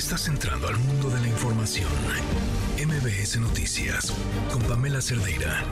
Estás 0.00 0.28
entrando 0.28 0.66
al 0.66 0.78
mundo 0.78 1.10
de 1.10 1.20
la 1.20 1.28
información. 1.28 1.90
MBS 2.78 3.38
Noticias 3.38 4.10
con 4.50 4.62
Pamela 4.62 5.02
Cerdeira. 5.02 5.62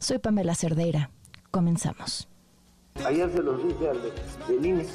Soy 0.00 0.18
Pamela 0.18 0.54
Cerdeira. 0.54 1.10
Comenzamos. 1.50 2.26
Ayer 3.04 3.30
se 3.30 3.42
los 3.42 3.62
dije 3.62 3.90
al 3.90 4.00
del 4.48 4.66
INE. 4.66 4.86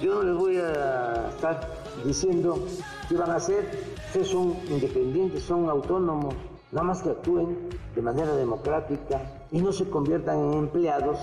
Yo 0.00 0.14
no 0.14 0.22
les 0.22 0.34
voy 0.34 0.56
a 0.56 1.28
estar 1.28 1.70
diciendo 2.06 2.66
qué 3.10 3.14
van 3.14 3.30
a 3.30 3.36
hacer. 3.36 3.68
Ustedes 4.06 4.28
son 4.28 4.56
independientes, 4.70 5.42
son 5.42 5.68
autónomos. 5.68 6.34
Nada 6.72 6.86
más 6.86 7.02
que 7.02 7.10
actúen 7.10 7.68
de 7.94 8.00
manera 8.00 8.34
democrática 8.34 9.20
y 9.52 9.60
no 9.60 9.74
se 9.74 9.84
conviertan 9.90 10.38
en 10.38 10.52
empleados 10.54 11.18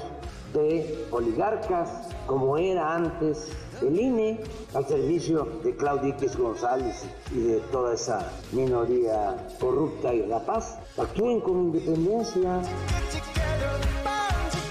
de 0.54 1.08
oligarcas 1.10 1.90
como 2.28 2.58
era 2.58 2.94
antes 2.94 3.48
el 3.82 4.00
INE 4.00 4.40
al 4.74 4.88
servicio 4.88 5.48
de 5.64 5.76
Claudia 5.76 6.10
X 6.16 6.38
González 6.38 7.04
y 7.36 7.40
de 7.40 7.60
toda 7.72 7.94
esa 7.94 8.32
minoría 8.52 9.48
corrupta 9.60 10.14
y 10.14 10.22
rapaz. 10.24 10.78
Actúen 10.98 11.42
con 11.42 11.60
independencia. 11.60 12.62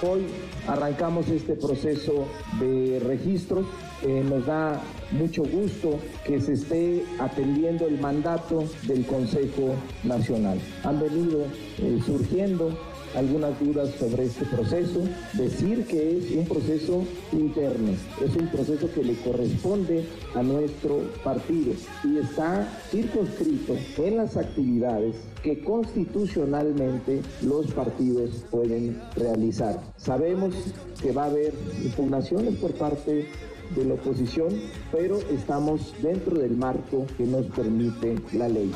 Hoy 0.02 0.26
arrancamos 0.66 1.28
este 1.28 1.54
proceso 1.56 2.26
de 2.58 3.00
registro. 3.00 3.64
Eh, 4.02 4.24
nos 4.26 4.46
da 4.46 4.80
mucho 5.10 5.42
gusto 5.42 5.98
que 6.24 6.40
se 6.40 6.54
esté 6.54 7.04
atendiendo 7.18 7.86
el 7.86 8.00
mandato 8.00 8.64
del 8.86 9.04
Consejo 9.04 9.74
Nacional. 10.04 10.58
Han 10.84 11.00
venido 11.00 11.44
eh, 11.78 11.98
surgiendo 12.06 12.70
algunas 13.14 13.58
dudas 13.60 13.90
sobre 13.98 14.24
este 14.24 14.44
proceso, 14.46 15.00
decir 15.34 15.86
que 15.86 16.18
es 16.18 16.30
un 16.32 16.46
proceso 16.46 17.04
interno, 17.32 17.92
es 18.22 18.36
un 18.36 18.48
proceso 18.48 18.90
que 18.92 19.02
le 19.02 19.14
corresponde 19.16 20.04
a 20.34 20.42
nuestro 20.42 21.00
partido 21.24 21.72
y 22.04 22.18
está 22.18 22.68
circunscrito 22.90 23.76
en 23.98 24.16
las 24.16 24.36
actividades 24.36 25.16
que 25.42 25.62
constitucionalmente 25.62 27.20
los 27.42 27.66
partidos 27.72 28.44
pueden 28.50 29.00
realizar. 29.16 29.80
Sabemos 29.96 30.54
que 31.02 31.12
va 31.12 31.24
a 31.24 31.26
haber 31.26 31.54
impugnaciones 31.82 32.56
por 32.56 32.72
parte 32.74 33.26
de 33.74 33.84
la 33.84 33.94
oposición, 33.94 34.48
pero 34.90 35.18
estamos 35.30 35.94
dentro 36.02 36.38
del 36.38 36.56
marco 36.56 37.06
que 37.16 37.24
nos 37.24 37.46
permite 37.46 38.16
la 38.32 38.48
ley 38.48 38.72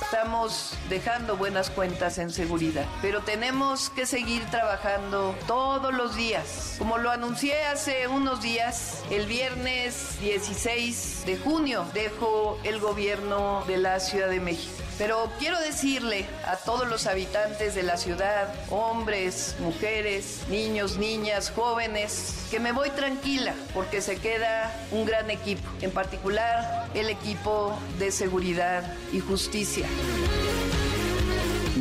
estamos 0.00 0.76
dejando 0.88 1.36
buenas 1.36 1.70
cuentas 1.70 2.18
en 2.18 2.30
seguridad, 2.30 2.86
pero 3.00 3.22
tenemos 3.22 3.90
que 3.90 4.06
seguir 4.06 4.44
trabajando 4.50 5.34
todos 5.46 5.92
los 5.92 6.16
días. 6.16 6.76
Como 6.78 6.98
lo 6.98 7.10
anuncié 7.10 7.64
hace 7.64 8.08
unos 8.08 8.42
días, 8.42 9.02
el 9.10 9.26
viernes 9.26 10.20
16 10.20 11.24
de 11.26 11.36
junio 11.38 11.86
dejo 11.94 12.58
el 12.64 12.78
gobierno 12.78 13.64
de 13.66 13.78
la 13.78 14.00
Ciudad 14.00 14.28
de 14.28 14.40
México. 14.40 14.81
Pero 15.02 15.28
quiero 15.40 15.58
decirle 15.58 16.26
a 16.46 16.54
todos 16.54 16.86
los 16.86 17.08
habitantes 17.08 17.74
de 17.74 17.82
la 17.82 17.96
ciudad, 17.96 18.54
hombres, 18.70 19.56
mujeres, 19.58 20.42
niños, 20.48 20.96
niñas, 20.96 21.50
jóvenes, 21.50 22.46
que 22.52 22.60
me 22.60 22.70
voy 22.70 22.88
tranquila 22.90 23.52
porque 23.74 24.00
se 24.00 24.18
queda 24.18 24.72
un 24.92 25.04
gran 25.04 25.28
equipo, 25.28 25.68
en 25.80 25.90
particular 25.90 26.88
el 26.94 27.08
equipo 27.08 27.76
de 27.98 28.12
seguridad 28.12 28.94
y 29.12 29.18
justicia. 29.18 29.88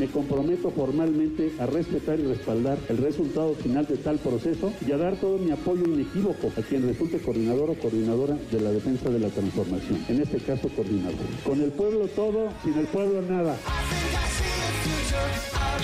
Me 0.02 0.08
comprometo 0.08 0.72
formalmente 0.72 1.52
a 1.60 1.68
respetar 1.68 2.20
y 2.20 2.24
respaldar 2.24 2.80
el 2.90 2.98
resultado 2.98 3.54
final 3.54 3.86
de 3.86 3.98
tal 3.98 4.18
proceso 4.18 4.74
y 4.84 4.92
a 4.92 4.98
dar 4.98 5.16
todo 5.18 5.38
mi 5.38 5.52
apoyo 5.52 5.86
inequívoco 5.86 6.52
a 6.58 6.62
quien 6.64 6.88
resulte 6.88 7.20
coordinador 7.20 7.70
o 7.70 7.76
coordinadora 7.76 8.36
de 8.52 8.62
la 8.62 8.72
defensa 8.72 9.12
de 9.12 9.20
la 9.20 9.30
transformación. 9.30 10.04
En 10.10 10.20
este 10.20 10.40
caso, 10.40 10.70
coordinador. 10.70 11.20
Con 11.44 11.62
el 11.62 11.72
pueblo 11.74 12.08
todo, 12.08 12.50
sin 12.64 12.80
el 12.80 12.88
pueblo 12.88 13.22
nada. 13.22 13.56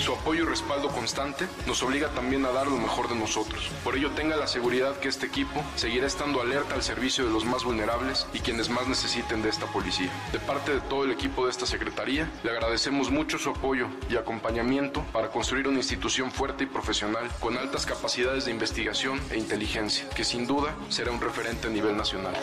Su 0.00 0.14
apoyo 0.14 0.44
y 0.44 0.46
respaldo 0.46 0.88
constante 0.88 1.46
nos 1.66 1.82
obliga 1.82 2.08
también 2.08 2.44
a 2.46 2.50
dar 2.50 2.66
lo 2.66 2.76
mejor 2.76 3.08
de 3.08 3.16
nosotros. 3.16 3.70
Por 3.84 3.96
ello 3.96 4.10
tenga 4.12 4.36
la 4.36 4.46
seguridad 4.46 4.96
que 4.98 5.08
este 5.08 5.26
equipo 5.26 5.62
seguirá 5.76 6.06
estando 6.06 6.40
alerta 6.40 6.74
al 6.74 6.82
servicio 6.82 7.26
de 7.26 7.32
los 7.32 7.44
más 7.44 7.64
vulnerables 7.64 8.26
y 8.32 8.38
quienes 8.38 8.70
más 8.70 8.86
necesiten 8.86 9.42
de 9.42 9.48
esta 9.48 9.66
policía. 9.66 10.10
De 10.32 10.38
parte 10.38 10.72
de 10.72 10.80
todo 10.80 11.04
el 11.04 11.10
equipo 11.10 11.44
de 11.44 11.50
esta 11.50 11.66
Secretaría, 11.66 12.30
le 12.42 12.50
agradecemos 12.50 13.10
mucho 13.10 13.38
su 13.38 13.50
apoyo 13.50 13.88
y 14.08 14.16
acompañamiento 14.16 15.02
para 15.12 15.28
construir 15.28 15.68
una 15.68 15.78
institución 15.78 16.30
fuerte 16.30 16.64
y 16.64 16.66
profesional 16.66 17.28
con 17.40 17.56
altas 17.56 17.84
capacidades 17.84 18.44
de 18.44 18.52
investigación 18.52 19.20
e 19.30 19.38
inteligencia, 19.38 20.08
que 20.10 20.24
sin 20.24 20.46
duda 20.46 20.74
será 20.88 21.10
un 21.10 21.20
referente 21.20 21.66
a 21.66 21.70
nivel 21.70 21.96
nacional. 21.96 22.34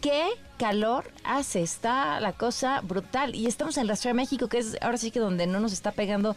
¿Qué 0.00 0.30
calor 0.56 1.12
hace? 1.24 1.60
Está 1.60 2.20
la 2.20 2.32
cosa 2.32 2.80
brutal. 2.80 3.34
Y 3.34 3.46
estamos 3.46 3.76
en 3.76 3.86
la 3.86 3.96
Ciudad 3.96 4.14
de 4.14 4.22
México, 4.22 4.48
que 4.48 4.56
es 4.56 4.78
ahora 4.80 4.96
sí 4.96 5.10
que 5.10 5.20
donde 5.20 5.46
no 5.46 5.60
nos 5.60 5.74
está 5.74 5.92
pegando 5.92 6.36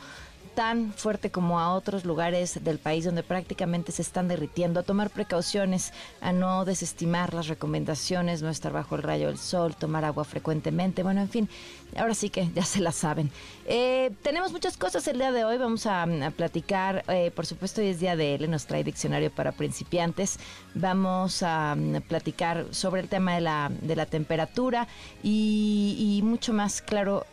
tan 0.55 0.93
fuerte 0.93 1.31
como 1.31 1.59
a 1.59 1.73
otros 1.73 2.05
lugares 2.05 2.63
del 2.63 2.79
país 2.79 3.05
donde 3.05 3.23
prácticamente 3.23 3.91
se 3.91 4.01
están 4.01 4.27
derritiendo, 4.27 4.79
a 4.79 4.83
tomar 4.83 5.09
precauciones, 5.09 5.93
a 6.21 6.31
no 6.31 6.65
desestimar 6.65 7.33
las 7.33 7.47
recomendaciones, 7.47 8.41
no 8.41 8.49
estar 8.49 8.71
bajo 8.71 8.95
el 8.95 9.03
rayo 9.03 9.27
del 9.27 9.37
sol, 9.37 9.75
tomar 9.75 10.05
agua 10.05 10.23
frecuentemente, 10.23 11.03
bueno, 11.03 11.21
en 11.21 11.29
fin, 11.29 11.49
ahora 11.97 12.13
sí 12.13 12.29
que 12.29 12.49
ya 12.55 12.63
se 12.63 12.79
la 12.79 12.91
saben. 12.91 13.31
Eh, 13.65 14.11
tenemos 14.21 14.51
muchas 14.51 14.77
cosas 14.77 15.07
el 15.07 15.17
día 15.17 15.31
de 15.31 15.43
hoy, 15.43 15.57
vamos 15.57 15.85
a, 15.85 16.05
platicar, 16.35 17.03
eh, 17.07 17.31
por 17.31 17.45
supuesto 17.45 17.81
hoy 17.81 17.87
es 17.87 17.99
día 17.99 18.15
de 18.15 18.35
él, 18.35 18.49
nos 18.49 18.65
trae 18.65 18.83
diccionario 18.83 19.31
para 19.31 19.51
principiantes, 19.51 20.39
vamos 20.73 21.43
a 21.43 21.75
platicar 22.07 22.67
sobre 22.71 23.01
el 23.01 23.09
tema 23.09 23.35
de 23.35 23.41
la, 23.41 23.71
de 23.81 23.95
la 23.95 24.05
temperatura 24.05 24.87
y 25.23 26.21
mucho 26.23 26.53
más 26.53 26.81
claro, 26.81 27.25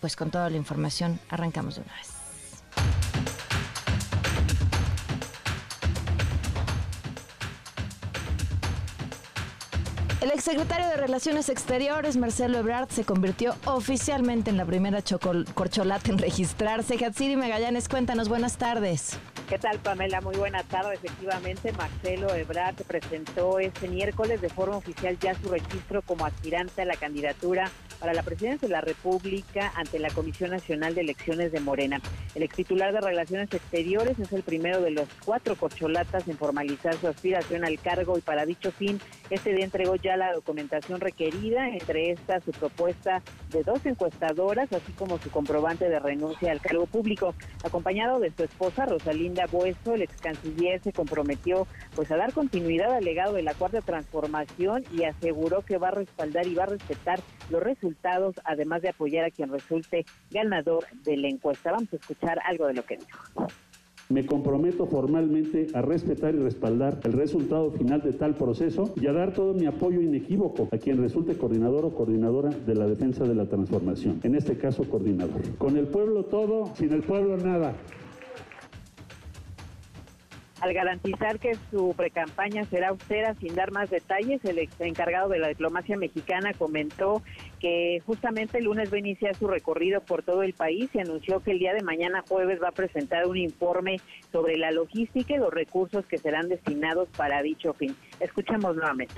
pues 0.00 0.16
con 0.16 0.30
toda 0.30 0.50
la 0.50 0.56
información, 0.56 1.18
arrancamos 1.28 1.76
de 1.76 1.82
una 1.82 1.94
vez. 1.94 2.17
El 10.20 10.32
exsecretario 10.32 10.88
de 10.88 10.96
Relaciones 10.96 11.48
Exteriores, 11.48 12.16
Marcelo 12.16 12.58
Ebrard, 12.58 12.90
se 12.90 13.04
convirtió 13.04 13.54
oficialmente 13.64 14.50
en 14.50 14.56
la 14.56 14.64
primera 14.64 15.02
corcholata 15.54 16.10
en 16.10 16.18
registrarse. 16.18 17.02
Hatsiri 17.02 17.36
Magallanes, 17.36 17.88
cuéntanos, 17.88 18.28
buenas 18.28 18.58
tardes. 18.58 19.18
¿Qué 19.48 19.58
tal, 19.58 19.78
Pamela? 19.78 20.20
Muy 20.20 20.36
buena 20.36 20.62
tarde. 20.62 20.92
Efectivamente, 20.92 21.72
Marcelo 21.72 22.34
Ebrard 22.34 22.74
presentó 22.86 23.58
este 23.58 23.88
miércoles 23.88 24.42
de 24.42 24.50
forma 24.50 24.76
oficial 24.76 25.18
ya 25.18 25.34
su 25.36 25.48
registro 25.48 26.02
como 26.02 26.26
aspirante 26.26 26.82
a 26.82 26.84
la 26.84 26.96
candidatura 26.96 27.70
para 27.98 28.12
la 28.12 28.22
presidencia 28.22 28.68
de 28.68 28.74
la 28.74 28.82
República 28.82 29.72
ante 29.74 29.98
la 29.98 30.10
Comisión 30.10 30.50
Nacional 30.50 30.94
de 30.94 31.00
Elecciones 31.00 31.50
de 31.50 31.60
Morena. 31.60 31.98
El 32.34 32.42
ex 32.42 32.56
titular 32.56 32.92
de 32.92 33.00
Relaciones 33.00 33.52
Exteriores 33.52 34.18
es 34.18 34.32
el 34.34 34.42
primero 34.42 34.82
de 34.82 34.90
los 34.90 35.08
cuatro 35.24 35.56
corcholatas 35.56 36.28
en 36.28 36.36
formalizar 36.36 36.94
su 36.96 37.08
aspiración 37.08 37.64
al 37.64 37.78
cargo 37.80 38.18
y 38.18 38.20
para 38.20 38.44
dicho 38.44 38.70
fin, 38.70 39.00
este 39.30 39.54
día 39.54 39.64
entregó 39.64 39.96
ya 39.96 40.16
la 40.16 40.32
documentación 40.32 41.00
requerida, 41.00 41.68
entre 41.68 42.10
estas 42.10 42.44
su 42.44 42.52
propuesta 42.52 43.22
de 43.50 43.62
dos 43.62 43.84
encuestadoras, 43.84 44.72
así 44.72 44.92
como 44.92 45.18
su 45.18 45.30
comprobante 45.30 45.88
de 45.88 45.98
renuncia 45.98 46.52
al 46.52 46.60
cargo 46.60 46.86
público. 46.86 47.34
Acompañado 47.64 48.20
de 48.20 48.32
su 48.36 48.44
esposa 48.44 48.86
Rosalinda 48.86 49.37
Bueso, 49.46 49.94
el 49.94 50.02
ex 50.02 50.20
canciller 50.20 50.80
se 50.82 50.92
comprometió 50.92 51.66
pues 51.94 52.10
a 52.10 52.16
dar 52.16 52.32
continuidad 52.32 52.94
al 52.94 53.04
legado 53.04 53.34
de 53.34 53.42
la 53.42 53.54
cuarta 53.54 53.80
transformación 53.80 54.84
y 54.92 55.04
aseguró 55.04 55.62
que 55.62 55.78
va 55.78 55.88
a 55.88 55.92
respaldar 55.92 56.46
y 56.46 56.54
va 56.54 56.64
a 56.64 56.66
respetar 56.66 57.20
los 57.50 57.62
resultados, 57.62 58.36
además 58.44 58.82
de 58.82 58.90
apoyar 58.90 59.24
a 59.24 59.30
quien 59.30 59.50
resulte 59.50 60.04
ganador 60.30 60.84
de 61.04 61.16
la 61.16 61.28
encuesta. 61.28 61.72
Vamos 61.72 61.92
a 61.92 61.96
escuchar 61.96 62.38
algo 62.44 62.66
de 62.66 62.74
lo 62.74 62.84
que 62.84 62.96
dijo. 62.96 63.48
Me 64.10 64.24
comprometo 64.24 64.86
formalmente 64.86 65.66
a 65.74 65.82
respetar 65.82 66.34
y 66.34 66.38
respaldar 66.38 66.98
el 67.04 67.12
resultado 67.12 67.70
final 67.72 68.00
de 68.00 68.14
tal 68.14 68.34
proceso 68.34 68.94
y 68.96 69.06
a 69.06 69.12
dar 69.12 69.34
todo 69.34 69.52
mi 69.52 69.66
apoyo 69.66 70.00
inequívoco 70.00 70.68
a 70.72 70.78
quien 70.78 70.96
resulte 70.96 71.36
coordinador 71.36 71.84
o 71.84 71.94
coordinadora 71.94 72.48
de 72.48 72.74
la 72.74 72.86
defensa 72.86 73.24
de 73.24 73.34
la 73.34 73.44
transformación, 73.44 74.20
en 74.22 74.34
este 74.34 74.56
caso 74.56 74.84
coordinador. 74.88 75.42
Con 75.58 75.76
el 75.76 75.88
pueblo 75.88 76.24
todo, 76.24 76.74
sin 76.74 76.94
el 76.94 77.02
pueblo 77.02 77.36
nada 77.36 77.74
al 80.60 80.74
garantizar 80.74 81.38
que 81.38 81.56
su 81.70 81.94
precampaña 81.96 82.64
será 82.64 82.88
austera 82.88 83.34
sin 83.34 83.54
dar 83.54 83.72
más 83.72 83.90
detalles, 83.90 84.44
el 84.44 84.58
ex 84.58 84.80
encargado 84.80 85.28
de 85.28 85.38
la 85.38 85.48
diplomacia 85.48 85.96
mexicana 85.96 86.52
comentó 86.52 87.22
que 87.60 88.02
justamente 88.06 88.58
el 88.58 88.64
lunes 88.64 88.92
va 88.92 88.96
a 88.96 89.00
iniciar 89.00 89.34
su 89.36 89.46
recorrido 89.46 90.00
por 90.00 90.22
todo 90.22 90.42
el 90.42 90.54
país 90.54 90.90
y 90.94 91.00
anunció 91.00 91.40
que 91.40 91.52
el 91.52 91.58
día 91.58 91.74
de 91.74 91.82
mañana 91.82 92.24
jueves 92.28 92.60
va 92.62 92.68
a 92.68 92.72
presentar 92.72 93.26
un 93.26 93.36
informe 93.36 93.96
sobre 94.32 94.56
la 94.56 94.70
logística 94.70 95.34
y 95.34 95.38
los 95.38 95.52
recursos 95.52 96.06
que 96.06 96.18
serán 96.18 96.48
destinados 96.48 97.08
para 97.16 97.42
dicho 97.42 97.72
fin. 97.74 97.94
Escuchemos 98.20 98.74
nuevamente 98.76 99.14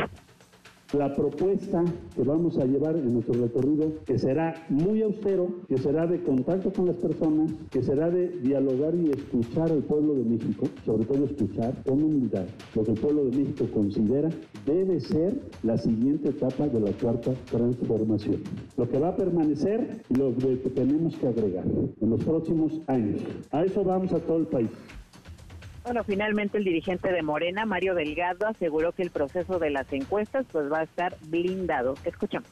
la 0.93 1.15
propuesta 1.15 1.85
que 2.15 2.23
vamos 2.23 2.59
a 2.59 2.65
llevar 2.65 2.97
en 2.97 3.13
nuestro 3.13 3.35
recorrido, 3.35 3.93
que 4.05 4.19
será 4.19 4.55
muy 4.69 5.03
austero, 5.03 5.49
que 5.69 5.79
será 5.79 6.07
de 6.07 6.23
contacto 6.23 6.73
con 6.73 6.87
las 6.87 6.97
personas, 6.97 7.53
que 7.71 7.83
será 7.83 8.11
de 8.11 8.29
dialogar 8.41 8.95
y 8.95 9.11
escuchar 9.11 9.71
al 9.71 9.83
pueblo 9.83 10.15
de 10.15 10.25
México, 10.25 10.67
sobre 10.85 11.05
todo 11.05 11.25
escuchar 11.25 11.75
con 11.85 12.03
humildad 12.03 12.47
lo 12.75 12.85
que 12.85 12.93
el 12.93 13.01
pueblo 13.01 13.25
de 13.25 13.37
México 13.37 13.67
considera 13.73 14.29
debe 14.67 15.01
ser 15.01 15.41
la 15.63 15.77
siguiente 15.77 16.31
etapa 16.31 16.69
de 16.69 16.81
la 16.81 16.93
cuarta 16.93 17.33
transformación. 17.51 18.43
Lo 18.77 18.89
que 18.89 18.99
va 18.99 19.09
a 19.09 19.17
permanecer 19.17 20.03
y 20.09 20.15
lo 20.15 20.35
que 20.37 20.57
tenemos 20.71 21.17
que 21.17 21.29
agregar 21.29 21.65
en 22.01 22.11
los 22.11 22.23
próximos 22.25 22.81
años. 22.87 23.21
A 23.51 23.65
eso 23.65 23.85
vamos 23.85 24.13
a 24.13 24.19
todo 24.19 24.39
el 24.39 24.47
país. 24.47 24.71
Bueno, 25.85 26.05
finalmente 26.05 26.59
el 26.59 26.65
dirigente 26.65 27.11
de 27.11 27.23
Morena, 27.23 27.65
Mario 27.65 27.95
Delgado, 27.95 28.47
aseguró 28.47 28.93
que 28.93 29.03
el 29.03 29.11
proceso 29.11 29.59
de 29.59 29.71
las 29.71 29.91
encuestas 29.93 30.45
pues 30.53 30.71
va 30.71 30.81
a 30.81 30.83
estar 30.83 31.17
blindado. 31.23 31.95
Escuchamos. 32.05 32.49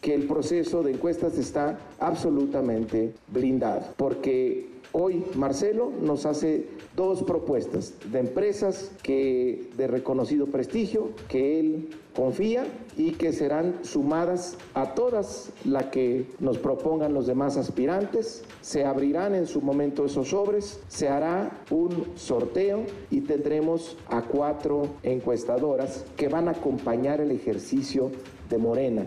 Que 0.00 0.14
el 0.14 0.26
proceso 0.26 0.82
de 0.82 0.92
encuestas 0.92 1.36
está 1.36 1.78
absolutamente 2.00 3.12
blindado, 3.28 3.92
porque 3.96 4.75
hoy 4.92 5.24
Marcelo 5.34 5.92
nos 6.00 6.26
hace 6.26 6.66
dos 6.94 7.22
propuestas 7.22 7.94
de 8.10 8.20
empresas 8.20 8.90
que 9.02 9.70
de 9.76 9.86
reconocido 9.86 10.46
prestigio, 10.46 11.10
que 11.28 11.60
él 11.60 11.90
confía 12.14 12.66
y 12.96 13.12
que 13.12 13.32
serán 13.32 13.80
sumadas 13.82 14.56
a 14.72 14.94
todas 14.94 15.50
las 15.64 15.86
que 15.86 16.26
nos 16.40 16.58
propongan 16.58 17.12
los 17.12 17.26
demás 17.26 17.56
aspirantes. 17.58 18.42
Se 18.62 18.84
abrirán 18.84 19.34
en 19.34 19.46
su 19.46 19.60
momento 19.60 20.06
esos 20.06 20.28
sobres, 20.28 20.80
se 20.88 21.08
hará 21.08 21.62
un 21.70 22.06
sorteo 22.16 22.84
y 23.10 23.20
tendremos 23.20 23.98
a 24.08 24.22
cuatro 24.22 24.88
encuestadoras 25.02 26.04
que 26.16 26.28
van 26.28 26.48
a 26.48 26.52
acompañar 26.52 27.20
el 27.20 27.30
ejercicio 27.30 28.10
de 28.48 28.58
Morena 28.58 29.06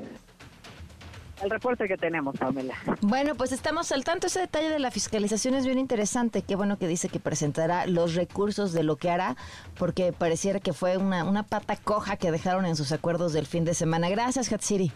el 1.43 1.49
reporte 1.49 1.87
que 1.87 1.97
tenemos, 1.97 2.37
Pamela. 2.37 2.75
Bueno, 3.01 3.35
pues 3.35 3.51
estamos 3.51 3.91
al 3.91 4.03
tanto. 4.03 4.27
Ese 4.27 4.39
detalle 4.39 4.69
de 4.69 4.79
la 4.79 4.91
fiscalización 4.91 5.55
es 5.55 5.65
bien 5.65 5.79
interesante. 5.79 6.41
Qué 6.41 6.55
bueno 6.55 6.77
que 6.77 6.87
dice 6.87 7.09
que 7.09 7.19
presentará 7.19 7.85
los 7.85 8.15
recursos 8.15 8.73
de 8.73 8.83
lo 8.83 8.97
que 8.97 9.09
hará, 9.09 9.35
porque 9.77 10.13
pareciera 10.13 10.59
que 10.59 10.73
fue 10.73 10.97
una, 10.97 11.23
una 11.23 11.43
pata 11.43 11.75
coja 11.75 12.17
que 12.17 12.31
dejaron 12.31 12.65
en 12.65 12.75
sus 12.75 12.91
acuerdos 12.91 13.33
del 13.33 13.45
fin 13.45 13.65
de 13.65 13.73
semana. 13.73 14.09
Gracias, 14.09 14.51
Hatsiri. 14.51 14.91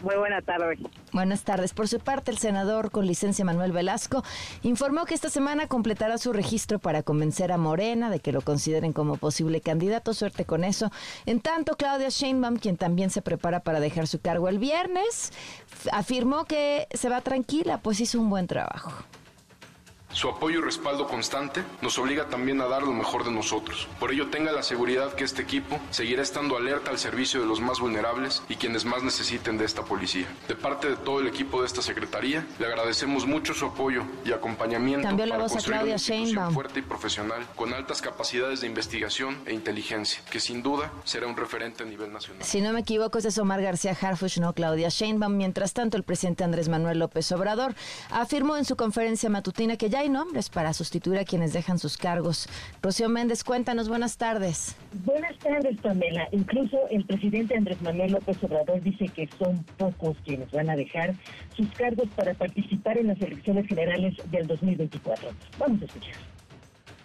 Muy 0.00 0.14
buena 0.14 0.40
tarde. 0.42 0.78
Buenas 1.12 1.42
tardes. 1.42 1.74
Por 1.74 1.88
su 1.88 1.98
parte, 1.98 2.30
el 2.30 2.38
senador 2.38 2.92
con 2.92 3.04
licencia 3.06 3.44
Manuel 3.44 3.72
Velasco 3.72 4.22
informó 4.62 5.04
que 5.06 5.14
esta 5.14 5.28
semana 5.28 5.66
completará 5.66 6.18
su 6.18 6.32
registro 6.32 6.78
para 6.78 7.02
convencer 7.02 7.50
a 7.50 7.58
Morena 7.58 8.08
de 8.08 8.20
que 8.20 8.30
lo 8.30 8.40
consideren 8.42 8.92
como 8.92 9.16
posible 9.16 9.60
candidato. 9.60 10.14
Suerte 10.14 10.44
con 10.44 10.62
eso. 10.62 10.92
En 11.26 11.40
tanto, 11.40 11.76
Claudia 11.76 12.10
Sheinbaum, 12.10 12.58
quien 12.58 12.76
también 12.76 13.10
se 13.10 13.22
prepara 13.22 13.60
para 13.60 13.80
dejar 13.80 14.06
su 14.06 14.20
cargo 14.20 14.48
el 14.48 14.60
viernes, 14.60 15.32
afirmó 15.90 16.44
que 16.44 16.86
se 16.92 17.08
va 17.08 17.20
tranquila, 17.20 17.78
pues 17.78 17.98
hizo 17.98 18.20
un 18.20 18.30
buen 18.30 18.46
trabajo. 18.46 18.92
Su 20.12 20.28
apoyo 20.28 20.60
y 20.60 20.62
respaldo 20.62 21.06
constante 21.06 21.62
nos 21.82 21.98
obliga 21.98 22.28
también 22.28 22.60
a 22.62 22.66
dar 22.66 22.82
lo 22.82 22.92
mejor 22.92 23.24
de 23.24 23.30
nosotros. 23.30 23.86
Por 24.00 24.10
ello 24.10 24.28
tenga 24.30 24.52
la 24.52 24.62
seguridad 24.62 25.12
que 25.12 25.24
este 25.24 25.42
equipo 25.42 25.78
seguirá 25.90 26.22
estando 26.22 26.56
alerta 26.56 26.90
al 26.90 26.98
servicio 26.98 27.40
de 27.40 27.46
los 27.46 27.60
más 27.60 27.78
vulnerables 27.78 28.42
y 28.48 28.56
quienes 28.56 28.86
más 28.86 29.02
necesiten 29.02 29.58
de 29.58 29.66
esta 29.66 29.84
policía. 29.84 30.26
De 30.48 30.54
parte 30.54 30.88
de 30.88 30.96
todo 30.96 31.20
el 31.20 31.26
equipo 31.26 31.60
de 31.60 31.66
esta 31.66 31.82
secretaría, 31.82 32.46
le 32.58 32.66
agradecemos 32.66 33.26
mucho 33.26 33.52
su 33.52 33.66
apoyo 33.66 34.02
y 34.24 34.32
acompañamiento 34.32 35.06
Cambió 35.06 35.26
la 35.26 35.34
para 35.34 35.42
voz 35.44 35.56
a 35.56 35.58
Claudia 35.58 35.82
una 35.82 35.92
institución 35.92 36.52
fuerte 36.54 36.80
y 36.80 36.82
profesional 36.82 37.46
con 37.54 37.74
altas 37.74 38.00
capacidades 38.00 38.62
de 38.62 38.66
investigación 38.66 39.36
e 39.44 39.52
inteligencia, 39.52 40.22
que 40.30 40.40
sin 40.40 40.62
duda 40.62 40.90
será 41.04 41.26
un 41.26 41.36
referente 41.36 41.82
a 41.82 41.86
nivel 41.86 42.12
nacional. 42.12 42.42
Si 42.42 42.62
no 42.62 42.72
me 42.72 42.80
equivoco, 42.80 43.18
es 43.18 43.38
Omar 43.38 43.60
García 43.60 43.96
Harfuch, 44.00 44.38
no 44.38 44.54
Claudia 44.54 44.88
Sheinbaum. 44.88 45.36
Mientras 45.36 45.74
tanto, 45.74 45.98
el 45.98 46.02
presidente 46.02 46.44
Andrés 46.44 46.68
Manuel 46.70 46.98
López 46.98 47.30
Obrador 47.32 47.74
afirmó 48.10 48.56
en 48.56 48.64
su 48.64 48.74
conferencia 48.74 49.28
matutina 49.28 49.76
que 49.76 49.90
ya 49.90 49.97
hay 49.98 50.08
nombres 50.08 50.48
para 50.48 50.72
sustituir 50.72 51.18
a 51.18 51.24
quienes 51.24 51.52
dejan 51.52 51.78
sus 51.78 51.96
cargos. 51.96 52.48
Rocío 52.82 53.08
Méndez, 53.08 53.42
cuéntanos, 53.42 53.88
buenas 53.88 54.16
tardes. 54.16 54.76
Buenas 55.04 55.36
tardes, 55.38 55.76
Pamela. 55.80 56.28
Incluso 56.32 56.78
el 56.90 57.04
presidente 57.04 57.56
Andrés 57.56 57.80
Manuel 57.82 58.12
López 58.12 58.42
Obrador 58.44 58.80
dice 58.80 59.08
que 59.08 59.28
son 59.38 59.64
pocos 59.76 60.16
quienes 60.24 60.50
van 60.52 60.70
a 60.70 60.76
dejar 60.76 61.14
sus 61.56 61.68
cargos 61.72 62.08
para 62.14 62.34
participar 62.34 62.98
en 62.98 63.08
las 63.08 63.20
elecciones 63.20 63.66
generales 63.66 64.14
del 64.30 64.46
2024. 64.46 65.30
Vamos 65.58 65.82
a 65.82 65.84
escuchar. 65.86 66.37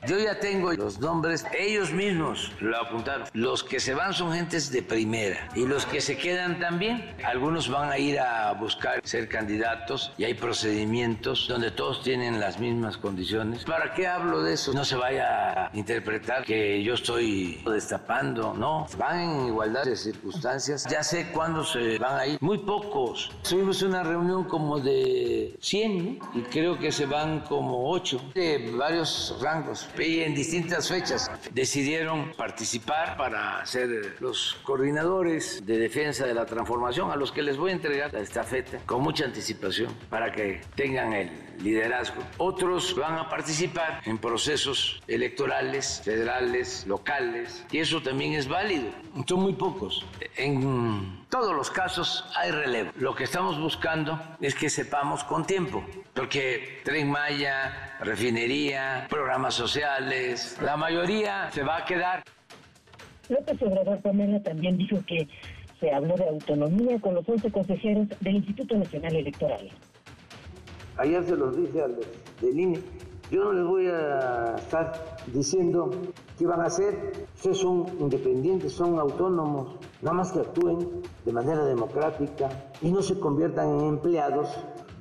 Yo 0.05 0.19
ya 0.19 0.37
tengo 0.37 0.73
los 0.73 0.99
nombres, 0.99 1.45
ellos 1.57 1.91
mismos 1.93 2.51
lo 2.59 2.77
apuntaron. 2.77 3.25
Los 3.33 3.63
que 3.63 3.79
se 3.79 3.93
van 3.93 4.13
son 4.13 4.33
gentes 4.33 4.69
de 4.69 4.81
primera 4.81 5.47
y 5.55 5.65
los 5.65 5.85
que 5.85 6.01
se 6.01 6.17
quedan 6.17 6.59
también. 6.59 7.15
Algunos 7.23 7.69
van 7.69 7.89
a 7.89 7.97
ir 7.97 8.19
a 8.19 8.51
buscar 8.53 8.99
ser 9.05 9.29
candidatos 9.29 10.11
y 10.17 10.25
hay 10.25 10.33
procedimientos 10.33 11.47
donde 11.47 11.71
todos 11.71 12.03
tienen 12.03 12.41
las 12.41 12.59
mismas 12.59 12.97
condiciones. 12.97 13.63
¿Para 13.63 13.93
qué 13.93 14.05
hablo 14.05 14.43
de 14.43 14.53
eso? 14.53 14.73
No 14.73 14.83
se 14.83 14.97
vaya 14.97 15.67
a 15.67 15.71
interpretar 15.73 16.43
que 16.43 16.83
yo 16.83 16.95
estoy 16.95 17.63
destapando, 17.65 18.53
no. 18.53 18.87
Van 18.97 19.19
en 19.19 19.47
igualdad 19.47 19.85
de 19.85 19.95
circunstancias. 19.95 20.85
Ya 20.89 21.01
sé 21.01 21.29
cuándo 21.31 21.63
se 21.63 21.97
van 21.97 22.19
a 22.19 22.27
ir. 22.27 22.37
Muy 22.41 22.57
pocos. 22.57 23.31
Tuvimos 23.47 23.81
una 23.81 24.03
reunión 24.03 24.43
como 24.43 24.81
de 24.81 25.55
100 25.61 26.19
¿no? 26.19 26.39
y 26.39 26.41
creo 26.41 26.77
que 26.77 26.91
se 26.91 27.05
van 27.05 27.39
como 27.41 27.89
8 27.89 28.31
de 28.33 28.71
varios 28.77 29.37
rangos 29.41 29.87
y 29.99 30.21
en 30.21 30.33
distintas 30.33 30.89
fechas 30.89 31.29
decidieron 31.51 32.31
participar 32.33 33.17
para 33.17 33.65
ser 33.65 34.17
los 34.19 34.57
coordinadores 34.63 35.65
de 35.65 35.77
defensa 35.77 36.25
de 36.25 36.33
la 36.33 36.45
transformación 36.45 37.11
a 37.11 37.15
los 37.15 37.31
que 37.31 37.41
les 37.41 37.57
voy 37.57 37.71
a 37.71 37.73
entregar 37.73 38.13
la 38.13 38.19
estafeta 38.19 38.79
con 38.85 39.01
mucha 39.01 39.25
anticipación 39.25 39.93
para 40.09 40.31
que 40.31 40.61
tengan 40.75 41.13
el 41.13 41.29
liderazgo. 41.61 42.21
Otros 42.37 42.95
van 42.95 43.17
a 43.17 43.29
participar 43.29 44.01
en 44.05 44.17
procesos 44.17 45.01
electorales, 45.07 46.01
federales, 46.03 46.85
locales 46.87 47.65
y 47.71 47.79
eso 47.79 48.01
también 48.01 48.33
es 48.33 48.47
válido. 48.47 48.89
Son 49.27 49.41
muy 49.41 49.53
pocos. 49.53 50.05
Todos 51.33 51.55
los 51.55 51.71
casos 51.71 52.23
hay 52.37 52.51
relevo. 52.51 52.91
Lo 52.99 53.15
que 53.15 53.23
estamos 53.23 53.59
buscando 53.59 54.19
es 54.39 54.53
que 54.53 54.69
sepamos 54.69 55.23
con 55.23 55.47
tiempo, 55.47 55.83
porque 56.13 56.81
Tren 56.83 57.09
Maya, 57.09 57.95
refinería, 58.01 59.07
programas 59.09 59.55
sociales, 59.55 60.59
la 60.61 60.77
mayoría 60.77 61.49
se 61.51 61.63
va 61.63 61.77
a 61.77 61.85
quedar. 61.85 62.23
López 63.29 63.59
Obrador 63.63 63.99
Pamela 64.03 64.43
también 64.43 64.77
dijo 64.77 64.97
que 65.07 65.27
se 65.79 65.91
habló 65.91 66.15
de 66.17 66.29
autonomía 66.29 67.01
con 67.01 67.15
los 67.15 67.27
11 67.27 67.51
consejeros 67.51 68.07
del 68.19 68.35
Instituto 68.35 68.77
Nacional 68.77 69.15
Electoral. 69.15 69.71
Ayer 70.97 71.23
se 71.23 71.35
los 71.35 71.57
dije 71.57 71.81
a 71.81 71.87
los 71.87 72.05
del 72.41 72.59
INE, 72.59 72.79
yo 73.31 73.45
no 73.45 73.53
les 73.53 73.65
voy 73.65 73.87
a 73.87 74.53
estar 74.55 75.17
diciendo 75.33 75.89
qué 76.37 76.45
van 76.45 76.61
a 76.61 76.65
hacer. 76.65 77.25
Ustedes 77.37 77.57
son 77.57 77.87
independientes, 77.99 78.73
son 78.73 78.99
autónomos, 78.99 79.79
nada 80.03 80.13
más 80.17 80.31
que 80.33 80.39
actúen 80.39 81.01
de 81.25 81.31
manera 81.31 81.63
democrática 81.65 82.49
y 82.81 82.91
no 82.91 83.01
se 83.01 83.17
conviertan 83.19 83.79
en 83.79 83.87
empleados 83.87 84.49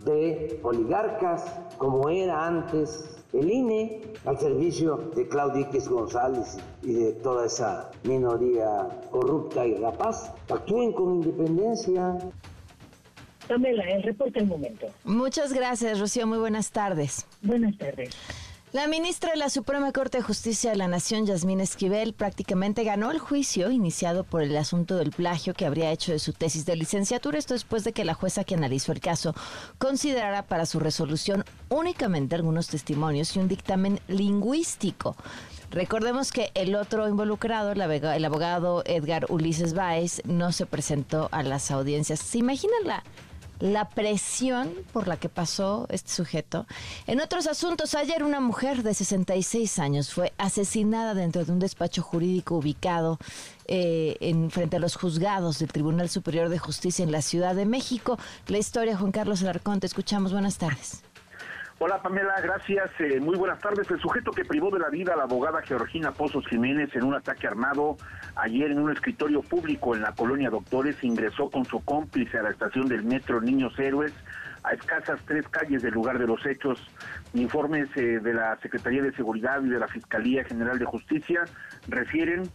de 0.05 0.61
oligarcas 0.63 1.45
como 1.77 2.09
era 2.09 2.47
antes 2.47 3.17
el 3.33 3.51
INE 3.51 4.01
al 4.27 4.39
servicio 4.39 5.11
de 5.17 5.27
Claudio 5.27 5.67
X 5.67 5.89
González 5.89 6.59
y 6.83 6.93
de 6.93 7.13
toda 7.15 7.47
esa 7.47 7.91
minoría 8.05 8.89
corrupta 9.11 9.67
y 9.67 9.75
rapaz. 9.75 10.33
Actúen 10.51 10.93
con 10.93 11.15
independencia. 11.15 12.19
Pamela, 13.49 13.85
el 13.85 14.03
reporte 14.03 14.39
al 14.39 14.47
momento. 14.47 14.87
Muchas 15.05 15.53
gracias, 15.53 15.99
Rocío. 15.99 16.27
Muy 16.27 16.39
buenas 16.39 16.71
tardes. 16.71 17.27
Buenas 17.43 17.77
tardes. 17.77 18.11
La 18.73 18.87
ministra 18.87 19.33
de 19.33 19.37
la 19.37 19.50
Suprema 19.50 19.93
Corte 19.93 20.17
de 20.17 20.25
Justicia 20.25 20.71
de 20.71 20.79
la 20.79 20.88
Nación, 20.88 21.26
Yasmín 21.26 21.61
Esquivel, 21.61 22.14
prácticamente 22.14 22.85
ganó 22.85 23.11
el 23.11 23.19
juicio 23.19 23.71
iniciado 23.71 24.25
por 24.25 24.43
el 24.43 24.57
asunto 24.57 24.97
del 24.97 25.11
plagio 25.11 25.52
que 25.52 25.67
habría 25.67 25.91
hecho 25.91 26.11
de 26.11 26.19
su 26.19 26.33
tesis 26.33 26.64
de 26.64 26.75
licenciatura. 26.75 27.38
Esto 27.38 27.52
después 27.52 27.85
de 27.85 27.93
que 27.93 28.07
la 28.07 28.14
jueza 28.14 28.45
que 28.45 28.55
analizó 28.55 28.93
el 28.93 29.00
caso 29.00 29.35
considerara 29.76 30.47
para 30.47 30.64
su 30.64 30.81
resolución 30.81 31.45
únicamente 31.69 32.35
algunos 32.35 32.69
testimonios 32.69 33.37
y 33.37 33.41
un 33.41 33.49
dictamen 33.49 34.00
lingüístico. 34.09 35.17
Recordemos 35.71 36.33
que 36.33 36.50
el 36.55 36.75
otro 36.75 37.07
involucrado, 37.07 37.73
el 37.73 38.25
abogado 38.25 38.85
Edgar 38.87 39.26
Ulises 39.29 39.75
Báez, 39.75 40.23
no 40.25 40.50
se 40.50 40.64
presentó 40.64 41.29
a 41.31 41.43
las 41.43 41.71
audiencias. 41.71 42.21
¿Se 42.21 42.38
imaginan 42.38 42.85
la, 42.85 43.05
la 43.62 43.88
presión 43.88 44.73
por 44.92 45.07
la 45.07 45.16
que 45.16 45.28
pasó 45.28 45.87
este 45.88 46.11
sujeto. 46.11 46.66
En 47.07 47.21
otros 47.21 47.47
asuntos, 47.47 47.95
ayer 47.95 48.25
una 48.25 48.40
mujer 48.40 48.83
de 48.83 48.92
66 48.92 49.78
años 49.78 50.12
fue 50.12 50.33
asesinada 50.37 51.14
dentro 51.14 51.45
de 51.45 51.52
un 51.52 51.61
despacho 51.61 52.02
jurídico 52.02 52.57
ubicado 52.57 53.21
eh, 53.69 54.16
en 54.19 54.50
frente 54.50 54.78
a 54.78 54.81
los 54.81 54.97
juzgados 54.97 55.61
del 55.61 55.71
Tribunal 55.71 56.09
Superior 56.09 56.49
de 56.49 56.59
Justicia 56.59 57.04
en 57.04 57.12
la 57.12 57.23
Ciudad 57.23 57.54
de 57.54 57.64
México. 57.64 58.19
La 58.49 58.59
historia, 58.59 58.97
Juan 58.97 59.12
Carlos 59.12 59.42
Alarcón, 59.42 59.78
te 59.78 59.87
escuchamos. 59.87 60.33
Buenas 60.33 60.59
tardes. 60.59 61.04
Hola 61.85 62.01
Pamela, 62.01 62.41
gracias. 62.41 62.93
Eh, 63.01 63.19
muy 63.19 63.37
buenas 63.37 63.59
tardes. 63.59 63.91
El 63.91 63.99
sujeto 63.99 64.31
que 64.31 64.45
privó 64.45 64.71
de 64.71 64.79
la 64.79 64.89
vida 64.89 65.15
a 65.15 65.17
la 65.17 65.25
abogada 65.25 65.62
Georgina 65.62 66.12
Pozos 66.12 66.47
Jiménez 66.47 66.95
en 66.95 67.03
un 67.03 67.12
ataque 67.12 67.49
armado 67.49 67.97
ayer 68.37 68.71
en 68.71 68.79
un 68.79 68.93
escritorio 68.93 69.43
público 69.43 69.97
en 69.97 70.03
la 70.03 70.12
colonia 70.12 70.49
Doctores 70.49 71.03
ingresó 71.03 71.51
con 71.51 71.65
su 71.65 71.85
cómplice 71.85 72.39
a 72.39 72.43
la 72.43 72.51
estación 72.51 72.87
del 72.87 73.03
metro 73.03 73.41
Niños 73.41 73.77
Héroes 73.81 74.12
a 74.62 74.75
escasas 74.75 75.19
tres 75.27 75.49
calles 75.49 75.83
del 75.83 75.95
lugar 75.95 76.21
de 76.21 76.29
los 76.29 76.47
hechos. 76.47 76.79
Informes 77.35 77.89
eh, 77.97 78.21
de 78.21 78.33
la 78.33 78.57
Secretaría 78.62 79.03
de 79.03 79.12
Seguridad 79.15 79.61
y 79.65 79.69
de 79.69 79.81
la 79.81 79.89
Fiscalía 79.89 80.45
General 80.45 80.79
de 80.79 80.85
Justicia 80.85 81.43
refieren 81.89 82.49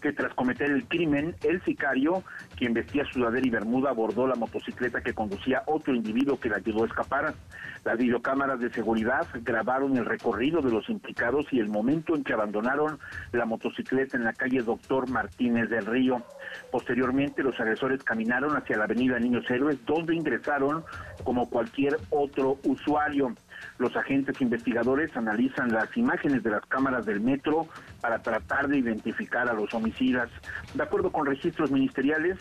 que 0.00 0.12
tras 0.12 0.34
cometer 0.34 0.70
el 0.70 0.84
crimen, 0.86 1.34
el 1.42 1.62
sicario, 1.62 2.24
quien 2.56 2.74
vestía 2.74 3.04
sudadera 3.12 3.46
y 3.46 3.50
bermuda, 3.50 3.90
abordó 3.90 4.26
la 4.26 4.34
motocicleta 4.34 5.00
que 5.00 5.14
conducía 5.14 5.62
otro 5.66 5.94
individuo 5.94 6.40
que 6.40 6.48
la 6.48 6.56
ayudó 6.56 6.84
a 6.84 6.86
escapar. 6.86 7.34
Las 7.84 7.98
videocámaras 7.98 8.60
de 8.60 8.70
seguridad 8.70 9.26
grabaron 9.42 9.96
el 9.96 10.04
recorrido 10.04 10.60
de 10.60 10.70
los 10.70 10.88
implicados 10.88 11.46
y 11.50 11.60
el 11.60 11.68
momento 11.68 12.14
en 12.14 12.24
que 12.24 12.32
abandonaron 12.32 12.98
la 13.32 13.46
motocicleta 13.46 14.16
en 14.16 14.24
la 14.24 14.32
calle 14.32 14.62
Doctor 14.62 15.08
Martínez 15.08 15.70
del 15.70 15.86
Río. 15.86 16.22
Posteriormente, 16.70 17.42
los 17.42 17.58
agresores 17.58 18.02
caminaron 18.02 18.56
hacia 18.56 18.76
la 18.76 18.84
avenida 18.84 19.18
Niños 19.18 19.48
Héroes, 19.50 19.78
donde 19.86 20.14
ingresaron 20.14 20.84
como 21.24 21.48
cualquier 21.48 21.96
otro 22.10 22.58
usuario. 22.64 23.34
Los 23.78 23.96
agentes 23.96 24.40
investigadores 24.40 25.16
analizan 25.16 25.72
las 25.72 25.96
imágenes 25.96 26.42
de 26.42 26.50
las 26.50 26.64
cámaras 26.66 27.06
del 27.06 27.20
metro 27.20 27.66
para 28.00 28.20
tratar 28.20 28.68
de 28.68 28.78
identificar 28.78 29.48
a 29.48 29.54
los 29.54 29.72
homicidas. 29.74 30.28
De 30.74 30.82
acuerdo 30.82 31.10
con 31.10 31.26
registros 31.26 31.70
ministeriales, 31.70 32.38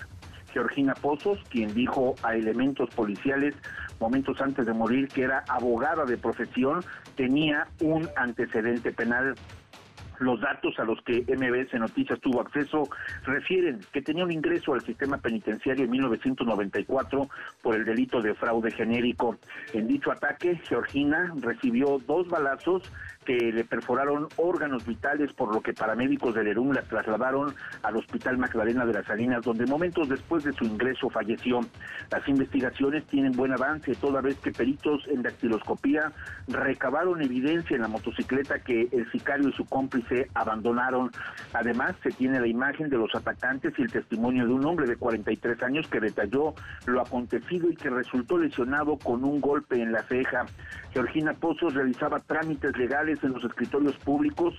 Georgina 0.52 0.94
Pozos, 0.96 1.40
quien 1.50 1.74
dijo 1.74 2.16
a 2.24 2.36
elementos 2.36 2.90
policiales 2.90 3.56
momentos 4.00 4.42
antes 4.42 4.66
de 4.66 4.74
morir 4.74 5.08
que 5.08 5.24
era 5.24 5.44
abogada 5.48 6.06
de 6.06 6.18
profesión, 6.18 6.84
tenía 7.16 7.68
un 7.82 8.08
antecedente 8.16 8.92
penal. 8.92 9.36
Los 10.20 10.42
datos 10.42 10.78
a 10.80 10.84
los 10.84 11.02
que 11.02 11.24
MBS 11.28 11.74
Noticias 11.80 12.20
tuvo 12.20 12.42
acceso 12.42 12.90
refieren 13.26 13.80
que 13.94 14.02
tenía 14.02 14.24
un 14.24 14.32
ingreso 14.32 14.74
al 14.74 14.82
sistema 14.82 15.18
penitenciario 15.18 15.86
en 15.86 15.92
1994 15.92 17.30
por 17.62 17.76
el 17.76 17.86
delito 17.86 18.22
de 18.22 18.34
fraude 18.34 18.72
genérico. 18.72 19.38
En 19.74 19.88
dicho 19.88 20.12
ataque, 20.12 20.60
Georgina 20.68 21.34
recibió 21.40 22.00
dos 22.06 22.28
balazos 22.28 22.84
que 23.26 23.38
le 23.52 23.64
perforaron 23.64 24.28
órganos 24.38 24.86
vitales, 24.86 25.34
por 25.34 25.54
lo 25.54 25.62
que 25.62 25.74
paramédicos 25.74 26.34
del 26.34 26.48
ERUM 26.48 26.72
la 26.72 26.82
trasladaron 26.82 27.54
al 27.84 27.98
Hospital 27.98 28.38
Magdalena 28.38 28.86
de 28.86 28.94
las 28.94 29.06
Salinas, 29.06 29.44
donde 29.44 29.66
momentos 29.66 30.10
después 30.10 30.44
de 30.44 30.54
su 30.54 30.66
ingreso 30.66 31.10
falleció. 31.10 31.60
Las 32.12 32.28
investigaciones 32.28 33.06
tienen 33.06 33.34
buen 33.34 33.52
avance, 33.52 33.94
toda 33.96 34.22
vez 34.22 34.38
que 34.40 34.52
peritos 34.52 35.08
en 35.08 35.22
dactiloscopía 35.22 36.12
recabaron 36.48 37.22
evidencia 37.22 37.76
en 37.76 37.82
la 37.82 37.88
motocicleta 37.88 38.60
que 38.60 38.88
el 38.92 39.10
sicario 39.12 39.50
y 39.50 39.54
su 39.54 39.66
cómplice 39.66 40.30
abandonaron. 40.34 41.12
Además, 41.54 41.96
se 42.04 42.12
tiene 42.12 42.40
la 42.40 42.48
imagen 42.48 42.90
de 42.90 42.98
los 42.98 43.14
atacantes 43.16 43.74
y 43.78 43.82
el 43.82 43.92
testimonio 43.92 44.46
de 44.46 44.54
un 44.54 44.66
hombre 44.66 44.88
de 44.88 44.96
43 44.96 45.62
años 45.64 45.88
que 45.88 46.00
detalló 46.00 46.54
lo 46.86 47.02
acontecido 47.02 47.70
y 47.70 47.76
que 47.76 47.90
resultó 47.90 48.38
lesionado 48.38 48.98
con 48.98 49.24
un 49.24 49.40
golpe 49.42 49.82
en 49.82 49.92
la 49.92 50.04
ceja. 50.04 50.46
Georgina 50.94 51.34
Pozos 51.34 51.74
realizaba 51.74 52.20
trámites 52.20 52.76
legales 52.78 53.09
en 53.24 53.34
los 53.34 53.44
escritorios 53.44 53.96
públicos 53.98 54.54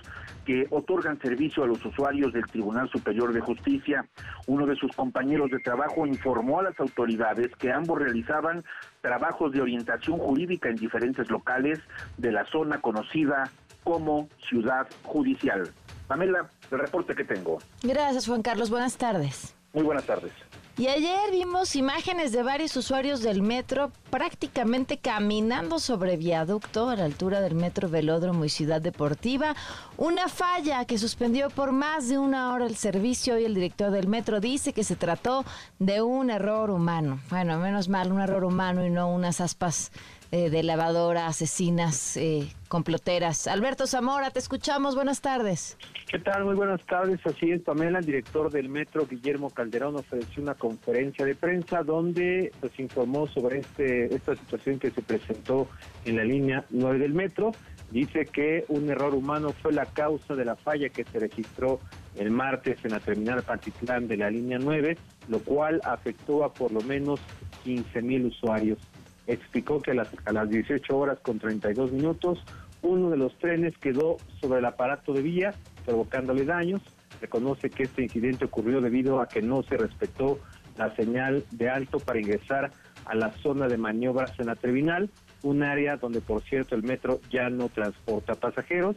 que 0.45 0.67
otorgan 0.69 1.19
servicio 1.19 1.63
a 1.63 1.67
los 1.67 1.83
usuarios 1.85 2.33
del 2.33 2.45
Tribunal 2.45 2.89
Superior 2.89 3.31
de 3.33 3.39
Justicia. 3.39 4.05
Uno 4.47 4.65
de 4.65 4.75
sus 4.75 4.91
compañeros 4.95 5.49
de 5.51 5.59
trabajo 5.59 6.05
informó 6.05 6.59
a 6.59 6.63
las 6.63 6.79
autoridades 6.79 7.55
que 7.57 7.71
ambos 7.71 7.99
realizaban 7.99 8.63
trabajos 9.01 9.51
de 9.51 9.61
orientación 9.61 10.17
jurídica 10.17 10.69
en 10.69 10.75
diferentes 10.75 11.29
locales 11.29 11.79
de 12.17 12.31
la 12.31 12.45
zona 12.45 12.81
conocida 12.81 13.49
como 13.83 14.27
Ciudad 14.49 14.87
Judicial. 15.03 15.71
Pamela, 16.07 16.49
el 16.69 16.79
reporte 16.79 17.15
que 17.15 17.23
tengo. 17.23 17.59
Gracias, 17.83 18.27
Juan 18.27 18.41
Carlos. 18.41 18.69
Buenas 18.69 18.97
tardes. 18.97 19.55
Muy 19.73 19.83
buenas 19.83 20.05
tardes. 20.05 20.33
Y 20.77 20.87
ayer 20.87 21.31
vimos 21.31 21.75
imágenes 21.75 22.31
de 22.31 22.43
varios 22.43 22.75
usuarios 22.77 23.21
del 23.21 23.41
metro 23.41 23.91
prácticamente 24.09 24.97
caminando 24.97 25.79
sobre 25.79 26.15
viaducto 26.15 26.89
a 26.89 26.95
la 26.95 27.03
altura 27.03 27.41
del 27.41 27.55
metro 27.55 27.89
Velódromo 27.89 28.45
y 28.45 28.49
Ciudad 28.49 28.81
Deportiva. 28.81 29.53
Una 29.97 30.29
falla 30.29 30.85
que 30.85 30.97
suspendió 30.97 31.49
por 31.49 31.73
más 31.73 32.07
de 32.07 32.17
una 32.17 32.53
hora 32.53 32.65
el 32.65 32.77
servicio 32.77 33.37
y 33.37 33.43
el 33.43 33.53
director 33.53 33.91
del 33.91 34.07
metro 34.07 34.39
dice 34.39 34.71
que 34.71 34.85
se 34.85 34.95
trató 34.95 35.43
de 35.77 36.01
un 36.01 36.29
error 36.29 36.71
humano. 36.71 37.19
Bueno, 37.29 37.59
menos 37.59 37.89
mal, 37.89 38.11
un 38.11 38.21
error 38.21 38.45
humano 38.45 38.85
y 38.85 38.89
no 38.89 39.11
unas 39.11 39.41
aspas 39.41 39.91
eh, 40.31 40.49
de 40.49 40.63
lavadora, 40.63 41.27
asesinas, 41.27 42.15
eh, 42.15 42.47
comploteras. 42.69 43.47
Alberto 43.47 43.85
Zamora, 43.85 44.31
te 44.31 44.39
escuchamos. 44.39 44.95
Buenas 44.95 45.19
tardes. 45.19 45.77
¿Qué 46.09 46.19
tal? 46.19 46.45
Muy 46.45 46.55
buenas 46.55 46.81
tardes. 46.85 47.19
Así 47.25 47.51
es, 47.51 47.61
Pamela, 47.61 47.99
el 47.99 48.05
director 48.05 48.49
del 48.49 48.69
metro, 48.69 49.05
Guillermo 49.05 49.49
Calderón, 49.49 49.97
ofreció 49.97 50.41
una 50.41 50.55
conferencia 50.55 51.25
de 51.25 51.35
prensa 51.35 51.83
donde 51.83 52.53
pues 52.61 52.79
informó 52.79 53.27
sobre 53.27 53.59
este 53.59 54.15
esta 54.15 54.35
situación 54.37 54.79
que 54.79 54.91
se 54.91 55.01
presentó 55.01 55.67
en 56.05 56.15
la 56.15 56.23
línea 56.23 56.63
9 56.69 56.99
del 56.99 57.13
metro. 57.13 57.51
Dice 57.89 58.25
que 58.25 58.63
un 58.69 58.89
error 58.89 59.13
humano 59.13 59.53
fue 59.61 59.73
la 59.73 59.85
causa 59.85 60.33
de 60.33 60.45
la 60.45 60.55
falla 60.55 60.87
que 60.87 61.03
se 61.03 61.19
registró 61.19 61.81
el 62.15 62.31
martes 62.31 62.79
en 62.85 62.91
la 62.91 63.01
terminal 63.01 63.43
Pantitlán 63.43 64.07
de 64.07 64.15
la 64.15 64.29
línea 64.29 64.59
9, 64.59 64.97
lo 65.27 65.39
cual 65.39 65.81
afectó 65.83 66.45
a 66.45 66.53
por 66.53 66.71
lo 66.71 66.79
menos 66.79 67.19
15 67.65 68.01
mil 68.01 68.27
usuarios 68.27 68.79
explicó 69.27 69.81
que 69.81 69.91
a 69.91 69.95
las, 69.95 70.09
a 70.25 70.31
las 70.31 70.49
18 70.49 70.97
horas 70.97 71.19
con 71.19 71.39
32 71.39 71.91
minutos 71.91 72.43
uno 72.81 73.09
de 73.09 73.17
los 73.17 73.37
trenes 73.37 73.77
quedó 73.77 74.17
sobre 74.39 74.59
el 74.59 74.65
aparato 74.65 75.13
de 75.13 75.21
vía, 75.21 75.53
provocándole 75.85 76.45
daños. 76.45 76.81
Reconoce 77.21 77.69
que 77.69 77.83
este 77.83 78.03
incidente 78.03 78.45
ocurrió 78.45 78.81
debido 78.81 79.21
a 79.21 79.27
que 79.27 79.41
no 79.41 79.61
se 79.63 79.77
respetó 79.77 80.39
la 80.77 80.95
señal 80.95 81.45
de 81.51 81.69
alto 81.69 81.99
para 81.99 82.19
ingresar 82.19 82.71
a 83.05 83.15
la 83.15 83.31
zona 83.43 83.67
de 83.67 83.77
maniobras 83.77 84.31
en 84.39 84.47
la 84.47 84.55
terminal, 84.55 85.09
un 85.43 85.63
área 85.63 85.97
donde, 85.97 86.21
por 86.21 86.41
cierto, 86.43 86.75
el 86.75 86.83
metro 86.83 87.19
ya 87.29 87.49
no 87.49 87.69
transporta 87.69 88.33
pasajeros. 88.35 88.95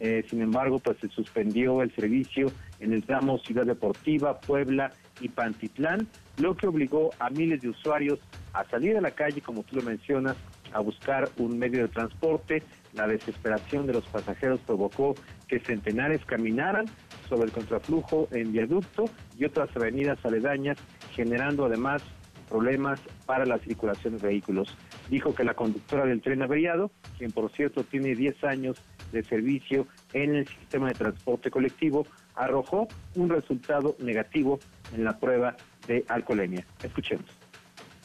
Eh, 0.00 0.24
sin 0.28 0.40
embargo, 0.40 0.78
pues 0.78 0.96
se 0.98 1.08
suspendió 1.08 1.82
el 1.82 1.94
servicio 1.94 2.50
en 2.78 2.94
el 2.94 3.04
tramo 3.04 3.38
Ciudad 3.38 3.66
Deportiva, 3.66 4.40
Puebla 4.40 4.92
y 5.20 5.28
Pantitlán, 5.28 6.08
lo 6.38 6.56
que 6.56 6.66
obligó 6.66 7.10
a 7.18 7.30
miles 7.30 7.60
de 7.60 7.68
usuarios 7.68 8.18
a 8.52 8.64
salir 8.64 8.96
a 8.96 9.00
la 9.00 9.10
calle, 9.10 9.40
como 9.40 9.62
tú 9.62 9.76
lo 9.76 9.82
mencionas, 9.82 10.36
a 10.72 10.80
buscar 10.80 11.28
un 11.36 11.58
medio 11.58 11.82
de 11.82 11.88
transporte. 11.88 12.62
La 12.94 13.06
desesperación 13.06 13.86
de 13.86 13.94
los 13.94 14.06
pasajeros 14.06 14.60
provocó 14.60 15.14
que 15.46 15.60
centenares 15.60 16.24
caminaran 16.24 16.86
sobre 17.28 17.44
el 17.44 17.52
contraflujo 17.52 18.28
en 18.32 18.52
viaducto 18.52 19.04
y 19.38 19.44
otras 19.44 19.74
avenidas 19.76 20.18
aledañas, 20.24 20.78
generando 21.14 21.66
además 21.66 22.02
problemas 22.48 23.00
para 23.26 23.46
la 23.46 23.58
circulación 23.58 24.16
de 24.16 24.26
vehículos. 24.26 24.76
Dijo 25.08 25.34
que 25.34 25.44
la 25.44 25.54
conductora 25.54 26.04
del 26.04 26.20
tren 26.20 26.42
averiado, 26.42 26.90
quien 27.16 27.30
por 27.30 27.50
cierto 27.52 27.84
tiene 27.84 28.14
10 28.16 28.44
años 28.44 28.82
de 29.12 29.22
servicio 29.22 29.86
en 30.12 30.34
el 30.34 30.46
sistema 30.46 30.88
de 30.88 30.94
transporte 30.94 31.50
colectivo 31.50 32.06
arrojó 32.40 32.88
un 33.14 33.28
resultado 33.28 33.96
negativo 33.98 34.58
en 34.94 35.04
la 35.04 35.18
prueba 35.18 35.56
de 35.86 36.04
alcoholemia. 36.08 36.64
Escuchemos. 36.82 37.26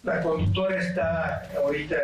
La 0.03 0.21
conductora 0.21 0.77
está 0.77 1.49
ahorita 1.57 1.95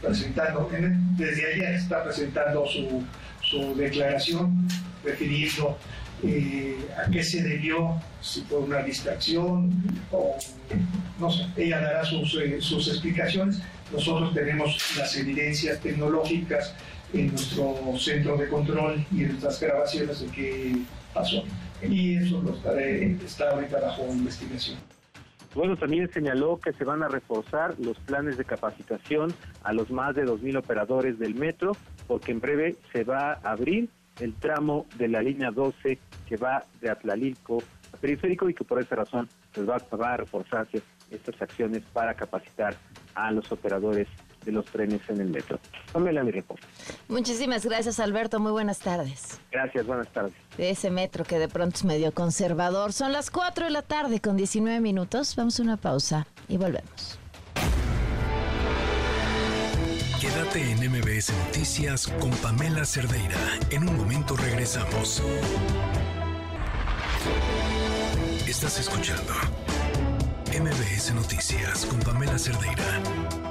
presentando, 0.00 0.70
desde 1.16 1.52
ayer 1.52 1.74
está 1.74 2.02
presentando 2.04 2.64
su, 2.66 3.04
su 3.42 3.74
declaración 3.74 4.66
refiriendo 5.04 5.76
eh, 6.22 6.76
a 6.96 7.10
qué 7.10 7.22
se 7.22 7.42
debió, 7.42 8.00
si 8.20 8.42
fue 8.42 8.58
una 8.60 8.82
distracción 8.82 9.70
o 10.10 10.36
no 11.18 11.30
sé, 11.30 11.46
ella 11.56 11.80
dará 11.80 12.04
sus, 12.04 12.34
eh, 12.36 12.58
sus 12.60 12.88
explicaciones. 12.88 13.60
Nosotros 13.92 14.32
tenemos 14.32 14.96
las 14.96 15.14
evidencias 15.16 15.80
tecnológicas 15.80 16.74
en 17.12 17.28
nuestro 17.28 17.74
centro 17.98 18.36
de 18.36 18.48
control 18.48 19.04
y 19.12 19.24
en 19.24 19.28
nuestras 19.30 19.60
grabaciones 19.60 20.20
de 20.20 20.26
qué 20.28 20.76
pasó. 21.12 21.44
Y 21.82 22.16
eso 22.16 22.42
lo 22.42 22.54
estaré, 22.54 23.12
está 23.12 23.50
ahorita 23.50 23.80
bajo 23.80 24.06
investigación. 24.12 24.78
Bueno, 25.54 25.76
también 25.76 26.08
señaló 26.12 26.60
que 26.60 26.72
se 26.72 26.84
van 26.84 27.02
a 27.02 27.08
reforzar 27.08 27.74
los 27.80 27.98
planes 27.98 28.36
de 28.36 28.44
capacitación 28.44 29.34
a 29.64 29.72
los 29.72 29.90
más 29.90 30.14
de 30.14 30.24
2.000 30.24 30.58
operadores 30.58 31.18
del 31.18 31.34
metro, 31.34 31.72
porque 32.06 32.30
en 32.30 32.40
breve 32.40 32.76
se 32.92 33.02
va 33.02 33.32
a 33.32 33.50
abrir 33.50 33.88
el 34.20 34.34
tramo 34.34 34.86
de 34.96 35.08
la 35.08 35.22
línea 35.22 35.50
12 35.50 35.98
que 36.28 36.36
va 36.36 36.64
de 36.80 36.90
Atlalilco 36.90 37.62
a 37.92 37.96
Periférico 37.96 38.48
y 38.48 38.54
que 38.54 38.64
por 38.64 38.80
esa 38.80 38.94
razón 38.94 39.28
pues 39.52 39.68
va, 39.68 39.78
va 39.96 40.14
a 40.14 40.16
reforzarse 40.18 40.82
estas 41.10 41.40
acciones 41.42 41.82
para 41.92 42.14
capacitar 42.14 42.76
a 43.14 43.32
los 43.32 43.50
operadores 43.50 44.06
de 44.44 44.52
los 44.52 44.64
trenes 44.66 45.00
en 45.08 45.20
el 45.20 45.28
metro. 45.28 45.58
Tómela 45.92 46.22
mi 46.22 46.30
reporte. 46.30 46.66
Muchísimas 47.08 47.64
gracias, 47.64 48.00
Alberto. 48.00 48.40
Muy 48.40 48.52
buenas 48.52 48.78
tardes. 48.78 49.40
Gracias, 49.50 49.86
buenas 49.86 50.08
tardes. 50.08 50.32
De 50.56 50.70
ese 50.70 50.90
metro 50.90 51.24
que 51.24 51.38
de 51.38 51.48
pronto 51.48 51.76
es 51.76 51.84
medio 51.84 52.12
conservador. 52.12 52.92
Son 52.92 53.12
las 53.12 53.30
4 53.30 53.66
de 53.66 53.70
la 53.70 53.82
tarde 53.82 54.20
con 54.20 54.36
19 54.36 54.80
minutos. 54.80 55.36
Vamos 55.36 55.58
a 55.60 55.62
una 55.62 55.76
pausa 55.76 56.26
y 56.48 56.56
volvemos. 56.56 57.18
Quédate 60.20 60.70
en 60.70 60.90
MBS 60.90 61.32
Noticias 61.46 62.06
con 62.20 62.30
Pamela 62.30 62.84
Cerdeira. 62.84 63.38
En 63.70 63.88
un 63.88 63.96
momento 63.96 64.36
regresamos. 64.36 65.22
Estás 68.46 68.80
escuchando 68.80 69.32
MBS 70.52 71.14
Noticias 71.14 71.86
con 71.86 72.00
Pamela 72.00 72.38
Cerdeira. 72.38 73.49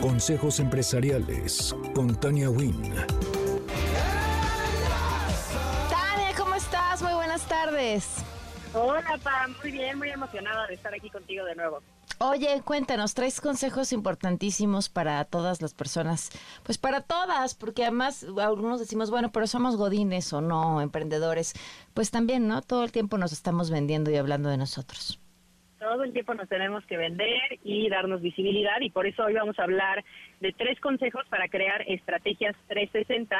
Consejos 0.00 0.60
empresariales 0.60 1.74
con 1.94 2.14
Tania 2.20 2.50
Wynn. 2.50 2.94
Tania, 5.90 6.34
¿cómo 6.36 6.54
estás? 6.54 7.02
Muy 7.02 7.14
buenas 7.14 7.42
tardes. 7.48 8.16
Hola, 8.74 9.18
Pam. 9.22 9.54
Muy 9.62 9.72
bien, 9.72 9.98
muy 9.98 10.10
emocionada 10.10 10.66
de 10.66 10.74
estar 10.74 10.92
aquí 10.94 11.08
contigo 11.10 11.44
de 11.44 11.54
nuevo. 11.54 11.80
Oye, 12.18 12.62
cuéntanos, 12.64 13.14
traes 13.14 13.40
consejos 13.40 13.92
importantísimos 13.92 14.88
para 14.88 15.24
todas 15.24 15.60
las 15.60 15.74
personas, 15.74 16.30
pues 16.62 16.78
para 16.78 17.00
todas, 17.00 17.54
porque 17.54 17.82
además 17.82 18.24
algunos 18.40 18.80
decimos, 18.80 19.10
bueno, 19.10 19.32
pero 19.32 19.46
somos 19.46 19.76
godines 19.76 20.32
o 20.32 20.40
no, 20.40 20.80
emprendedores, 20.80 21.54
pues 21.92 22.10
también, 22.10 22.46
¿no? 22.46 22.62
Todo 22.62 22.84
el 22.84 22.92
tiempo 22.92 23.18
nos 23.18 23.32
estamos 23.32 23.70
vendiendo 23.70 24.10
y 24.10 24.16
hablando 24.16 24.48
de 24.48 24.58
nosotros 24.58 25.18
todo 25.94 26.02
el 26.02 26.12
tiempo 26.12 26.34
nos 26.34 26.48
tenemos 26.48 26.84
que 26.86 26.96
vender 26.96 27.60
y 27.62 27.88
darnos 27.88 28.20
visibilidad 28.20 28.80
y 28.80 28.90
por 28.90 29.06
eso 29.06 29.22
hoy 29.22 29.34
vamos 29.34 29.56
a 29.60 29.62
hablar 29.62 30.04
de 30.40 30.50
tres 30.50 30.80
consejos 30.80 31.24
para 31.28 31.46
crear 31.46 31.84
estrategias 31.86 32.56
360. 32.66 33.36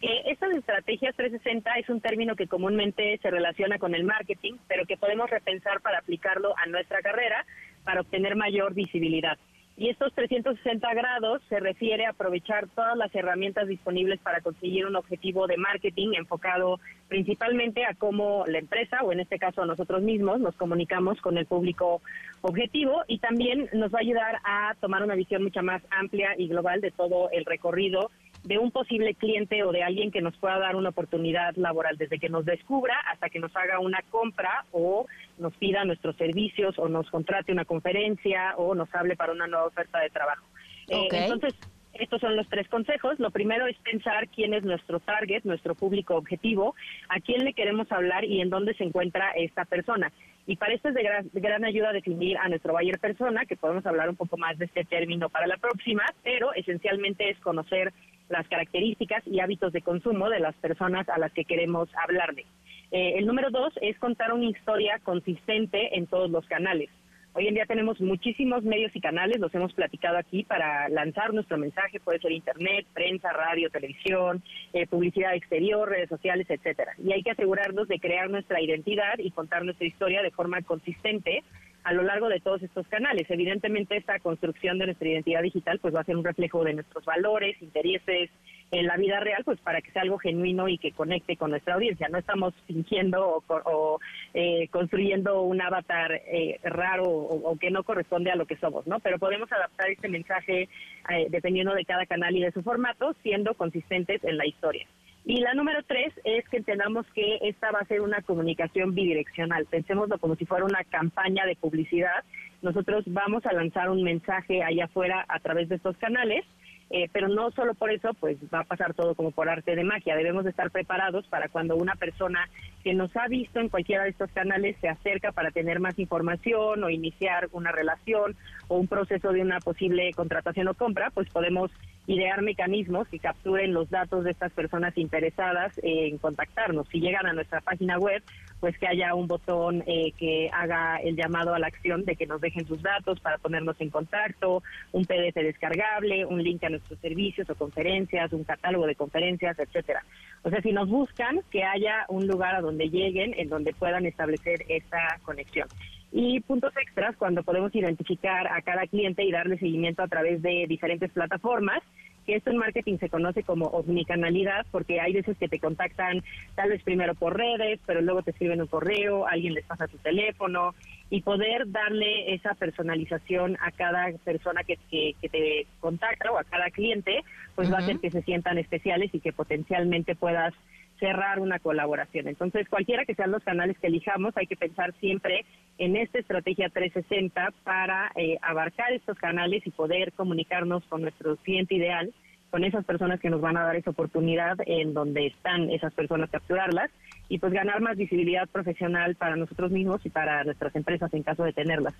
Eh, 0.00 0.22
estas 0.28 0.50
estrategias 0.52 1.14
360 1.14 1.70
es 1.74 1.90
un 1.90 2.00
término 2.00 2.36
que 2.36 2.46
comúnmente 2.46 3.18
se 3.20 3.30
relaciona 3.30 3.78
con 3.78 3.94
el 3.94 4.04
marketing, 4.04 4.54
pero 4.66 4.86
que 4.86 4.96
podemos 4.96 5.28
repensar 5.28 5.82
para 5.82 5.98
aplicarlo 5.98 6.54
a 6.56 6.64
nuestra 6.68 7.02
carrera 7.02 7.44
para 7.84 8.00
obtener 8.00 8.34
mayor 8.34 8.72
visibilidad. 8.72 9.36
Y 9.80 9.88
estos 9.88 10.12
360 10.12 10.92
grados 10.92 11.40
se 11.48 11.58
refiere 11.58 12.04
a 12.04 12.10
aprovechar 12.10 12.68
todas 12.68 12.98
las 12.98 13.14
herramientas 13.14 13.66
disponibles 13.66 14.20
para 14.20 14.42
conseguir 14.42 14.84
un 14.84 14.94
objetivo 14.94 15.46
de 15.46 15.56
marketing 15.56 16.10
enfocado 16.18 16.78
principalmente 17.08 17.86
a 17.86 17.94
cómo 17.94 18.44
la 18.46 18.58
empresa, 18.58 18.98
o 19.02 19.10
en 19.10 19.20
este 19.20 19.38
caso 19.38 19.64
nosotros 19.64 20.02
mismos, 20.02 20.38
nos 20.38 20.54
comunicamos 20.56 21.18
con 21.22 21.38
el 21.38 21.46
público 21.46 22.02
objetivo 22.42 23.04
y 23.06 23.20
también 23.20 23.70
nos 23.72 23.90
va 23.90 24.00
a 24.00 24.02
ayudar 24.02 24.36
a 24.44 24.74
tomar 24.82 25.02
una 25.02 25.14
visión 25.14 25.42
mucho 25.42 25.62
más 25.62 25.82
amplia 25.90 26.34
y 26.36 26.48
global 26.48 26.82
de 26.82 26.90
todo 26.90 27.30
el 27.30 27.46
recorrido 27.46 28.10
de 28.44 28.58
un 28.58 28.70
posible 28.70 29.14
cliente 29.14 29.62
o 29.64 29.72
de 29.72 29.82
alguien 29.82 30.10
que 30.10 30.22
nos 30.22 30.36
pueda 30.36 30.58
dar 30.58 30.76
una 30.76 30.90
oportunidad 30.90 31.54
laboral, 31.56 31.96
desde 31.96 32.18
que 32.18 32.28
nos 32.28 32.44
descubra 32.44 32.96
hasta 33.12 33.28
que 33.28 33.38
nos 33.38 33.54
haga 33.54 33.78
una 33.80 34.02
compra 34.10 34.64
o 34.72 35.06
nos 35.38 35.54
pida 35.56 35.84
nuestros 35.84 36.16
servicios 36.16 36.78
o 36.78 36.88
nos 36.88 37.10
contrate 37.10 37.52
una 37.52 37.64
conferencia 37.64 38.54
o 38.56 38.74
nos 38.74 38.92
hable 38.94 39.16
para 39.16 39.32
una 39.32 39.46
nueva 39.46 39.66
oferta 39.66 40.00
de 40.00 40.10
trabajo. 40.10 40.46
Eh, 40.88 41.08
entonces, 41.12 41.54
estos 41.94 42.20
son 42.20 42.36
los 42.36 42.48
tres 42.48 42.68
consejos. 42.68 43.18
Lo 43.18 43.30
primero 43.30 43.66
es 43.66 43.76
pensar 43.78 44.28
quién 44.28 44.54
es 44.54 44.64
nuestro 44.64 45.00
target, 45.00 45.42
nuestro 45.44 45.74
público 45.74 46.16
objetivo, 46.16 46.74
a 47.08 47.20
quién 47.20 47.44
le 47.44 47.52
queremos 47.52 47.90
hablar 47.92 48.24
y 48.24 48.40
en 48.40 48.48
dónde 48.48 48.74
se 48.74 48.84
encuentra 48.84 49.32
esta 49.32 49.64
persona. 49.64 50.12
Y 50.46 50.56
para 50.56 50.72
esto 50.72 50.88
es 50.88 50.94
de 50.94 51.02
gran, 51.02 51.30
de 51.30 51.40
gran, 51.40 51.64
ayuda 51.64 51.92
definir 51.92 52.38
a 52.38 52.48
nuestro 52.48 52.72
buyer 52.72 52.98
persona, 52.98 53.44
que 53.44 53.56
podemos 53.56 53.84
hablar 53.86 54.08
un 54.08 54.16
poco 54.16 54.36
más 54.36 54.58
de 54.58 54.64
este 54.64 54.84
término 54.84 55.28
para 55.28 55.46
la 55.46 55.58
próxima, 55.58 56.02
pero 56.22 56.54
esencialmente 56.54 57.30
es 57.30 57.38
conocer 57.38 57.92
las 58.30 58.48
características 58.48 59.22
y 59.26 59.40
hábitos 59.40 59.72
de 59.72 59.82
consumo 59.82 60.30
de 60.30 60.40
las 60.40 60.54
personas 60.56 61.08
a 61.08 61.18
las 61.18 61.32
que 61.32 61.44
queremos 61.44 61.88
hablarle. 62.02 62.46
Eh, 62.92 63.14
el 63.16 63.26
número 63.26 63.50
dos 63.50 63.72
es 63.82 63.98
contar 63.98 64.32
una 64.32 64.46
historia 64.46 64.98
consistente 65.02 65.96
en 65.96 66.06
todos 66.06 66.30
los 66.30 66.46
canales. 66.46 66.88
Hoy 67.32 67.46
en 67.46 67.54
día 67.54 67.64
tenemos 67.64 68.00
muchísimos 68.00 68.64
medios 68.64 68.90
y 68.96 69.00
canales, 69.00 69.38
los 69.38 69.54
hemos 69.54 69.72
platicado 69.72 70.18
aquí 70.18 70.42
para 70.42 70.88
lanzar 70.88 71.32
nuestro 71.32 71.58
mensaje, 71.58 72.00
puede 72.00 72.18
ser 72.18 72.32
internet, 72.32 72.86
prensa, 72.92 73.32
radio, 73.32 73.70
televisión, 73.70 74.42
eh, 74.72 74.88
publicidad 74.88 75.36
exterior, 75.36 75.88
redes 75.88 76.08
sociales, 76.08 76.48
etcétera. 76.50 76.92
Y 76.98 77.12
hay 77.12 77.22
que 77.22 77.30
asegurarnos 77.30 77.86
de 77.86 78.00
crear 78.00 78.28
nuestra 78.30 78.60
identidad 78.60 79.18
y 79.18 79.30
contar 79.30 79.64
nuestra 79.64 79.86
historia 79.86 80.22
de 80.22 80.32
forma 80.32 80.60
consistente 80.62 81.44
a 81.84 81.92
lo 81.92 82.02
largo 82.02 82.28
de 82.28 82.40
todos 82.40 82.62
estos 82.62 82.86
canales. 82.88 83.30
Evidentemente 83.30 83.96
esta 83.96 84.18
construcción 84.18 84.78
de 84.78 84.86
nuestra 84.86 85.08
identidad 85.08 85.42
digital 85.42 85.78
pues 85.78 85.94
va 85.94 86.00
a 86.00 86.04
ser 86.04 86.16
un 86.16 86.24
reflejo 86.24 86.64
de 86.64 86.74
nuestros 86.74 87.04
valores, 87.04 87.60
intereses 87.62 88.30
en 88.70 88.86
la 88.86 88.96
vida 88.96 89.18
real, 89.20 89.42
pues 89.44 89.58
para 89.60 89.80
que 89.80 89.90
sea 89.90 90.02
algo 90.02 90.18
genuino 90.18 90.68
y 90.68 90.78
que 90.78 90.92
conecte 90.92 91.36
con 91.36 91.50
nuestra 91.50 91.74
audiencia. 91.74 92.08
No 92.08 92.18
estamos 92.18 92.54
fingiendo 92.66 93.42
o, 93.48 94.00
eh, 94.34 94.68
construyendo 94.68 95.42
un 95.42 95.60
avatar 95.60 96.12
eh, 96.12 96.60
raro 96.62 97.04
o, 97.04 97.56
que 97.58 97.70
no 97.70 97.82
corresponde 97.82 98.30
a 98.30 98.36
lo 98.36 98.46
que 98.46 98.56
somos, 98.56 98.86
¿no? 98.86 99.00
Pero 99.00 99.18
podemos 99.18 99.50
adaptar 99.50 99.90
este 99.90 100.08
mensaje 100.08 100.68
eh, 101.10 101.26
dependiendo 101.30 101.74
de 101.74 101.84
cada 101.84 102.06
canal 102.06 102.36
y 102.36 102.40
de 102.40 102.52
su 102.52 102.62
formato, 102.62 103.14
siendo 103.22 103.54
consistentes 103.54 104.22
en 104.24 104.36
la 104.36 104.46
historia. 104.46 104.86
Y 105.24 105.40
la 105.40 105.54
número 105.54 105.82
tres 105.86 106.12
es 106.24 106.48
que 106.48 106.58
entendamos 106.58 107.06
que 107.14 107.38
esta 107.42 107.70
va 107.70 107.80
a 107.80 107.86
ser 107.86 108.00
una 108.00 108.22
comunicación 108.22 108.94
bidireccional. 108.94 109.66
Pensémoslo 109.66 110.18
como 110.18 110.34
si 110.36 110.46
fuera 110.46 110.64
una 110.64 110.82
campaña 110.84 111.44
de 111.46 111.56
publicidad. 111.56 112.24
Nosotros 112.62 113.04
vamos 113.06 113.44
a 113.46 113.52
lanzar 113.52 113.90
un 113.90 114.02
mensaje 114.02 114.62
allá 114.62 114.86
afuera 114.86 115.24
a 115.28 115.38
través 115.40 115.68
de 115.68 115.76
estos 115.76 115.96
canales 115.98 116.44
eh, 116.92 117.08
pero 117.12 117.28
no 117.28 117.52
solo 117.52 117.74
por 117.74 117.92
eso, 117.92 118.14
pues 118.14 118.36
va 118.52 118.60
a 118.60 118.64
pasar 118.64 118.94
todo 118.94 119.14
como 119.14 119.30
por 119.30 119.48
arte 119.48 119.76
de 119.76 119.84
magia. 119.84 120.16
Debemos 120.16 120.42
de 120.42 120.50
estar 120.50 120.72
preparados 120.72 121.24
para 121.28 121.48
cuando 121.48 121.76
una 121.76 121.94
persona 121.94 122.48
que 122.82 122.94
nos 122.94 123.16
ha 123.16 123.28
visto 123.28 123.60
en 123.60 123.68
cualquiera 123.68 124.02
de 124.02 124.10
estos 124.10 124.32
canales 124.32 124.76
se 124.80 124.88
acerca 124.88 125.30
para 125.30 125.52
tener 125.52 125.78
más 125.78 126.00
información 126.00 126.82
o 126.82 126.90
iniciar 126.90 127.48
una 127.52 127.70
relación 127.70 128.36
o 128.66 128.76
un 128.76 128.88
proceso 128.88 129.32
de 129.32 129.40
una 129.40 129.60
posible 129.60 130.12
contratación 130.14 130.66
o 130.66 130.74
compra, 130.74 131.10
pues 131.10 131.30
podemos 131.30 131.70
idear 132.06 132.42
mecanismos 132.42 133.06
que 133.08 133.18
capturen 133.18 133.72
los 133.72 133.88
datos 133.90 134.24
de 134.24 134.32
estas 134.32 134.52
personas 134.52 134.96
interesadas 134.96 135.72
en 135.82 136.18
contactarnos. 136.18 136.88
Si 136.88 137.00
llegan 137.00 137.26
a 137.26 137.32
nuestra 137.32 137.60
página 137.60 137.98
web, 137.98 138.22
pues 138.58 138.76
que 138.78 138.86
haya 138.86 139.14
un 139.14 139.26
botón 139.26 139.82
eh, 139.86 140.12
que 140.18 140.50
haga 140.52 140.96
el 140.96 141.16
llamado 141.16 141.54
a 141.54 141.58
la 141.58 141.68
acción 141.68 142.04
de 142.04 142.16
que 142.16 142.26
nos 142.26 142.40
dejen 142.40 142.66
sus 142.66 142.82
datos 142.82 143.20
para 143.20 143.38
ponernos 143.38 143.80
en 143.80 143.90
contacto, 143.90 144.62
un 144.92 145.04
PDF 145.04 145.34
descargable, 145.34 146.26
un 146.26 146.42
link 146.42 146.62
a 146.64 146.68
nuestros 146.68 146.98
servicios 147.00 147.48
o 147.48 147.54
conferencias, 147.54 148.32
un 148.32 148.44
catálogo 148.44 148.86
de 148.86 148.96
conferencias, 148.96 149.58
etcétera. 149.58 150.04
O 150.42 150.50
sea, 150.50 150.60
si 150.60 150.72
nos 150.72 150.88
buscan, 150.88 151.40
que 151.50 151.64
haya 151.64 152.04
un 152.08 152.26
lugar 152.26 152.54
a 152.54 152.60
donde 152.60 152.88
lleguen 152.88 153.34
en 153.36 153.48
donde 153.48 153.72
puedan 153.72 154.04
establecer 154.06 154.64
esta 154.68 155.18
conexión. 155.22 155.68
Y 156.12 156.40
puntos 156.40 156.72
extras 156.76 157.16
cuando 157.16 157.44
podemos 157.44 157.74
identificar 157.74 158.48
a 158.48 158.62
cada 158.62 158.86
cliente 158.86 159.24
y 159.24 159.30
darle 159.30 159.58
seguimiento 159.58 160.02
a 160.02 160.08
través 160.08 160.42
de 160.42 160.66
diferentes 160.68 161.10
plataformas 161.12 161.82
que 162.26 162.36
esto 162.36 162.50
en 162.50 162.58
marketing 162.58 162.98
se 162.98 163.08
conoce 163.08 163.42
como 163.42 163.66
omnicanalidad, 163.66 164.66
porque 164.70 165.00
hay 165.00 165.12
veces 165.12 165.36
que 165.38 165.48
te 165.48 165.58
contactan 165.58 166.22
tal 166.54 166.70
vez 166.70 166.82
primero 166.82 167.14
por 167.14 167.36
redes, 167.36 167.80
pero 167.86 168.00
luego 168.02 168.22
te 168.22 168.30
escriben 168.32 168.60
un 168.60 168.66
correo, 168.66 169.26
alguien 169.26 169.54
les 169.54 169.64
pasa 169.64 169.88
tu 169.88 169.96
teléfono, 169.98 170.74
y 171.08 171.22
poder 171.22 171.70
darle 171.70 172.34
esa 172.34 172.54
personalización 172.54 173.56
a 173.60 173.72
cada 173.72 174.12
persona 174.24 174.62
que, 174.64 174.78
que, 174.90 175.28
te 175.28 175.66
contacta 175.80 176.30
o 176.30 176.38
a 176.38 176.44
cada 176.44 176.70
cliente, 176.70 177.22
pues 177.54 177.72
va 177.72 177.76
a 177.76 177.80
hacer 177.80 177.98
que 177.98 178.10
se 178.10 178.22
sientan 178.22 178.58
especiales 178.58 179.10
y 179.12 179.20
que 179.20 179.32
potencialmente 179.32 180.14
puedas 180.14 180.54
cerrar 181.00 181.40
una 181.40 181.58
colaboración. 181.58 182.28
Entonces, 182.28 182.68
cualquiera 182.68 183.04
que 183.04 183.14
sean 183.14 183.32
los 183.32 183.42
canales 183.42 183.78
que 183.78 183.88
elijamos, 183.88 184.36
hay 184.36 184.46
que 184.46 184.56
pensar 184.56 184.94
siempre 185.00 185.44
en 185.78 185.96
esta 185.96 186.18
estrategia 186.18 186.68
360 186.68 187.52
para 187.64 188.12
eh, 188.14 188.38
abarcar 188.42 188.92
estos 188.92 189.18
canales 189.18 189.66
y 189.66 189.70
poder 189.70 190.12
comunicarnos 190.12 190.84
con 190.84 191.02
nuestro 191.02 191.36
cliente 191.36 191.74
ideal, 191.74 192.12
con 192.50 192.64
esas 192.64 192.84
personas 192.84 193.18
que 193.18 193.30
nos 193.30 193.40
van 193.40 193.56
a 193.56 193.64
dar 193.64 193.76
esa 193.76 193.90
oportunidad 193.90 194.58
en 194.66 194.92
donde 194.92 195.26
están 195.26 195.70
esas 195.70 195.94
personas, 195.94 196.30
capturarlas 196.30 196.90
y 197.28 197.38
pues 197.38 197.52
ganar 197.52 197.80
más 197.80 197.96
visibilidad 197.96 198.48
profesional 198.48 199.14
para 199.14 199.36
nosotros 199.36 199.70
mismos 199.70 200.04
y 200.04 200.10
para 200.10 200.44
nuestras 200.44 200.74
empresas 200.76 201.12
en 201.14 201.22
caso 201.22 201.44
de 201.44 201.52
tenerlas. 201.52 201.94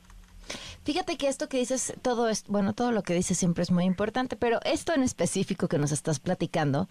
Fíjate 0.82 1.18
que 1.18 1.28
esto 1.28 1.48
que 1.48 1.58
dices, 1.58 1.92
todo 2.00 2.28
es, 2.28 2.44
bueno, 2.48 2.72
todo 2.72 2.90
lo 2.90 3.02
que 3.02 3.12
dices 3.12 3.36
siempre 3.36 3.62
es 3.62 3.70
muy 3.70 3.84
importante, 3.84 4.36
pero 4.36 4.60
esto 4.64 4.94
en 4.94 5.02
específico 5.02 5.68
que 5.68 5.78
nos 5.78 5.92
estás 5.92 6.20
platicando 6.20 6.88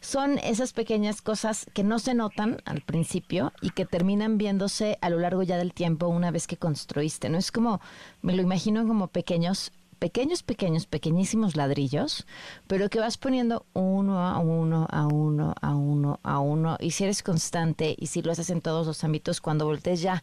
son 0.00 0.38
esas 0.38 0.72
pequeñas 0.72 1.22
cosas 1.22 1.66
que 1.74 1.82
no 1.82 1.98
se 1.98 2.14
notan 2.14 2.58
al 2.64 2.82
principio 2.82 3.52
y 3.60 3.70
que 3.70 3.84
terminan 3.84 4.38
viéndose 4.38 4.96
a 5.00 5.10
lo 5.10 5.18
largo 5.18 5.42
ya 5.42 5.56
del 5.56 5.74
tiempo 5.74 6.06
una 6.06 6.30
vez 6.30 6.46
que 6.46 6.56
construiste. 6.56 7.28
No 7.28 7.38
es 7.38 7.50
como, 7.50 7.80
me 8.22 8.34
lo 8.34 8.42
imagino 8.42 8.86
como 8.86 9.08
pequeños 9.08 9.72
pequeños, 9.98 10.42
pequeños, 10.42 10.86
pequeñísimos 10.86 11.54
ladrillos, 11.54 12.26
pero 12.66 12.90
que 12.90 12.98
vas 12.98 13.18
poniendo 13.18 13.66
uno 13.72 14.18
a 14.18 14.40
uno, 14.40 14.88
a 14.90 15.06
uno, 15.06 15.54
a 15.60 15.76
uno, 15.76 16.18
a 16.24 16.40
uno. 16.40 16.76
Y 16.80 16.90
si 16.90 17.04
eres 17.04 17.22
constante 17.22 17.94
y 17.96 18.08
si 18.08 18.20
lo 18.20 18.32
haces 18.32 18.50
en 18.50 18.62
todos 18.62 18.84
los 18.84 19.04
ámbitos, 19.04 19.40
cuando 19.40 19.64
voltees 19.64 20.02
ya, 20.02 20.20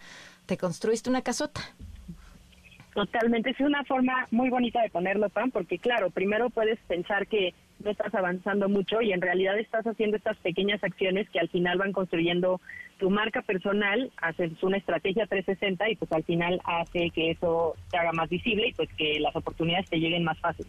te 0.47 0.57
construiste 0.57 1.09
una 1.09 1.21
casota. 1.21 1.61
Totalmente, 2.99 3.51
es 3.51 3.59
una 3.61 3.85
forma 3.85 4.27
muy 4.29 4.49
bonita 4.49 4.81
de 4.81 4.89
ponerlo, 4.89 5.29
Pam, 5.29 5.51
porque 5.51 5.79
claro, 5.79 6.09
primero 6.09 6.49
puedes 6.49 6.77
pensar 6.79 7.27
que 7.27 7.53
no 7.81 7.91
estás 7.91 8.13
avanzando 8.13 8.67
mucho 8.67 9.01
y 9.01 9.13
en 9.13 9.21
realidad 9.21 9.57
estás 9.57 9.87
haciendo 9.87 10.17
estas 10.17 10.35
pequeñas 10.39 10.83
acciones 10.83 11.29
que 11.29 11.39
al 11.39 11.47
final 11.47 11.77
van 11.77 11.93
construyendo 11.93 12.59
tu 12.97 13.09
marca 13.09 13.41
personal, 13.41 14.11
haces 14.17 14.51
una 14.61 14.75
estrategia 14.75 15.27
360 15.27 15.89
y 15.91 15.95
pues 15.95 16.11
al 16.11 16.25
final 16.25 16.59
hace 16.65 17.09
que 17.11 17.31
eso 17.31 17.77
te 17.89 17.97
haga 17.97 18.11
más 18.11 18.27
visible 18.27 18.67
y 18.67 18.73
pues 18.73 18.89
que 18.97 19.17
las 19.21 19.33
oportunidades 19.33 19.89
te 19.89 19.97
lleguen 19.97 20.25
más 20.25 20.37
fácil. 20.39 20.67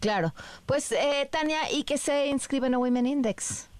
Claro, 0.00 0.34
pues 0.66 0.90
eh, 0.90 1.28
Tania, 1.30 1.70
¿y 1.72 1.84
que 1.84 1.96
se 1.96 2.26
inscriben 2.26 2.74
a 2.74 2.78
Women 2.78 3.06
Index? 3.06 3.70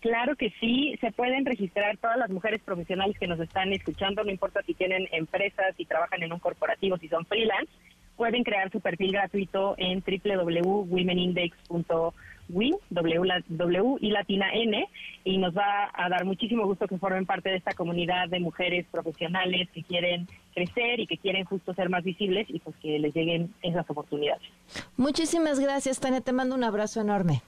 Claro 0.00 0.34
que 0.34 0.50
sí, 0.60 0.96
se 1.00 1.12
pueden 1.12 1.44
registrar 1.44 1.98
todas 1.98 2.16
las 2.16 2.30
mujeres 2.30 2.62
profesionales 2.62 3.18
que 3.18 3.26
nos 3.26 3.38
están 3.38 3.70
escuchando, 3.72 4.24
no 4.24 4.30
importa 4.30 4.62
si 4.62 4.72
tienen 4.72 5.06
empresas, 5.12 5.76
si 5.76 5.84
trabajan 5.84 6.22
en 6.22 6.32
un 6.32 6.38
corporativo, 6.38 6.96
si 6.96 7.08
son 7.08 7.26
freelance, 7.26 7.70
pueden 8.16 8.42
crear 8.44 8.70
su 8.70 8.80
perfil 8.80 9.12
gratuito 9.12 9.74
en 9.76 10.02
www.womenindex.win, 10.02 12.76
w, 12.90 13.96
y 14.00 14.10
latina 14.10 14.50
n, 14.54 14.88
y 15.24 15.38
nos 15.38 15.54
va 15.54 15.90
a 15.92 16.08
dar 16.08 16.24
muchísimo 16.24 16.64
gusto 16.64 16.86
que 16.86 16.96
formen 16.96 17.26
parte 17.26 17.50
de 17.50 17.56
esta 17.56 17.74
comunidad 17.74 18.28
de 18.28 18.40
mujeres 18.40 18.86
profesionales 18.90 19.68
que 19.74 19.82
quieren 19.82 20.28
crecer 20.54 21.00
y 21.00 21.06
que 21.06 21.18
quieren 21.18 21.44
justo 21.44 21.74
ser 21.74 21.90
más 21.90 22.04
visibles 22.04 22.46
y 22.48 22.58
pues 22.58 22.74
que 22.76 22.98
les 22.98 23.14
lleguen 23.14 23.52
esas 23.62 23.84
oportunidades. 23.90 24.48
Muchísimas 24.96 25.60
gracias, 25.60 26.00
Tania, 26.00 26.22
te 26.22 26.32
mando 26.32 26.54
un 26.54 26.64
abrazo 26.64 27.02
enorme. 27.02 27.42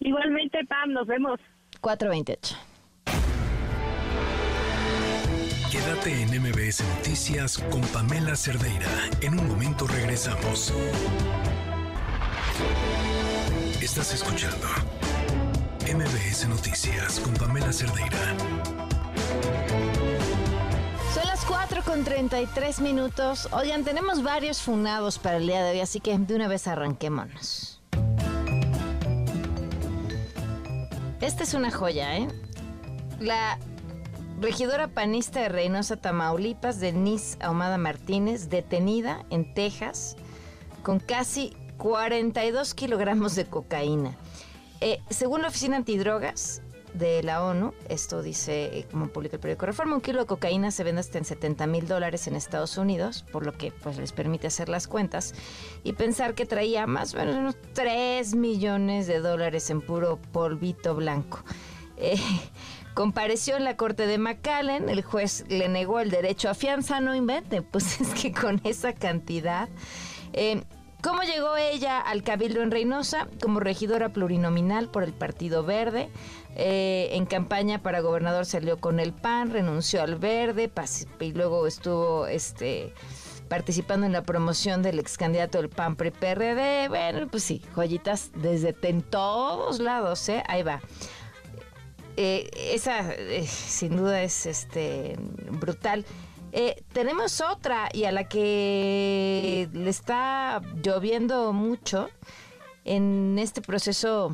Igualmente, 0.00 0.64
Pam, 0.64 0.92
nos 0.92 1.06
vemos. 1.06 1.38
428. 1.84 2.56
Quédate 5.70 6.22
en 6.22 6.40
MBS 6.40 6.82
Noticias 6.96 7.58
con 7.58 7.82
Pamela 7.82 8.34
Cerdeira. 8.36 8.88
En 9.20 9.38
un 9.38 9.46
momento 9.46 9.86
regresamos. 9.86 10.72
Estás 13.82 14.14
escuchando 14.14 14.66
MBS 15.82 16.48
Noticias 16.48 17.20
con 17.20 17.34
Pamela 17.34 17.70
Cerdeira. 17.70 18.34
Son 21.12 21.26
las 21.26 21.44
4 21.44 21.82
con 21.82 22.02
33 22.02 22.80
minutos. 22.80 23.46
Oigan, 23.52 23.84
tenemos 23.84 24.22
varios 24.22 24.62
funados 24.62 25.18
para 25.18 25.36
el 25.36 25.46
día 25.46 25.62
de 25.62 25.72
hoy, 25.72 25.80
así 25.80 26.00
que 26.00 26.16
de 26.16 26.34
una 26.34 26.48
vez 26.48 26.66
arranquémonos. 26.66 27.73
Esta 31.24 31.42
es 31.42 31.54
una 31.54 31.70
joya, 31.70 32.18
¿eh? 32.18 32.28
La 33.18 33.58
regidora 34.42 34.88
panista 34.88 35.40
de 35.40 35.48
Reynosa, 35.48 35.96
Tamaulipas, 35.96 36.80
Denise 36.80 37.38
Ahumada 37.40 37.78
Martínez, 37.78 38.50
detenida 38.50 39.24
en 39.30 39.54
Texas 39.54 40.16
con 40.82 41.00
casi 41.00 41.56
42 41.78 42.74
kilogramos 42.74 43.36
de 43.36 43.46
cocaína. 43.46 44.18
Eh, 44.82 45.00
según 45.08 45.40
la 45.40 45.48
Oficina 45.48 45.78
Antidrogas, 45.78 46.60
de 46.94 47.22
la 47.24 47.44
ONU, 47.44 47.74
esto 47.88 48.22
dice, 48.22 48.78
eh, 48.78 48.86
como 48.90 49.08
publica 49.08 49.36
el 49.36 49.40
periódico 49.40 49.66
Reforma, 49.66 49.96
un 49.96 50.00
kilo 50.00 50.20
de 50.20 50.26
cocaína 50.26 50.70
se 50.70 50.84
vende 50.84 51.00
hasta 51.00 51.18
en 51.18 51.24
70 51.24 51.66
mil 51.66 51.88
dólares 51.88 52.26
en 52.28 52.36
Estados 52.36 52.78
Unidos, 52.78 53.24
por 53.32 53.44
lo 53.44 53.52
que 53.52 53.72
pues 53.72 53.98
les 53.98 54.12
permite 54.12 54.46
hacer 54.46 54.68
las 54.68 54.86
cuentas 54.86 55.34
y 55.82 55.94
pensar 55.94 56.34
que 56.34 56.46
traía 56.46 56.86
más 56.86 57.14
o 57.14 57.18
menos 57.18 57.36
unos 57.36 57.56
3 57.74 58.34
millones 58.36 59.08
de 59.08 59.18
dólares 59.18 59.68
en 59.70 59.80
puro 59.80 60.18
polvito 60.32 60.94
blanco. 60.94 61.42
Eh, 61.96 62.16
compareció 62.94 63.56
en 63.56 63.64
la 63.64 63.76
corte 63.76 64.06
de 64.06 64.18
McAllen, 64.18 64.88
el 64.88 65.02
juez 65.02 65.44
le 65.48 65.68
negó 65.68 65.98
el 65.98 66.10
derecho 66.10 66.48
a 66.48 66.54
fianza, 66.54 67.00
no 67.00 67.14
invente, 67.14 67.60
pues 67.72 68.00
es 68.00 68.08
que 68.10 68.32
con 68.32 68.60
esa 68.64 68.92
cantidad... 68.92 69.68
Eh, 70.32 70.62
¿Cómo 71.04 71.20
llegó 71.20 71.54
ella 71.58 72.00
al 72.00 72.22
Cabildo 72.22 72.62
en 72.62 72.70
Reynosa? 72.70 73.28
Como 73.42 73.60
regidora 73.60 74.08
plurinominal 74.08 74.88
por 74.88 75.02
el 75.02 75.12
Partido 75.12 75.62
Verde. 75.62 76.08
Eh, 76.56 77.08
en 77.12 77.26
campaña 77.26 77.82
para 77.82 78.00
gobernador 78.00 78.46
salió 78.46 78.78
con 78.78 79.00
el 79.00 79.12
PAN, 79.12 79.50
renunció 79.50 80.02
al 80.02 80.16
Verde 80.16 80.70
y 81.18 81.32
luego 81.32 81.66
estuvo 81.66 82.26
este 82.26 82.94
participando 83.48 84.06
en 84.06 84.12
la 84.12 84.22
promoción 84.22 84.82
del 84.82 84.98
ex 84.98 85.18
candidato 85.18 85.58
del 85.58 85.68
PAN 85.68 85.96
PRD. 85.96 86.88
Bueno, 86.88 87.26
pues 87.28 87.42
sí, 87.42 87.60
joyitas 87.74 88.30
desde 88.36 88.74
en 88.82 89.02
todos 89.02 89.80
lados, 89.80 90.28
¿eh? 90.28 90.42
Ahí 90.46 90.62
va. 90.62 90.80
Eh, 92.16 92.48
esa 92.72 93.12
eh, 93.12 93.44
sin 93.46 93.96
duda 93.96 94.22
es 94.22 94.46
este 94.46 95.16
brutal. 95.50 96.04
tenemos 96.92 97.40
otra 97.40 97.88
y 97.92 98.04
a 98.04 98.12
la 98.12 98.28
que 98.28 99.68
le 99.72 99.90
está 99.90 100.62
lloviendo 100.84 101.52
mucho 101.52 102.08
en 102.84 103.36
este 103.40 103.60
proceso 103.60 104.32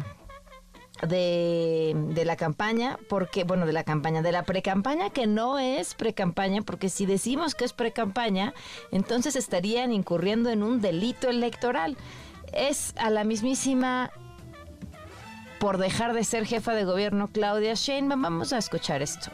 de, 1.07 1.95
de, 1.97 2.25
la 2.25 2.37
campaña, 2.37 2.99
porque, 3.09 3.45
bueno, 3.45 3.67
de 3.67 3.73
la 3.73 3.85
campaña, 3.85 4.23
de 4.23 4.33
la 4.33 4.43
pre-campaña, 4.43 5.11
que 5.11 5.27
no 5.27 5.59
es 5.59 5.95
pre-campaña, 5.95 6.63
porque 6.63 6.89
si 6.89 7.07
decimos 7.07 7.55
que 7.55 7.65
es 7.65 7.73
pre-campaña, 7.73 8.55
entonces 8.93 9.37
estarían 9.37 9.93
incurriendo 9.93 10.51
en 10.51 10.63
un 10.63 10.81
delito 10.81 11.29
electoral. 11.29 11.97
Es 12.53 12.95
a 12.97 13.11
la 13.11 13.25
mismísima, 13.25 14.11
por 15.59 15.79
dejar 15.79 16.15
de 16.15 16.25
ser 16.25 16.47
jefa 16.47 16.75
de 16.75 16.85
gobierno, 16.85 17.29
Claudia 17.29 17.75
Sheinbaum. 17.75 18.23
Vamos 18.23 18.53
a 18.53 18.59
escuchar 18.59 19.03
esto. 19.03 19.31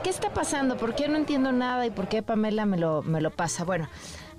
¿qué 0.00 0.10
pasando? 0.30 0.76
¿Por 0.76 0.94
qué 0.94 1.08
no 1.08 1.16
entiendo 1.16 1.52
nada 1.52 1.86
y 1.86 1.90
por 1.90 2.08
qué 2.08 2.22
Pamela 2.22 2.66
me 2.66 2.76
lo, 2.76 3.02
me 3.02 3.20
lo 3.20 3.30
pasa? 3.30 3.64
Bueno, 3.64 3.88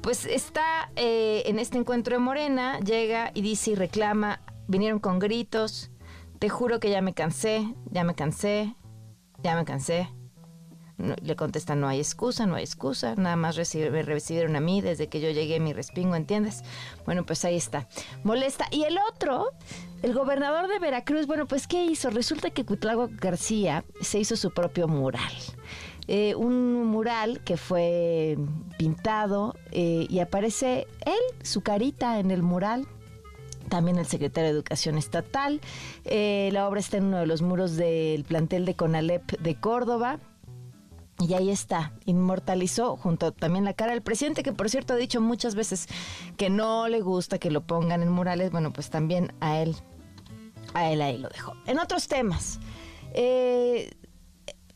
pues 0.02 0.26
está 0.26 0.92
eh, 0.96 1.44
en 1.46 1.60
este 1.60 1.78
encuentro 1.78 2.16
de 2.16 2.20
Morena, 2.20 2.80
llega 2.80 3.32
y 3.34 3.42
dice 3.42 3.72
y 3.72 3.76
reclama, 3.76 4.42
vinieron 4.68 5.00
con 5.00 5.20
gritos, 5.20 5.92
te 6.40 6.50
juro 6.50 6.80
que 6.80 6.90
ya 6.90 7.02
me 7.02 7.14
cansé, 7.14 7.74
ya 7.92 8.04
me 8.04 8.16
cansé, 8.16 8.76
ya 9.44 9.56
me 9.56 9.66
cansé. 9.66 10.10
le 10.98 11.36
contestan, 11.36 11.80
no 11.80 11.88
hay 11.88 12.00
excusa, 12.00 12.46
no 12.46 12.56
hay 12.56 12.64
excusa, 12.64 13.16
nada 13.16 13.36
más 13.36 13.58
me 13.58 14.04
recibieron 14.04 14.56
a 14.56 14.60
mí 14.60 14.82
desde 14.82 15.08
que 15.08 15.22
yo 15.22 15.30
llegué 15.30 15.60
mi 15.60 15.74
respingo, 15.74 16.16
¿entiendes? 16.16 16.64
Bueno, 17.06 17.26
pues 17.26 17.46
ahí 17.46 17.56
está, 17.56 17.88
molesta. 18.24 18.66
Y 18.72 18.84
el 18.84 18.98
otro 19.14 19.52
el 20.02 20.14
gobernador 20.14 20.70
de 20.70 20.80
Veracruz, 20.80 21.28
bueno, 21.28 21.46
pues 21.46 21.68
¿qué 21.68 21.84
hizo? 21.84 22.10
Resulta 22.10 22.52
que 22.52 22.66
Cuitlago 22.66 23.10
García 23.12 23.84
se 24.02 24.20
hizo 24.20 24.38
su 24.38 24.52
propio 24.52 24.88
mural. 24.88 25.34
Eh, 26.12 26.34
un 26.34 26.86
mural 26.86 27.40
que 27.42 27.56
fue 27.56 28.36
pintado 28.80 29.56
eh, 29.70 30.08
y 30.10 30.22
aparece 30.22 30.88
él, 31.06 31.44
su 31.44 31.62
carita 31.62 32.20
en 32.20 32.32
el 32.32 32.42
mural, 32.42 32.88
también 33.70 34.00
el 34.00 34.08
secretario 34.08 34.50
de 34.50 34.56
Educación 34.56 34.98
Estatal. 34.98 35.62
Eh, 36.06 36.50
la 36.52 36.68
obra 36.68 36.80
está 36.80 36.98
en 36.98 37.04
uno 37.04 37.20
de 37.20 37.28
los 37.28 37.44
muros 37.44 37.76
del 37.76 38.24
plantel 38.24 38.66
de 38.66 38.74
Conalep 38.74 39.40
de 39.40 39.60
Córdoba. 39.60 40.18
Y 41.20 41.36
ahí 41.36 41.52
está, 41.52 41.94
inmortalizó 42.06 42.98
junto 42.98 43.32
también 43.32 43.64
la 43.64 43.74
cara 43.74 43.92
del 43.92 44.02
presidente, 44.02 44.42
que 44.42 44.52
por 44.52 44.68
cierto 44.68 44.94
ha 44.94 44.98
dicho 44.98 45.22
muchas 45.22 45.54
veces 45.54 45.86
que 46.38 46.50
no 46.50 46.88
le 46.88 47.02
gusta 47.02 47.38
que 47.38 47.52
lo 47.52 47.62
pongan 47.62 48.02
en 48.02 48.10
murales. 48.10 48.50
Bueno, 48.50 48.74
pues 48.74 48.90
también 48.90 49.32
a 49.42 49.60
él, 49.60 49.76
a 50.74 50.90
él 50.90 51.04
ahí 51.04 51.20
lo 51.20 51.30
dejó. 51.30 51.54
En 51.68 51.78
otros 51.78 52.08
temas, 52.08 52.60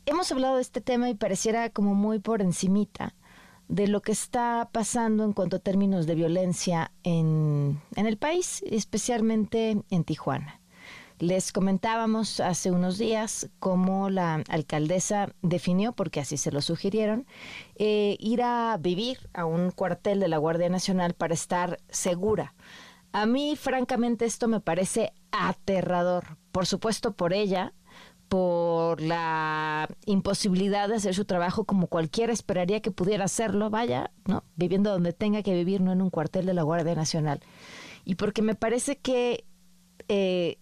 hemos 0.06 0.32
hablado 0.32 0.56
de 0.56 0.62
este 0.62 0.82
tema 0.82 1.10
y 1.10 1.16
pareciera 1.16 1.70
como 1.70 1.96
muy 1.96 2.20
por 2.20 2.42
encimita 2.42 3.16
de 3.68 3.88
lo 3.88 4.02
que 4.02 4.12
está 4.12 4.70
pasando 4.72 5.24
en 5.24 5.34
cuanto 5.34 5.58
a 5.58 5.60
términos 5.60 6.06
de 6.06 6.16
violencia 6.16 6.92
en, 7.04 7.82
en 7.96 8.06
el 8.06 8.18
país, 8.18 8.64
especialmente 8.68 9.78
en 9.90 10.04
Tijuana. 10.04 10.60
Les 11.20 11.54
comentábamos 11.54 12.40
hace 12.40 12.72
unos 12.72 12.98
días 12.98 13.50
cómo 13.60 14.10
la 14.10 14.44
alcaldesa 14.50 15.34
definió, 15.42 15.94
porque 15.94 16.20
así 16.20 16.38
se 16.38 16.52
lo 16.52 16.62
sugirieron, 16.62 17.26
eh, 17.76 18.18
ir 18.20 18.42
a 18.42 18.78
vivir 18.78 19.30
a 19.34 19.46
un 19.46 19.72
cuartel 19.72 20.20
de 20.20 20.28
la 20.28 20.38
Guardia 20.38 20.70
Nacional 20.70 21.14
para 21.14 21.34
estar 21.34 21.80
segura. 21.88 22.56
A 23.14 23.26
mí, 23.26 23.56
francamente, 23.56 24.26
esto 24.26 24.48
me 24.48 24.60
parece 24.60 25.14
aterrador. 25.32 26.38
Por 26.52 26.66
supuesto, 26.66 27.14
por 27.14 27.32
ella, 27.32 27.74
por 28.34 29.00
la 29.00 29.88
imposibilidad 30.08 30.90
de 30.90 30.96
hacer 30.96 31.14
su 31.14 31.24
trabajo 31.24 31.66
como 31.66 31.86
cualquiera 31.86 32.34
esperaría 32.34 32.82
que 32.82 32.90
pudiera 32.90 33.26
hacerlo, 33.26 33.70
vaya, 33.70 34.10
¿no? 34.26 34.44
Viviendo 34.56 34.90
donde 34.90 35.14
tenga 35.14 35.44
que 35.44 35.54
vivir, 35.54 35.82
no 35.82 35.92
en 35.92 36.02
un 36.02 36.10
cuartel 36.10 36.48
de 36.48 36.56
la 36.56 36.64
Guardia 36.64 36.96
Nacional. 36.96 37.42
Y 38.06 38.16
porque 38.16 38.42
me 38.42 38.56
parece 38.56 38.98
que 38.98 39.46
eh, 40.08 40.58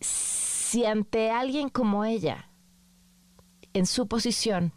si 0.00 0.86
ante 0.86 1.30
alguien 1.30 1.68
como 1.68 2.06
ella, 2.06 2.48
en 3.74 3.84
su 3.84 4.08
posición, 4.08 4.72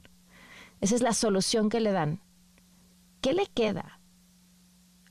esa 0.82 0.95
es 0.95 1.02
la 1.02 1.13
solución 1.13 1.69
que 1.69 1.80
le 1.80 1.93
dan, 1.93 2.19
¿qué 3.21 3.32
le 3.32 3.45
queda 3.45 4.02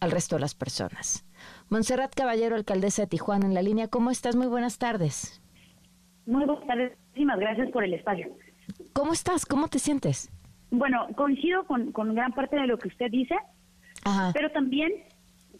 al 0.00 0.10
resto 0.10 0.36
de 0.36 0.42
las 0.42 0.54
personas? 0.54 1.24
Montserrat 1.70 2.14
Caballero, 2.14 2.56
alcaldesa 2.56 3.00
de 3.00 3.08
Tijuana, 3.08 3.46
en 3.46 3.54
la 3.54 3.62
línea, 3.62 3.88
¿cómo 3.88 4.10
estás? 4.10 4.36
Muy 4.36 4.48
buenas 4.48 4.76
tardes. 4.76 5.39
Muy 6.30 6.44
buenas 6.44 6.64
tardes, 6.64 6.92
muchísimas 7.08 7.40
gracias 7.40 7.70
por 7.72 7.82
el 7.82 7.92
espacio. 7.92 8.28
¿Cómo 8.92 9.12
estás? 9.12 9.44
¿Cómo 9.44 9.66
te 9.66 9.80
sientes? 9.80 10.30
Bueno, 10.70 11.08
coincido 11.16 11.64
con, 11.64 11.92
gran 12.14 12.32
parte 12.32 12.54
de 12.54 12.68
lo 12.68 12.78
que 12.78 12.86
usted 12.86 13.10
dice, 13.10 13.34
pero 14.32 14.48
también, 14.52 14.92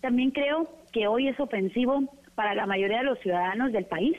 también 0.00 0.30
creo 0.30 0.68
que 0.92 1.08
hoy 1.08 1.26
es 1.26 1.40
ofensivo 1.40 2.04
para 2.36 2.54
la 2.54 2.66
mayoría 2.66 2.98
de 2.98 3.04
los 3.04 3.18
ciudadanos 3.18 3.72
del 3.72 3.86
país 3.86 4.16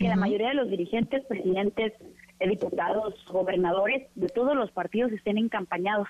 que 0.00 0.08
la 0.08 0.16
mayoría 0.16 0.48
de 0.48 0.54
los 0.54 0.68
dirigentes, 0.68 1.24
presidentes, 1.26 1.92
diputados, 2.40 3.14
gobernadores 3.30 4.08
de 4.16 4.28
todos 4.28 4.56
los 4.56 4.72
partidos 4.72 5.12
estén 5.12 5.38
encampañados. 5.38 6.08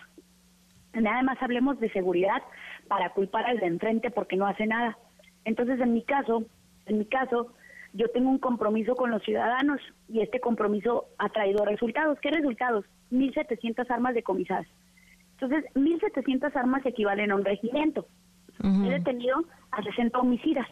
Nada 0.94 1.22
más 1.22 1.36
hablemos 1.42 1.78
de 1.78 1.92
seguridad 1.92 2.42
para 2.88 3.10
culpar 3.10 3.44
al 3.44 3.58
de 3.58 3.66
enfrente 3.66 4.10
porque 4.10 4.36
no 4.36 4.46
hace 4.46 4.64
nada. 4.64 4.96
Entonces, 5.44 5.78
en 5.78 5.92
mi 5.92 6.02
caso, 6.02 6.44
en 6.86 7.00
mi 7.00 7.04
caso, 7.04 7.52
yo 7.94 8.08
tengo 8.08 8.28
un 8.28 8.38
compromiso 8.38 8.94
con 8.94 9.10
los 9.10 9.22
ciudadanos 9.22 9.80
y 10.08 10.20
este 10.20 10.40
compromiso 10.40 11.06
ha 11.18 11.28
traído 11.30 11.64
resultados. 11.64 12.18
¿Qué 12.20 12.30
resultados? 12.30 12.84
1.700 13.10 13.88
armas 13.88 14.14
decomisadas. 14.14 14.66
Entonces, 15.32 15.64
1.700 15.74 16.54
armas 16.56 16.84
equivalen 16.84 17.30
a 17.30 17.36
un 17.36 17.44
regimiento. 17.44 18.06
He 18.62 18.88
detenido 18.88 19.44
a 19.72 19.82
60 19.82 20.18
homicidas 20.18 20.66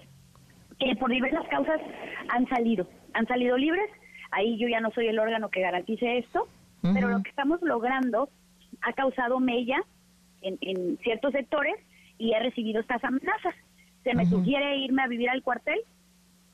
que 0.78 0.94
por 0.96 1.10
diversas 1.10 1.46
causas 1.48 1.80
han 2.28 2.48
salido 2.48 2.86
han 3.14 3.26
salido 3.26 3.56
libres. 3.56 3.88
Ahí 4.30 4.58
yo 4.58 4.68
ya 4.68 4.80
no 4.80 4.90
soy 4.92 5.08
el 5.08 5.18
órgano 5.18 5.50
que 5.50 5.60
garantice 5.60 6.18
esto, 6.18 6.48
pero 6.80 7.08
lo 7.08 7.22
que 7.22 7.30
estamos 7.30 7.60
logrando 7.62 8.28
ha 8.80 8.92
causado 8.94 9.40
mella 9.40 9.78
en, 10.40 10.98
ciertos 11.02 11.32
sectores 11.32 11.74
y 12.18 12.32
he 12.32 12.38
recibido 12.40 12.80
estas 12.80 13.02
amenazas. 13.04 13.54
Se 14.04 14.14
me 14.14 14.26
sugiere 14.26 14.78
irme 14.78 15.02
a 15.02 15.06
vivir 15.06 15.30
al 15.30 15.42
cuartel 15.42 15.78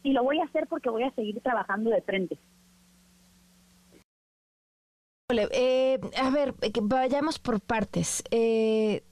y 0.08 0.12
lo 0.12 0.24
voy 0.24 0.40
a 0.40 0.44
hacer 0.44 0.66
porque 0.68 0.88
voy 0.88 1.02
a 1.02 1.10
seguir 1.10 1.38
trabajando 1.42 1.90
de 1.90 2.00
frente. 2.00 2.38
Eh, 5.30 6.00
a 6.16 6.30
ver, 6.30 6.54
vayamos 6.82 7.38
por 7.38 7.60
partes. 7.60 8.24
Eh, 8.30 9.02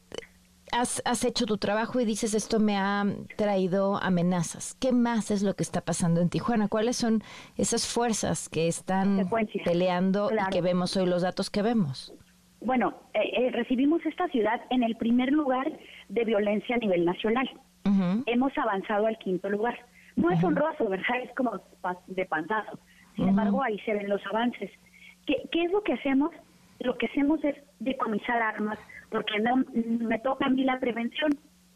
has, 0.73 1.25
hecho 1.25 1.45
tu 1.45 1.59
trabajo 1.59 2.01
y 2.01 2.07
dices 2.07 2.33
esto 2.33 2.59
me 2.59 2.79
ha 2.79 3.05
traído 3.37 3.99
amenazas. 4.03 4.75
¿Qué 4.81 4.93
más 4.93 5.31
es 5.31 5.43
lo 5.43 5.55
que 5.55 5.63
está 5.63 5.83
pasando 5.83 6.23
en 6.23 6.31
Tijuana? 6.31 6.69
¿Cuáles 6.69 6.97
son 6.97 7.23
esas 7.59 7.87
fuerzas 7.87 8.49
que 8.49 8.67
están 8.67 9.29
peleando 9.63 10.31
y 10.33 10.51
que 10.51 10.63
vemos 10.63 10.97
hoy 10.97 11.07
los 11.07 11.21
datos 11.21 11.51
que 11.51 11.61
vemos? 11.61 12.15
Bueno, 12.63 12.95
eh, 13.13 13.21
eh, 13.37 13.51
recibimos 13.51 14.05
esta 14.07 14.27
ciudad 14.29 14.63
en 14.71 14.83
el 14.83 14.97
primer 14.97 15.31
lugar 15.31 15.71
de 16.09 16.25
violencia 16.25 16.77
a 16.77 16.79
nivel 16.79 17.05
nacional. 17.05 17.49
Hemos 18.27 18.57
avanzado 18.59 19.07
al 19.07 19.17
quinto 19.19 19.49
lugar. 19.49 19.79
No 20.17 20.31
es 20.31 20.43
honroso, 20.43 20.89
¿verdad? 20.89 21.21
Es 21.23 21.35
como 21.35 21.61
de 22.07 22.25
panzazo. 22.27 22.79
Sin 23.15 23.29
embargo, 23.29 23.63
ahí 23.63 23.79
se 23.81 23.95
ven 23.95 24.09
los 24.09 24.25
avances. 24.27 24.71
¿Qué, 25.27 25.49
¿Qué 25.53 25.65
es 25.65 25.73
lo 25.73 25.83
que 25.83 25.93
hacemos? 25.95 26.31
Lo 26.81 26.97
que 26.99 27.07
hacemos 27.07 27.43
es 27.45 27.57
decomisar 27.79 28.41
armas, 28.43 28.79
porque 29.11 29.39
no 29.41 29.57
me 29.75 30.19
toca 30.19 30.47
a 30.47 30.51
mí 30.51 30.65
la 30.65 30.79
prevención, 30.79 31.31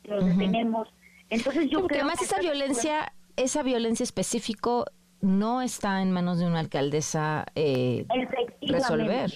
los 0.05 0.25
detenemos. 0.27 0.89
Entonces 1.31 1.71
yo 1.71 1.87
creo 1.87 2.03
además 2.03 2.21
esa 2.23 2.41
violencia, 2.41 3.13
esa 3.37 3.63
violencia 3.63 4.05
específico 4.05 4.87
no 5.21 5.63
está 5.63 6.03
en 6.03 6.11
manos 6.11 6.39
de 6.39 6.47
una 6.47 6.61
alcaldesa 6.61 7.47
eh, 7.55 8.07
resolver. 8.63 9.31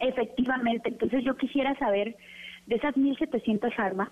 Efectivamente, 0.00 0.90
entonces 0.90 1.24
yo 1.24 1.36
quisiera 1.36 1.76
saber 1.78 2.16
de 2.66 2.76
esas 2.76 2.94
1.700 2.94 3.72
armas, 3.78 4.08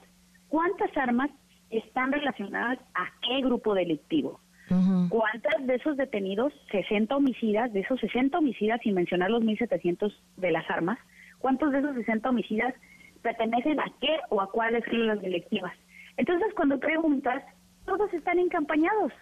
¿cuántas 0.48 0.94
armas 0.96 1.30
están 1.70 2.12
relacionadas 2.12 2.79
a 2.94 3.07
qué 3.22 3.40
grupo 3.42 3.74
delictivo? 3.74 4.40
¿Cuántas 5.09 5.64
de 5.64 5.76
esos 5.76 5.96
detenidos, 5.96 6.52
60 6.72 7.16
homicidas, 7.16 7.72
de 7.72 7.81
esos 7.81 8.00
60 8.00 8.37
homicidas, 8.37 8.81
sin 8.83 8.94
mencionar 8.94 9.31
los 9.31 9.44
1.700 9.44 10.12
de 10.37 10.50
las 10.50 10.68
armas, 10.68 10.98
cuántos 11.38 11.70
de 11.70 11.79
esos 11.79 11.94
60 11.94 12.29
homicidas 12.29 12.74
pertenecen 13.22 13.79
a 13.79 13.85
qué 14.00 14.18
o 14.29 14.40
a 14.40 14.50
cuáles 14.50 14.85
las 14.92 15.20
directivas. 15.20 15.72
Entonces, 16.16 16.52
cuando 16.55 16.81
preguntas, 16.81 17.44
todos 17.85 18.12
están 18.12 18.38
encampañados. 18.38 19.12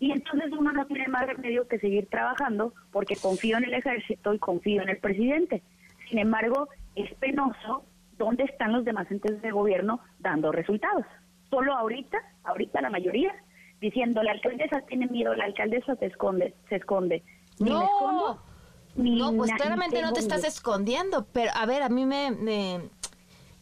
Y 0.00 0.10
entonces 0.10 0.52
uno 0.52 0.72
no 0.72 0.86
tiene 0.86 1.08
más 1.08 1.26
remedio 1.26 1.66
que 1.66 1.78
seguir 1.78 2.06
trabajando 2.08 2.74
porque 2.92 3.16
confío 3.16 3.56
en 3.56 3.64
el 3.64 3.74
ejército 3.74 4.34
y 4.34 4.38
confío 4.38 4.82
en 4.82 4.90
el 4.90 4.98
presidente. 4.98 5.62
Sin 6.10 6.18
embargo, 6.18 6.68
es 6.94 7.12
penoso 7.14 7.86
dónde 8.18 8.44
están 8.44 8.72
los 8.72 8.84
demás 8.84 9.10
entes 9.10 9.40
de 9.40 9.50
gobierno 9.50 10.00
dando 10.18 10.52
resultados. 10.52 11.06
Solo 11.54 11.72
ahorita, 11.76 12.18
ahorita 12.42 12.80
la 12.80 12.90
mayoría, 12.90 13.32
diciendo 13.80 14.24
la 14.24 14.32
alcaldesa 14.32 14.80
tiene 14.88 15.06
miedo, 15.06 15.34
la 15.34 15.44
alcaldesa 15.44 15.94
se 15.96 16.06
esconde, 16.06 16.52
se 16.68 16.76
esconde. 16.76 17.22
no, 17.60 18.40
no, 18.96 19.32
pues 19.36 19.52
claramente 19.52 20.02
no 20.02 20.12
te 20.12 20.18
estás 20.18 20.42
escondiendo, 20.42 21.28
pero 21.32 21.52
a 21.54 21.64
ver, 21.64 21.82
a 21.82 21.88
mí 21.88 22.06
me, 22.06 22.90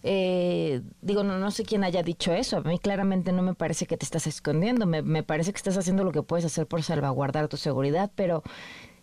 eh, 0.02 0.80
digo, 1.02 1.22
no, 1.22 1.38
no 1.38 1.50
sé 1.50 1.64
quién 1.64 1.84
haya 1.84 2.02
dicho 2.02 2.32
eso. 2.32 2.58
A 2.58 2.60
mí 2.62 2.78
claramente 2.78 3.30
no 3.30 3.42
me 3.42 3.54
parece 3.54 3.84
que 3.86 3.98
te 3.98 4.06
estás 4.06 4.26
escondiendo. 4.26 4.86
Me, 4.86 5.22
parece 5.22 5.52
que 5.52 5.58
estás 5.58 5.76
haciendo 5.76 6.02
lo 6.02 6.12
que 6.12 6.22
puedes 6.22 6.46
hacer 6.46 6.66
por 6.66 6.82
salvaguardar 6.82 7.48
tu 7.48 7.58
seguridad, 7.58 8.10
pero 8.14 8.42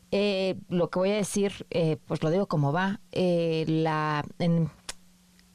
eh, 0.09 0.55
lo 0.67 0.89
que 0.89 0.97
voy 0.97 1.11
a 1.11 1.15
decir, 1.15 1.67
eh, 1.69 1.97
pues 2.07 2.23
lo 2.23 2.31
digo 2.31 2.47
como 2.47 2.73
va. 2.73 2.99
la, 3.11 4.23
en, 4.39 4.71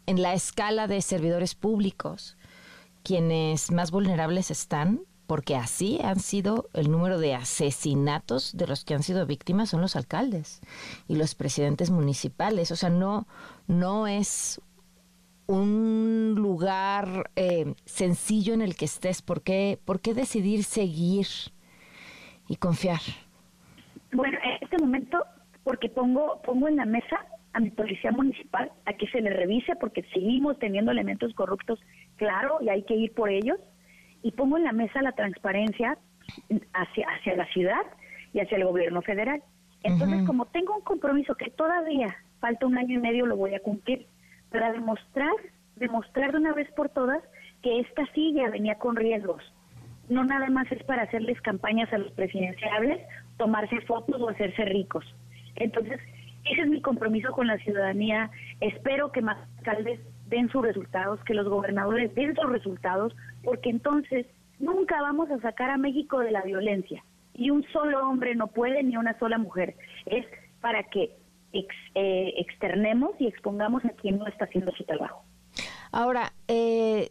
en 0.06 0.22
la 0.22 0.34
escala 0.34 0.86
de 0.86 1.02
servidores 1.02 1.56
públicos, 1.56 2.36
quienes 3.04 3.70
más 3.70 3.90
vulnerables 3.90 4.50
están, 4.50 5.02
porque 5.26 5.54
así 5.56 6.00
han 6.02 6.18
sido 6.18 6.68
el 6.74 6.90
número 6.90 7.18
de 7.18 7.34
asesinatos 7.34 8.56
de 8.56 8.66
los 8.66 8.84
que 8.84 8.94
han 8.94 9.02
sido 9.02 9.26
víctimas 9.26 9.70
son 9.70 9.80
los 9.80 9.96
alcaldes 9.96 10.60
y 11.08 11.16
los 11.16 11.34
presidentes 11.34 11.90
municipales. 11.90 12.70
O 12.72 12.76
sea, 12.76 12.90
no, 12.90 13.26
no 13.68 14.06
es 14.06 14.60
un 15.46 16.34
lugar 16.36 17.30
eh, 17.36 17.74
sencillo 17.84 18.54
en 18.54 18.62
el 18.62 18.76
que 18.76 18.86
estés? 18.86 19.22
¿Por 19.22 19.42
qué, 19.42 19.78
¿Por 19.84 20.00
qué 20.00 20.14
decidir 20.14 20.64
seguir 20.64 21.26
y 22.48 22.56
confiar? 22.56 23.00
Bueno, 24.12 24.38
en 24.42 24.62
este 24.62 24.78
momento, 24.78 25.24
porque 25.62 25.88
pongo, 25.88 26.40
pongo 26.42 26.68
en 26.68 26.76
la 26.76 26.86
mesa 26.86 27.26
a 27.52 27.60
mi 27.60 27.70
policía 27.70 28.10
municipal 28.10 28.72
a 28.84 28.94
que 28.94 29.06
se 29.08 29.20
le 29.20 29.30
revise, 29.30 29.76
porque 29.76 30.02
seguimos 30.12 30.58
teniendo 30.58 30.90
elementos 30.90 31.32
corruptos, 31.34 31.78
claro, 32.16 32.58
y 32.60 32.68
hay 32.68 32.82
que 32.84 32.94
ir 32.94 33.12
por 33.14 33.30
ellos, 33.30 33.58
y 34.22 34.32
pongo 34.32 34.56
en 34.56 34.64
la 34.64 34.72
mesa 34.72 35.02
la 35.02 35.12
transparencia 35.12 35.98
hacia, 36.72 37.06
hacia 37.08 37.36
la 37.36 37.46
ciudad 37.46 37.82
y 38.32 38.40
hacia 38.40 38.56
el 38.56 38.64
gobierno 38.64 39.02
federal. 39.02 39.42
Entonces, 39.82 40.26
como 40.26 40.46
tengo 40.46 40.74
un 40.74 40.82
compromiso 40.82 41.34
que 41.34 41.50
todavía 41.50 42.16
falta 42.40 42.66
un 42.66 42.78
año 42.78 42.94
y 42.98 43.02
medio, 43.02 43.26
lo 43.26 43.36
voy 43.36 43.54
a 43.54 43.60
cumplir 43.60 44.06
para 44.50 44.72
demostrar, 44.72 45.34
demostrar 45.76 46.32
de 46.32 46.38
una 46.38 46.54
vez 46.54 46.70
por 46.72 46.88
todas 46.88 47.22
que 47.62 47.80
esta 47.80 48.06
silla 48.14 48.48
venía 48.48 48.76
con 48.76 48.96
riesgos. 48.96 49.42
No 50.08 50.24
nada 50.24 50.48
más 50.48 50.70
es 50.72 50.82
para 50.84 51.02
hacerles 51.02 51.40
campañas 51.42 51.92
a 51.92 51.98
los 51.98 52.12
presidenciables, 52.12 53.00
tomarse 53.36 53.80
fotos 53.82 54.20
o 54.20 54.30
hacerse 54.30 54.64
ricos. 54.64 55.04
Entonces, 55.56 56.00
Ese 56.44 56.60
es 56.60 56.68
mi 56.68 56.80
compromiso 56.80 57.32
con 57.32 57.46
la 57.46 57.58
ciudadanía. 57.58 58.30
Espero 58.60 59.12
que 59.12 59.22
más 59.22 59.38
alcaldes 59.58 60.00
den 60.26 60.48
sus 60.50 60.62
resultados, 60.62 61.20
que 61.24 61.34
los 61.34 61.48
gobernadores 61.48 62.14
den 62.14 62.34
sus 62.34 62.50
resultados, 62.50 63.14
porque 63.42 63.70
entonces 63.70 64.26
nunca 64.58 65.00
vamos 65.00 65.30
a 65.30 65.40
sacar 65.40 65.70
a 65.70 65.78
México 65.78 66.20
de 66.20 66.32
la 66.32 66.42
violencia. 66.42 67.04
Y 67.34 67.50
un 67.50 67.64
solo 67.72 68.08
hombre 68.08 68.34
no 68.34 68.48
puede, 68.48 68.82
ni 68.82 68.96
una 68.96 69.18
sola 69.18 69.38
mujer. 69.38 69.74
Es 70.06 70.24
para 70.60 70.84
que 70.84 71.16
eh, 71.52 72.34
externemos 72.38 73.12
y 73.18 73.26
expongamos 73.26 73.84
a 73.84 73.90
quien 73.90 74.18
no 74.18 74.26
está 74.26 74.44
haciendo 74.46 74.72
su 74.72 74.84
trabajo. 74.84 75.24
Ahora, 75.92 76.32
eh, 76.48 77.10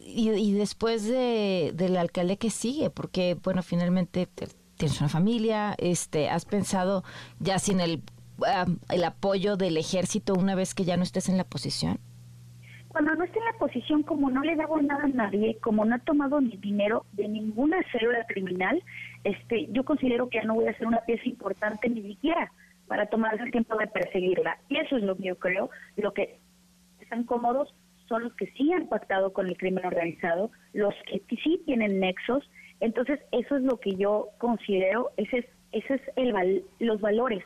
y, 0.00 0.52
después 0.52 1.06
de, 1.06 1.72
del 1.74 1.96
alcalde 1.96 2.36
que 2.36 2.50
sigue, 2.50 2.90
porque, 2.90 3.36
bueno, 3.42 3.62
finalmente 3.62 4.28
tienes 4.76 5.00
una 5.00 5.08
familia, 5.08 5.74
este, 5.78 6.28
has 6.28 6.44
pensado 6.44 7.02
ya 7.40 7.58
sin 7.58 7.80
el, 7.80 8.02
el 8.90 9.04
apoyo 9.04 9.56
del 9.56 9.76
ejército 9.76 10.34
una 10.34 10.54
vez 10.54 10.74
que 10.74 10.84
ya 10.84 10.96
no 10.96 11.02
estés 11.02 11.28
en 11.28 11.36
la 11.36 11.44
posición. 11.44 11.98
Cuando 12.96 13.14
no 13.14 13.24
esté 13.24 13.40
en 13.40 13.44
la 13.44 13.58
posición, 13.58 14.02
como 14.04 14.30
no 14.30 14.42
le 14.42 14.56
dado 14.56 14.80
nada 14.80 15.04
a 15.04 15.08
nadie, 15.08 15.58
como 15.60 15.84
no 15.84 15.96
ha 15.96 15.98
tomado 15.98 16.40
ni 16.40 16.56
dinero 16.56 17.04
de 17.12 17.28
ninguna 17.28 17.76
célula 17.92 18.24
criminal, 18.26 18.82
este, 19.22 19.66
yo 19.70 19.84
considero 19.84 20.30
que 20.30 20.38
ya 20.38 20.44
no 20.44 20.54
voy 20.54 20.66
a 20.66 20.78
ser 20.78 20.86
una 20.86 21.02
pieza 21.02 21.28
importante 21.28 21.90
ni 21.90 22.00
siquiera 22.00 22.50
para 22.86 23.04
tomarse 23.04 23.42
el 23.42 23.50
tiempo 23.50 23.76
de 23.76 23.86
perseguirla. 23.86 24.56
Y 24.70 24.78
eso 24.78 24.96
es 24.96 25.02
lo 25.02 25.14
que 25.14 25.24
yo 25.24 25.38
creo, 25.38 25.68
lo 25.98 26.14
que 26.14 26.38
están 26.98 27.24
cómodos 27.24 27.74
son 28.08 28.22
los 28.22 28.34
que 28.34 28.46
sí 28.52 28.72
han 28.72 28.88
pactado 28.88 29.34
con 29.34 29.46
el 29.46 29.58
crimen 29.58 29.84
organizado, 29.84 30.50
los 30.72 30.94
que 31.04 31.36
sí 31.44 31.60
tienen 31.66 32.00
nexos. 32.00 32.50
Entonces, 32.80 33.20
eso 33.30 33.56
es 33.56 33.62
lo 33.62 33.78
que 33.78 33.94
yo 33.96 34.28
considero, 34.38 35.10
ese 35.18 35.40
es, 35.40 35.46
ese 35.72 35.96
es 35.96 36.02
el 36.16 36.64
los 36.78 37.02
valores 37.02 37.44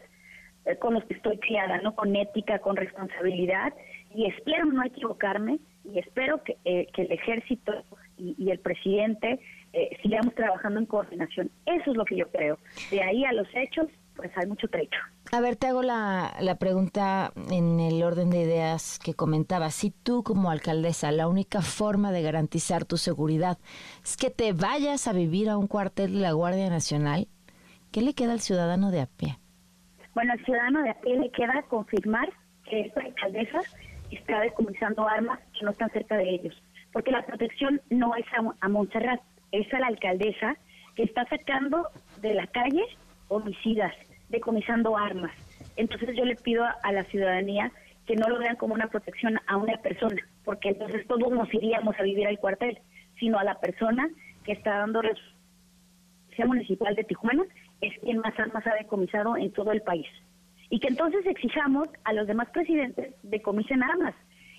eh, 0.67 0.77
con 0.77 0.95
los 0.95 1.03
que 1.07 1.15
estoy 1.15 1.39
criada, 1.39 1.79
¿no? 1.79 1.97
Con 1.97 2.15
ética, 2.15 2.61
con 2.61 2.77
responsabilidad. 2.77 3.73
Y 4.15 4.27
espero 4.27 4.67
no 4.67 4.85
equivocarme 4.85 5.59
y 5.85 5.99
espero 5.99 6.43
que, 6.43 6.57
eh, 6.65 6.87
que 6.93 7.03
el 7.03 7.13
ejército 7.13 7.73
y, 8.17 8.51
el 8.51 8.59
presidente 8.59 9.41
eh, 9.73 9.97
sigamos 10.03 10.35
trabajando 10.35 10.81
en 10.81 10.87
coordinación. 10.87 11.51
Eso 11.65 11.91
es 11.91 11.97
lo 11.97 12.05
que 12.05 12.17
yo 12.17 12.29
creo. 12.31 12.59
De 12.91 13.03
ahí 13.03 13.25
a 13.25 13.33
los 13.33 13.49
hechos, 13.55 13.87
pues 14.15 14.31
hay 14.37 14.47
mucho 14.47 14.69
trecho. 14.69 14.99
A 15.33 15.41
ver, 15.41 15.57
te 15.57 15.69
hago 15.69 15.83
la, 15.83 16.35
la 16.41 16.57
pregunta 16.57 17.33
en 17.51 17.81
el 17.81 18.03
orden 18.03 18.31
de 18.31 18.43
ideas 18.43 18.99
que 18.99 19.15
comentaba. 19.15 19.71
Si 19.71 19.91
tú 19.91 20.23
como 20.23 20.51
alcaldesa, 20.51 21.13
la 21.13 21.29
única 21.29 21.63
forma 21.63 22.13
de 22.13 22.23
garantizar 22.23 22.85
tu 22.85 22.97
seguridad 22.97 23.59
es 24.05 24.17
que 24.17 24.31
te 24.31 24.53
vayas 24.53 25.09
a 25.09 25.13
vivir 25.13 25.49
a 25.49 25.57
un 25.57 25.67
cuartel 25.67 26.15
de 26.15 26.21
la 26.21 26.33
Guardia 26.33 26.69
Nacional, 26.69 27.29
¿qué 27.93 28.03
le 28.03 28.15
queda 28.15 28.33
al 28.33 28.41
ciudadano 28.41 28.91
de 28.91 29.01
a 29.01 29.07
pie? 29.07 29.39
Bueno, 30.15 30.33
al 30.33 30.45
ciudadano 30.45 30.83
de 30.83 30.91
a 30.91 31.01
pie 31.01 31.19
le 31.19 31.31
queda 31.31 31.63
confirmar 31.69 32.29
que 32.69 32.81
esta 32.83 33.01
alcaldesa 33.01 33.61
está 34.11 34.41
decomisando 34.41 35.09
armas 35.09 35.41
que 35.59 35.65
no 35.65 35.73
están 35.73 35.91
cerca 35.91 36.17
de 36.17 36.31
ellos, 36.31 36.63
porque 36.93 37.11
la 37.11 37.25
protección 37.25 37.81
no 37.91 38.15
es 38.15 38.27
a, 38.33 38.55
a 38.61 38.69
Montserrat, 38.69 39.21
es 39.53 39.73
a 39.73 39.81
la 39.81 39.89
alcaldesa 39.89 40.57
que 40.97 41.05
está 41.05 41.25
sacando 41.27 41.89
de 42.21 42.35
la 42.35 42.47
calle 42.49 42.85
homicidas, 43.29 43.95
decomisando 44.29 44.97
armas. 44.97 45.33
Entonces 45.77 46.17
yo 46.17 46.25
le 46.25 46.37
pido 46.37 46.65
a, 46.65 46.93
la 46.93 47.05
ciudadanía 47.05 47.73
que 48.07 48.17
no 48.17 48.29
lo 48.29 48.39
vean 48.39 48.57
como 48.57 48.75
una 48.75 48.89
protección 48.89 49.39
a 49.47 49.57
una 49.57 49.77
persona, 49.79 50.21
porque 50.45 50.71
entonces 50.71 51.07
todos 51.07 51.31
nos 51.31 51.53
iríamos 51.55 51.99
a 51.99 52.03
vivir 52.03 52.27
al 52.27 52.39
cuartel, 52.39 52.79
sino 53.19 53.39
a 53.39 53.45
la 53.45 53.61
persona 53.61 54.09
que 54.45 54.53
está 54.53 54.79
dando 54.79 55.03
la 55.03 55.13
municipal 56.47 56.95
de 56.95 57.05
Tijuana 57.05 57.45
es 57.81 57.99
quien 58.01 58.19
más 58.19 58.39
armas 58.39 58.67
ha 58.67 58.75
decomisado 58.75 59.37
en 59.37 59.53
todo 59.53 59.73
el 59.73 59.83
país. 59.83 60.07
Y 60.71 60.79
que 60.79 60.89
entonces 60.89 61.27
exijamos 61.27 61.89
a 62.05 62.13
los 62.13 62.27
demás 62.27 62.49
presidentes 62.51 63.15
decomisen 63.23 63.83
armas 63.83 64.15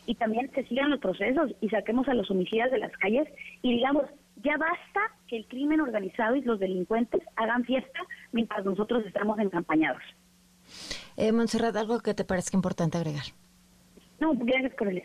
y 0.05 0.15
también 0.15 0.51
se 0.53 0.63
sigan 0.65 0.89
los 0.89 0.99
procesos 0.99 1.51
y 1.61 1.69
saquemos 1.69 2.07
a 2.07 2.13
los 2.13 2.29
homicidas 2.29 2.71
de 2.71 2.79
las 2.79 2.91
calles 2.97 3.27
y 3.61 3.73
digamos, 3.73 4.05
ya 4.43 4.57
basta 4.57 4.99
que 5.27 5.37
el 5.37 5.47
crimen 5.47 5.81
organizado 5.81 6.35
y 6.35 6.41
los 6.41 6.59
delincuentes 6.59 7.21
hagan 7.35 7.63
fiesta 7.63 7.99
mientras 8.31 8.65
nosotros 8.65 9.05
estamos 9.05 9.39
encampañados. 9.39 10.01
Eh, 11.17 11.31
Montserrat, 11.31 11.75
¿algo 11.75 11.99
que 11.99 12.13
te 12.13 12.23
parezca 12.23 12.57
importante 12.57 12.97
agregar? 12.97 13.25
No, 14.19 14.33
gracias 14.33 14.73
por 14.75 14.87
el 14.87 15.03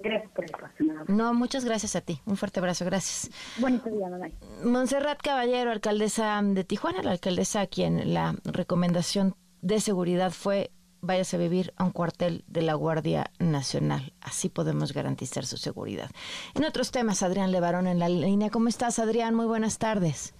Gracias 0.00 0.30
por 0.30 0.44
el 0.44 0.50
espacio. 0.50 0.86
No, 1.08 1.34
muchas 1.34 1.64
gracias 1.64 1.96
a 1.96 2.00
ti. 2.00 2.20
Un 2.24 2.36
fuerte 2.36 2.60
abrazo, 2.60 2.84
gracias. 2.84 3.32
Buen 3.58 3.82
día, 3.82 4.08
mamá. 4.08 4.28
Montserrat 4.64 5.20
Caballero, 5.20 5.72
alcaldesa 5.72 6.40
de 6.42 6.62
Tijuana, 6.62 7.02
la 7.02 7.10
alcaldesa 7.12 7.62
a 7.62 7.66
quien 7.66 8.14
la 8.14 8.36
recomendación 8.44 9.34
de 9.62 9.80
seguridad 9.80 10.30
fue 10.30 10.70
váyase 11.00 11.36
a 11.36 11.38
vivir 11.38 11.72
a 11.76 11.84
un 11.84 11.90
cuartel 11.90 12.44
de 12.48 12.62
la 12.62 12.74
Guardia 12.74 13.30
Nacional. 13.38 14.12
Así 14.20 14.48
podemos 14.48 14.92
garantizar 14.92 15.44
su 15.46 15.56
seguridad. 15.56 16.10
En 16.54 16.64
otros 16.64 16.90
temas, 16.90 17.22
Adrián 17.22 17.52
Levarón 17.52 17.86
en 17.86 17.98
la 17.98 18.08
línea. 18.08 18.50
¿Cómo 18.50 18.68
estás, 18.68 18.98
Adrián? 18.98 19.34
Muy 19.34 19.46
buenas 19.46 19.78
tardes. 19.78 20.34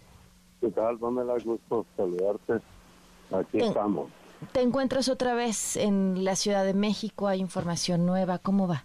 ¿Qué 0.61 0.69
tal, 0.69 0.99
Pamela? 0.99 1.35
Gusto 1.45 1.87
saludarte. 1.97 2.55
Aquí 3.31 3.59
estamos. 3.59 4.11
Te 4.53 4.63
encuentras 4.63 5.09
otra 5.09 5.35
vez 5.35 5.77
en 5.77 6.25
la 6.25 6.37
Ciudad 6.37 6.65
de 6.65 6.75
México. 6.75 7.29
Hay 7.29 7.41
información 7.41 8.07
nueva. 8.07 8.39
¿Cómo 8.39 8.67
va? 8.67 8.85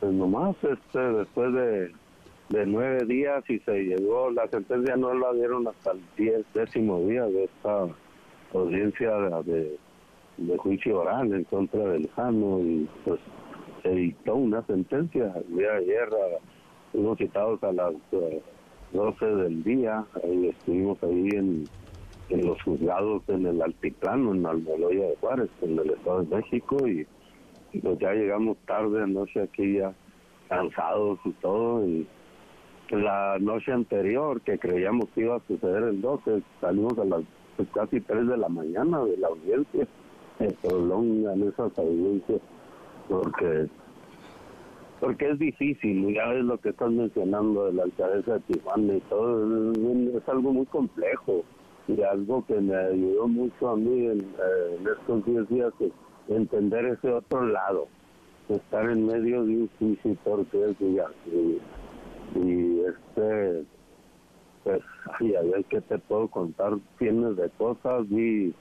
Pues 0.00 0.12
nomás, 0.12 0.56
este, 0.62 0.98
después 0.98 1.52
de, 1.54 1.92
de 2.50 2.66
nueve 2.66 3.04
días 3.06 3.42
y 3.48 3.58
se 3.60 3.72
llegó, 3.72 4.30
la 4.30 4.46
sentencia 4.48 4.96
no 4.96 5.14
la 5.14 5.32
dieron 5.32 5.66
hasta 5.66 5.92
el 5.92 6.02
diez, 6.16 6.44
décimo 6.52 7.00
día 7.00 7.22
de 7.22 7.44
esta 7.44 7.88
audiencia 8.52 9.12
de, 9.42 9.78
juicio 10.58 11.00
oral 11.00 11.32
en 11.32 11.44
contra 11.44 11.80
del 11.80 12.08
Jano 12.10 12.60
y 12.60 12.88
pues 13.04 13.20
se 13.82 13.90
dictó 13.90 14.34
una 14.34 14.62
sentencia. 14.66 15.32
El 15.48 15.56
día 15.56 15.72
de 15.72 15.78
ayer 15.78 16.08
fuimos 16.92 17.18
citados 17.18 17.62
a 17.62 17.72
las 17.72 17.94
12 18.92 19.24
eh, 19.24 19.34
del 19.34 19.62
día 19.62 20.04
y 20.24 20.48
estuvimos 20.48 21.02
ahí 21.02 21.28
en, 21.32 21.64
en 22.30 22.46
los 22.46 22.60
juzgados 22.62 23.22
en 23.28 23.46
el 23.46 23.62
Altiplano, 23.62 24.34
en 24.34 24.46
Almoloya 24.46 25.06
de 25.06 25.16
Juárez, 25.16 25.50
en 25.62 25.78
el 25.78 25.90
Estado 25.90 26.22
de 26.22 26.36
México 26.36 26.76
y, 26.86 27.06
pues 27.80 27.98
ya 27.98 28.12
llegamos 28.12 28.56
tarde 28.66 29.02
anoche 29.02 29.42
aquí 29.42 29.74
ya 29.74 29.92
cansados 30.48 31.18
y 31.24 31.30
todo 31.32 31.86
y 31.86 32.06
la 32.90 33.36
noche 33.38 33.72
anterior 33.72 34.40
que 34.40 34.58
creíamos 34.58 35.10
que 35.10 35.22
iba 35.22 35.36
a 35.36 35.40
suceder 35.46 35.82
el 35.82 36.00
12 36.00 36.42
salimos 36.60 36.98
a 36.98 37.04
las 37.04 37.22
pues, 37.56 37.68
casi 37.72 38.00
3 38.00 38.28
de 38.28 38.36
la 38.36 38.48
mañana 38.48 39.04
de 39.04 39.16
la 39.16 39.28
audiencia, 39.28 39.86
se 40.38 40.52
prolongan 40.62 41.42
esas 41.42 41.78
audiencias 41.78 42.40
porque 43.08 43.68
porque 45.00 45.30
es 45.30 45.38
difícil, 45.38 46.14
ya 46.14 46.26
ves 46.28 46.44
lo 46.44 46.58
que 46.58 46.70
estás 46.70 46.90
mencionando 46.90 47.66
de 47.66 47.74
la 47.74 47.82
alcaldesa 47.82 48.34
de 48.34 48.40
Tijuana 48.40 48.94
y 48.94 49.00
todo, 49.02 49.72
es, 49.72 50.28
algo 50.28 50.52
muy 50.54 50.66
complejo. 50.66 51.44
Y 51.86 52.02
algo 52.02 52.44
que 52.46 52.60
me 52.60 52.74
ayudó 52.74 53.28
mucho 53.28 53.68
a 53.68 53.76
mí 53.76 54.06
en, 54.06 54.20
eh, 54.20 54.78
estos 54.98 55.24
10 55.24 55.48
días 55.50 55.72
entender 56.28 56.86
ese 56.86 57.12
otro 57.12 57.46
lado, 57.46 57.86
estar 58.48 58.90
en 58.90 59.06
medio 59.06 59.44
de 59.44 59.56
un 59.56 59.70
juicio 59.78 60.16
porque 60.24 60.70
es 60.70 60.80
y, 60.80 61.60
y 62.40 62.80
este 62.80 63.64
pues, 64.66 64.82
ay, 65.20 65.32
ay, 65.36 65.64
¿qué 65.70 65.80
te 65.80 65.96
puedo 65.96 66.26
contar? 66.26 66.72
Tienes 66.98 67.36
de 67.36 67.48
cosas, 67.50 68.08
vi, 68.08 68.52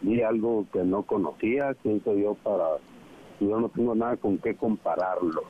vi 0.00 0.20
algo 0.20 0.66
que 0.72 0.82
no 0.82 1.04
conocía, 1.04 1.72
siento 1.82 2.16
yo 2.16 2.34
para, 2.34 2.78
yo 3.38 3.60
no 3.60 3.68
tengo 3.68 3.94
nada 3.94 4.16
con 4.16 4.38
qué 4.38 4.56
compararlo. 4.56 5.44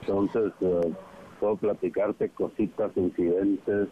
Entonces, 0.00 0.54
eh, 0.62 0.90
puedo 1.38 1.56
platicarte 1.56 2.30
cositas, 2.30 2.96
incidentes, 2.96 3.88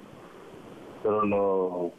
pero 1.02 1.26
lo, 1.26 1.92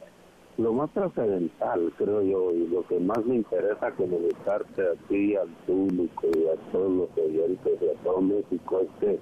lo 0.57 0.73
más 0.73 0.89
trascendental, 0.93 1.93
creo 1.99 2.23
yo, 2.23 2.51
y 2.51 2.65
lo 2.65 2.83
que 2.87 2.99
más 2.99 3.23
me 3.27 3.35
interesa 3.35 3.91
comunicarte 3.91 4.81
a 4.81 4.95
ti, 5.07 5.35
al 5.35 5.49
público 5.67 6.29
y 6.35 6.47
a 6.47 6.71
todos 6.71 6.91
los 6.91 7.09
oyentes 7.23 7.79
de 7.79 7.95
todo 8.03 8.21
México 8.21 8.81
es 8.81 8.89
que, 8.99 9.19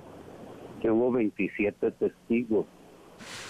que 0.81 0.91
hubo 0.91 1.12
27 1.12 1.91
testigos 1.91 2.65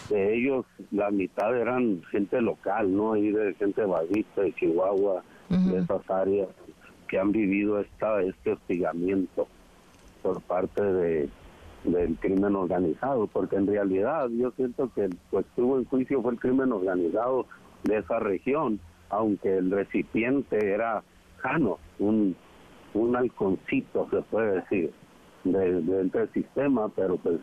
de 0.10 0.36
ellos 0.36 0.66
la 0.92 1.12
mitad 1.12 1.56
eran 1.58 2.02
gente 2.12 2.42
local, 2.42 2.96
¿no? 2.96 3.14
Ahí 3.14 3.32
de 3.32 3.54
gente 3.56 3.84
bajista 3.84 4.42
de 4.42 4.54
Chihuahua, 4.54 5.24
de 5.50 5.78
esas 5.80 6.10
áreas 6.10 6.50
que 7.08 7.20
han 7.20 7.32
vivido 7.32 7.80
esta, 7.80 8.22
este 8.24 8.54
hostigamiento 8.54 9.48
por 10.22 10.42
parte 10.42 10.82
de 10.82 11.30
del 11.84 12.16
crimen 12.16 12.56
organizado, 12.56 13.28
porque 13.28 13.58
en 13.58 13.68
realidad 13.68 14.30
yo 14.30 14.52
siento 14.52 14.90
que 14.94 15.06
el 15.06 15.18
pues 15.30 15.46
estuvo 15.46 15.78
en 15.78 15.86
juicio 15.86 16.22
fue 16.22 16.34
el 16.34 16.40
crimen 16.40 16.72
organizado 16.72 17.46
de 17.84 17.98
esa 17.98 18.20
región, 18.20 18.80
aunque 19.10 19.58
el 19.58 19.70
recipiente 19.70 20.74
era 20.74 21.04
Jano, 21.40 21.80
un, 22.00 22.36
un 22.94 23.16
halconcito 23.16 24.08
se 24.10 24.22
puede 24.22 24.62
decir, 24.62 24.94
del 25.44 26.30
sistema, 26.34 26.88
pero 26.90 27.18
pues 27.18 27.40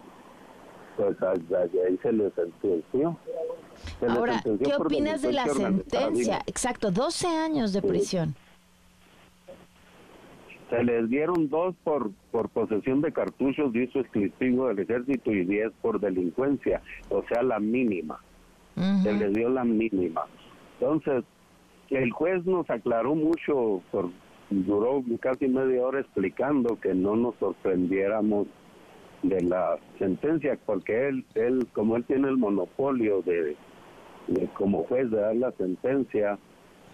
ahí 1.04 1.98
se 2.02 2.12
le 2.12 2.30
sentenció 2.30 3.16
Ahora, 4.06 4.42
¿qué 4.42 4.74
opinas 4.74 5.22
de 5.22 5.32
la 5.32 5.46
sentencia? 5.46 6.40
Exacto, 6.46 6.90
12 6.90 7.26
años 7.26 7.72
de 7.72 7.82
prisión. 7.82 8.34
Se 10.70 10.84
les 10.84 11.08
dieron 11.10 11.48
dos 11.48 11.74
por, 11.82 12.12
por 12.30 12.48
posesión 12.48 13.00
de 13.00 13.12
cartuchos 13.12 13.72
uso 13.74 14.00
exclusivo 14.00 14.68
del 14.68 14.78
ejército 14.78 15.32
y 15.32 15.44
diez 15.44 15.72
por 15.82 15.98
delincuencia, 15.98 16.80
o 17.08 17.24
sea, 17.28 17.42
la 17.42 17.58
mínima. 17.58 18.20
Se 19.02 19.12
les 19.12 19.34
dio 19.34 19.50
la 19.50 19.64
mínima. 19.64 20.22
Entonces, 20.78 21.24
el 21.90 22.12
juez 22.12 22.46
nos 22.46 22.70
aclaró 22.70 23.14
mucho, 23.14 23.82
por, 23.90 24.10
duró 24.48 25.02
casi 25.20 25.48
media 25.48 25.82
hora 25.82 26.00
explicando 26.00 26.78
que 26.80 26.94
no 26.94 27.16
nos 27.16 27.34
sorprendiéramos 27.36 28.46
de 29.22 29.40
la 29.42 29.78
sentencia, 29.98 30.58
porque 30.64 31.08
él, 31.08 31.24
él 31.34 31.66
como 31.72 31.96
él 31.96 32.04
tiene 32.04 32.28
el 32.28 32.36
monopolio 32.36 33.22
de, 33.22 33.56
como 34.54 34.84
juez 34.84 35.10
de 35.10 35.20
dar 35.20 35.36
la 35.36 35.52
sentencia, 35.52 36.38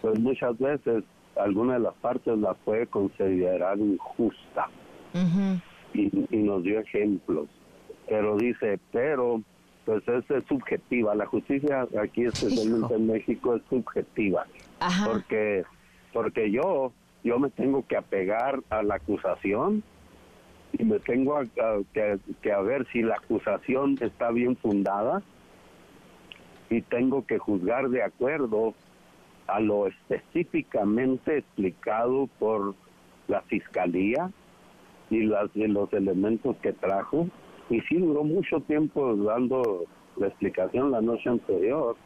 pues 0.00 0.18
muchas 0.18 0.58
veces 0.58 1.04
alguna 1.36 1.74
de 1.74 1.80
las 1.80 1.94
partes 1.94 2.36
la 2.38 2.54
puede 2.54 2.86
considerar 2.86 3.78
injusta. 3.78 4.68
y, 5.94 6.10
nos 6.36 6.62
dio 6.62 6.80
ejemplos. 6.80 7.48
Pero 8.08 8.36
dice, 8.36 8.78
pero 8.92 9.42
pues 9.84 10.02
es, 10.08 10.24
subjetiva. 10.48 11.14
La 11.14 11.26
justicia 11.26 11.86
aquí 12.00 12.24
especialmente 12.24 12.94
en 12.94 13.06
México 13.06 13.56
es 13.56 13.62
subjetiva. 13.68 14.46
Porque 15.06 15.64
porque 16.12 16.50
yo 16.50 16.92
yo 17.24 17.38
me 17.38 17.50
tengo 17.50 17.84
que 17.86 17.96
apegar 17.96 18.60
a 18.70 18.82
la 18.82 18.96
acusación 18.96 19.82
y 20.78 20.84
me 20.84 20.98
tengo 21.00 21.38
que, 21.92 22.18
que 22.42 22.52
a 22.52 22.60
ver 22.60 22.86
si 22.92 23.02
la 23.02 23.14
acusación 23.14 23.96
está 24.00 24.30
bien 24.30 24.56
fundada 24.56 25.22
y 26.70 26.82
tengo 26.82 27.24
que 27.26 27.38
juzgar 27.38 27.88
de 27.88 28.02
acuerdo 28.02 28.74
a 29.46 29.60
lo 29.60 29.86
específicamente 29.86 31.38
explicado 31.38 32.28
por 32.38 32.74
la 33.28 33.42
fiscalía 33.42 34.30
y, 35.10 35.22
las, 35.22 35.54
los 35.54 35.92
elementos 35.92 36.56
que 36.56 36.72
trajo. 36.72 37.28
Y 37.70 37.80
sí 37.82 37.96
duró 37.96 38.24
mucho 38.24 38.60
tiempo 38.60 39.14
dando 39.16 39.84
la 40.16 40.28
explicación 40.28 40.90
la 40.90 41.00
noche 41.00 41.28
anterior. 41.28 41.96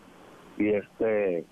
Y 0.59 0.69
este, 0.69 1.45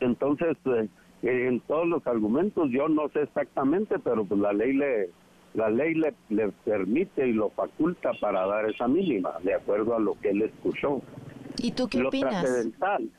entonces, 0.00 0.56
eh, 0.66 0.88
en 1.22 1.60
todos 1.60 1.86
los 1.86 2.06
argumentos, 2.06 2.70
yo 2.70 2.88
no 2.88 3.08
sé 3.10 3.22
exactamente, 3.22 3.98
pero 3.98 4.24
pues 4.24 4.40
la 4.40 4.52
ley 4.52 4.72
le, 4.72 5.10
la 5.54 5.70
ley 5.70 5.94
le, 5.94 6.14
le 6.28 6.48
permite 6.64 7.26
y 7.26 7.32
lo 7.32 7.50
faculta 7.50 8.12
para 8.20 8.46
dar 8.46 8.68
esa 8.68 8.86
mínima, 8.86 9.32
de 9.42 9.54
acuerdo 9.54 9.96
a 9.96 9.98
lo 9.98 10.18
que 10.20 10.30
él 10.30 10.42
escuchó. 10.42 11.00
¿Y 11.58 11.72
tú 11.72 11.88
qué 11.88 11.98
lo 11.98 12.08
opinas? 12.08 12.42
Trascendental, 12.42 13.10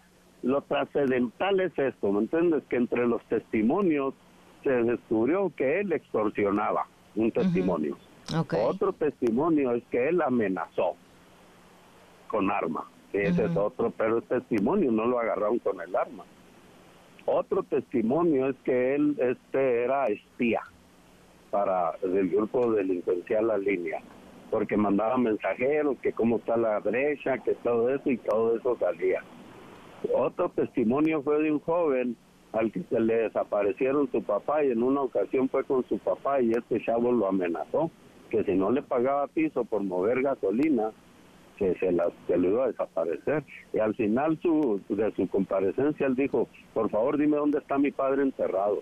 lo 0.43 0.61
trascendental 0.61 1.59
es 1.59 1.77
esto, 1.77 2.11
¿me 2.11 2.19
entiendes? 2.19 2.63
Que 2.69 2.77
entre 2.77 3.07
los 3.07 3.23
testimonios 3.25 4.13
se 4.63 4.71
descubrió 4.71 5.51
que 5.55 5.81
él 5.81 5.91
extorsionaba, 5.91 6.87
un 7.15 7.31
testimonio. 7.31 7.97
Otro 8.63 8.93
testimonio 8.93 9.73
es 9.73 9.83
que 9.89 10.09
él 10.09 10.21
amenazó 10.21 10.95
con 12.27 12.51
arma. 12.51 12.85
Ese 13.11 13.45
es 13.45 13.57
otro, 13.57 13.91
pero 13.97 14.17
el 14.17 14.23
testimonio 14.23 14.91
no 14.91 15.07
lo 15.07 15.19
agarraron 15.19 15.57
con 15.59 15.81
el 15.81 15.95
arma. 15.95 16.23
Otro 17.25 17.63
testimonio 17.63 18.49
es 18.49 18.55
que 18.63 18.95
él 18.95 19.15
este 19.19 19.83
era 19.83 20.05
espía 20.05 20.61
para 21.51 21.93
el 22.01 22.29
grupo 22.29 22.71
delincuencial 22.71 23.47
La 23.47 23.57
Línea, 23.57 24.01
porque 24.51 24.77
mandaba 24.77 25.17
mensajeros 25.17 25.97
que 26.01 26.13
cómo 26.13 26.37
está 26.37 26.57
la 26.57 26.79
brecha, 26.79 27.37
que 27.39 27.53
todo 27.55 27.89
eso 27.89 28.09
y 28.09 28.17
todo 28.17 28.55
eso 28.57 28.77
salía. 28.79 29.23
Otro 30.13 30.49
testimonio 30.49 31.21
fue 31.21 31.41
de 31.43 31.51
un 31.51 31.59
joven 31.59 32.15
al 32.53 32.71
que 32.71 32.83
se 32.83 32.99
le 32.99 33.15
desaparecieron 33.15 34.09
su 34.11 34.23
papá 34.23 34.63
y 34.63 34.71
en 34.71 34.81
una 34.81 35.01
ocasión 35.01 35.49
fue 35.49 35.63
con 35.63 35.87
su 35.87 35.99
papá 35.99 36.41
y 36.41 36.51
este 36.51 36.83
chavo 36.83 37.11
lo 37.11 37.27
amenazó 37.27 37.91
que 38.29 38.43
si 38.43 38.53
no 38.53 38.71
le 38.71 38.81
pagaba 38.81 39.27
piso 39.27 39.65
por 39.65 39.83
mover 39.83 40.21
gasolina 40.21 40.91
que 41.57 41.75
se, 41.75 41.91
la, 41.91 42.09
se 42.27 42.37
lo 42.37 42.49
iba 42.49 42.63
a 42.63 42.67
desaparecer 42.67 43.43
y 43.73 43.79
al 43.79 43.93
final 43.95 44.39
su, 44.41 44.81
de 44.89 45.11
su 45.11 45.27
comparecencia 45.27 46.07
él 46.07 46.15
dijo 46.15 46.47
por 46.73 46.89
favor 46.89 47.17
dime 47.17 47.37
dónde 47.37 47.59
está 47.59 47.77
mi 47.77 47.91
padre 47.91 48.23
enterrado 48.23 48.79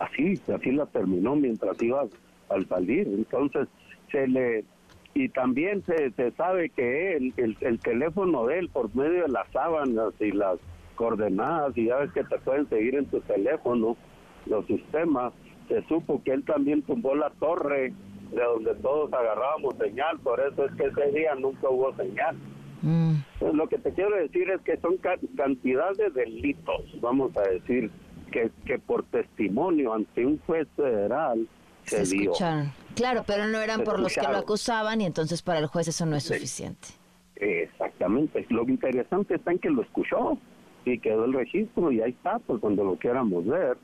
así 0.00 0.40
así 0.52 0.72
la 0.72 0.86
terminó 0.86 1.36
mientras 1.36 1.80
iba 1.82 2.04
al 2.48 2.66
salir 2.66 3.06
entonces 3.06 3.68
se 4.10 4.26
le 4.26 4.64
y 5.12 5.28
también 5.28 5.82
se, 5.84 6.12
se 6.12 6.30
sabe 6.32 6.70
que 6.70 7.16
él, 7.16 7.34
el, 7.36 7.56
el, 7.60 7.80
teléfono 7.80 8.46
de 8.46 8.60
él 8.60 8.68
por 8.68 8.94
medio 8.94 9.22
de 9.22 9.28
las 9.28 9.50
sábanas 9.52 10.12
y 10.20 10.30
las 10.30 10.58
coordenadas 10.94 11.76
y 11.76 11.86
ya 11.86 11.96
ves 11.96 12.12
que 12.12 12.22
te 12.24 12.38
pueden 12.38 12.68
seguir 12.68 12.94
en 12.94 13.06
tu 13.06 13.20
teléfono 13.20 13.96
los 14.46 14.66
sistemas 14.66 15.32
se 15.68 15.82
supo 15.88 16.22
que 16.22 16.32
él 16.32 16.44
también 16.44 16.82
tumbó 16.82 17.14
la 17.14 17.30
torre 17.30 17.92
de 18.30 18.42
donde 18.42 18.74
todos 18.76 19.12
agarrábamos 19.12 19.74
señal 19.78 20.18
por 20.20 20.40
eso 20.40 20.66
es 20.66 20.72
que 20.74 20.84
ese 20.84 21.10
día 21.12 21.34
nunca 21.34 21.68
hubo 21.68 21.94
señal 21.96 22.36
mm. 22.82 23.14
pues 23.40 23.54
lo 23.54 23.68
que 23.68 23.78
te 23.78 23.92
quiero 23.92 24.14
decir 24.16 24.48
es 24.50 24.60
que 24.62 24.76
son 24.76 24.96
cantidades 25.36 25.98
de 25.98 26.10
delitos 26.10 27.00
vamos 27.00 27.36
a 27.36 27.42
decir 27.42 27.90
que, 28.30 28.50
que 28.64 28.78
por 28.78 29.04
testimonio 29.04 29.94
ante 29.94 30.24
un 30.24 30.38
juez 30.46 30.68
federal 30.76 31.46
se, 31.84 32.04
dio 32.04 32.32
Claro, 32.94 33.24
pero 33.26 33.46
no 33.46 33.60
eran 33.60 33.82
por 33.82 33.98
los 33.98 34.14
que 34.14 34.22
lo 34.22 34.36
acusaban 34.36 35.00
y 35.00 35.06
entonces 35.06 35.42
para 35.42 35.58
el 35.58 35.66
juez 35.66 35.88
eso 35.88 36.06
no 36.06 36.16
es 36.16 36.24
suficiente. 36.24 36.88
Exactamente. 37.36 38.44
Lo 38.50 38.62
interesante 38.68 39.36
está 39.36 39.52
en 39.52 39.58
que 39.58 39.70
lo 39.70 39.82
escuchó 39.82 40.38
y 40.84 40.98
quedó 40.98 41.24
el 41.24 41.32
registro 41.32 41.90
y 41.90 42.00
ahí 42.00 42.10
está, 42.10 42.38
pues 42.40 42.60
cuando 42.60 42.84
lo 42.84 42.96
quieramos 42.96 43.46
ver. 43.46 43.76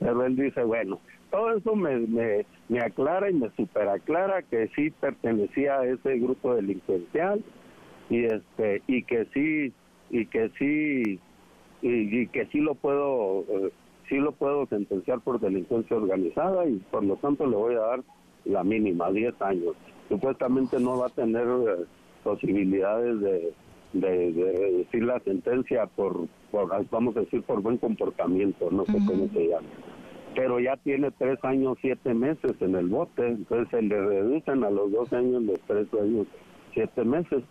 Pero 0.00 0.24
él 0.24 0.36
dice, 0.36 0.62
bueno, 0.64 1.00
todo 1.30 1.56
eso 1.56 1.74
me, 1.74 1.98
me, 1.98 2.46
me 2.68 2.80
aclara 2.80 3.30
y 3.30 3.34
me 3.34 3.50
superaclara 3.56 4.42
que 4.42 4.68
sí 4.74 4.90
pertenecía 4.90 5.80
a 5.80 5.86
ese 5.86 6.18
grupo 6.18 6.54
delincuencial 6.54 7.42
y 8.10 8.24
este 8.24 8.82
y 8.86 9.02
que 9.02 9.26
sí 9.32 9.72
y 10.10 10.26
que 10.26 10.50
sí 10.58 11.20
y, 11.82 12.26
que 12.28 12.46
sí 12.46 12.60
lo 12.60 12.74
puedo 12.74 13.44
eh, 13.48 13.72
sí 14.08 14.16
lo 14.16 14.32
puedo 14.32 14.66
sentenciar 14.66 15.20
por 15.20 15.40
delincuencia 15.40 15.96
organizada 15.96 16.66
y 16.66 16.76
por 16.90 17.04
lo 17.04 17.16
tanto 17.16 17.46
le 17.46 17.56
voy 17.56 17.74
a 17.74 17.80
dar 17.80 18.00
la 18.44 18.64
mínima, 18.64 19.10
10 19.10 19.40
años. 19.42 19.74
Supuestamente 20.08 20.78
no 20.78 20.98
va 20.98 21.06
a 21.06 21.10
tener 21.10 21.46
eh, 21.46 21.84
posibilidades 22.22 23.20
de, 23.20 23.52
de, 23.94 24.32
reducir 24.60 25.04
la 25.04 25.20
sentencia 25.20 25.86
por, 25.86 26.26
vamos 26.90 27.16
a 27.16 27.20
decir, 27.20 27.42
por 27.42 27.62
buen 27.62 27.78
comportamiento, 27.78 28.70
no 28.70 28.84
sé 28.86 28.98
cómo 29.06 29.28
se 29.28 29.48
llama. 29.48 29.68
Pero 30.34 30.58
ya 30.58 30.76
tiene 30.78 31.10
tres 31.12 31.38
años, 31.44 31.78
siete 31.80 32.12
meses 32.12 32.54
en 32.60 32.74
el 32.74 32.88
bote, 32.88 33.26
entonces 33.26 33.68
se 33.70 33.82
le 33.82 34.04
reducen 34.04 34.64
a 34.64 34.70
los 34.70 34.90
dos 34.90 35.12
años 35.12 35.42
los 35.42 35.60
tres 35.60 35.86
años, 35.94 36.26
siete 36.72 37.04
meses. 37.04 37.44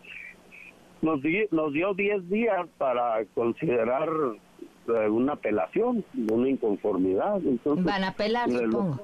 Nos, 1.01 1.19
nos 1.51 1.73
dio 1.73 1.93
10 1.93 2.29
días 2.29 2.67
para 2.77 3.25
considerar 3.33 4.09
una 4.87 5.33
apelación, 5.33 6.03
una 6.31 6.49
inconformidad. 6.49 7.37
Entonces, 7.45 7.85
Van 7.85 8.03
a 8.03 8.09
apelar, 8.09 8.49
supongo. 8.49 8.99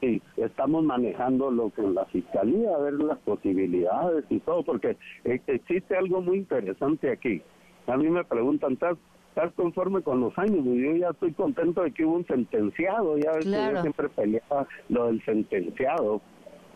Sí, 0.00 0.22
estamos 0.36 0.84
manejándolo 0.84 1.70
con 1.70 1.94
la 1.94 2.04
fiscalía, 2.06 2.72
a 2.72 2.78
ver 2.78 2.94
las 2.94 3.18
posibilidades 3.18 4.24
y 4.30 4.38
todo, 4.38 4.62
porque 4.62 4.96
e, 5.24 5.40
existe 5.48 5.96
algo 5.96 6.20
muy 6.20 6.38
interesante 6.38 7.10
aquí. 7.10 7.42
A 7.88 7.96
mí 7.96 8.08
me 8.08 8.22
preguntan, 8.24 8.74
¿estás, 8.74 8.96
estás 9.30 9.52
conforme 9.54 10.02
con 10.02 10.20
los 10.20 10.38
años? 10.38 10.64
Y 10.64 10.82
yo 10.82 10.96
ya 10.96 11.08
estoy 11.08 11.32
contento 11.32 11.82
de 11.82 11.90
que 11.90 12.04
hubo 12.04 12.14
un 12.14 12.26
sentenciado, 12.26 13.18
ya 13.18 13.32
ves 13.32 13.44
que 13.44 13.50
yo 13.50 13.80
siempre 13.80 14.08
peleaba 14.10 14.68
lo 14.88 15.06
del 15.06 15.24
sentenciado. 15.24 16.20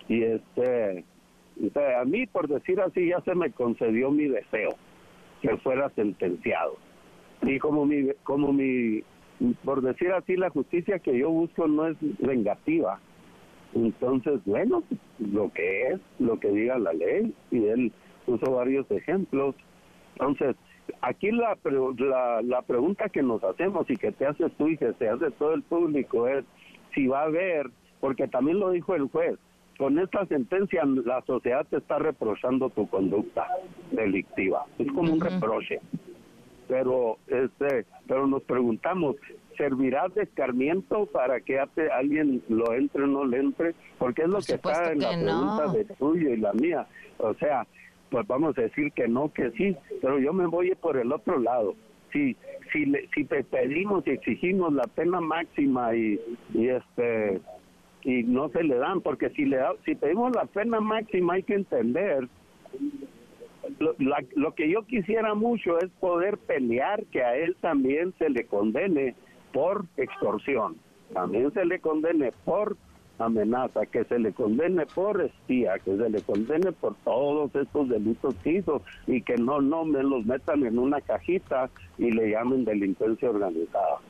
Y 0.08 0.24
este, 0.24 1.04
a 1.96 2.04
mí, 2.04 2.26
por 2.26 2.48
decir 2.48 2.80
así, 2.80 3.08
ya 3.08 3.20
se 3.20 3.36
me 3.36 3.52
concedió 3.52 4.10
mi 4.10 4.26
deseo, 4.26 4.70
que 5.42 5.56
fuera 5.58 5.90
sentenciado. 5.90 6.76
Y 7.42 7.58
como 7.58 7.84
mi, 7.86 8.08
como 8.22 8.52
mi, 8.52 9.02
por 9.64 9.82
decir 9.82 10.12
así, 10.12 10.36
la 10.36 10.50
justicia 10.50 10.98
que 10.98 11.18
yo 11.18 11.30
busco 11.30 11.66
no 11.66 11.88
es 11.88 11.96
vengativa, 12.18 13.00
entonces, 13.74 14.40
bueno, 14.44 14.82
lo 15.18 15.50
que 15.52 15.88
es, 15.88 16.00
lo 16.18 16.38
que 16.38 16.50
diga 16.50 16.78
la 16.78 16.92
ley, 16.92 17.34
y 17.50 17.64
él 17.66 17.92
puso 18.26 18.52
varios 18.52 18.90
ejemplos. 18.90 19.54
Entonces, 20.12 20.56
aquí 21.00 21.30
la, 21.30 21.56
la, 21.64 22.42
la 22.42 22.62
pregunta 22.62 23.08
que 23.08 23.22
nos 23.22 23.42
hacemos 23.42 23.88
y 23.90 23.96
que 23.96 24.12
te 24.12 24.26
haces 24.26 24.52
tú 24.58 24.68
y 24.68 24.76
que 24.76 24.92
se 24.94 25.08
hace 25.08 25.30
todo 25.32 25.54
el 25.54 25.62
público 25.62 26.28
es 26.28 26.44
si 26.94 27.06
va 27.06 27.22
a 27.22 27.24
haber, 27.24 27.70
porque 28.00 28.28
también 28.28 28.60
lo 28.60 28.70
dijo 28.70 28.94
el 28.94 29.08
juez, 29.08 29.38
con 29.78 29.98
esta 29.98 30.26
sentencia 30.26 30.84
la 30.84 31.22
sociedad 31.22 31.66
te 31.68 31.78
está 31.78 31.98
reprochando 31.98 32.68
tu 32.70 32.86
conducta 32.88 33.46
delictiva. 33.90 34.66
Es 34.78 34.86
como 34.92 35.14
un 35.14 35.20
reproche. 35.20 35.80
Pero 36.68 37.18
este, 37.26 37.86
pero 38.06 38.26
nos 38.26 38.42
preguntamos, 38.44 39.16
servirá 39.56 40.08
de 40.08 40.22
escarmiento 40.22 41.06
para 41.06 41.40
que 41.40 41.58
alguien 41.58 42.42
lo 42.48 42.72
entre 42.74 43.04
o 43.04 43.06
no 43.06 43.24
le 43.24 43.38
entre, 43.38 43.74
porque 43.98 44.22
es 44.22 44.28
lo 44.28 44.38
que 44.38 44.54
está 44.54 44.92
en 44.92 45.00
la 45.00 45.10
pregunta 45.10 45.72
de 45.72 45.84
tuyo 45.96 46.30
y 46.30 46.36
la 46.36 46.52
mía. 46.52 46.86
O 47.18 47.34
sea, 47.34 47.66
pues 48.10 48.26
vamos 48.26 48.56
a 48.58 48.62
decir 48.62 48.92
que 48.92 49.08
no, 49.08 49.32
que 49.32 49.50
sí, 49.52 49.76
pero 50.00 50.18
yo 50.18 50.32
me 50.32 50.46
voy 50.46 50.74
por 50.74 50.96
el 50.96 51.12
otro 51.12 51.38
lado. 51.38 51.74
Si 52.12 52.36
si 52.72 52.86
le, 52.86 53.08
si 53.14 53.24
pedimos 53.24 54.06
y 54.06 54.10
exigimos 54.10 54.72
la 54.72 54.84
pena 54.84 55.20
máxima 55.20 55.94
y, 55.94 56.20
y 56.54 56.68
este 56.68 57.40
y 58.02 58.22
no 58.24 58.48
se 58.48 58.64
le 58.64 58.76
dan 58.76 59.00
porque 59.00 59.30
si 59.30 59.44
le 59.44 59.58
si 59.84 59.94
pedimos 59.94 60.34
la 60.34 60.46
pena 60.46 60.80
máxima 60.80 61.34
hay 61.34 61.42
que 61.42 61.54
entender 61.54 62.28
lo, 63.78 63.94
lo 64.34 64.54
que 64.54 64.70
yo 64.70 64.84
quisiera 64.86 65.34
mucho 65.34 65.78
es 65.78 65.90
poder 66.00 66.38
pelear 66.38 67.04
que 67.06 67.22
a 67.22 67.36
él 67.36 67.56
también 67.60 68.12
se 68.18 68.28
le 68.30 68.46
condene 68.46 69.14
por 69.52 69.84
extorsión, 69.96 70.76
también 71.12 71.52
se 71.52 71.64
le 71.64 71.80
condene 71.80 72.32
por 72.44 72.76
amenaza, 73.18 73.86
que 73.86 74.04
se 74.04 74.18
le 74.18 74.32
condene 74.32 74.86
por 74.86 75.20
espía, 75.20 75.78
que 75.78 75.96
se 75.96 76.10
le 76.10 76.20
condene 76.22 76.72
por 76.72 76.94
todos 77.04 77.54
estos 77.54 77.88
delitos 77.88 78.34
que 78.42 78.52
hizo 78.52 78.82
y 79.06 79.22
que 79.22 79.36
no, 79.36 79.60
no 79.60 79.84
me 79.84 80.02
los 80.02 80.24
metan 80.24 80.64
en 80.64 80.78
una 80.78 81.00
cajita 81.00 81.70
y 81.98 82.10
le 82.10 82.30
llamen 82.30 82.64
delincuencia 82.64 83.30
organizada. 83.30 84.00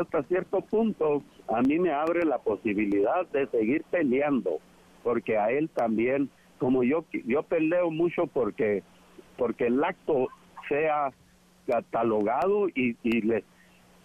hasta 0.00 0.22
cierto 0.24 0.60
punto 0.62 1.22
a 1.48 1.60
mí 1.62 1.78
me 1.78 1.92
abre 1.92 2.24
la 2.24 2.38
posibilidad 2.38 3.26
de 3.28 3.46
seguir 3.48 3.84
peleando, 3.90 4.58
porque 5.02 5.36
a 5.36 5.50
él 5.50 5.68
también, 5.68 6.30
como 6.58 6.82
yo, 6.82 7.04
yo 7.26 7.42
peleo 7.42 7.90
mucho 7.90 8.26
porque, 8.26 8.82
porque 9.36 9.66
el 9.66 9.82
acto 9.82 10.28
sea 10.68 11.12
catalogado 11.66 12.68
y, 12.68 12.96
y 13.02 13.20
le 13.22 13.44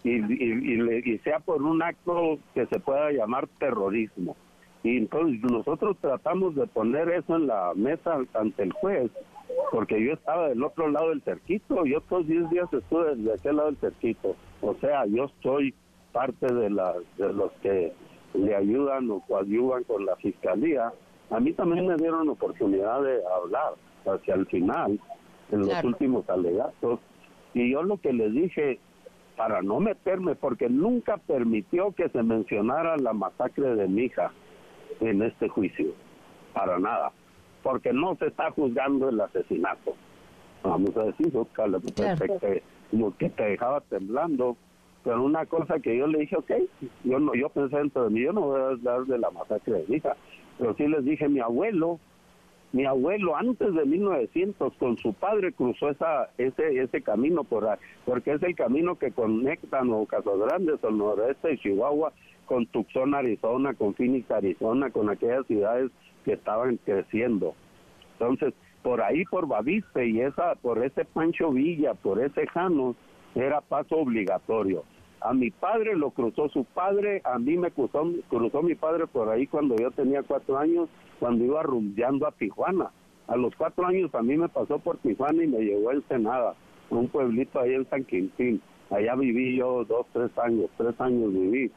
y, 0.04 0.12
y, 0.12 1.12
y, 1.14 1.18
sea 1.20 1.40
por 1.40 1.62
un 1.62 1.84
acto 1.84 2.40
que 2.54 2.66
se 2.68 2.80
pueda 2.80 3.12
llamar 3.12 3.48
terrorismo. 3.60 4.38
Y 4.82 4.98
entonces 4.98 5.42
nosotros 5.44 5.98
tratamos 6.00 6.56
de 6.56 6.68
poner 6.68 7.10
eso 7.10 7.36
en 7.36 7.48
la 7.48 7.74
mesa 7.76 8.18
ante 8.34 8.64
el 8.64 8.72
juez, 8.72 9.12
porque 9.72 10.02
yo 10.02 10.14
estaba 10.14 10.50
del 10.50 10.64
otro 10.64 10.90
lado 10.90 11.10
del 11.10 11.22
cerquito, 11.24 11.86
yo 11.86 12.00
todos 12.02 12.28
10 12.28 12.50
días 12.50 12.72
estuve 12.72 13.16
de 13.16 13.34
aquel 13.34 13.58
lado 13.58 13.72
del 13.72 13.78
cerquito. 13.78 14.36
O 14.62 14.74
sea, 14.76 15.06
yo 15.06 15.30
soy 15.44 15.74
parte 16.14 16.54
de, 16.54 16.70
la, 16.70 16.94
de 17.18 17.34
los 17.34 17.52
que 17.62 17.92
le 18.34 18.56
ayudan 18.56 19.10
o 19.12 19.20
coadyuvan 19.28 19.84
con 19.84 20.06
la 20.06 20.16
fiscalía. 20.18 20.94
A 21.30 21.40
mí 21.40 21.52
también 21.54 21.88
me 21.88 21.96
dieron 21.98 22.30
oportunidad 22.30 23.02
de 23.02 23.20
hablar 23.36 23.74
hacia 24.06 24.36
el 24.36 24.46
final, 24.48 25.00
en 25.52 25.62
los 25.62 25.84
últimos 25.84 26.30
alegatos. 26.30 27.00
Y 27.54 27.72
yo 27.72 27.84
lo 27.84 27.98
que 27.98 28.14
les 28.14 28.32
dije, 28.34 28.80
para 29.36 29.62
no 29.62 29.80
meterme, 29.80 30.36
porque 30.36 30.70
nunca 30.70 31.18
permitió 31.18 31.92
que 31.94 32.10
se 32.10 32.24
mencionara 32.24 32.98
la 32.98 33.14
masacre 33.14 33.76
de 33.76 33.88
mi 33.88 34.04
hija 34.04 34.32
en 35.00 35.22
este 35.22 35.48
juicio, 35.48 35.94
para 36.54 36.78
nada, 36.78 37.12
porque 37.64 37.94
no 37.94 38.16
se 38.16 38.28
está 38.28 38.52
juzgando 38.52 39.10
el 39.10 39.20
asesinato. 39.22 39.96
Vamos 40.64 40.96
a 40.98 41.04
decir, 41.04 41.32
Oscar, 41.36 41.70
que, 42.42 42.64
como 42.92 43.16
que 43.18 43.30
te 43.30 43.44
dejaba 43.44 43.82
temblando, 43.82 44.58
pero 45.04 45.24
una 45.24 45.46
cosa 45.46 45.80
que 45.80 45.98
yo 45.98 46.06
le 46.08 46.20
dije, 46.20 46.36
ok, 46.36 46.52
yo 47.06 47.20
no, 47.20 47.34
yo 47.34 47.50
pensé 47.50 47.78
dentro 47.78 48.04
de 48.04 48.10
mí, 48.10 48.22
yo 48.22 48.34
no 48.34 48.42
voy 48.42 48.60
a 48.60 48.68
hablar 48.68 49.06
de 49.06 49.18
la 49.18 49.32
masacre 49.32 49.74
de 49.74 49.86
mi 49.88 49.96
hija, 49.96 50.18
pero 50.58 50.76
sí 50.76 50.86
les 50.86 51.06
dije, 51.06 51.30
mi 51.30 51.40
abuelo 51.40 52.00
mi 52.72 52.86
abuelo 52.86 53.36
antes 53.36 53.74
de 53.74 53.86
1900 53.86 54.74
con 54.76 54.98
su 54.98 55.14
padre 55.14 55.52
cruzó 55.54 55.90
esa 55.90 56.30
ese 56.38 56.82
ese 56.82 57.02
camino 57.02 57.44
por 57.44 57.68
ahí, 57.68 57.78
porque 58.06 58.34
es 58.34 58.44
el 58.44 58.56
camino 58.56 58.98
que 58.98 59.12
conecta 59.12 59.84
Nuevo 59.84 60.06
Casas 60.06 60.38
Grandes 60.38 60.84
al 60.84 60.98
noroeste 60.98 61.50
de 61.50 61.58
Chihuahua 61.58 62.14
con 62.46 62.66
Tucson, 62.68 63.14
Arizona, 63.14 63.74
con 63.74 63.94
Phoenix, 63.94 64.30
Arizona, 64.32 64.90
con 64.90 65.10
aquellas 65.10 65.46
ciudades 65.48 65.92
que 66.26 66.34
estaban 66.34 66.78
creciendo. 66.78 67.54
Entonces, 68.14 68.54
por 68.82 69.02
ahí 69.02 69.24
por 69.26 69.48
Baviste 69.48 70.08
y 70.08 70.22
esa 70.22 70.56
por 70.56 70.84
ese 70.84 71.06
Pancho 71.06 71.52
Villa, 71.52 71.94
por 71.94 72.22
ese 72.22 72.48
Jano 72.48 72.96
era 73.36 73.62
paso 73.62 73.98
obligatorio. 73.98 74.84
A 75.22 75.34
mi 75.34 75.52
padre 75.52 75.96
lo 75.96 76.12
cruzó 76.12 76.48
su 76.50 76.64
padre, 76.64 77.22
a 77.26 77.38
mí 77.40 77.58
me 77.58 77.72
cruzó, 77.72 78.10
cruzó 78.30 78.62
mi 78.62 78.76
padre 78.76 79.06
por 79.06 79.30
ahí 79.30 79.48
cuando 79.48 79.76
yo 79.76 79.92
tenía 79.92 80.24
cuatro 80.24 80.58
años, 80.58 80.88
cuando 81.20 81.44
iba 81.44 81.62
rumbeando 81.62 82.26
a 82.26 82.32
Tijuana. 82.32 82.92
A 83.28 83.36
los 83.36 83.54
cuatro 83.56 83.86
años 83.86 84.14
a 84.16 84.22
mí 84.22 84.38
me 84.38 84.48
pasó 84.48 84.80
por 84.80 84.98
Tijuana 84.98 85.44
y 85.44 85.48
me 85.48 85.60
llevó 85.60 85.90
a 85.90 85.94
Ensenada, 85.94 86.56
un 86.90 87.10
pueblito 87.10 87.60
ahí 87.60 87.74
en 87.74 87.90
San 87.90 88.06
Quintín. 88.06 88.62
Allá 88.90 89.16
viví 89.16 89.58
yo 89.58 89.84
dos, 89.84 90.08
tres 90.14 90.36
años, 90.38 90.70
tres 90.78 91.00
años 91.00 91.34
viví. 91.34 91.70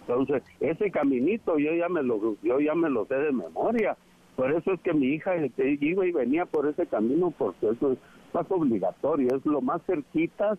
Entonces, 0.00 0.42
ese 0.58 0.90
caminito 0.90 1.58
yo 1.58 1.74
ya 1.74 1.88
me 1.90 2.02
lo, 2.02 2.36
yo 2.42 2.58
ya 2.58 2.74
me 2.74 2.88
lo 2.88 3.04
sé 3.04 3.14
de 3.16 3.32
memoria. 3.32 3.96
Por 4.34 4.50
eso 4.52 4.72
es 4.72 4.80
que 4.80 4.94
mi 4.94 5.08
hija 5.08 5.34
este, 5.34 5.76
iba 5.80 6.06
y 6.06 6.12
venía 6.12 6.46
por 6.46 6.66
ese 6.66 6.86
camino, 6.86 7.32
porque 7.36 7.68
eso 7.68 7.92
es 7.92 7.98
más 8.32 8.50
obligatorio, 8.50 9.36
es 9.36 9.44
lo 9.44 9.60
más 9.60 9.82
cerquita 9.84 10.56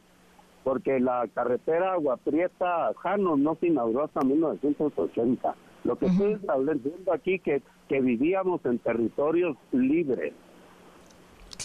porque 0.70 1.00
la 1.00 1.28
carretera 1.34 1.94
Agua 1.94 2.18
Prieta 2.18 2.94
Jano 2.98 3.36
no 3.36 3.56
se 3.56 3.70
inauguró 3.70 4.04
hasta 4.04 4.22
1980. 4.22 5.56
Lo 5.84 5.96
que 5.96 6.06
estoy 6.06 6.34
estableciendo 6.34 7.12
aquí 7.12 7.40
que 7.40 7.64
que 7.88 8.00
vivíamos 8.00 8.64
en 8.66 8.78
territorios 8.78 9.58
libres. 9.72 10.32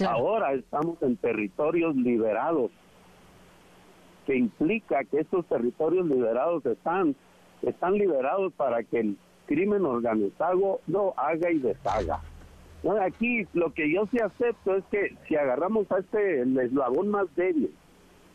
Ahora 0.08 0.54
estamos 0.54 1.02
en 1.02 1.18
territorios 1.18 1.94
liberados, 1.96 2.70
que 4.24 4.36
implica 4.36 5.04
que 5.04 5.20
estos 5.20 5.44
territorios 5.48 6.06
liberados 6.06 6.64
están 6.64 7.14
están 7.60 7.98
liberados 7.98 8.54
para 8.54 8.84
que 8.84 9.00
el 9.00 9.18
crimen 9.44 9.84
organizado 9.84 10.80
no 10.86 11.12
haga 11.18 11.50
y 11.50 11.58
deshaga. 11.58 12.22
aquí 13.02 13.46
lo 13.52 13.74
que 13.74 13.92
yo 13.92 14.06
sí 14.06 14.18
acepto 14.18 14.76
es 14.76 14.84
que 14.90 15.14
si 15.28 15.36
agarramos 15.36 15.92
a 15.92 15.98
este 15.98 16.40
el 16.40 16.58
eslabón 16.58 17.10
más 17.10 17.26
débil, 17.36 17.70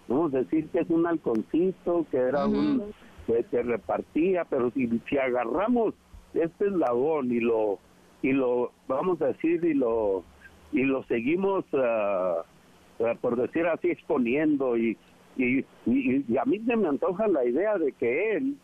vamos 0.10 0.34
a 0.34 0.39
decir 0.39 0.68
que 0.70 0.80
es 0.80 0.89
un 0.89 1.05
halconcito, 1.05 2.05
que 2.12 2.18
era 2.18 2.45
un 2.45 2.84
que, 3.28 3.64
repartía, 3.64 4.43
pero 4.45 4.72
si, 4.72 4.88
si 5.07 5.18
agarramos 5.18 5.93
este 6.34 6.68
eslabón 6.68 7.32
y 7.32 7.39
lo 7.39 7.80
y 8.22 8.34
lo 8.34 8.72
vamos 8.88 9.22
a 9.22 9.28
decir 9.28 9.64
y 9.64 9.74
lo 9.74 10.24
y 10.72 10.84
lo 10.84 11.03
seguimos 11.03 11.64
ah, 11.74 12.43
por 13.22 13.36
decir 13.36 13.66
así 13.68 13.89
exponiendo 13.89 14.78
y 14.78 14.97
y, 15.38 15.64
y, 15.86 16.38
a 16.38 16.43
mí 16.43 16.60
se 16.60 16.76
me 16.76 16.89
antoja 16.89 17.28
la 17.28 17.45
idea 17.45 17.78
de 17.78 17.93
que 17.93 18.36
él 18.36 18.57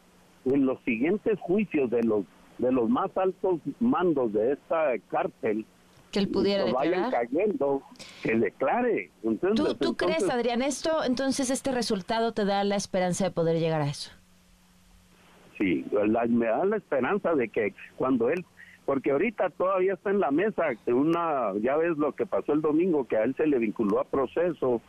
en 0.46 0.66
los 0.66 0.80
siguientes 0.82 1.40
juicios 1.40 1.90
de 1.90 2.04
los 2.04 2.26
de 2.58 2.72
los 2.72 2.90
más 2.90 3.16
altos 3.18 3.60
mandos 3.80 4.34
de 4.34 4.54
esta 4.54 4.98
cártel 5.10 5.66
que 6.16 6.20
él 6.20 6.30
pudiera 6.30 6.64
vayan 6.72 7.12
cayendo, 7.12 7.84
que 8.24 8.36
declare. 8.36 9.12
¿Tú, 9.22 9.76
¿Tú 9.76 9.98
crees, 9.98 10.30
Adrián, 10.30 10.62
esto, 10.62 11.04
entonces 11.04 11.50
este 11.50 11.74
resultado 11.74 12.32
te 12.32 12.46
da 12.46 12.64
la 12.64 12.78
esperanza 12.78 13.26
de 13.26 13.32
poder 13.32 13.60
llegar 13.60 13.82
a 13.82 13.90
eso? 13.90 14.12
Sí, 15.58 15.86
me 16.30 16.46
da 16.46 16.64
la 16.64 16.78
esperanza 16.78 17.36
de 17.36 17.50
que 17.50 17.74
cuando 17.98 18.30
él, 18.30 18.46
porque 18.86 19.12
ahorita 19.12 19.50
todavía 19.50 19.96
está 19.96 20.10
en 20.10 20.22
la 20.22 20.32
mesa, 20.32 20.64
una, 20.88 21.52
ya 21.62 21.76
ves 21.76 21.98
lo 21.98 22.14
que 22.14 22.26
pasó 22.26 22.54
el 22.54 22.62
domingo, 22.62 23.06
que 23.06 23.18
a 23.18 23.24
él 23.24 23.36
se 23.36 23.46
le 23.46 23.60
vinculó 23.60 24.00
a 24.00 24.06
proceso 24.06 24.82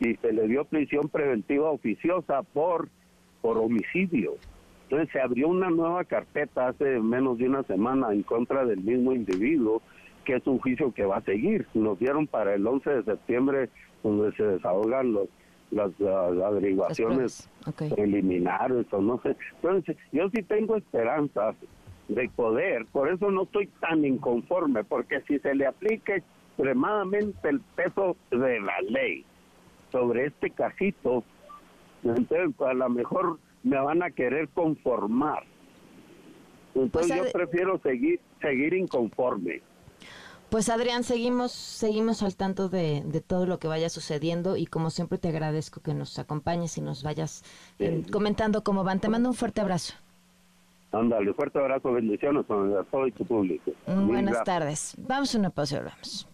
y 0.00 0.16
se 0.16 0.32
le 0.34 0.48
dio 0.48 0.66
prisión 0.66 1.08
preventiva 1.08 1.70
oficiosa 1.70 2.42
por, 2.42 2.90
por 3.40 3.56
homicidio. 3.56 4.34
Entonces 4.82 5.10
se 5.12 5.20
abrió 5.20 5.48
una 5.48 5.70
nueva 5.70 6.04
carpeta 6.04 6.68
hace 6.68 7.00
menos 7.00 7.38
de 7.38 7.48
una 7.48 7.62
semana 7.62 8.12
en 8.12 8.22
contra 8.22 8.66
del 8.66 8.80
mismo 8.80 9.14
individuo 9.14 9.80
que 10.24 10.36
es 10.36 10.46
un 10.46 10.58
juicio 10.58 10.92
que 10.92 11.04
va 11.04 11.18
a 11.18 11.22
seguir. 11.22 11.66
Nos 11.74 11.98
dieron 11.98 12.26
para 12.26 12.54
el 12.54 12.66
11 12.66 12.90
de 12.90 13.02
septiembre 13.04 13.68
donde 14.02 14.32
se 14.36 14.42
desahogan 14.44 15.12
los 15.12 15.28
las, 15.72 15.90
averiguaciones 16.00 17.48
preliminares 17.94 18.86
o 18.92 19.00
no 19.00 19.20
sé. 19.22 19.36
Entonces, 19.56 19.96
yo 20.12 20.28
sí 20.30 20.42
tengo 20.42 20.76
esperanzas 20.76 21.56
de 22.08 22.28
poder, 22.28 22.84
por 22.86 23.10
eso 23.10 23.30
no 23.30 23.44
estoy 23.44 23.68
tan 23.80 24.04
inconforme, 24.04 24.84
porque 24.84 25.22
si 25.22 25.38
se 25.38 25.54
le 25.54 25.66
aplica 25.66 26.16
extremadamente 26.16 27.48
el 27.48 27.60
peso 27.74 28.16
de 28.30 28.60
la 28.60 28.80
ley 28.88 29.24
sobre 29.90 30.26
este 30.26 30.50
casito, 30.50 31.24
entonces 32.02 32.60
a 32.60 32.74
lo 32.74 32.88
mejor 32.90 33.38
me 33.62 33.78
van 33.78 34.02
a 34.02 34.10
querer 34.10 34.48
conformar. 34.48 35.44
Entonces 36.74 37.18
pues, 37.18 37.32
yo 37.32 37.32
prefiero 37.32 37.78
seguir 37.78 38.20
seguir 38.40 38.74
inconforme. 38.74 39.62
Pues 40.52 40.68
Adrián, 40.68 41.02
seguimos, 41.02 41.50
seguimos 41.50 42.22
al 42.22 42.36
tanto 42.36 42.68
de, 42.68 43.02
todo 43.26 43.46
lo 43.46 43.58
que 43.58 43.68
vaya 43.68 43.88
sucediendo 43.88 44.58
y 44.58 44.66
como 44.66 44.90
siempre 44.90 45.16
te 45.16 45.28
agradezco 45.28 45.80
que 45.80 45.94
nos 45.94 46.18
acompañes 46.18 46.76
y 46.76 46.82
nos 46.82 47.02
vayas 47.02 47.42
eh, 47.78 48.02
comentando 48.12 48.62
cómo 48.62 48.84
van. 48.84 49.00
Te 49.00 49.08
mando 49.08 49.30
un 49.30 49.34
fuerte 49.34 49.62
abrazo. 49.62 49.94
Ándale, 50.92 51.32
fuerte 51.32 51.58
abrazo, 51.58 51.90
bendiciones 51.92 52.44
a 52.44 52.84
todo 52.90 53.10
tu 53.16 53.24
público. 53.24 53.70
buenas 53.86 54.44
tardes. 54.44 54.94
Vamos 54.98 55.34
a 55.34 55.38
una 55.38 55.48
pausa 55.48 55.76
y 55.76 55.78
volvemos. 55.78 56.28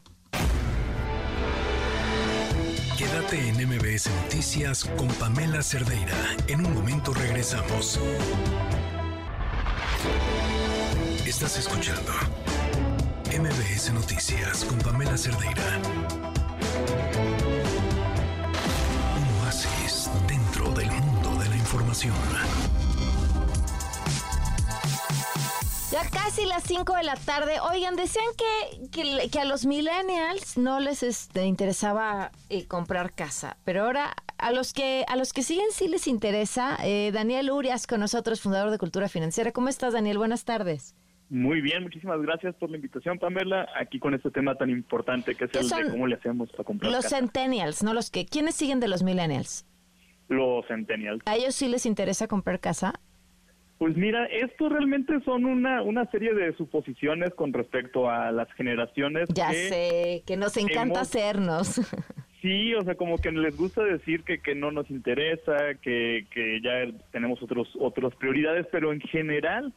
Quédate 2.99 3.51
en 3.51 3.69
MBS 3.69 4.11
Noticias 4.25 4.85
con 4.99 5.07
Pamela 5.21 5.63
Cerdeira. 5.63 6.17
En 6.49 6.67
un 6.67 6.75
momento 6.75 7.15
regresamos. 7.15 8.01
Estás 11.25 11.57
escuchando 11.57 12.48
MBS 13.31 13.93
Noticias 13.93 14.65
con 14.65 14.79
Pamela 14.79 15.17
Cerdeira. 15.19 15.63
Un 19.17 19.45
oasis 19.45 20.11
dentro 20.27 20.73
del 20.73 20.91
mundo 20.91 21.35
de 21.43 21.49
la 21.51 21.57
información. 21.57 22.15
Ya 25.93 26.09
casi 26.09 26.47
las 26.47 26.65
5 26.65 26.95
de 26.95 27.03
la 27.03 27.17
tarde. 27.17 27.61
Oigan, 27.61 27.97
decían 27.97 28.25
que, 28.37 29.29
que, 29.29 29.39
a 29.39 29.45
los 29.45 29.67
millennials 29.67 30.57
no 30.57 30.81
les 30.81 31.03
este, 31.03 31.45
interesaba 31.45 32.33
eh, 32.49 32.67
comprar 32.67 33.13
casa, 33.13 33.59
pero 33.65 33.85
ahora 33.85 34.17
a 34.39 34.53
los 34.53 34.73
que 34.73 35.05
a 35.07 35.17
los 35.17 35.35
que 35.35 35.43
siguen 35.43 35.67
sí 35.71 35.87
les 35.87 36.07
interesa. 36.09 36.79
Eh, 36.83 37.11
Daniel 37.13 37.51
Urias 37.51 37.87
con 37.87 38.01
nosotros, 38.01 38.41
fundador 38.41 38.71
de 38.71 38.79
Cultura 38.79 39.09
Financiera. 39.09 39.53
¿Cómo 39.53 39.69
estás, 39.69 39.93
Daniel? 39.93 40.17
Buenas 40.17 40.45
tardes. 40.45 40.95
Muy 41.31 41.61
bien, 41.61 41.83
muchísimas 41.83 42.21
gracias 42.23 42.55
por 42.55 42.71
la 42.71 42.77
invitación, 42.77 43.19
Pamela, 43.19 43.69
aquí 43.79 43.99
con 43.99 44.15
este 44.15 44.31
tema 44.31 44.55
tan 44.55 44.71
importante 44.71 45.35
que 45.35 45.45
es 45.45 45.55
el 45.55 45.69
de 45.69 45.91
cómo 45.91 46.07
le 46.07 46.15
hacemos 46.15 46.51
para 46.51 46.65
comprar 46.65 46.91
Los 46.91 47.07
centennials, 47.11 47.83
no 47.83 47.93
los 47.93 48.11
que. 48.11 48.25
¿Quiénes 48.25 48.55
siguen 48.55 48.81
de 48.81 48.89
los 48.89 49.03
millennials? 49.03 49.67
Los 50.29 50.67
centennials. 50.67 51.23
¿A 51.27 51.37
ellos 51.37 51.55
sí 51.55 51.69
les 51.69 51.85
interesa 51.85 52.29
comprar 52.29 52.61
casa? 52.61 53.01
Pues 53.77 53.97
mira, 53.97 54.27
esto 54.27 54.69
realmente 54.69 55.21
son 55.25 55.45
una, 55.45 55.83
una 55.83 56.11
serie 56.11 56.35
de 56.35 56.53
suposiciones 56.57 57.33
con 57.35 57.53
respecto 57.53 58.11
a 58.11 58.33
las 58.33 58.51
generaciones. 58.55 59.29
Ya 59.33 59.53
sé, 59.53 60.25
que 60.27 60.37
nos 60.37 60.57
encanta 60.57 61.01
hacernos. 61.01 61.81
Sí, 62.41 62.73
o 62.75 62.85
sea, 62.85 62.95
como 62.95 63.19
que 63.19 63.33
les 63.33 63.57
gusta 63.57 63.83
decir 63.83 64.23
que, 64.23 64.39
que 64.39 64.55
no 64.55 64.71
nos 64.71 64.89
interesa, 64.91 65.57
que, 65.83 66.25
que 66.31 66.61
ya 66.63 66.87
tenemos 67.11 67.43
otros 67.43 67.69
otras 67.81 68.15
prioridades, 68.15 68.65
pero 68.71 68.93
en 68.93 69.01
general 69.01 69.73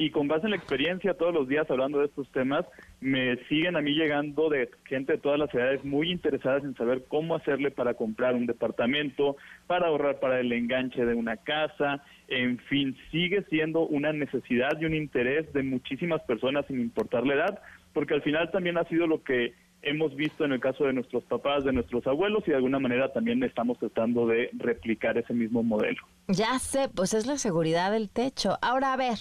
y 0.00 0.10
con 0.10 0.28
base 0.28 0.46
en 0.46 0.52
la 0.52 0.56
experiencia 0.56 1.12
todos 1.12 1.34
los 1.34 1.46
días 1.46 1.70
hablando 1.70 1.98
de 1.98 2.06
estos 2.06 2.26
temas, 2.32 2.64
me 3.02 3.36
siguen 3.48 3.76
a 3.76 3.82
mí 3.82 3.90
llegando 3.90 4.48
de 4.48 4.70
gente 4.86 5.12
de 5.12 5.18
todas 5.18 5.38
las 5.38 5.54
edades 5.54 5.84
muy 5.84 6.10
interesadas 6.10 6.64
en 6.64 6.74
saber 6.74 7.04
cómo 7.06 7.34
hacerle 7.34 7.70
para 7.70 7.92
comprar 7.92 8.34
un 8.34 8.46
departamento, 8.46 9.36
para 9.66 9.88
ahorrar 9.88 10.18
para 10.18 10.40
el 10.40 10.50
enganche 10.52 11.04
de 11.04 11.12
una 11.12 11.36
casa, 11.36 12.02
en 12.28 12.56
fin, 12.60 12.96
sigue 13.10 13.42
siendo 13.50 13.80
una 13.80 14.10
necesidad 14.14 14.70
y 14.80 14.86
un 14.86 14.94
interés 14.94 15.52
de 15.52 15.62
muchísimas 15.62 16.22
personas 16.22 16.64
sin 16.66 16.80
importar 16.80 17.26
la 17.26 17.34
edad, 17.34 17.62
porque 17.92 18.14
al 18.14 18.22
final 18.22 18.50
también 18.50 18.78
ha 18.78 18.84
sido 18.84 19.06
lo 19.06 19.22
que 19.22 19.52
hemos 19.82 20.14
visto 20.14 20.46
en 20.46 20.52
el 20.52 20.60
caso 20.60 20.84
de 20.84 20.94
nuestros 20.94 21.24
papás, 21.24 21.64
de 21.64 21.74
nuestros 21.74 22.06
abuelos 22.06 22.42
y 22.46 22.52
de 22.52 22.56
alguna 22.56 22.78
manera 22.78 23.12
también 23.12 23.42
estamos 23.42 23.78
tratando 23.78 24.26
de 24.26 24.48
replicar 24.54 25.18
ese 25.18 25.34
mismo 25.34 25.62
modelo. 25.62 26.00
Ya 26.28 26.58
sé, 26.58 26.88
pues 26.88 27.12
es 27.12 27.26
la 27.26 27.36
seguridad 27.36 27.92
del 27.92 28.08
techo. 28.08 28.56
Ahora 28.62 28.92
a 28.92 28.96
ver, 28.96 29.18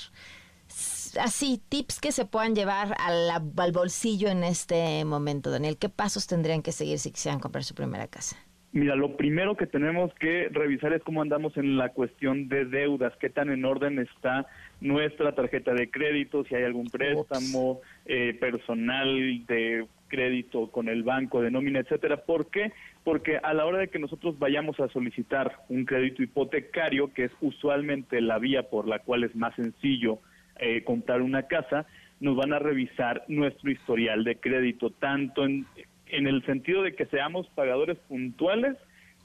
así, 1.18 1.62
tips 1.70 2.00
que 2.00 2.12
se 2.12 2.26
puedan 2.26 2.56
llevar 2.56 2.96
al 3.00 3.72
bolsillo 3.72 4.30
en 4.30 4.44
este 4.44 5.04
momento, 5.06 5.52
Daniel. 5.52 5.78
¿Qué 5.78 5.90
pasos 5.90 6.28
tendrían 6.28 6.62
que 6.62 6.72
seguir 6.72 7.00
si 7.00 7.12
quisieran 7.12 7.40
comprar 7.40 7.64
su 7.64 7.76
primera 7.76 8.08
casa? 8.08 8.38
Mira, 8.72 8.96
lo 8.96 9.18
primero 9.18 9.58
que 9.58 9.66
tenemos 9.66 10.14
que 10.16 10.48
revisar 10.52 10.94
es 10.94 11.02
cómo 11.02 11.24
andamos 11.24 11.58
en 11.58 11.76
la 11.76 11.90
cuestión 11.90 12.50
de 12.50 12.66
deudas, 12.66 13.14
qué 13.20 13.30
tan 13.30 13.50
en 13.50 13.66
orden 13.66 13.98
está 13.98 14.46
nuestra 14.80 15.34
tarjeta 15.34 15.74
de 15.74 15.90
crédito, 15.90 16.44
si 16.44 16.54
hay 16.54 16.64
algún 16.64 16.88
préstamo 16.88 17.82
eh, 18.06 18.38
personal 18.40 19.46
de 19.48 19.88
crédito 20.08 20.70
con 20.70 20.88
el 20.88 21.02
banco 21.02 21.42
de 21.42 21.50
nómina, 21.50 21.80
etcétera. 21.80 22.18
¿Por 22.18 22.52
qué? 22.52 22.72
Porque 23.04 23.38
a 23.38 23.56
la 23.56 23.66
hora 23.66 23.80
de 23.80 23.88
que 23.88 23.98
nosotros 23.98 24.38
vayamos 24.38 24.80
a 24.80 24.88
solicitar 24.90 25.64
un 25.70 25.86
crédito 25.86 26.22
hipotecario, 26.22 27.12
que 27.12 27.26
es 27.26 27.32
usualmente 27.42 28.22
la 28.22 28.38
vía 28.38 28.70
por 28.70 28.88
la 28.88 29.00
cual 29.00 29.24
es 29.24 29.36
más 29.36 29.56
sencillo 29.56 30.20
eh, 30.60 30.84
comprar 30.84 31.22
una 31.22 31.44
casa, 31.44 31.86
nos 32.20 32.36
van 32.36 32.54
a 32.54 32.60
revisar 32.60 33.24
nuestro 33.28 33.72
historial 33.72 34.24
de 34.24 34.36
crédito, 34.38 34.90
tanto 34.92 35.46
en, 35.46 35.66
en 36.08 36.28
el 36.28 36.46
sentido 36.46 36.84
de 36.84 36.96
que 36.96 37.06
seamos 37.06 37.48
pagadores 37.50 37.98
puntuales, 38.08 38.76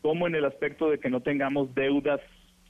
como 0.03 0.27
en 0.27 0.35
el 0.35 0.45
aspecto 0.45 0.91
de 0.91 0.99
que 0.99 1.11
no 1.11 1.21
tengamos 1.21 1.75
deudas 1.75 2.21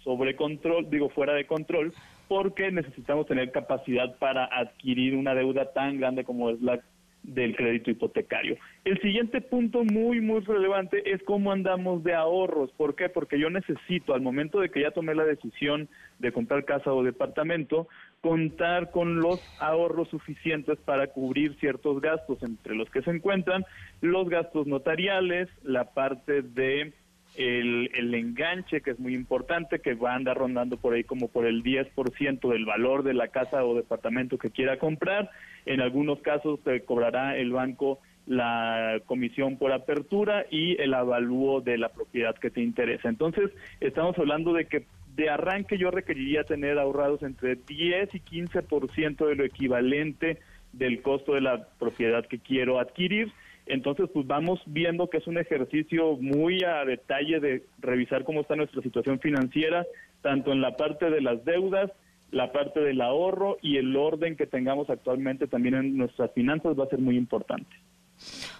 sobre 0.04 0.36
control, 0.36 0.88
digo 0.88 1.08
fuera 1.08 1.34
de 1.34 1.46
control, 1.46 1.92
porque 2.28 2.70
necesitamos 2.70 3.26
tener 3.26 3.50
capacidad 3.50 4.16
para 4.18 4.44
adquirir 4.44 5.16
una 5.16 5.34
deuda 5.34 5.72
tan 5.72 5.98
grande 5.98 6.24
como 6.24 6.50
es 6.50 6.60
la 6.60 6.80
del 7.24 7.56
crédito 7.56 7.90
hipotecario. 7.90 8.56
El 8.84 9.00
siguiente 9.00 9.40
punto 9.40 9.82
muy, 9.82 10.20
muy 10.20 10.40
relevante 10.40 11.12
es 11.12 11.22
cómo 11.24 11.52
andamos 11.52 12.04
de 12.04 12.14
ahorros. 12.14 12.70
¿Por 12.72 12.94
qué? 12.94 13.08
Porque 13.08 13.38
yo 13.38 13.50
necesito, 13.50 14.14
al 14.14 14.20
momento 14.20 14.60
de 14.60 14.70
que 14.70 14.82
ya 14.82 14.90
tomé 14.90 15.14
la 15.14 15.24
decisión 15.24 15.88
de 16.18 16.32
comprar 16.32 16.64
casa 16.64 16.92
o 16.92 17.02
departamento, 17.02 17.88
contar 18.20 18.90
con 18.90 19.20
los 19.20 19.40
ahorros 19.60 20.08
suficientes 20.08 20.78
para 20.84 21.08
cubrir 21.08 21.56
ciertos 21.60 22.00
gastos, 22.00 22.42
entre 22.42 22.74
los 22.74 22.88
que 22.90 23.02
se 23.02 23.10
encuentran 23.10 23.64
los 24.00 24.28
gastos 24.28 24.66
notariales, 24.66 25.48
la 25.62 25.92
parte 25.92 26.42
de 26.42 26.92
el, 27.36 27.90
el, 27.94 28.14
enganche, 28.14 28.80
que 28.80 28.92
es 28.92 28.98
muy 28.98 29.14
importante, 29.14 29.80
que 29.80 29.94
va 29.94 30.12
a 30.12 30.16
andar 30.16 30.36
rondando 30.36 30.76
por 30.76 30.94
ahí 30.94 31.04
como 31.04 31.28
por 31.28 31.46
el 31.46 31.62
10% 31.62 32.48
del 32.50 32.64
valor 32.64 33.02
de 33.02 33.14
la 33.14 33.28
casa 33.28 33.64
o 33.64 33.74
departamento 33.74 34.38
que 34.38 34.50
quiera 34.50 34.78
comprar. 34.78 35.30
En 35.66 35.80
algunos 35.80 36.20
casos 36.20 36.60
te 36.62 36.84
cobrará 36.84 37.36
el 37.36 37.52
banco 37.52 38.00
la 38.26 39.00
comisión 39.06 39.58
por 39.58 39.72
apertura 39.72 40.46
y 40.50 40.80
el 40.80 40.94
avalúo 40.94 41.60
de 41.60 41.76
la 41.76 41.90
propiedad 41.90 42.34
que 42.34 42.50
te 42.50 42.62
interesa. 42.62 43.08
Entonces, 43.08 43.50
estamos 43.80 44.18
hablando 44.18 44.52
de 44.52 44.66
que 44.66 44.86
de 45.14 45.30
arranque 45.30 45.78
yo 45.78 45.90
requeriría 45.90 46.44
tener 46.44 46.78
ahorrados 46.78 47.22
entre 47.22 47.56
10 47.56 48.14
y 48.14 48.20
15% 48.20 49.26
de 49.26 49.34
lo 49.34 49.44
equivalente 49.44 50.38
del 50.72 51.02
costo 51.02 51.34
de 51.34 51.40
la 51.40 51.68
propiedad 51.78 52.26
que 52.26 52.38
quiero 52.38 52.80
adquirir 52.80 53.32
entonces, 53.66 54.10
pues 54.12 54.26
vamos 54.26 54.60
viendo 54.66 55.08
que 55.08 55.18
es 55.18 55.26
un 55.26 55.38
ejercicio 55.38 56.16
muy 56.16 56.62
a 56.64 56.84
detalle 56.84 57.40
de 57.40 57.64
revisar 57.78 58.24
cómo 58.24 58.42
está 58.42 58.56
nuestra 58.56 58.82
situación 58.82 59.20
financiera, 59.20 59.86
tanto 60.22 60.52
en 60.52 60.60
la 60.60 60.76
parte 60.76 61.10
de 61.10 61.20
las 61.22 61.44
deudas, 61.44 61.90
la 62.30 62.52
parte 62.52 62.80
del 62.80 63.00
ahorro 63.00 63.56
y 63.62 63.78
el 63.78 63.96
orden 63.96 64.36
que 64.36 64.46
tengamos 64.46 64.90
actualmente 64.90 65.46
también 65.46 65.74
en 65.76 65.96
nuestras 65.96 66.32
finanzas 66.32 66.78
va 66.78 66.84
a 66.84 66.88
ser 66.88 66.98
muy 66.98 67.16
importante. 67.16 67.70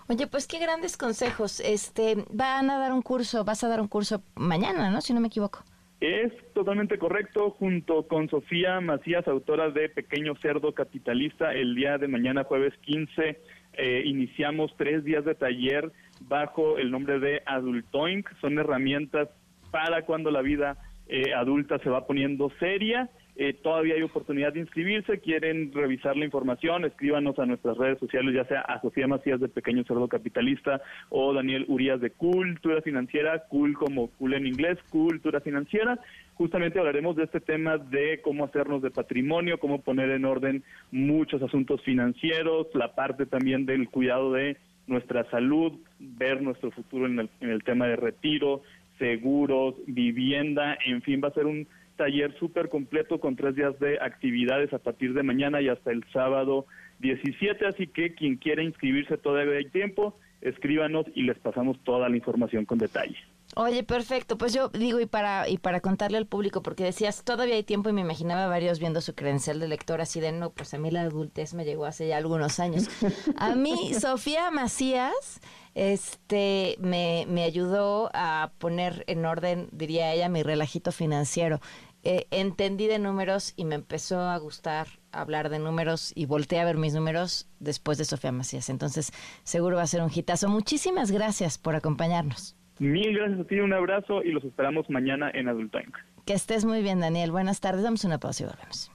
Oye, 0.09 0.27
pues 0.27 0.47
qué 0.47 0.59
grandes 0.59 0.97
consejos. 0.97 1.61
Este, 1.61 2.17
van 2.31 2.71
a 2.71 2.79
dar 2.79 2.93
un 2.93 3.03
curso, 3.03 3.45
vas 3.45 3.63
a 3.65 3.69
dar 3.69 3.81
un 3.81 3.89
curso 3.89 4.23
mañana, 4.35 4.91
¿no? 4.91 5.01
Si 5.01 5.13
no 5.13 5.21
me 5.21 5.29
equivoco. 5.29 5.65
Es 6.01 6.33
totalmente 6.53 6.99
correcto, 6.99 7.51
junto 7.51 8.07
con 8.07 8.29
Sofía 8.29 8.81
Macías, 8.81 9.27
autora 9.27 9.71
de 9.71 9.89
Pequeño 9.89 10.35
Cerdo 10.37 10.75
Capitalista, 10.75 11.53
el 11.55 11.75
día 11.75 11.99
de 11.99 12.09
mañana, 12.09 12.45
jueves 12.45 12.75
15 12.83 13.41
eh, 13.77 14.03
iniciamos 14.05 14.75
tres 14.77 15.05
días 15.05 15.25
de 15.25 15.35
taller 15.35 15.93
bajo 16.21 16.79
el 16.79 16.91
nombre 16.91 17.19
de 17.19 17.43
Adultoink. 17.47 18.29
Son 18.41 18.59
herramientas 18.59 19.29
para 19.71 20.03
cuando 20.03 20.31
la 20.31 20.43
vida 20.43 20.77
eh, 21.07 21.35
adulta 21.35 21.79
se 21.79 21.91
va 21.91 22.07
poniendo 22.07 22.51
seria. 22.59 23.11
Eh, 23.37 23.53
todavía 23.53 23.97
hay 23.97 24.03
oportunidad 24.03 24.53
de 24.53 24.61
inscribirse, 24.61 25.19
quieren 25.19 25.73
revisar 25.73 26.17
la 26.17 26.25
información, 26.25 26.85
escríbanos 26.85 27.37
a 27.41 27.47
nuestras 27.47 27.77
redes 27.77 27.99
sociales, 27.99 28.33
ya 28.33 28.45
sea 28.45 28.61
a 28.61 28.81
Sofía 28.81 29.09
Macías 29.09 29.41
de 29.41 29.49
Pequeño 29.49 29.83
Cerdo 29.83 30.07
Capitalista 30.07 30.81
o 31.09 31.35
Daniel 31.35 31.65
Urias 31.67 32.01
de 32.01 32.11
Cultura 32.11 32.81
Financiera, 32.81 33.45
cool 33.49 33.75
como 33.75 34.09
cool 34.11 34.35
en 34.35 34.47
inglés, 34.47 34.79
Cultura 34.89 35.41
Financiera, 35.41 35.99
justamente 36.35 36.79
hablaremos 36.79 37.17
de 37.17 37.25
este 37.25 37.41
tema 37.41 37.79
de 37.79 38.21
cómo 38.23 38.45
hacernos 38.45 38.83
de 38.83 38.91
patrimonio, 38.91 39.59
cómo 39.59 39.81
poner 39.81 40.11
en 40.11 40.25
orden 40.25 40.65
muchos 40.91 41.43
asuntos 41.43 41.83
financieros, 41.83 42.69
la 42.75 42.95
parte 42.95 43.27
también 43.27 43.67
del 43.67 43.89
cuidado 43.89 44.33
de 44.33 44.57
nuestra 44.87 45.29
salud, 45.31 45.73
ver 45.99 46.43
nuestro 46.43 46.71
futuro 46.71 47.07
en 47.07 47.21
el, 47.21 47.31
en 47.41 47.51
el 47.51 47.63
tema 47.63 47.87
de 47.87 47.97
retiro, 47.97 48.63
seguros, 48.99 49.75
vivienda, 49.87 50.77
en 50.85 51.03
fin, 51.03 51.21
va 51.23 51.29
a 51.29 51.35
ser 51.35 51.47
un 51.47 51.67
taller 51.97 52.37
súper 52.39 52.69
completo 52.69 53.21
con 53.21 53.37
tres 53.37 53.55
días 53.55 53.79
de 53.79 53.99
actividades 54.01 54.73
a 54.73 54.79
partir 54.79 55.15
de 55.15 55.23
mañana 55.23 55.61
y 55.61 55.69
hasta 55.69 55.91
el 55.91 56.05
sábado 56.13 56.67
17, 57.01 57.67
así 57.67 57.87
que 57.87 58.15
quien 58.15 58.37
quiera 58.37 58.63
inscribirse 58.63 59.17
todavía 59.17 59.59
hay 59.59 59.69
tiempo, 59.71 60.19
escríbanos 60.41 61.07
y 61.15 61.23
les 61.23 61.39
pasamos 61.39 61.79
toda 61.85 62.09
la 62.09 62.17
información 62.17 62.65
con 62.65 62.79
detalle. 62.79 63.17
Oye, 63.57 63.85
perfecto. 63.85 64.37
Pues 64.37 64.53
yo 64.53 64.69
digo, 64.69 65.01
y 65.01 65.07
para, 65.07 65.49
y 65.49 65.59
para 65.59 65.81
contarle 65.81 66.19
al 66.19 66.27
público, 66.27 66.63
porque 66.63 66.85
decías, 66.85 67.23
todavía 67.23 67.55
hay 67.55 67.63
tiempo 67.63 67.89
y 67.89 67.93
me 67.93 68.01
imaginaba 68.01 68.47
varios 68.49 68.81
viendo 68.81 69.01
su 69.01 69.15
credencial 69.15 69.61
de 69.61 69.69
lector 69.69 70.01
así 70.01 70.21
de, 70.21 70.33
no, 70.33 70.51
pues 70.51 70.75
a 70.75 70.79
mí 70.79 70.91
la 70.91 71.03
adultez 71.03 71.55
me 71.55 71.65
llegó 71.65 71.87
hace 71.87 72.09
ya 72.09 72.17
algunos 72.17 72.59
años. 72.59 72.89
A 73.37 73.55
mí, 73.55 73.95
Sofía 73.95 74.51
Macías, 74.51 75.41
este, 75.75 76.77
me, 76.81 77.27
me 77.29 77.45
ayudó 77.45 78.11
a 78.13 78.53
poner 78.59 79.05
en 79.07 79.25
orden, 79.25 79.69
diría 79.73 80.13
ella, 80.13 80.29
mi 80.29 80.43
relajito 80.43 80.93
financiero. 80.93 81.61
Eh, 82.03 82.27
entendí 82.31 82.87
de 82.87 82.99
números 82.99 83.55
y 83.57 83.65
me 83.65 83.77
empezó 83.77 84.21
a 84.21 84.37
gustar 84.37 84.89
hablar 85.11 85.49
de 85.49 85.59
números 85.59 86.13
y 86.15 86.27
volteé 86.27 86.61
a 86.61 86.65
ver 86.65 86.77
mis 86.77 86.93
números 86.93 87.49
después 87.61 87.97
de 87.99 88.05
Sofía 88.05 88.31
Macías. 88.31 88.69
Entonces, 88.69 89.11
seguro 89.43 89.77
va 89.77 89.83
a 89.83 89.87
ser 89.87 90.03
un 90.03 90.11
hitazo. 90.15 90.49
Muchísimas 90.49 91.11
gracias 91.11 91.57
por 91.57 91.77
acompañarnos. 91.77 92.57
Mil 92.79 93.17
gracias 93.17 93.41
a 93.41 93.45
ti, 93.45 93.61
un 93.61 93.73
abrazo 93.73 94.23
y 94.23 94.33
los 94.33 94.43
esperamos 94.45 94.89
mañana 94.91 95.31
en 95.33 95.49
Adult 95.49 95.73
Time. 95.73 95.93
Que 96.27 96.35
estés 96.35 96.65
muy 96.65 96.83
bien, 96.83 97.01
Daniel. 97.01 97.31
Buenas 97.31 97.61
tardes. 97.61 97.83
Damos 97.83 98.05
una 98.05 98.19
pausa 98.19 98.45
y 98.45 98.47
volvemos. 98.47 98.91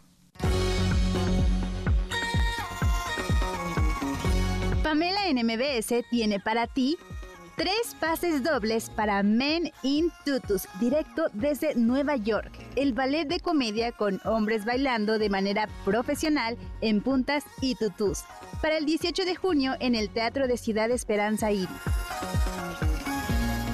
Pamela 4.83 5.27
en 5.27 5.45
MBS 5.45 6.03
tiene 6.09 6.39
para 6.39 6.65
ti 6.65 6.97
tres 7.55 7.95
pases 7.99 8.43
dobles 8.43 8.89
para 8.89 9.21
Men 9.21 9.69
in 9.83 10.11
Tutus, 10.25 10.67
directo 10.79 11.27
desde 11.33 11.75
Nueva 11.75 12.15
York. 12.15 12.51
El 12.75 12.93
ballet 12.93 13.25
de 13.27 13.39
comedia 13.39 13.91
con 13.91 14.19
hombres 14.25 14.65
bailando 14.65 15.19
de 15.19 15.29
manera 15.29 15.67
profesional 15.85 16.57
en 16.81 17.01
puntas 17.01 17.45
y 17.61 17.75
tutus. 17.75 18.23
Para 18.61 18.77
el 18.77 18.85
18 18.85 19.25
de 19.25 19.35
junio 19.35 19.75
en 19.79 19.93
el 19.93 20.09
Teatro 20.09 20.47
de 20.47 20.57
Ciudad 20.57 20.89
Esperanza 20.89 21.51
Iris. 21.51 21.69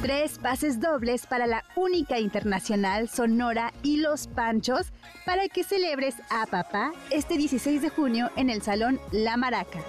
Tres 0.06 0.38
pases 0.38 0.80
dobles 0.80 1.26
para 1.26 1.48
la 1.48 1.64
única 1.76 2.20
internacional 2.20 3.10
Sonora 3.10 3.74
y 3.82 3.98
Los 3.98 4.28
Panchos 4.28 4.94
para 5.26 5.48
que 5.48 5.64
celebres 5.64 6.14
a 6.30 6.46
papá 6.46 6.92
este 7.10 7.40
16 7.40 7.82
de 7.82 7.90
junio 7.90 8.30
en 8.36 8.52
el 8.52 8.62
Salón 8.62 9.00
La 9.12 9.36
Maraca. 9.36 9.80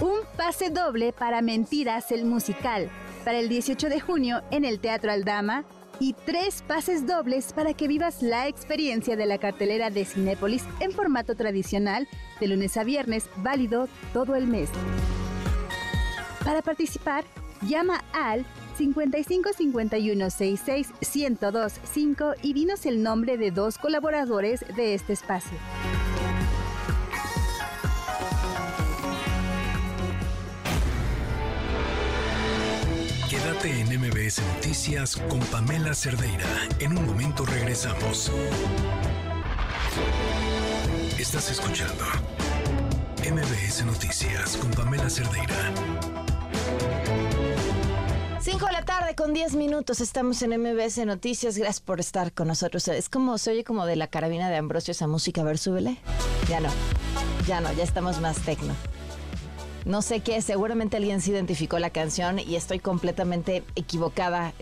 Un 0.00 0.18
pase 0.36 0.70
doble 0.70 1.12
para 1.12 1.42
Mentiras 1.42 2.10
el 2.10 2.24
musical 2.24 2.90
para 3.24 3.38
el 3.38 3.48
18 3.48 3.88
de 3.88 4.00
junio 4.00 4.42
en 4.50 4.64
el 4.64 4.80
Teatro 4.80 5.12
Aldama 5.12 5.64
y 6.00 6.14
tres 6.14 6.64
pases 6.66 7.06
dobles 7.06 7.52
para 7.52 7.72
que 7.72 7.86
vivas 7.86 8.20
la 8.20 8.48
experiencia 8.48 9.14
de 9.14 9.26
la 9.26 9.38
cartelera 9.38 9.90
de 9.90 10.04
Cinépolis 10.04 10.64
en 10.80 10.90
formato 10.90 11.36
tradicional 11.36 12.08
de 12.40 12.48
lunes 12.48 12.76
a 12.78 12.82
viernes, 12.82 13.30
válido 13.36 13.88
todo 14.12 14.34
el 14.34 14.48
mes. 14.48 14.70
Para 16.44 16.62
participar, 16.62 17.24
llama 17.62 18.04
al 18.12 18.44
55 18.76 19.50
51 19.56 20.30
66 20.30 20.88
1025 21.00 21.86
5 21.92 22.34
y 22.42 22.52
dinos 22.52 22.86
el 22.86 23.02
nombre 23.02 23.36
de 23.38 23.50
dos 23.50 23.78
colaboradores 23.78 24.64
de 24.76 24.94
este 24.94 25.12
espacio. 25.12 25.56
Quédate 33.30 33.80
en 33.80 34.00
MBS 34.00 34.42
Noticias 34.54 35.16
con 35.16 35.40
Pamela 35.40 35.94
Cerdeira. 35.94 36.48
En 36.78 36.96
un 36.96 37.06
momento 37.06 37.44
regresamos. 37.46 38.30
Estás 41.18 41.50
escuchando 41.50 42.04
MBS 43.20 43.84
Noticias 43.84 44.56
con 44.56 44.70
Pamela 44.72 45.08
Cerdeira. 45.10 45.72
5 48.46 48.64
de 48.64 48.72
la 48.72 48.84
tarde 48.84 49.16
con 49.16 49.34
10 49.34 49.56
minutos, 49.56 50.00
estamos 50.00 50.40
en 50.40 50.50
MBS 50.60 51.04
Noticias, 51.04 51.58
gracias 51.58 51.80
por 51.80 51.98
estar 51.98 52.32
con 52.32 52.46
nosotros. 52.46 52.86
Es 52.86 53.08
como, 53.08 53.38
se 53.38 53.50
oye 53.50 53.64
como 53.64 53.86
de 53.86 53.96
la 53.96 54.06
carabina 54.06 54.48
de 54.48 54.54
Ambrosio 54.54 54.92
esa 54.92 55.08
música, 55.08 55.40
a 55.40 55.44
ver, 55.44 55.58
súbele. 55.58 55.98
Ya 56.48 56.60
no, 56.60 56.68
ya 57.48 57.60
no, 57.60 57.72
ya 57.72 57.82
estamos 57.82 58.20
más 58.20 58.38
tecno. 58.42 58.72
No 59.84 60.00
sé 60.00 60.20
qué, 60.20 60.40
seguramente 60.42 60.96
alguien 60.96 61.20
se 61.20 61.32
identificó 61.32 61.80
la 61.80 61.90
canción 61.90 62.38
y 62.38 62.54
estoy 62.54 62.78
completamente 62.78 63.64
equivocada. 63.74 64.52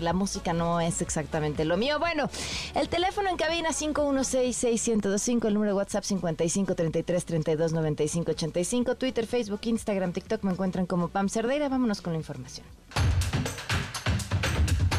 La 0.00 0.12
música 0.12 0.52
no 0.52 0.80
es 0.80 1.02
exactamente 1.02 1.64
lo 1.64 1.76
mío. 1.76 1.98
Bueno, 1.98 2.30
el 2.74 2.88
teléfono 2.88 3.28
en 3.30 3.36
cabina 3.36 3.70
516-6125, 3.70 5.46
el 5.46 5.54
número 5.54 5.72
de 5.72 5.76
WhatsApp 5.76 6.04
5533329585, 6.04 8.96
Twitter, 8.96 9.26
Facebook, 9.26 9.60
Instagram, 9.64 10.12
TikTok 10.12 10.44
me 10.44 10.52
encuentran 10.52 10.86
como 10.86 11.08
Pam 11.08 11.28
Cerdeira. 11.28 11.68
Vámonos 11.68 12.00
con 12.00 12.12
la 12.12 12.18
información. 12.18 12.64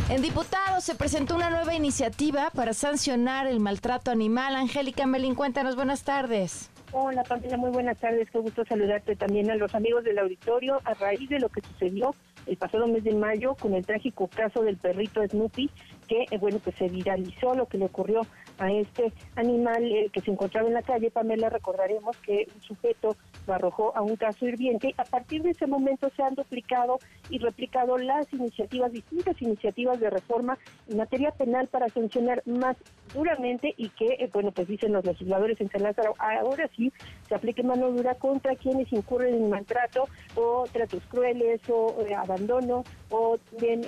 En 0.07 0.21
diputados 0.21 0.83
se 0.83 0.93
presentó 0.93 1.35
una 1.35 1.49
nueva 1.49 1.73
iniciativa 1.73 2.51
para 2.51 2.73
sancionar 2.73 3.47
el 3.47 3.59
maltrato 3.59 4.11
animal. 4.11 4.55
Angélica 4.55 5.07
Melín, 5.07 5.33
cuéntanos, 5.33 5.75
buenas 5.75 6.03
tardes. 6.03 6.69
Hola 6.91 7.23
Pamela, 7.23 7.57
muy 7.57 7.71
buenas 7.71 7.97
tardes, 7.97 8.29
qué 8.31 8.39
gusto 8.39 8.63
saludarte 8.65 9.15
también 9.15 9.51
a 9.51 9.55
los 9.55 9.73
amigos 9.75 10.03
del 10.03 10.19
auditorio 10.19 10.79
a 10.85 10.93
raíz 10.93 11.27
de 11.27 11.39
lo 11.39 11.49
que 11.49 11.61
sucedió 11.61 12.15
el 12.47 12.57
pasado 12.57 12.87
mes 12.87 13.03
de 13.03 13.13
mayo 13.13 13.55
con 13.55 13.73
el 13.73 13.85
trágico 13.85 14.27
caso 14.27 14.61
del 14.61 14.77
perrito 14.77 15.25
Snoopy, 15.27 15.69
que 16.07 16.25
eh, 16.29 16.37
bueno, 16.37 16.59
pues 16.59 16.75
se 16.75 16.87
viralizó 16.87 17.55
lo 17.55 17.67
que 17.67 17.77
le 17.77 17.85
ocurrió 17.85 18.21
a 18.57 18.71
este 18.71 19.11
animal 19.35 19.83
eh, 19.83 20.09
que 20.11 20.21
se 20.21 20.31
encontraba 20.31 20.67
en 20.67 20.73
la 20.73 20.81
calle. 20.81 21.11
Pamela, 21.11 21.49
recordaremos 21.49 22.15
que 22.17 22.47
un 22.53 22.61
sujeto 22.61 23.15
lo 23.47 23.53
arrojó 23.53 23.95
a 23.95 24.01
un 24.01 24.15
caso 24.15 24.47
hirviente. 24.47 24.93
A 24.97 25.03
partir 25.03 25.41
de 25.43 25.51
ese 25.51 25.67
momento 25.67 26.09
se 26.15 26.23
han 26.23 26.35
duplicado 26.35 26.99
y 27.29 27.39
replicado 27.39 27.97
las 27.97 28.31
iniciativas, 28.33 28.91
distintas 28.91 29.41
iniciativas 29.41 29.99
de 29.99 30.09
reforma 30.09 30.57
en 30.87 30.97
materia 30.97 31.31
penal 31.31 31.67
para 31.67 31.89
sancionar 31.89 32.41
más 32.45 32.77
duramente 33.15 33.73
y 33.77 33.89
que, 33.89 34.05
eh, 34.19 34.29
bueno, 34.31 34.51
pues 34.51 34.67
dicen 34.67 34.93
los 34.93 35.05
legisladores 35.05 35.59
en 35.61 35.69
San 35.69 35.83
Lázaro, 35.83 36.13
ahora 36.19 36.69
sí 36.75 36.91
se 37.27 37.35
aplique 37.35 37.63
mano 37.63 37.89
dura 37.91 38.15
contra 38.15 38.55
quienes 38.55 38.91
incurren 38.93 39.33
en 39.35 39.49
maltrato 39.49 40.07
o 40.35 40.65
tratos 40.71 41.03
crueles 41.09 41.61
o 41.69 41.95
eh, 42.07 42.13
abandono 42.13 42.83
o 43.09 43.37
bien 43.59 43.81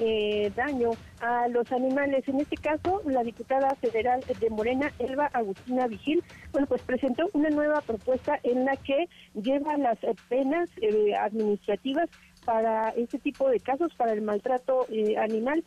daño 0.55 0.91
a 1.21 1.47
los 1.47 1.71
animales. 1.71 2.27
En 2.27 2.39
este 2.39 2.55
caso, 2.57 3.01
la 3.05 3.23
diputada 3.23 3.75
federal 3.75 4.23
de 4.39 4.49
Morena, 4.49 4.91
Elba 4.99 5.29
Agustina 5.33 5.87
Vigil, 5.87 6.23
bueno, 6.51 6.67
pues 6.67 6.81
presentó 6.83 7.25
una 7.33 7.49
nueva 7.49 7.81
propuesta 7.81 8.39
en 8.43 8.65
la 8.65 8.75
que 8.77 9.09
lleva 9.33 9.77
las 9.77 9.97
penas 10.29 10.69
eh, 10.81 11.13
administrativas 11.15 12.09
para 12.47 12.91
este 12.91 13.19
tipo 13.19 13.49
de 13.49 13.59
casos, 13.59 13.93
para 13.95 14.13
el 14.13 14.21
maltrato 14.21 14.85
eh, 14.89 15.17
animal, 15.17 15.65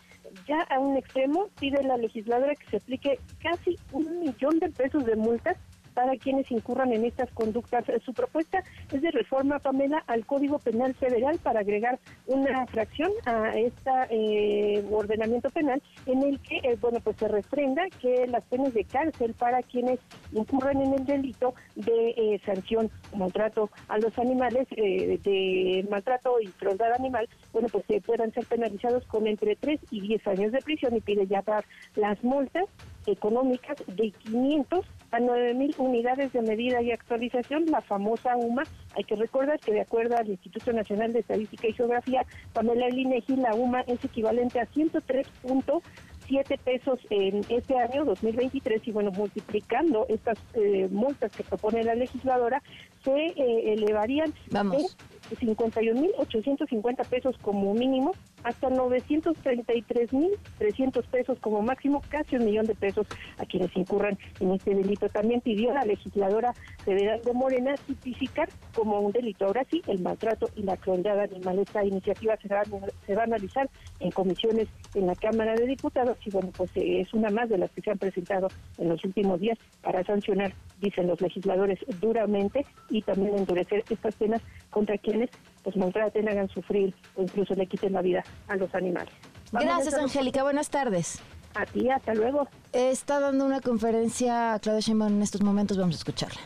ya 0.48 0.62
a 0.62 0.80
un 0.80 0.96
extremo, 0.96 1.50
pide 1.60 1.82
la 1.82 1.98
legisladora 1.98 2.54
que 2.54 2.70
se 2.70 2.78
aplique 2.78 3.18
casi 3.42 3.78
un 3.92 4.20
millón 4.20 4.58
de 4.60 4.70
pesos 4.70 5.04
de 5.04 5.14
multas 5.14 5.58
para 5.94 6.16
quienes 6.16 6.50
incurran 6.50 6.92
en 6.92 7.04
estas 7.04 7.30
conductas. 7.30 7.84
Su 8.04 8.12
propuesta 8.12 8.62
es 8.92 9.02
de 9.02 9.10
reforma, 9.10 9.58
Pamela, 9.58 10.02
al 10.06 10.26
Código 10.26 10.58
Penal 10.58 10.94
Federal 10.94 11.38
para 11.42 11.60
agregar 11.60 11.98
una 12.26 12.66
fracción 12.66 13.10
a 13.26 13.56
este 13.56 14.84
ordenamiento 14.90 15.50
penal 15.50 15.82
en 16.06 16.22
el 16.22 16.40
que, 16.40 16.56
eh, 16.58 16.76
bueno, 16.80 17.00
pues 17.00 17.16
se 17.16 17.28
refrenda 17.28 17.82
que 18.00 18.26
las 18.26 18.44
penas 18.44 18.74
de 18.74 18.84
cárcel 18.84 19.34
para 19.34 19.62
quienes 19.62 19.98
incurran 20.32 20.80
en 20.80 20.94
el 20.94 21.04
delito 21.04 21.54
de 21.74 22.10
eh, 22.10 22.40
sanción 22.44 22.90
maltrato 23.16 23.70
a 23.88 23.98
los 23.98 24.16
animales, 24.18 24.68
de 24.70 25.86
maltrato 25.90 26.40
y 26.40 26.46
crueldad 26.48 26.92
animal, 26.92 27.28
bueno, 27.52 27.68
pues 27.70 27.84
se 27.86 28.00
puedan 28.00 28.32
ser 28.32 28.46
penalizados 28.46 29.04
con 29.06 29.26
entre 29.26 29.56
3 29.56 29.80
y 29.90 30.00
10 30.00 30.26
años 30.26 30.52
de 30.52 30.58
prisión 30.60 30.96
y 30.96 31.00
pide 31.00 31.26
ya 31.26 31.42
dar 31.42 31.64
las 31.96 32.22
multas 32.22 32.64
económicas 33.06 33.76
de 33.86 34.10
500 34.10 34.86
a 35.12 35.18
9.000 35.18 35.74
unidades 35.78 36.32
de 36.32 36.42
medida 36.42 36.80
y 36.82 36.92
actualización, 36.92 37.66
la 37.66 37.80
famosa 37.80 38.36
UMA. 38.36 38.62
Hay 38.96 39.04
que 39.04 39.16
recordar 39.16 39.58
que 39.60 39.72
de 39.72 39.80
acuerdo 39.80 40.16
al 40.16 40.28
Instituto 40.28 40.72
Nacional 40.72 41.12
de 41.12 41.20
Estadística 41.20 41.68
y 41.68 41.72
Geografía, 41.72 42.24
Pamela 42.52 42.88
Linegi, 42.88 43.36
la 43.36 43.54
UMA 43.54 43.80
es 43.82 44.04
equivalente 44.04 44.60
a 44.60 44.66
103.7 44.66 46.58
pesos 46.58 47.00
en 47.10 47.44
este 47.48 47.76
año 47.76 48.04
2023 48.04 48.86
y 48.86 48.92
bueno, 48.92 49.10
multiplicando 49.10 50.06
estas 50.08 50.38
eh, 50.54 50.88
multas 50.90 51.32
que 51.32 51.42
propone 51.42 51.82
la 51.82 51.94
legisladora, 51.94 52.62
se 53.04 53.10
eh, 53.12 53.72
elevarían 53.72 54.32
Vamos. 54.50 54.96
51.850 55.30 57.06
pesos 57.06 57.36
como 57.38 57.72
mínimo 57.74 58.12
hasta 58.44 58.68
933.300 58.68 61.06
pesos 61.06 61.38
como 61.40 61.62
máximo, 61.62 62.02
casi 62.08 62.36
un 62.36 62.44
millón 62.44 62.66
de 62.66 62.74
pesos 62.74 63.06
a 63.38 63.46
quienes 63.46 63.74
incurran 63.76 64.18
en 64.40 64.50
este 64.52 64.74
delito. 64.74 65.08
También 65.08 65.40
pidió 65.40 65.72
la 65.72 65.84
legisladora 65.84 66.52
federal 66.84 67.22
de 67.22 67.32
Morena 67.32 67.76
tipificar 67.86 68.48
como 68.74 69.00
un 69.00 69.12
delito. 69.12 69.46
Ahora 69.46 69.64
sí, 69.70 69.80
el 69.86 70.00
maltrato 70.00 70.50
y 70.56 70.62
la 70.62 70.76
crueldad 70.76 71.20
animal. 71.20 71.60
Esta 71.60 71.84
iniciativa 71.84 72.36
se 72.36 72.48
va, 72.48 72.64
se 73.06 73.14
va 73.14 73.22
a 73.22 73.26
analizar 73.26 73.70
en 74.00 74.10
comisiones 74.10 74.68
en 74.94 75.06
la 75.06 75.14
Cámara 75.14 75.54
de 75.54 75.66
Diputados 75.66 76.18
y 76.24 76.30
bueno, 76.30 76.50
pues 76.56 76.70
eh, 76.76 77.00
es 77.00 77.12
una 77.14 77.30
más 77.30 77.48
de 77.48 77.58
las 77.58 77.70
que 77.70 77.82
se 77.82 77.90
han 77.90 77.98
presentado 77.98 78.48
en 78.78 78.88
los 78.88 79.04
últimos 79.04 79.40
días 79.40 79.58
para 79.82 80.04
sancionar, 80.04 80.52
dicen 80.80 81.06
los 81.06 81.20
legisladores, 81.20 81.78
duramente 82.00 82.64
y 82.88 83.02
también 83.02 83.36
endurecer 83.36 83.84
estas 83.88 84.14
penas 84.16 84.42
contra 84.70 84.98
quienes 84.98 85.30
pues 85.62 85.76
maltraten, 85.76 86.28
hagan 86.28 86.48
sufrir 86.48 86.94
o 87.16 87.22
incluso 87.22 87.54
le 87.54 87.66
quiten 87.66 87.92
la 87.92 88.02
vida 88.02 88.22
a 88.48 88.56
los 88.56 88.74
animales. 88.74 89.12
Gracias, 89.52 89.94
Angélica. 89.94 90.42
Buenas 90.42 90.70
tardes. 90.70 91.20
A 91.54 91.66
ti, 91.66 91.90
hasta 91.90 92.14
luego. 92.14 92.48
Está 92.72 93.18
dando 93.18 93.44
una 93.44 93.60
conferencia 93.60 94.54
a 94.54 94.60
Claudia 94.60 94.80
Sheinbaum 94.80 95.16
en 95.16 95.22
estos 95.22 95.42
momentos. 95.42 95.76
Vamos 95.76 95.96
a 95.96 95.98
escucharla. 95.98 96.40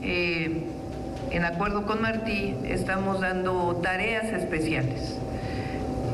Eh, 0.00 0.64
en 1.30 1.44
acuerdo 1.44 1.84
con 1.86 2.00
Martí, 2.00 2.54
estamos 2.64 3.20
dando 3.20 3.76
tareas 3.82 4.24
especiales. 4.26 5.18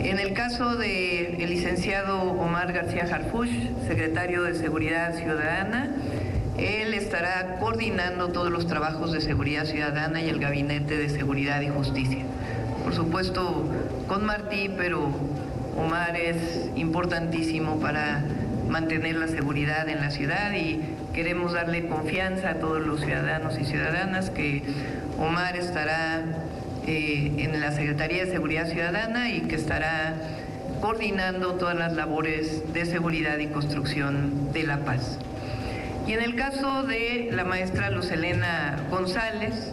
En 0.01 0.19
el 0.19 0.35
caso 0.35 0.77
del 0.77 1.39
licenciado 1.39 2.33
Omar 2.33 2.73
García 2.73 3.05
Harfuch, 3.05 3.51
secretario 3.87 4.43
de 4.43 4.55
Seguridad 4.55 5.15
Ciudadana, 5.15 5.95
él 6.59 6.95
estará 6.95 7.57
coordinando 7.59 8.29
todos 8.29 8.51
los 8.51 8.67
trabajos 8.67 9.13
de 9.13 9.21
seguridad 9.21 9.65
ciudadana 9.65 10.23
y 10.23 10.29
el 10.29 10.39
Gabinete 10.39 10.97
de 10.97 11.09
Seguridad 11.09 11.61
y 11.63 11.69
Justicia. 11.69 12.25
Por 12.85 12.95
supuesto, 12.95 13.65
con 14.07 14.25
Martí, 14.25 14.71
pero 14.77 15.11
Omar 15.77 16.17
es 16.17 16.71
importantísimo 16.77 17.81
para 17.81 18.25
mantener 18.69 19.17
la 19.17 19.29
seguridad 19.29 19.89
en 19.89 20.01
la 20.01 20.11
ciudad 20.11 20.53
y 20.55 20.81
queremos 21.13 21.53
darle 21.53 21.87
confianza 21.89 22.51
a 22.51 22.55
todos 22.55 22.87
los 22.87 23.01
ciudadanos 23.01 23.59
y 23.59 23.65
ciudadanas 23.65 24.31
que 24.31 24.63
Omar 25.19 25.57
estará 25.57 26.23
eh, 26.87 27.33
en 27.39 27.61
la 27.61 27.73
Secretaría 27.73 28.25
de 28.25 28.31
Seguridad 28.31 28.69
Ciudadana 28.69 29.31
y 29.31 29.43
que 29.43 29.57
estará 29.57 30.15
coordinando 30.81 31.55
todas 31.55 31.77
las 31.77 31.95
labores 31.95 32.73
de 32.73 32.85
seguridad 32.85 33.39
y 33.39 33.47
construcción 33.47 34.53
de 34.53 34.65
la 34.65 34.79
paz. 34.79 35.19
Y 36.07 36.13
en 36.13 36.21
el 36.21 36.37
caso 36.37 36.83
de 36.83 37.31
la 37.33 37.45
maestra 37.45 37.89
Luz 37.89 38.11
Elena 38.11 38.77
González, 38.91 39.73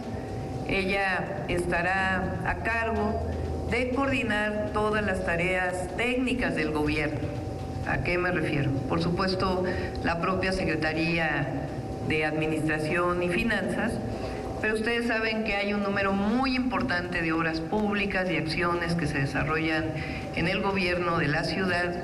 ella 0.66 1.44
estará 1.48 2.40
a 2.46 2.62
cargo 2.62 3.20
de 3.70 3.90
coordinar 3.90 4.70
todas 4.72 5.04
las 5.04 5.26
tareas 5.26 5.94
técnicas 5.96 6.54
del 6.54 6.70
gobierno. 6.70 7.20
¿A 7.86 7.98
qué 7.98 8.16
me 8.16 8.30
refiero? 8.30 8.70
Por 8.88 9.02
supuesto, 9.02 9.64
la 10.04 10.20
propia 10.22 10.52
Secretaría 10.52 11.68
de 12.08 12.24
Administración 12.24 13.22
y 13.22 13.28
Finanzas, 13.28 13.92
pero 14.62 14.74
ustedes 14.74 15.08
saben 15.08 15.44
que 15.44 15.56
hay 15.56 15.74
un 15.74 15.82
número 15.82 16.12
muy 16.12 16.56
importante 16.56 17.20
de 17.20 17.32
obras 17.32 17.60
públicas 17.60 18.30
y 18.30 18.36
acciones 18.36 18.94
que 18.94 19.06
se 19.06 19.18
desarrollan 19.18 19.84
en 20.36 20.48
el 20.48 20.62
gobierno 20.62 21.18
de 21.18 21.28
la 21.28 21.44
ciudad 21.44 21.94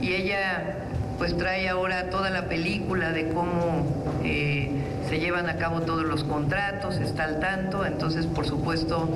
y 0.00 0.12
ella 0.12 0.87
pues 1.18 1.36
trae 1.36 1.68
ahora 1.68 2.10
toda 2.10 2.30
la 2.30 2.46
película 2.46 3.12
de 3.12 3.28
cómo 3.28 3.86
eh, 4.24 4.70
se 5.08 5.18
llevan 5.18 5.48
a 5.48 5.56
cabo 5.56 5.82
todos 5.82 6.04
los 6.04 6.22
contratos, 6.22 6.96
está 6.98 7.24
al 7.24 7.40
tanto, 7.40 7.84
entonces 7.84 8.26
por 8.26 8.46
supuesto 8.46 9.08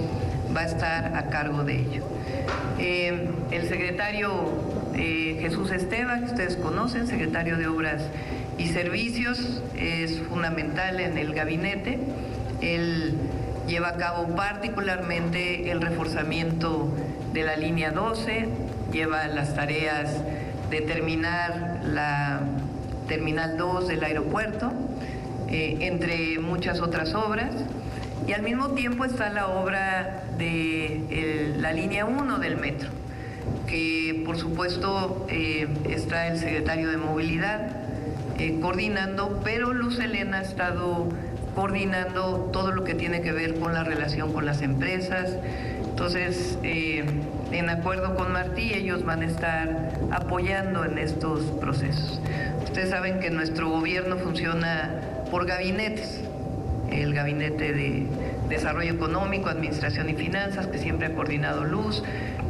va 0.55 0.63
a 0.63 0.67
estar 0.67 1.17
a 1.17 1.31
cargo 1.31 1.63
de 1.63 1.77
ello. 1.77 2.05
Eh, 2.79 3.29
el 3.53 3.69
secretario 3.69 4.31
eh, 4.95 5.39
Jesús 5.41 5.71
Esteban, 5.71 6.21
que 6.21 6.27
ustedes 6.27 6.57
conocen, 6.57 7.07
secretario 7.07 7.57
de 7.57 7.69
Obras 7.69 8.03
y 8.59 8.69
Servicios, 8.69 9.63
es 9.77 10.19
fundamental 10.29 11.01
en 11.01 11.17
el 11.19 11.33
gabinete. 11.35 11.99
Él 12.61 13.15
lleva 13.67 13.91
a 13.91 13.97
cabo 13.97 14.35
particularmente 14.35 15.71
el 15.71 15.81
reforzamiento 15.81 16.93
de 17.33 17.45
la 17.45 17.57
línea 17.57 17.93
12, 17.93 18.49
lleva 18.93 19.27
las 19.29 19.55
tareas 19.55 20.21
de 20.73 20.81
terminar 20.81 21.83
la 21.85 22.41
Terminal 23.07 23.59
2 23.59 23.89
del 23.89 24.03
aeropuerto, 24.03 24.73
eh, 25.49 25.77
entre 25.81 26.39
muchas 26.39 26.81
otras 26.81 27.15
obras. 27.15 27.51
Y 28.27 28.33
al 28.33 28.43
mismo 28.43 28.71
tiempo 28.71 29.05
está 29.05 29.29
la 29.29 29.49
obra 29.49 30.25
de 30.39 31.55
la 31.59 31.73
línea 31.73 32.07
1 32.07 32.39
del 32.39 32.57
metro, 32.57 32.89
que 33.67 34.23
por 34.25 34.39
supuesto 34.39 35.27
eh, 35.29 35.69
está 35.91 36.29
el 36.29 36.39
secretario 36.39 36.91
de 36.91 36.97
Movilidad 36.97 37.77
eh, 38.39 38.59
coordinando, 38.63 39.41
pero 39.45 39.75
Luz 39.75 39.99
Elena 39.99 40.39
ha 40.39 40.43
estado 40.43 41.09
coordinando 41.55 42.49
todo 42.51 42.73
lo 42.73 42.83
que 42.85 42.95
tiene 42.95 43.21
que 43.21 43.33
ver 43.33 43.57
con 43.57 43.75
la 43.75 43.85
relación 43.85 44.33
con 44.33 44.47
las 44.47 44.63
empresas. 44.63 45.37
Entonces, 45.91 46.59
en 47.53 47.71
acuerdo 47.71 48.15
con 48.15 48.33
Martí, 48.33 48.73
ellos 48.75 49.05
van 49.05 49.23
a 49.23 49.27
estar 49.27 49.93
apoyando 50.11 50.85
en 50.85 50.99
estos 50.99 51.43
procesos. 51.61 52.21
Ustedes 52.65 52.91
saben 52.91 53.21
que 53.21 53.31
nuestro 53.31 53.69
gobierno 53.69 54.17
funciona 54.17 54.91
por 55.31 55.47
gabinetes. 55.47 56.21
El 56.91 57.15
gabinete 57.15 57.73
de 57.73 58.07
Desarrollo 58.49 58.93
Económico, 58.93 59.49
Administración 59.49 60.11
y 60.11 60.15
Finanzas, 60.15 60.67
que 60.67 60.79
siempre 60.79 61.07
ha 61.07 61.15
coordinado 61.15 61.65
Luz, 61.65 62.03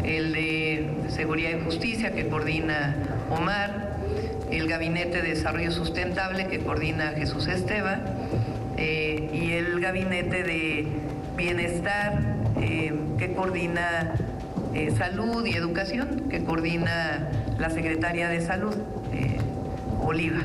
el 0.05 0.33
de 0.33 0.91
Seguridad 1.09 1.51
y 1.51 1.65
Justicia, 1.65 2.13
que 2.13 2.29
coordina 2.29 2.97
Omar, 3.31 3.93
el 4.51 4.69
gabinete 4.69 5.23
de 5.23 5.31
Desarrollo 5.31 5.71
Sustentable, 5.71 6.49
que 6.49 6.59
coordina 6.59 7.13
Jesús 7.17 7.47
Esteban, 7.47 8.03
eh, 8.77 9.31
y 9.33 9.53
el 9.53 9.81
gabinete 9.81 10.43
de 10.43 10.87
Bienestar, 11.37 12.21
eh, 12.61 12.93
que 13.19 13.33
coordina 13.33 14.15
eh, 14.75 14.91
salud 14.97 15.45
y 15.47 15.55
Educación, 15.55 16.29
que 16.31 16.45
coordina 16.45 17.29
la 17.59 17.71
Secretaria 17.71 18.29
de 18.29 18.41
Salud, 18.41 18.75
eh, 19.13 19.37
Oliva. 20.01 20.41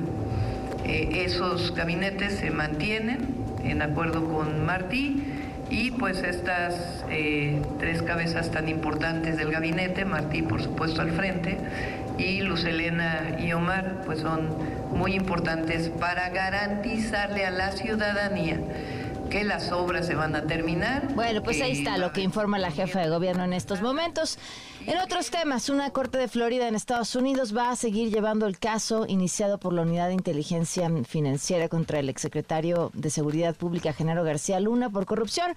Eh, 0.85 1.23
esos 1.25 1.73
gabinetes 1.73 2.33
se 2.33 2.51
mantienen 2.51 3.19
en 3.63 3.81
acuerdo 3.81 4.25
con 4.25 4.65
Martí 4.65 5.23
y 5.69 5.91
pues 5.91 6.23
estas 6.23 7.05
tres 7.79 8.01
cabezas 8.01 8.51
tan 8.51 8.69
importantes 8.69 9.35
del 9.35 9.51
gabinete, 9.51 10.05
Martí 10.05 10.41
por 10.41 10.61
supuesto 10.61 11.01
al 11.01 11.11
frente 11.11 11.57
y 12.17 12.41
Luz 12.41 12.63
Elena 12.63 13.37
y 13.39 13.51
Omar 13.51 14.03
pues 14.05 14.19
son 14.19 14.49
muy 14.93 15.13
importantes 15.13 15.89
para 15.89 16.29
garantizarle 16.29 17.45
a 17.45 17.51
la 17.51 17.71
ciudadanía 17.71 18.59
que 19.29 19.43
las 19.43 19.71
obras 19.71 20.07
se 20.07 20.15
van 20.15 20.35
a 20.35 20.43
terminar. 20.43 21.13
Bueno, 21.13 21.43
pues 21.43 21.61
ahí 21.61 21.71
está 21.73 21.97
lo 21.97 22.13
que 22.13 22.21
informa 22.21 22.57
la 22.57 22.71
jefa 22.71 22.99
de 22.99 23.09
gobierno 23.09 23.43
en 23.43 23.53
estos 23.53 23.81
momentos. 23.81 24.37
En 24.87 24.99
otros 24.99 25.31
temas, 25.31 25.67
una 25.67 25.89
corte 25.89 26.17
de 26.17 26.29
Florida 26.29 26.65
en 26.65 26.73
Estados 26.73 27.13
Unidos 27.17 27.53
va 27.53 27.71
a 27.71 27.75
seguir 27.75 28.09
llevando 28.09 28.47
el 28.47 28.57
caso 28.57 29.05
iniciado 29.05 29.57
por 29.57 29.73
la 29.73 29.81
Unidad 29.81 30.07
de 30.07 30.13
Inteligencia 30.13 30.89
Financiera 31.03 31.67
contra 31.67 31.99
el 31.99 32.07
exsecretario 32.07 32.89
de 32.93 33.09
Seguridad 33.09 33.53
Pública, 33.53 33.91
Genaro 33.91 34.23
García 34.23 34.61
Luna, 34.61 34.89
por 34.89 35.05
corrupción, 35.05 35.55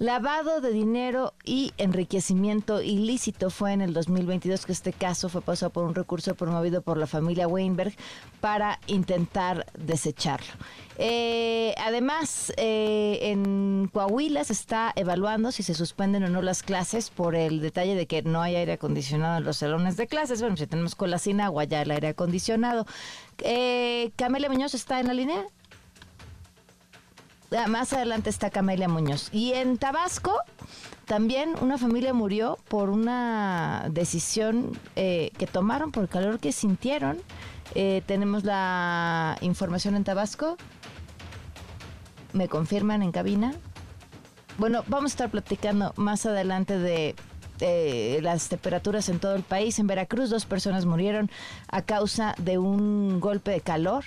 lavado 0.00 0.60
de 0.60 0.72
dinero 0.72 1.32
y 1.44 1.72
enriquecimiento 1.78 2.82
ilícito. 2.82 3.50
Fue 3.50 3.72
en 3.72 3.82
el 3.82 3.94
2022 3.94 4.66
que 4.66 4.72
este 4.72 4.92
caso 4.92 5.28
fue 5.28 5.42
pasado 5.42 5.70
por 5.70 5.84
un 5.84 5.94
recurso 5.94 6.34
promovido 6.34 6.82
por 6.82 6.96
la 6.96 7.06
familia 7.06 7.46
Weinberg 7.46 7.94
para 8.40 8.80
intentar 8.88 9.64
desecharlo. 9.78 10.50
Eh, 10.98 11.74
además, 11.78 12.52
eh, 12.56 13.18
en 13.22 13.88
Coahuila 13.92 14.44
se 14.44 14.52
está 14.52 14.92
evaluando 14.94 15.52
si 15.52 15.62
se 15.62 15.74
suspenden 15.74 16.24
o 16.24 16.28
no 16.28 16.42
las 16.42 16.62
clases 16.62 17.10
por 17.10 17.34
el 17.34 17.60
detalle 17.60 17.94
de 17.94 18.06
que 18.06 18.22
no 18.22 18.42
hay 18.42 18.56
aire 18.56 18.71
acondicionado 18.74 19.38
en 19.38 19.44
los 19.44 19.58
salones 19.58 19.96
de 19.96 20.06
clases. 20.06 20.40
Bueno, 20.40 20.56
si 20.56 20.66
tenemos 20.66 20.94
cola 20.94 21.18
sin 21.18 21.40
agua, 21.40 21.64
ya 21.64 21.82
el 21.82 21.90
aire 21.90 22.08
acondicionado. 22.08 22.86
Eh, 23.38 24.12
Camelia 24.16 24.48
Muñoz 24.48 24.74
está 24.74 25.00
en 25.00 25.08
la 25.08 25.14
línea. 25.14 25.44
Ah, 27.56 27.66
más 27.68 27.92
adelante 27.92 28.30
está 28.30 28.50
Camelia 28.50 28.88
Muñoz. 28.88 29.28
Y 29.32 29.52
en 29.52 29.76
Tabasco 29.76 30.34
también 31.04 31.54
una 31.60 31.76
familia 31.76 32.14
murió 32.14 32.58
por 32.68 32.88
una 32.88 33.86
decisión 33.90 34.78
eh, 34.96 35.30
que 35.36 35.46
tomaron 35.46 35.92
por 35.92 36.04
el 36.04 36.08
calor 36.08 36.38
que 36.38 36.52
sintieron. 36.52 37.20
tenemos 38.06 38.44
la 38.44 39.38
información 39.40 39.96
en 39.96 40.04
Tabasco 40.04 40.56
me 42.32 42.48
confirman 42.48 43.02
en 43.02 43.12
cabina. 43.12 43.54
Bueno, 44.58 44.84
vamos 44.86 45.12
a 45.12 45.14
estar 45.14 45.30
platicando 45.30 45.92
más 45.96 46.26
adelante 46.26 46.78
de 46.78 47.14
las 47.60 48.48
temperaturas 48.48 49.08
en 49.08 49.18
todo 49.18 49.34
el 49.34 49.42
país. 49.42 49.78
En 49.78 49.86
Veracruz 49.86 50.30
dos 50.30 50.46
personas 50.46 50.86
murieron 50.86 51.30
a 51.68 51.82
causa 51.82 52.34
de 52.38 52.58
un 52.58 53.20
golpe 53.20 53.50
de 53.50 53.60
calor. 53.60 54.04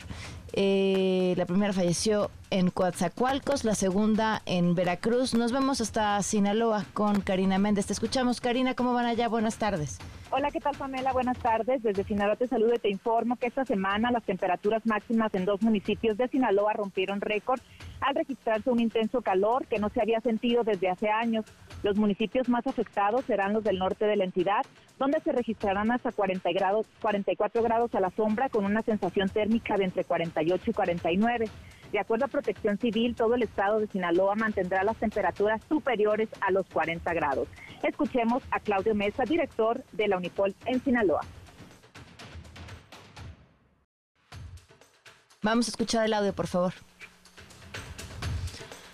Eh, 0.58 1.34
la 1.36 1.46
primera 1.46 1.74
falleció 1.74 2.32
en 2.50 2.70
Coatzacoalcos, 2.70 3.66
la 3.66 3.76
segunda 3.76 4.41
en 4.46 4.74
Veracruz. 4.74 5.34
Nos 5.34 5.52
vemos 5.52 5.82
hasta 5.82 6.22
Sinaloa 6.24 6.86
con 6.93 7.20
Karina 7.20 7.58
Méndez. 7.58 7.88
Te 7.88 7.93
escuchamos, 7.93 8.39
Karina. 8.39 8.74
¿Cómo 8.74 8.93
van 8.93 9.06
allá? 9.06 9.28
Buenas 9.28 9.58
tardes. 9.58 9.98
Hola, 10.38 10.51
¿qué 10.51 10.59
tal, 10.59 10.75
Pamela? 10.75 11.13
Buenas 11.13 11.38
tardes. 11.38 11.81
Desde 11.81 12.03
Sinaloa 12.03 12.36
te 12.36 12.45
saludo 12.45 12.73
y 12.75 12.79
te 12.79 12.89
informo 12.89 13.38
que 13.38 13.47
esta 13.47 13.63
semana 13.63 14.11
las 14.11 14.25
temperaturas 14.25 14.86
máximas 14.86 15.33
en 15.33 15.45
dos 15.45 15.61
municipios 15.61 16.17
de 16.17 16.27
Sinaloa 16.27 16.73
rompieron 16.73 17.21
récord 17.21 17.61
al 18.01 18.15
registrarse 18.15 18.69
un 18.69 18.81
intenso 18.81 19.21
calor 19.21 19.65
que 19.65 19.79
no 19.79 19.88
se 19.88 20.01
había 20.01 20.19
sentido 20.19 20.65
desde 20.65 20.89
hace 20.89 21.07
años. 21.07 21.45
Los 21.83 21.95
municipios 21.95 22.49
más 22.49 22.67
afectados 22.67 23.23
serán 23.23 23.53
los 23.53 23.63
del 23.63 23.79
norte 23.79 24.07
de 24.07 24.17
la 24.17 24.25
entidad, 24.25 24.65
donde 24.99 25.21
se 25.21 25.31
registrarán 25.31 25.89
hasta 25.93 26.11
40 26.11 26.51
grados, 26.51 26.86
44 27.01 27.63
grados 27.63 27.95
a 27.95 28.01
la 28.01 28.09
sombra 28.09 28.49
con 28.49 28.65
una 28.65 28.81
sensación 28.81 29.29
térmica 29.29 29.77
de 29.77 29.86
entre 29.86 30.03
48 30.03 30.69
y 30.69 30.73
49. 30.73 31.45
De 31.91 31.99
acuerdo 31.99 32.25
a 32.25 32.27
Protección 32.27 32.77
Civil, 32.77 33.15
todo 33.15 33.36
el 33.36 33.43
estado 33.43 33.79
de 33.79 33.88
Sinaloa 33.88 34.36
mantendrá 34.36 34.83
las 34.83 34.97
temperaturas 34.97 35.61
superiores 35.69 36.29
a 36.41 36.51
los 36.51 36.65
40 36.67 37.13
grados. 37.13 37.47
Escuchemos 37.83 38.43
a 38.51 38.59
Claudio 38.59 38.95
Mesa, 38.95 39.23
director 39.23 39.83
de 39.91 40.07
la 40.07 40.17
Unipol 40.17 40.55
en 40.65 40.83
Sinaloa. 40.83 41.21
Vamos 45.41 45.67
a 45.67 45.69
escuchar 45.69 46.05
el 46.05 46.13
audio, 46.13 46.33
por 46.33 46.47
favor. 46.47 46.73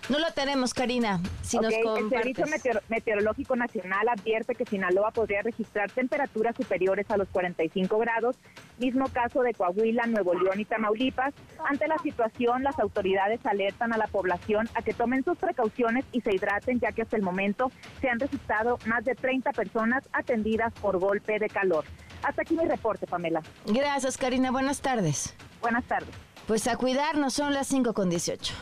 No 0.08 0.18
lo 0.18 0.32
tenemos, 0.32 0.74
Karina. 0.74 1.20
Si 1.42 1.58
nos 1.58 1.72
el 1.72 2.08
Servicio 2.08 2.44
Meteorológico 2.88 3.54
Nacional 3.54 4.08
advierte 4.08 4.54
que 4.54 4.64
Sinaloa 4.64 5.12
podría 5.12 5.42
registrar 5.42 5.90
temperaturas 5.90 6.56
superiores 6.56 7.08
a 7.10 7.16
los 7.16 7.28
45 7.28 7.98
grados, 7.98 8.36
mismo 8.78 9.06
caso 9.08 9.42
de 9.42 9.54
Coahuila, 9.54 10.06
Nuevo 10.06 10.34
León 10.34 10.58
y 10.58 10.64
Tamaulipas. 10.64 11.34
Ante 11.64 11.86
la 11.86 11.98
situación, 11.98 12.64
las 12.64 12.78
autoridades 12.80 13.44
alertan 13.46 13.92
a 13.92 13.96
la 13.96 14.08
población 14.08 14.68
a 14.74 14.82
que 14.82 14.92
tomen 14.92 15.24
sus 15.24 15.38
precauciones 15.38 16.04
y 16.10 16.20
se 16.20 16.34
hidraten, 16.34 16.80
ya 16.80 16.90
que 16.92 17.02
hasta 17.02 17.16
el 17.16 17.22
momento 17.22 17.70
se 18.00 18.08
han 18.08 18.18
registrado 18.18 18.78
más 18.86 19.04
de 19.04 19.14
30 19.14 19.52
personas 19.52 20.02
atendidas 20.12 20.72
por 20.74 20.98
golpe 20.98 21.38
de 21.38 21.48
calor. 21.48 21.84
Hasta 22.22 22.42
aquí 22.42 22.56
mi 22.56 22.64
reporte, 22.64 23.06
Pamela. 23.06 23.42
Gracias, 23.66 24.18
Karina. 24.18 24.50
Buenas 24.50 24.80
tardes. 24.80 25.34
Buenas 25.60 25.84
tardes. 25.84 26.10
Pues 26.46 26.66
a 26.66 26.76
cuidarnos, 26.76 27.34
son 27.34 27.54
las 27.54 27.68
5 27.68 27.94
con 27.94 28.10
18. 28.10 28.52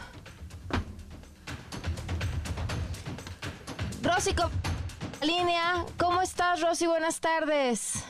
Rosy, 4.03 4.35
línea. 5.23 5.85
¿Cómo 5.99 6.23
estás, 6.23 6.63
Rosy? 6.63 6.87
Buenas 6.87 7.21
tardes. 7.21 8.07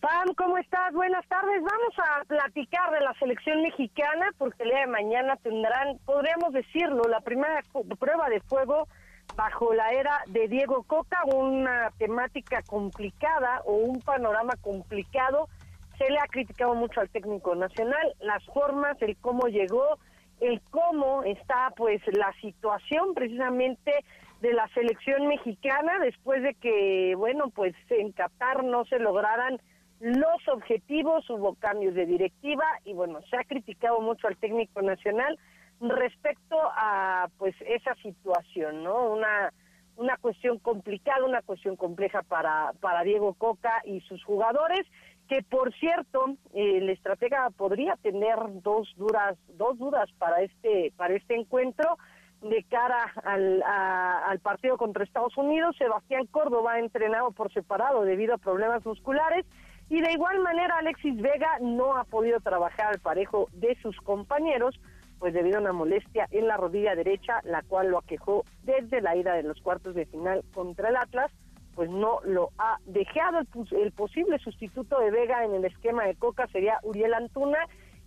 Pam, 0.00 0.34
¿cómo 0.36 0.58
estás? 0.58 0.92
Buenas 0.92 1.26
tardes. 1.28 1.62
Vamos 1.62 1.94
a 1.98 2.24
platicar 2.24 2.90
de 2.90 3.00
la 3.00 3.14
selección 3.14 3.62
mexicana 3.62 4.30
porque 4.36 4.62
el 4.64 4.70
día 4.70 4.80
de 4.80 4.86
mañana 4.88 5.36
tendrán, 5.36 5.98
podríamos 6.04 6.52
decirlo, 6.52 7.04
la 7.08 7.20
primera 7.20 7.62
prueba 7.98 8.28
de 8.28 8.40
fuego 8.40 8.86
bajo 9.34 9.72
la 9.72 9.90
era 9.92 10.22
de 10.26 10.46
Diego 10.48 10.82
Coca, 10.82 11.22
una 11.24 11.90
temática 11.98 12.62
complicada 12.62 13.62
o 13.64 13.72
un 13.72 14.00
panorama 14.00 14.54
complicado. 14.60 15.48
Se 15.96 16.10
le 16.10 16.18
ha 16.18 16.26
criticado 16.26 16.74
mucho 16.74 17.00
al 17.00 17.08
técnico 17.08 17.54
nacional, 17.54 18.14
las 18.20 18.44
formas, 18.46 19.00
el 19.00 19.16
cómo 19.16 19.48
llegó, 19.48 19.98
el 20.40 20.60
cómo 20.70 21.22
está 21.24 21.72
pues 21.76 22.02
la 22.12 22.32
situación 22.40 23.14
precisamente 23.14 24.04
de 24.40 24.52
la 24.54 24.68
selección 24.68 25.26
mexicana 25.26 25.98
después 26.00 26.42
de 26.42 26.54
que, 26.54 27.14
bueno, 27.16 27.50
pues 27.50 27.74
en 27.90 28.12
Qatar 28.12 28.64
no 28.64 28.84
se 28.86 28.98
lograran 28.98 29.60
los 30.00 30.48
objetivos, 30.48 31.28
hubo 31.28 31.54
cambios 31.56 31.94
de 31.94 32.06
directiva 32.06 32.64
y 32.84 32.94
bueno, 32.94 33.20
se 33.28 33.36
ha 33.36 33.44
criticado 33.44 34.00
mucho 34.00 34.28
al 34.28 34.38
técnico 34.38 34.80
nacional 34.80 35.38
respecto 35.80 36.56
a 36.74 37.28
pues 37.38 37.54
esa 37.66 37.94
situación, 37.96 38.82
¿no? 38.82 39.12
Una 39.12 39.52
una 39.96 40.16
cuestión 40.16 40.58
complicada, 40.58 41.26
una 41.26 41.42
cuestión 41.42 41.76
compleja 41.76 42.22
para 42.22 42.72
para 42.80 43.02
Diego 43.02 43.34
Coca 43.34 43.82
y 43.84 44.00
sus 44.00 44.24
jugadores, 44.24 44.86
que 45.28 45.42
por 45.42 45.74
cierto, 45.74 46.36
el 46.54 46.88
estratega 46.88 47.50
podría 47.50 47.96
tener 47.96 48.38
dos 48.62 48.88
duras 48.96 49.36
dos 49.48 49.78
dudas 49.78 50.10
para 50.18 50.40
este 50.40 50.94
para 50.96 51.14
este 51.14 51.34
encuentro 51.34 51.98
de 52.42 52.64
cara 52.64 53.12
al, 53.24 53.62
al 53.62 54.38
partido 54.40 54.76
contra 54.76 55.04
Estados 55.04 55.36
Unidos. 55.36 55.76
Sebastián 55.76 56.26
Córdoba 56.26 56.74
ha 56.74 56.78
entrenado 56.78 57.32
por 57.32 57.52
separado 57.52 58.02
debido 58.04 58.34
a 58.34 58.38
problemas 58.38 58.84
musculares 58.84 59.44
y 59.90 60.00
de 60.00 60.12
igual 60.12 60.38
manera 60.38 60.76
Alexis 60.78 61.20
Vega 61.20 61.58
no 61.60 61.96
ha 61.96 62.04
podido 62.04 62.38
trabajar 62.40 62.86
al 62.86 63.00
parejo 63.00 63.48
de 63.52 63.76
sus 63.82 63.96
compañeros, 64.00 64.80
pues 65.18 65.34
debido 65.34 65.58
a 65.58 65.60
una 65.60 65.72
molestia 65.72 66.28
en 66.30 66.46
la 66.46 66.56
rodilla 66.56 66.94
derecha, 66.94 67.40
la 67.42 67.62
cual 67.62 67.88
lo 67.88 67.98
aquejó 67.98 68.44
desde 68.62 69.00
la 69.00 69.16
ida 69.16 69.34
de 69.34 69.42
los 69.42 69.60
cuartos 69.60 69.96
de 69.96 70.06
final 70.06 70.44
contra 70.54 70.90
el 70.90 70.96
Atlas, 70.96 71.32
pues 71.74 71.90
no 71.90 72.20
lo 72.24 72.50
ha 72.58 72.78
dejado. 72.86 73.40
El, 73.72 73.90
posible 73.90 74.38
sustituto 74.38 75.00
de 75.00 75.10
Vega 75.10 75.44
en 75.44 75.54
el 75.54 75.64
esquema 75.64 76.04
de 76.04 76.14
Coca 76.14 76.46
sería 76.52 76.78
Uriel 76.84 77.12
Antuna, 77.12 77.58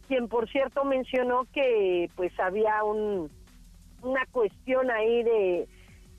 quien 0.08 0.30
por 0.30 0.50
cierto 0.50 0.86
mencionó 0.86 1.48
que 1.54 2.10
pues 2.16 2.32
había 2.40 2.82
un, 2.86 3.30
una 4.04 4.26
cuestión 4.28 4.92
ahí 4.92 5.24
de 5.24 5.68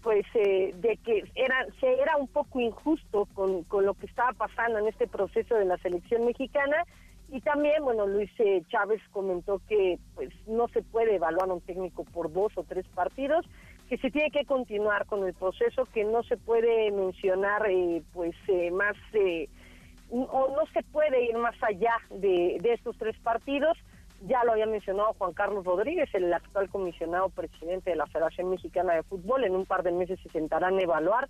pues 0.02 0.26
eh, 0.34 0.72
de 0.76 0.98
que 0.98 1.24
era 1.34 1.66
se 1.80 1.92
era 1.94 2.16
un 2.16 2.28
poco 2.28 2.60
injusto 2.60 3.26
con, 3.34 3.64
con 3.64 3.86
lo 3.86 3.94
que 3.94 4.06
estaba 4.06 4.32
pasando 4.32 4.78
en 4.78 4.88
este 4.88 5.06
proceso 5.06 5.54
de 5.54 5.64
la 5.64 5.78
selección 5.78 6.26
mexicana. 6.26 6.84
Y 7.30 7.40
también 7.40 7.82
bueno 7.82 8.06
Luis 8.06 8.30
eh, 8.38 8.62
Chávez 8.68 9.00
comentó 9.12 9.60
que 9.66 9.98
pues 10.14 10.30
no 10.46 10.68
se 10.68 10.82
puede 10.82 11.16
evaluar 11.16 11.48
a 11.48 11.54
un 11.54 11.60
técnico 11.62 12.04
por 12.04 12.32
dos 12.32 12.52
o 12.56 12.64
tres 12.64 12.86
partidos 12.94 13.46
que 13.88 13.96
se 13.98 14.10
tiene 14.10 14.30
que 14.30 14.44
continuar 14.44 15.06
con 15.06 15.26
el 15.26 15.34
proceso 15.34 15.86
que 15.86 16.04
no 16.04 16.22
se 16.22 16.36
puede 16.36 16.90
mencionar 16.90 17.66
eh, 17.70 18.02
pues 18.12 18.34
más 18.72 18.96
o 20.10 20.54
no 20.54 20.66
se 20.72 20.82
puede 20.84 21.24
ir 21.24 21.36
más 21.38 21.56
allá 21.62 21.94
de 22.10 22.60
estos 22.62 22.96
tres 22.98 23.16
partidos 23.20 23.76
ya 24.26 24.42
lo 24.44 24.52
había 24.52 24.66
mencionado 24.66 25.14
Juan 25.18 25.32
Carlos 25.32 25.64
Rodríguez, 25.64 26.08
el 26.14 26.32
actual 26.32 26.68
comisionado 26.70 27.28
presidente 27.28 27.90
de 27.90 27.96
la 27.96 28.06
Federación 28.06 28.50
Mexicana 28.50 28.94
de 28.94 29.02
Fútbol. 29.02 29.44
En 29.44 29.54
un 29.54 29.66
par 29.66 29.82
de 29.82 29.92
meses 29.92 30.18
se 30.22 30.30
sentarán 30.30 30.78
a 30.78 30.82
evaluar 30.82 31.28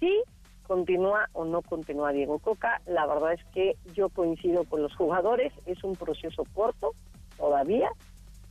si 0.00 0.22
continúa 0.66 1.28
o 1.32 1.44
no 1.44 1.62
continúa 1.62 2.12
Diego 2.12 2.38
Coca. 2.38 2.80
La 2.86 3.06
verdad 3.06 3.34
es 3.34 3.44
que 3.52 3.76
yo 3.94 4.08
coincido 4.08 4.64
con 4.64 4.82
los 4.82 4.94
jugadores, 4.96 5.52
es 5.66 5.82
un 5.84 5.94
proceso 5.94 6.44
corto 6.54 6.94
todavía 7.36 7.90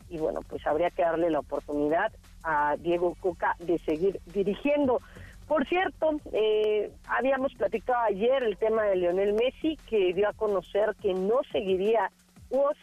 y 0.10 0.18
bueno, 0.18 0.42
pues 0.48 0.66
habría 0.68 0.92
que 0.92 1.02
darle 1.02 1.30
la 1.30 1.40
oportunidad 1.40 2.14
a 2.44 2.76
Diego 2.78 3.16
Coca 3.20 3.56
de 3.60 3.80
seguir 3.80 4.20
dirigiendo. 4.34 5.02
Por 5.48 5.68
cierto, 5.68 6.20
eh, 6.32 6.92
habíamos 7.08 7.54
platicado 7.56 8.00
ayer 8.04 8.44
el 8.44 8.58
tema 8.58 8.84
de 8.84 8.96
Lionel 8.96 9.34
Messi, 9.34 9.78
que 9.90 10.14
dio 10.14 10.30
a 10.30 10.34
conocer 10.34 10.96
que 11.02 11.14
no 11.14 11.42
seguiría 11.52 12.12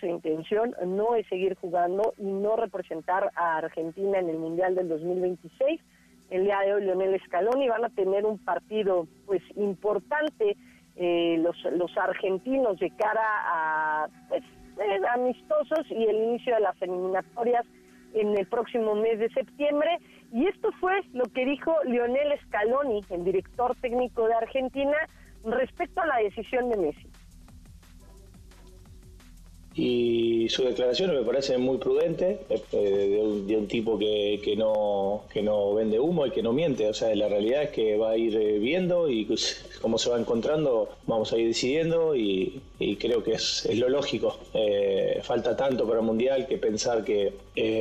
su 0.01 0.07
intención 0.07 0.75
no 0.85 1.15
es 1.15 1.27
seguir 1.29 1.55
jugando 1.55 2.15
y 2.19 2.25
no 2.25 2.57
representar 2.57 3.31
a 3.37 3.59
Argentina 3.59 4.19
en 4.19 4.29
el 4.29 4.37
Mundial 4.37 4.75
del 4.75 4.89
2026. 4.89 5.81
El 6.31 6.45
día 6.45 6.59
de 6.65 6.75
hoy 6.75 6.85
Leonel 6.85 7.21
Scaloni 7.27 7.69
van 7.69 7.85
a 7.85 7.91
tener 7.91 8.25
un 8.25 8.39
partido 8.39 9.07
pues 9.27 9.43
importante 9.57 10.57
eh, 10.97 11.39
los, 11.39 11.57
los 11.73 11.97
argentinos 11.97 12.79
de 12.81 12.91
cara 12.91 13.23
a 13.23 14.09
pues, 14.29 14.43
eh, 14.79 15.01
amistosos 15.15 15.87
y 15.91 16.05
el 16.05 16.17
inicio 16.17 16.55
de 16.55 16.61
las 16.61 16.81
eliminatorias 16.83 17.65
en 18.15 18.37
el 18.37 18.47
próximo 18.47 18.97
mes 18.97 19.21
de 19.21 19.31
septiembre. 19.31 19.99
Y 20.33 20.47
esto 20.47 20.71
fue 20.81 21.01
lo 21.13 21.25
que 21.27 21.45
dijo 21.45 21.77
Lionel 21.85 22.39
Scaloni, 22.47 23.05
el 23.11 23.25
director 23.25 23.77
técnico 23.81 24.27
de 24.27 24.35
Argentina, 24.35 24.97
respecto 25.45 26.01
a 26.01 26.07
la 26.07 26.17
decisión 26.17 26.71
de 26.71 26.77
Messi 26.77 27.10
y 29.81 30.47
su 30.51 30.63
declaración 30.63 31.15
me 31.15 31.23
parece 31.23 31.57
muy 31.57 31.79
prudente 31.79 32.41
eh, 32.51 33.43
de, 33.47 33.57
un, 33.57 33.67
tipo 33.67 33.99
que, 33.99 34.39
que, 34.45 34.55
no, 34.55 35.23
que 35.33 35.41
no 35.41 35.73
vende 35.73 35.99
humo 35.99 36.27
y 36.27 36.33
que 36.33 36.43
no 36.43 36.53
miente. 36.53 36.87
O 36.87 36.93
sea, 36.93 37.15
la 37.15 37.29
realidad 37.29 37.63
es 37.63 37.71
que 37.71 37.97
va 37.97 38.11
a 38.11 38.17
ir 38.19 38.37
eh, 38.37 38.59
viendo 38.59 39.09
y 39.09 39.27
cómo 39.81 39.97
se 39.97 40.11
va 40.11 40.21
encontrando, 40.21 40.91
vamos 41.07 41.33
a 41.33 41.39
ir 41.39 41.47
decidiendo 41.47 42.15
y, 42.15 42.61
creo 42.99 43.25
que 43.25 43.33
es, 43.33 43.65
es 43.65 43.79
lo 43.79 43.89
lógico. 43.89 44.37
Eh, 44.53 45.21
falta 45.23 45.57
tanto 45.57 45.87
para 45.87 46.01
el 46.01 46.05
Mundial 46.05 46.47
que 46.47 46.59
pensar 46.59 47.03
que 47.03 47.33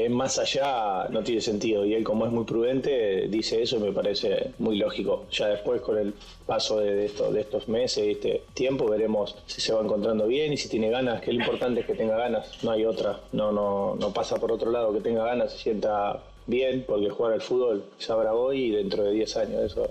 más 0.10 0.40
allá 0.40 1.08
no 1.10 1.24
tiene 1.24 1.42
sentido. 1.42 1.86
Y 1.86 1.94
él, 1.94 2.04
como 2.04 2.26
es 2.26 2.32
muy 2.32 2.44
prudente, 2.44 3.28
dice 3.28 3.62
eso 3.62 3.78
y 3.78 3.80
me 3.80 3.92
parece 3.92 4.52
muy 4.60 4.78
lógico. 4.78 5.26
Ya 5.32 5.48
después, 5.48 5.82
con 5.82 5.98
el 5.98 6.14
paso 6.46 6.80
de, 6.80 7.06
esto, 7.06 7.32
de 7.32 7.42
estos 7.42 7.68
meses 7.68 8.06
y 8.06 8.12
este 8.12 8.44
tiempo, 8.54 8.90
veremos 8.90 9.38
si 9.46 9.62
se 9.62 9.74
va 9.74 9.82
encontrando 9.82 10.28
bien 10.28 10.54
y 10.54 10.58
si 10.58 10.70
tiene 10.70 10.90
ganas, 10.90 11.22
que 11.22 11.32
lo 11.32 11.40
importante 11.40 11.86
que 11.86 11.94
tenga 11.94 12.18
ganas, 12.18 12.64
no 12.64 12.72
hay 12.72 12.86
otra, 12.86 13.20
no, 13.32 13.52
no, 13.52 13.96
no 13.96 14.14
pasa 14.14 14.38
por 14.38 14.52
otro 14.52 14.72
lado, 14.72 14.94
que 14.94 15.02
tenga 15.02 15.24
ganas, 15.24 15.52
se 15.54 15.60
sienta 15.60 16.20
bien, 16.48 16.84
porque 16.88 17.10
jugar 17.10 17.34
al 17.34 17.42
fútbol 17.42 17.86
sabrá 17.98 18.34
hoy 18.34 18.66
y 18.66 18.72
dentro 18.72 19.04
de 19.04 19.12
10 19.12 19.38
años 19.38 19.62
eso. 19.62 19.88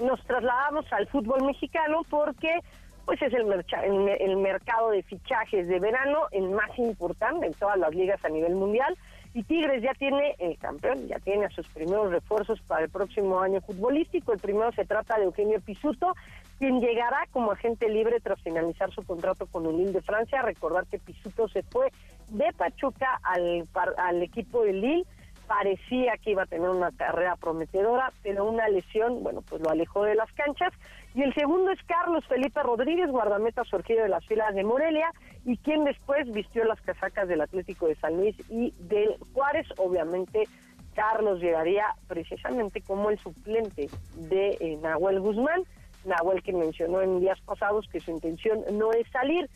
Nos 0.00 0.20
trasladamos 0.24 0.84
al 0.92 1.06
fútbol 1.08 1.44
mexicano 1.44 2.02
porque 2.08 2.48
pues 3.10 3.22
es 3.22 3.32
el, 3.34 4.16
el 4.20 4.36
mercado 4.36 4.90
de 4.90 5.02
fichajes 5.02 5.66
de 5.66 5.80
verano 5.80 6.28
el 6.30 6.48
más 6.50 6.70
importante 6.78 7.44
en 7.44 7.54
todas 7.54 7.76
las 7.76 7.92
ligas 7.92 8.24
a 8.24 8.28
nivel 8.28 8.54
mundial 8.54 8.96
y 9.34 9.42
Tigres 9.42 9.82
ya 9.82 9.94
tiene 9.94 10.36
el 10.38 10.56
campeón, 10.58 11.08
ya 11.08 11.18
tiene 11.18 11.46
a 11.46 11.50
sus 11.50 11.66
primeros 11.70 12.12
refuerzos 12.12 12.60
para 12.60 12.84
el 12.84 12.88
próximo 12.88 13.40
año 13.40 13.60
futbolístico. 13.62 14.32
El 14.32 14.38
primero 14.38 14.70
se 14.70 14.84
trata 14.84 15.18
de 15.18 15.24
Eugenio 15.24 15.60
Pisuto, 15.60 16.14
quien 16.60 16.80
llegará 16.80 17.26
como 17.32 17.50
agente 17.50 17.88
libre 17.88 18.20
tras 18.20 18.40
finalizar 18.42 18.92
su 18.92 19.02
contrato 19.02 19.46
con 19.46 19.64
Lille 19.76 19.90
de 19.90 20.02
Francia. 20.02 20.42
Recordar 20.42 20.86
que 20.86 21.00
Pisuto 21.00 21.48
se 21.48 21.64
fue 21.64 21.90
de 22.28 22.52
Pachuca 22.56 23.18
al, 23.24 23.66
al 23.96 24.22
equipo 24.22 24.62
de 24.62 24.72
Lille 24.72 25.06
parecía 25.50 26.16
que 26.18 26.30
iba 26.30 26.44
a 26.44 26.46
tener 26.46 26.68
una 26.68 26.92
carrera 26.92 27.34
prometedora, 27.34 28.12
pero 28.22 28.44
una 28.44 28.68
lesión, 28.68 29.24
bueno, 29.24 29.42
pues 29.42 29.60
lo 29.60 29.68
alejó 29.68 30.04
de 30.04 30.14
las 30.14 30.30
canchas. 30.34 30.72
Y 31.14 31.22
el 31.22 31.34
segundo 31.34 31.72
es 31.72 31.82
Carlos 31.84 32.24
Felipe 32.26 32.62
Rodríguez, 32.62 33.10
guardameta 33.10 33.64
surgido 33.64 34.02
de 34.02 34.08
las 34.08 34.24
filas 34.26 34.54
de 34.54 34.62
Morelia, 34.62 35.12
y 35.44 35.56
quien 35.58 35.84
después 35.84 36.30
vistió 36.32 36.64
las 36.64 36.80
casacas 36.82 37.26
del 37.26 37.40
Atlético 37.40 37.88
de 37.88 37.96
San 37.96 38.16
Luis 38.16 38.36
y 38.48 38.72
del 38.78 39.16
Juárez. 39.32 39.66
Obviamente, 39.78 40.44
Carlos 40.94 41.40
llegaría 41.40 41.84
precisamente 42.06 42.80
como 42.80 43.10
el 43.10 43.18
suplente 43.18 43.88
de 44.16 44.56
eh, 44.60 44.78
Nahuel 44.82 45.20
Guzmán. 45.20 45.64
Nahuel 46.04 46.42
que 46.42 46.52
mencionó 46.52 47.02
en 47.02 47.20
días 47.20 47.40
pasados 47.40 47.88
que 47.88 48.00
su 48.00 48.10
intención 48.10 48.64
no 48.72 48.92
es 48.92 49.06
salir. 49.10 49.48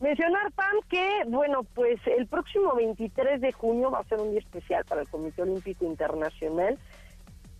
Mencionar, 0.00 0.50
Pam, 0.52 0.76
que, 0.88 1.22
bueno, 1.28 1.62
pues 1.74 2.00
el 2.06 2.26
próximo 2.26 2.74
23 2.74 3.40
de 3.40 3.52
junio 3.52 3.90
va 3.90 4.00
a 4.00 4.04
ser 4.04 4.18
un 4.18 4.30
día 4.30 4.40
especial 4.40 4.84
para 4.84 5.02
el 5.02 5.08
Comité 5.08 5.42
Olímpico 5.42 5.84
Internacional, 5.84 6.76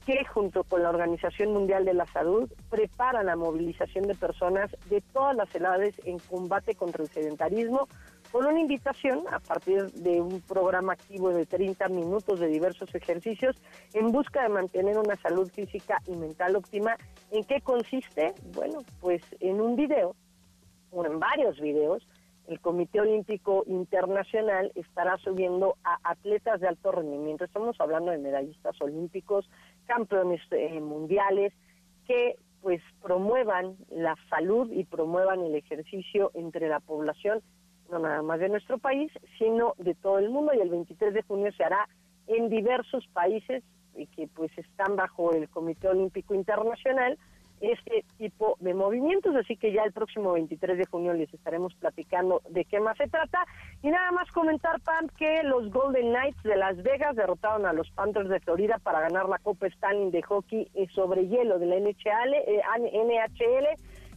que 0.06 0.24
junto 0.24 0.64
con 0.64 0.82
la 0.82 0.90
Organización 0.90 1.52
Mundial 1.52 1.84
de 1.84 1.94
la 1.94 2.06
Salud 2.06 2.50
prepara 2.70 3.22
la 3.22 3.36
movilización 3.36 4.06
de 4.06 4.14
personas 4.14 4.70
de 4.88 5.00
todas 5.00 5.36
las 5.36 5.54
edades 5.54 5.94
en 6.04 6.18
combate 6.18 6.74
contra 6.74 7.02
el 7.02 7.08
sedentarismo, 7.08 7.88
con 8.30 8.46
una 8.46 8.60
invitación 8.60 9.24
a 9.30 9.38
partir 9.38 9.90
de 9.92 10.20
un 10.20 10.40
programa 10.40 10.94
activo 10.94 11.30
de 11.30 11.46
30 11.46 11.88
minutos 11.88 12.40
de 12.40 12.48
diversos 12.48 12.94
ejercicios 12.94 13.56
en 13.94 14.10
busca 14.10 14.42
de 14.42 14.48
mantener 14.48 14.98
una 14.98 15.16
salud 15.16 15.48
física 15.50 15.98
y 16.06 16.16
mental 16.16 16.56
óptima. 16.56 16.96
¿En 17.30 17.44
qué 17.44 17.60
consiste? 17.60 18.34
Bueno, 18.54 18.80
pues 19.00 19.22
en 19.40 19.60
un 19.60 19.76
video 19.76 20.16
o 20.90 21.04
en 21.04 21.18
varios 21.20 21.60
videos, 21.60 22.06
el 22.48 22.60
Comité 22.60 23.00
Olímpico 23.00 23.64
Internacional 23.66 24.72
estará 24.74 25.16
subiendo 25.18 25.76
a 25.84 25.98
atletas 26.02 26.60
de 26.60 26.68
alto 26.68 26.90
rendimiento. 26.90 27.44
Estamos 27.44 27.80
hablando 27.80 28.10
de 28.10 28.18
medallistas 28.18 28.80
olímpicos, 28.80 29.48
campeones 29.86 30.40
eh, 30.50 30.80
mundiales, 30.80 31.52
que 32.06 32.36
pues 32.60 32.80
promuevan 33.02 33.76
la 33.90 34.16
salud 34.30 34.70
y 34.70 34.84
promuevan 34.84 35.40
el 35.40 35.54
ejercicio 35.54 36.30
entre 36.34 36.68
la 36.68 36.80
población, 36.80 37.42
no 37.90 37.98
nada 37.98 38.22
más 38.22 38.38
de 38.38 38.48
nuestro 38.48 38.78
país, 38.78 39.10
sino 39.38 39.74
de 39.78 39.94
todo 39.94 40.18
el 40.18 40.30
mundo. 40.30 40.52
Y 40.54 40.60
el 40.60 40.70
23 40.70 41.12
de 41.12 41.22
junio 41.22 41.52
se 41.56 41.64
hará 41.64 41.88
en 42.28 42.48
diversos 42.48 43.06
países 43.12 43.64
que 44.16 44.28
pues 44.28 44.50
están 44.56 44.96
bajo 44.96 45.32
el 45.32 45.48
Comité 45.48 45.88
Olímpico 45.88 46.34
Internacional 46.34 47.18
este 47.62 48.04
tipo 48.18 48.56
de 48.58 48.74
movimientos, 48.74 49.36
así 49.36 49.56
que 49.56 49.72
ya 49.72 49.84
el 49.84 49.92
próximo 49.92 50.32
23 50.32 50.78
de 50.78 50.84
junio 50.84 51.12
les 51.12 51.32
estaremos 51.32 51.72
platicando 51.74 52.42
de 52.50 52.64
qué 52.64 52.80
más 52.80 52.96
se 52.98 53.08
trata. 53.08 53.46
Y 53.82 53.88
nada 53.88 54.10
más 54.10 54.30
comentar, 54.32 54.80
Pam, 54.80 55.08
que 55.16 55.42
los 55.44 55.70
Golden 55.70 56.10
Knights 56.10 56.42
de 56.42 56.56
Las 56.56 56.82
Vegas 56.82 57.14
derrotaron 57.14 57.64
a 57.64 57.72
los 57.72 57.88
Panthers 57.92 58.28
de 58.28 58.40
Florida 58.40 58.78
para 58.82 59.00
ganar 59.00 59.28
la 59.28 59.38
Copa 59.38 59.68
Stanley 59.68 60.10
de 60.10 60.22
hockey 60.22 60.68
eh, 60.74 60.88
sobre 60.92 61.28
hielo 61.28 61.58
de 61.60 61.66
la 61.66 61.76
NHL. 61.76 62.34
Eh, 62.34 62.62
NHL. 62.78 63.66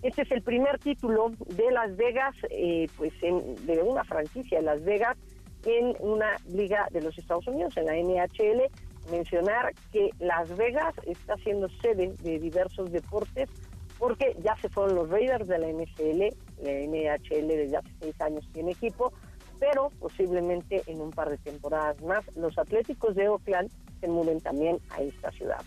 Este 0.01 0.23
es 0.23 0.31
el 0.31 0.41
primer 0.41 0.79
título 0.79 1.31
de 1.47 1.71
Las 1.71 1.95
Vegas, 1.95 2.35
eh, 2.49 2.87
pues 2.97 3.13
de 3.21 3.81
una 3.83 4.03
franquicia 4.03 4.59
de 4.59 4.65
Las 4.65 4.83
Vegas 4.83 5.17
en 5.65 5.95
una 5.99 6.37
liga 6.47 6.87
de 6.91 7.01
los 7.01 7.17
Estados 7.17 7.47
Unidos, 7.47 7.75
en 7.77 7.85
la 7.85 7.95
NHL 7.95 8.69
mencionar 9.12 9.74
que 9.91 10.10
Las 10.20 10.56
Vegas 10.58 10.93
está 11.06 11.36
siendo 11.38 11.70
sede 11.82 12.14
de 12.22 12.39
diversos 12.39 12.91
deportes 12.91 13.49
porque 13.97 14.36
ya 14.43 14.56
se 14.58 14.70
fueron 14.70 14.95
los 14.95 15.10
Raiders 15.10 15.47
de 15.47 15.58
la 15.58 15.68
NFL, 15.68 16.64
la 16.64 16.72
NHL 16.72 17.47
desde 17.47 17.78
hace 17.78 17.89
seis 17.99 18.22
años 18.22 18.45
tiene 18.53 18.72
equipo, 18.72 19.14
pero 19.60 19.89
posiblemente 19.99 20.84
en 20.88 21.01
un 21.01 21.12
par 21.12 21.30
de 21.30 21.38
temporadas 21.38 22.01
más 22.01 22.24
los 22.36 22.58
Atléticos 22.58 23.16
de 23.16 23.30
Oakland 23.30 23.72
se 24.01 24.08
mueven 24.08 24.41
también 24.41 24.80
a 24.89 25.01
esta 25.01 25.32
ciudad. 25.32 25.62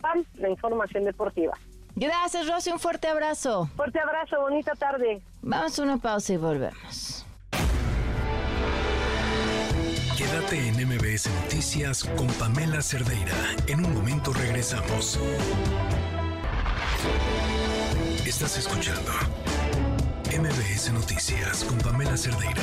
Pam, 0.00 0.24
la 0.36 0.48
información 0.48 1.04
deportiva. 1.04 1.52
Gracias, 1.96 2.48
Rosy, 2.48 2.70
un 2.70 2.80
fuerte 2.80 3.06
abrazo. 3.08 3.66
Fuerte 3.76 4.00
abrazo, 4.00 4.40
bonita 4.40 4.72
tarde. 4.72 5.22
Vamos 5.42 5.78
a 5.78 5.82
una 5.82 5.98
pausa 5.98 6.32
y 6.32 6.36
volvemos. 6.36 7.24
Quédate 10.16 10.68
en 10.68 10.76
MBS 10.76 11.28
Noticias 11.42 12.04
con 12.04 12.28
Pamela 12.34 12.80
Cerdeira. 12.80 13.34
En 13.66 13.84
un 13.84 13.94
momento 13.94 14.32
regresamos. 14.32 15.18
Estás 18.24 18.56
escuchando 18.56 19.10
MBS 20.30 20.92
Noticias 20.92 21.64
con 21.64 21.78
Pamela 21.78 22.16
Cerdeira. 22.16 22.62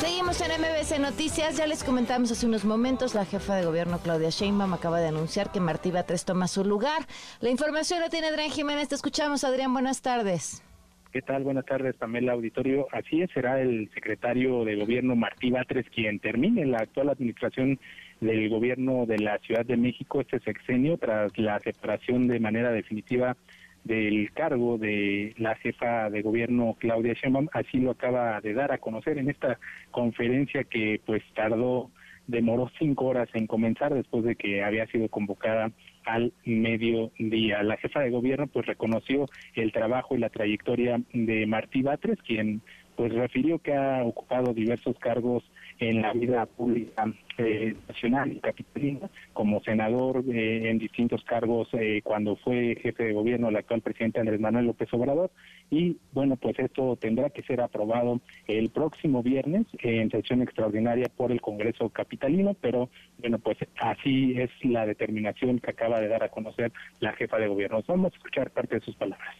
Seguimos 0.00 0.40
en 0.40 0.50
MBS 0.60 0.98
Noticias. 0.98 1.56
Ya 1.56 1.68
les 1.68 1.84
comentamos 1.84 2.32
hace 2.32 2.44
unos 2.44 2.64
momentos, 2.64 3.14
la 3.14 3.24
jefa 3.24 3.54
de 3.54 3.64
gobierno 3.64 4.00
Claudia 4.00 4.30
Sheinbaum 4.30 4.74
acaba 4.74 4.98
de 4.98 5.06
anunciar 5.06 5.52
que 5.52 5.60
Martí 5.60 5.92
Batres 5.92 6.24
toma 6.24 6.48
su 6.48 6.64
lugar. 6.64 7.06
La 7.38 7.50
información 7.50 8.00
la 8.00 8.08
tiene 8.08 8.26
Adrián 8.26 8.50
Jiménez. 8.50 8.88
Te 8.88 8.96
escuchamos, 8.96 9.44
Adrián. 9.44 9.72
Buenas 9.72 10.02
tardes. 10.02 10.62
¿Qué 11.10 11.22
tal? 11.22 11.42
Buenas 11.42 11.64
tardes, 11.64 11.96
Pamela 11.96 12.32
Auditorio. 12.32 12.86
Así 12.92 13.22
es, 13.22 13.30
será 13.30 13.62
el 13.62 13.88
secretario 13.94 14.66
de 14.66 14.76
Gobierno 14.76 15.16
Martí 15.16 15.50
Batres 15.50 15.86
quien 15.88 16.18
termine 16.18 16.66
la 16.66 16.78
actual 16.78 17.08
administración 17.08 17.78
del 18.20 18.50
Gobierno 18.50 19.06
de 19.06 19.18
la 19.18 19.38
Ciudad 19.38 19.64
de 19.64 19.78
México 19.78 20.20
este 20.20 20.38
sexenio 20.40 20.98
tras 20.98 21.36
la 21.38 21.58
separación 21.60 22.28
de 22.28 22.40
manera 22.40 22.72
definitiva 22.72 23.38
del 23.84 24.30
cargo 24.34 24.76
de 24.76 25.32
la 25.38 25.54
jefa 25.54 26.10
de 26.10 26.20
gobierno 26.20 26.76
Claudia 26.78 27.14
Sheinbaum. 27.14 27.48
Así 27.52 27.78
lo 27.78 27.92
acaba 27.92 28.42
de 28.42 28.52
dar 28.52 28.70
a 28.70 28.78
conocer 28.78 29.16
en 29.16 29.30
esta 29.30 29.58
conferencia 29.90 30.64
que 30.64 31.00
pues 31.06 31.22
tardó 31.34 31.90
demoró 32.26 32.70
cinco 32.78 33.06
horas 33.06 33.30
en 33.32 33.46
comenzar 33.46 33.94
después 33.94 34.24
de 34.24 34.36
que 34.36 34.62
había 34.62 34.86
sido 34.88 35.08
convocada 35.08 35.72
al 36.08 36.32
mediodía. 36.44 37.62
La 37.62 37.76
jefa 37.76 38.00
de 38.00 38.10
gobierno 38.10 38.46
pues 38.46 38.66
reconoció 38.66 39.26
el 39.54 39.72
trabajo 39.72 40.14
y 40.14 40.18
la 40.18 40.30
trayectoria 40.30 41.00
de 41.12 41.46
Martí 41.46 41.82
Batres, 41.82 42.18
quien 42.22 42.62
pues 42.96 43.12
refirió 43.12 43.58
que 43.60 43.74
ha 43.74 44.02
ocupado 44.02 44.52
diversos 44.52 44.98
cargos 44.98 45.44
en 45.78 46.02
la 46.02 46.12
vida 46.12 46.46
pública 46.46 47.12
eh, 47.38 47.76
nacional 47.86 48.32
y 48.32 48.40
capitalina, 48.40 49.08
como 49.32 49.62
senador 49.62 50.24
eh, 50.28 50.70
en 50.70 50.78
distintos 50.78 51.22
cargos 51.24 51.68
eh, 51.72 52.00
cuando 52.02 52.36
fue 52.36 52.76
jefe 52.82 53.04
de 53.04 53.12
gobierno 53.12 53.48
el 53.48 53.56
actual 53.56 53.80
presidente 53.80 54.20
Andrés 54.20 54.40
Manuel 54.40 54.66
López 54.66 54.92
Obrador. 54.92 55.30
Y 55.70 55.98
bueno, 56.12 56.36
pues 56.36 56.58
esto 56.58 56.96
tendrá 56.96 57.30
que 57.30 57.42
ser 57.42 57.60
aprobado 57.60 58.20
el 58.46 58.70
próximo 58.70 59.22
viernes 59.22 59.66
en 59.78 60.10
sesión 60.10 60.42
extraordinaria 60.42 61.08
por 61.14 61.30
el 61.30 61.40
Congreso 61.40 61.90
Capitalino, 61.90 62.54
pero 62.60 62.88
bueno, 63.18 63.38
pues 63.38 63.58
así 63.80 64.34
es 64.36 64.50
la 64.64 64.86
determinación 64.86 65.58
que 65.60 65.70
acaba 65.70 66.00
de 66.00 66.08
dar 66.08 66.24
a 66.24 66.30
conocer 66.30 66.72
la 67.00 67.12
jefa 67.12 67.38
de 67.38 67.48
gobierno. 67.48 67.82
Vamos 67.86 68.12
a 68.12 68.16
escuchar 68.16 68.50
parte 68.50 68.76
de 68.76 68.84
sus 68.84 68.96
palabras. 68.96 69.36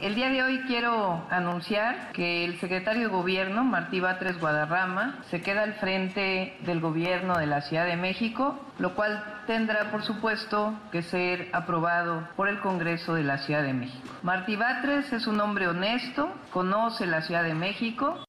El 0.00 0.14
día 0.14 0.30
de 0.30 0.44
hoy 0.44 0.60
quiero 0.68 1.26
anunciar 1.28 2.12
que 2.12 2.44
el 2.44 2.54
secretario 2.58 3.08
de 3.08 3.14
Gobierno, 3.14 3.64
Martí 3.64 3.98
Batres 3.98 4.38
Guadarrama, 4.38 5.24
se 5.24 5.42
queda 5.42 5.64
al 5.64 5.74
frente 5.74 6.54
del 6.64 6.78
Gobierno 6.80 7.36
de 7.36 7.46
la 7.46 7.62
Ciudad 7.62 7.84
de 7.84 7.96
México, 7.96 8.56
lo 8.78 8.94
cual 8.94 9.24
tendrá, 9.48 9.90
por 9.90 10.02
supuesto, 10.02 10.78
que 10.92 11.02
ser 11.02 11.48
aprobado 11.52 12.28
por 12.36 12.48
el 12.48 12.60
Congreso 12.60 13.14
de 13.14 13.24
la 13.24 13.38
Ciudad 13.38 13.64
de 13.64 13.74
México. 13.74 14.08
Martí 14.22 14.54
Batres 14.54 15.12
es 15.12 15.26
un 15.26 15.40
hombre 15.40 15.66
honesto, 15.66 16.32
conoce 16.52 17.04
la 17.06 17.22
Ciudad 17.22 17.42
de 17.42 17.54
México. 17.54 18.24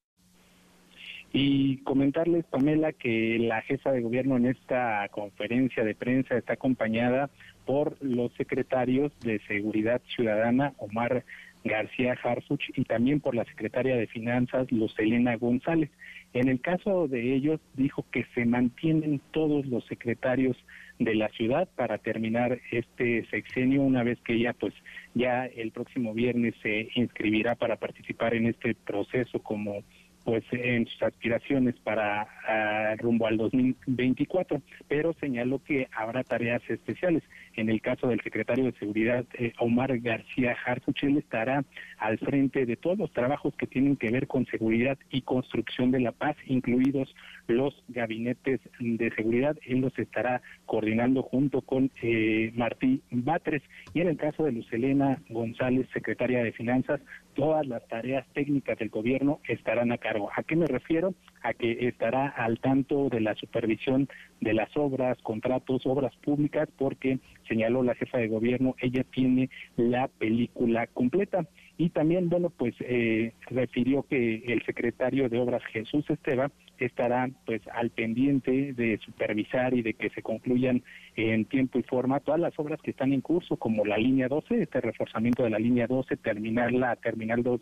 Y 1.32 1.76
comentarles, 1.84 2.44
Pamela, 2.46 2.92
que 2.92 3.38
la 3.38 3.62
jefa 3.62 3.92
de 3.92 4.00
gobierno 4.00 4.36
en 4.36 4.46
esta 4.46 5.06
conferencia 5.12 5.84
de 5.84 5.94
prensa 5.94 6.36
está 6.36 6.54
acompañada 6.54 7.30
por 7.64 7.96
los 8.00 8.32
secretarios 8.34 9.12
de 9.20 9.38
Seguridad 9.46 10.00
Ciudadana, 10.16 10.72
Omar 10.78 11.24
García 11.64 12.16
Harfuch 12.22 12.70
y 12.76 12.84
también 12.84 13.20
por 13.20 13.34
la 13.34 13.44
secretaria 13.44 13.96
de 13.96 14.06
Finanzas, 14.06 14.70
Lucelena 14.70 15.36
González. 15.36 15.90
En 16.32 16.48
el 16.48 16.60
caso 16.60 17.08
de 17.08 17.34
ellos, 17.34 17.60
dijo 17.74 18.06
que 18.12 18.24
se 18.34 18.44
mantienen 18.44 19.20
todos 19.32 19.66
los 19.66 19.84
secretarios 19.86 20.56
de 20.98 21.14
la 21.14 21.28
ciudad 21.30 21.68
para 21.76 21.98
terminar 21.98 22.60
este 22.70 23.26
sexenio 23.30 23.82
una 23.82 24.04
vez 24.04 24.18
que 24.20 24.34
ella 24.34 24.52
pues 24.52 24.74
ya 25.14 25.46
el 25.46 25.72
próximo 25.72 26.14
viernes 26.14 26.54
se 26.62 26.88
inscribirá 26.94 27.54
para 27.54 27.76
participar 27.76 28.34
en 28.34 28.46
este 28.46 28.74
proceso 28.74 29.42
como 29.42 29.82
pues 30.24 30.44
en 30.52 30.86
sus 30.86 31.02
aspiraciones 31.02 31.74
para 31.82 32.28
ah, 32.46 32.94
rumbo 32.98 33.26
al 33.26 33.38
2024, 33.38 34.60
pero 34.88 35.14
señaló 35.14 35.62
que 35.64 35.88
habrá 35.92 36.22
tareas 36.24 36.62
especiales. 36.68 37.22
En 37.60 37.68
el 37.68 37.82
caso 37.82 38.08
del 38.08 38.22
secretario 38.22 38.64
de 38.64 38.72
Seguridad, 38.78 39.26
eh, 39.34 39.52
Omar 39.58 39.98
García 39.98 40.56
Harfuch, 40.64 41.04
estará 41.04 41.62
al 41.98 42.16
frente 42.18 42.64
de 42.64 42.76
todos 42.76 42.96
los 42.96 43.12
trabajos 43.12 43.54
que 43.54 43.66
tienen 43.66 43.96
que 43.96 44.10
ver 44.10 44.26
con 44.28 44.46
seguridad 44.46 44.96
y 45.10 45.20
construcción 45.20 45.90
de 45.90 46.00
la 46.00 46.12
paz, 46.12 46.36
incluidos 46.46 47.14
los 47.48 47.74
gabinetes 47.88 48.60
de 48.78 49.10
seguridad. 49.10 49.58
Él 49.66 49.80
los 49.80 49.98
estará 49.98 50.40
coordinando 50.64 51.22
junto 51.22 51.60
con 51.60 51.90
eh, 52.00 52.50
Martí 52.54 53.02
Batres. 53.10 53.62
Y 53.92 54.00
en 54.00 54.08
el 54.08 54.16
caso 54.16 54.42
de 54.42 54.52
Lucelena 54.52 55.20
González, 55.28 55.86
secretaria 55.92 56.42
de 56.42 56.52
Finanzas, 56.52 57.02
todas 57.34 57.66
las 57.66 57.86
tareas 57.88 58.26
técnicas 58.32 58.78
del 58.78 58.88
gobierno 58.88 59.40
estarán 59.46 59.92
a 59.92 59.98
cargo. 59.98 60.30
¿A 60.34 60.42
qué 60.44 60.56
me 60.56 60.66
refiero? 60.66 61.12
A 61.42 61.54
que 61.54 61.88
estará 61.88 62.28
al 62.28 62.58
tanto 62.60 63.08
de 63.08 63.20
la 63.20 63.34
supervisión 63.34 64.08
de 64.40 64.54
las 64.54 64.76
obras, 64.76 65.18
contratos, 65.22 65.86
obras 65.86 66.14
públicas, 66.16 66.68
porque 66.76 67.18
señaló 67.48 67.82
la 67.82 67.94
jefa 67.94 68.18
de 68.18 68.28
gobierno, 68.28 68.74
ella 68.80 69.04
tiene 69.04 69.50
la 69.76 70.08
película 70.08 70.86
completa. 70.86 71.46
Y 71.76 71.88
también, 71.90 72.28
bueno, 72.28 72.50
pues 72.50 72.74
eh, 72.80 73.32
refirió 73.46 74.02
que 74.02 74.42
el 74.46 74.62
secretario 74.66 75.28
de 75.30 75.38
Obras 75.38 75.64
Jesús 75.72 76.04
Esteban 76.10 76.52
estará 76.84 77.30
pues 77.46 77.62
al 77.74 77.90
pendiente 77.90 78.72
de 78.72 78.98
supervisar 78.98 79.74
y 79.74 79.82
de 79.82 79.94
que 79.94 80.10
se 80.10 80.22
concluyan 80.22 80.82
en 81.16 81.44
tiempo 81.44 81.78
y 81.78 81.82
forma 81.82 82.20
todas 82.20 82.40
las 82.40 82.58
obras 82.58 82.80
que 82.82 82.90
están 82.90 83.12
en 83.12 83.20
curso, 83.20 83.56
como 83.56 83.84
la 83.84 83.98
línea 83.98 84.28
12, 84.28 84.62
este 84.62 84.80
reforzamiento 84.80 85.42
de 85.42 85.50
la 85.50 85.58
línea 85.58 85.86
12, 85.86 86.16
terminar 86.16 86.72
la 86.72 86.96
terminal 86.96 87.42
2 87.42 87.60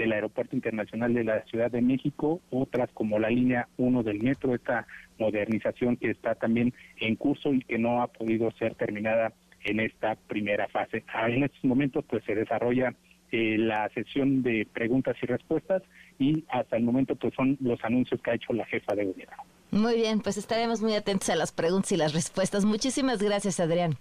del 0.00 0.12
Aeropuerto 0.12 0.56
Internacional 0.56 1.12
de 1.12 1.24
la 1.24 1.44
Ciudad 1.44 1.70
de 1.70 1.82
México, 1.82 2.40
otras 2.50 2.90
como 2.92 3.18
la 3.18 3.28
línea 3.28 3.68
1 3.76 4.02
del 4.02 4.22
metro, 4.22 4.54
esta 4.54 4.86
modernización 5.18 5.96
que 5.96 6.10
está 6.10 6.34
también 6.34 6.72
en 7.00 7.16
curso 7.16 7.52
y 7.52 7.60
que 7.60 7.78
no 7.78 8.02
ha 8.02 8.06
podido 8.06 8.50
ser 8.52 8.74
terminada 8.74 9.34
en 9.62 9.80
esta 9.80 10.14
primera 10.14 10.68
fase. 10.68 11.04
En 11.28 11.44
estos 11.44 11.62
momentos 11.64 12.02
pues 12.08 12.24
se 12.24 12.34
desarrolla 12.34 12.94
eh, 13.30 13.58
la 13.58 13.90
sesión 13.90 14.42
de 14.42 14.66
preguntas 14.72 15.16
y 15.22 15.26
respuestas 15.26 15.82
y 16.18 16.44
hasta 16.48 16.78
el 16.78 16.82
momento 16.82 17.14
pues 17.14 17.34
son 17.34 17.58
los 17.60 17.78
anuncios 17.84 18.22
que 18.22 18.30
ha 18.30 18.34
hecho 18.34 18.54
la 18.54 18.64
jefa 18.64 18.94
de 18.94 19.04
gobierno. 19.04 19.36
Muy 19.70 19.96
bien, 19.96 20.20
pues 20.20 20.38
estaremos 20.38 20.80
muy 20.80 20.94
atentos 20.94 21.28
a 21.28 21.36
las 21.36 21.52
preguntas 21.52 21.92
y 21.92 21.96
las 21.98 22.14
respuestas. 22.14 22.64
Muchísimas 22.64 23.22
gracias, 23.22 23.60
Adrián. 23.60 23.96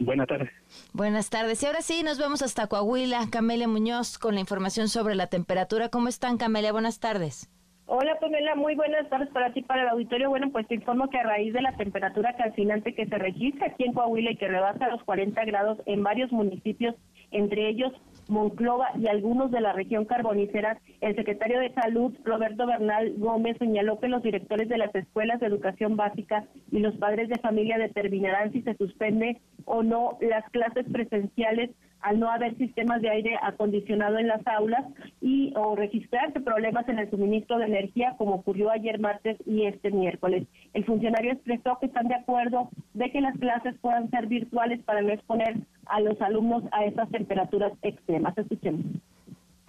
Buenas 0.00 0.28
tardes. 0.28 0.50
Buenas 0.94 1.28
tardes. 1.28 1.62
Y 1.62 1.66
ahora 1.66 1.82
sí, 1.82 2.02
nos 2.02 2.18
vemos 2.18 2.40
hasta 2.42 2.66
Coahuila. 2.66 3.28
Camelia 3.30 3.68
Muñoz 3.68 4.18
con 4.18 4.34
la 4.34 4.40
información 4.40 4.88
sobre 4.88 5.14
la 5.14 5.26
temperatura. 5.26 5.90
¿Cómo 5.90 6.08
están, 6.08 6.38
Camelia? 6.38 6.72
Buenas 6.72 7.00
tardes. 7.00 7.50
Hola 7.92 8.16
Pamela, 8.20 8.54
muy 8.54 8.76
buenas 8.76 9.08
tardes 9.10 9.28
para 9.30 9.52
ti, 9.52 9.62
para 9.62 9.82
el 9.82 9.88
auditorio. 9.88 10.30
Bueno, 10.30 10.50
pues 10.52 10.66
te 10.68 10.76
informo 10.76 11.10
que 11.10 11.18
a 11.18 11.24
raíz 11.24 11.52
de 11.52 11.60
la 11.60 11.76
temperatura 11.76 12.36
calcinante 12.36 12.94
que 12.94 13.04
se 13.04 13.18
registra 13.18 13.66
aquí 13.66 13.82
en 13.84 13.92
Coahuila 13.92 14.30
y 14.30 14.36
que 14.36 14.46
rebasa 14.46 14.88
los 14.88 15.02
40 15.02 15.44
grados 15.44 15.78
en 15.86 16.04
varios 16.04 16.30
municipios, 16.30 16.94
entre 17.32 17.68
ellos 17.68 17.92
Monclova 18.30 18.88
y 18.98 19.08
algunos 19.08 19.50
de 19.50 19.60
la 19.60 19.72
región 19.72 20.04
carbonífera, 20.04 20.78
el 21.00 21.16
secretario 21.16 21.60
de 21.60 21.72
Salud, 21.74 22.14
Roberto 22.24 22.66
Bernal 22.66 23.14
Gómez, 23.18 23.56
señaló 23.58 23.98
que 23.98 24.08
los 24.08 24.22
directores 24.22 24.68
de 24.68 24.78
las 24.78 24.94
escuelas 24.94 25.40
de 25.40 25.46
educación 25.46 25.96
básica 25.96 26.44
y 26.70 26.78
los 26.78 26.96
padres 26.96 27.28
de 27.28 27.38
familia 27.38 27.78
determinarán 27.78 28.52
si 28.52 28.62
se 28.62 28.74
suspende 28.74 29.40
o 29.64 29.82
no 29.82 30.16
las 30.20 30.48
clases 30.50 30.86
presenciales 30.90 31.70
al 32.02 32.18
no 32.18 32.30
haber 32.30 32.56
sistemas 32.56 33.02
de 33.02 33.10
aire 33.10 33.38
acondicionado 33.42 34.18
en 34.18 34.28
las 34.28 34.46
aulas 34.46 34.84
y 35.20 35.52
o 35.56 35.76
registrarse 35.76 36.40
problemas 36.40 36.88
en 36.88 36.98
el 36.98 37.10
suministro 37.10 37.58
de 37.58 37.66
energía 37.66 38.14
como 38.18 38.36
ocurrió 38.36 38.70
ayer 38.70 38.98
martes 38.98 39.36
y 39.46 39.66
este 39.66 39.90
miércoles. 39.90 40.46
El 40.74 40.84
funcionario 40.84 41.32
expresó 41.32 41.78
que 41.80 41.86
están 41.86 42.08
de 42.08 42.14
acuerdo 42.14 42.70
de 42.94 43.10
que 43.10 43.20
las 43.20 43.36
clases 43.38 43.74
puedan 43.80 44.10
ser 44.10 44.26
virtuales 44.26 44.82
para 44.84 45.02
no 45.02 45.10
exponer 45.10 45.56
a 45.86 46.00
los 46.00 46.20
alumnos 46.20 46.64
a 46.72 46.84
esas 46.84 47.10
temperaturas 47.10 47.72
extremas. 47.82 48.36
Escuchemos. 48.36 48.84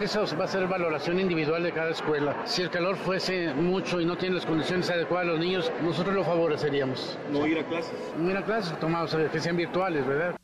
Eso 0.02 0.26
va 0.36 0.46
a 0.46 0.48
ser 0.48 0.68
valoración 0.68 1.20
individual 1.20 1.62
de 1.62 1.72
cada 1.72 1.92
escuela. 1.92 2.36
Si 2.46 2.64
el 2.64 2.72
calor 2.72 2.96
fuese 2.96 3.54
mucho 3.54 4.02
y 4.02 4.06
no 4.06 4.18
tiene 4.18 4.36
las 4.36 4.48
condiciones 4.48 4.90
adecuadas 4.90 5.28
los 5.28 5.40
niños, 5.40 5.72
nosotros 5.84 6.16
lo 6.16 6.24
favoreceríamos. 6.24 7.20
¿No 7.32 7.46
ir 7.46 7.60
a 7.60 7.64
clases? 7.64 8.16
No 8.18 8.32
ir 8.32 8.38
a 8.38 8.44
clases, 8.44 8.80
tomamos 8.80 9.16
que 9.32 9.40
sean 9.40 9.58
virtuales, 9.58 10.08
¿verdad? 10.08 10.41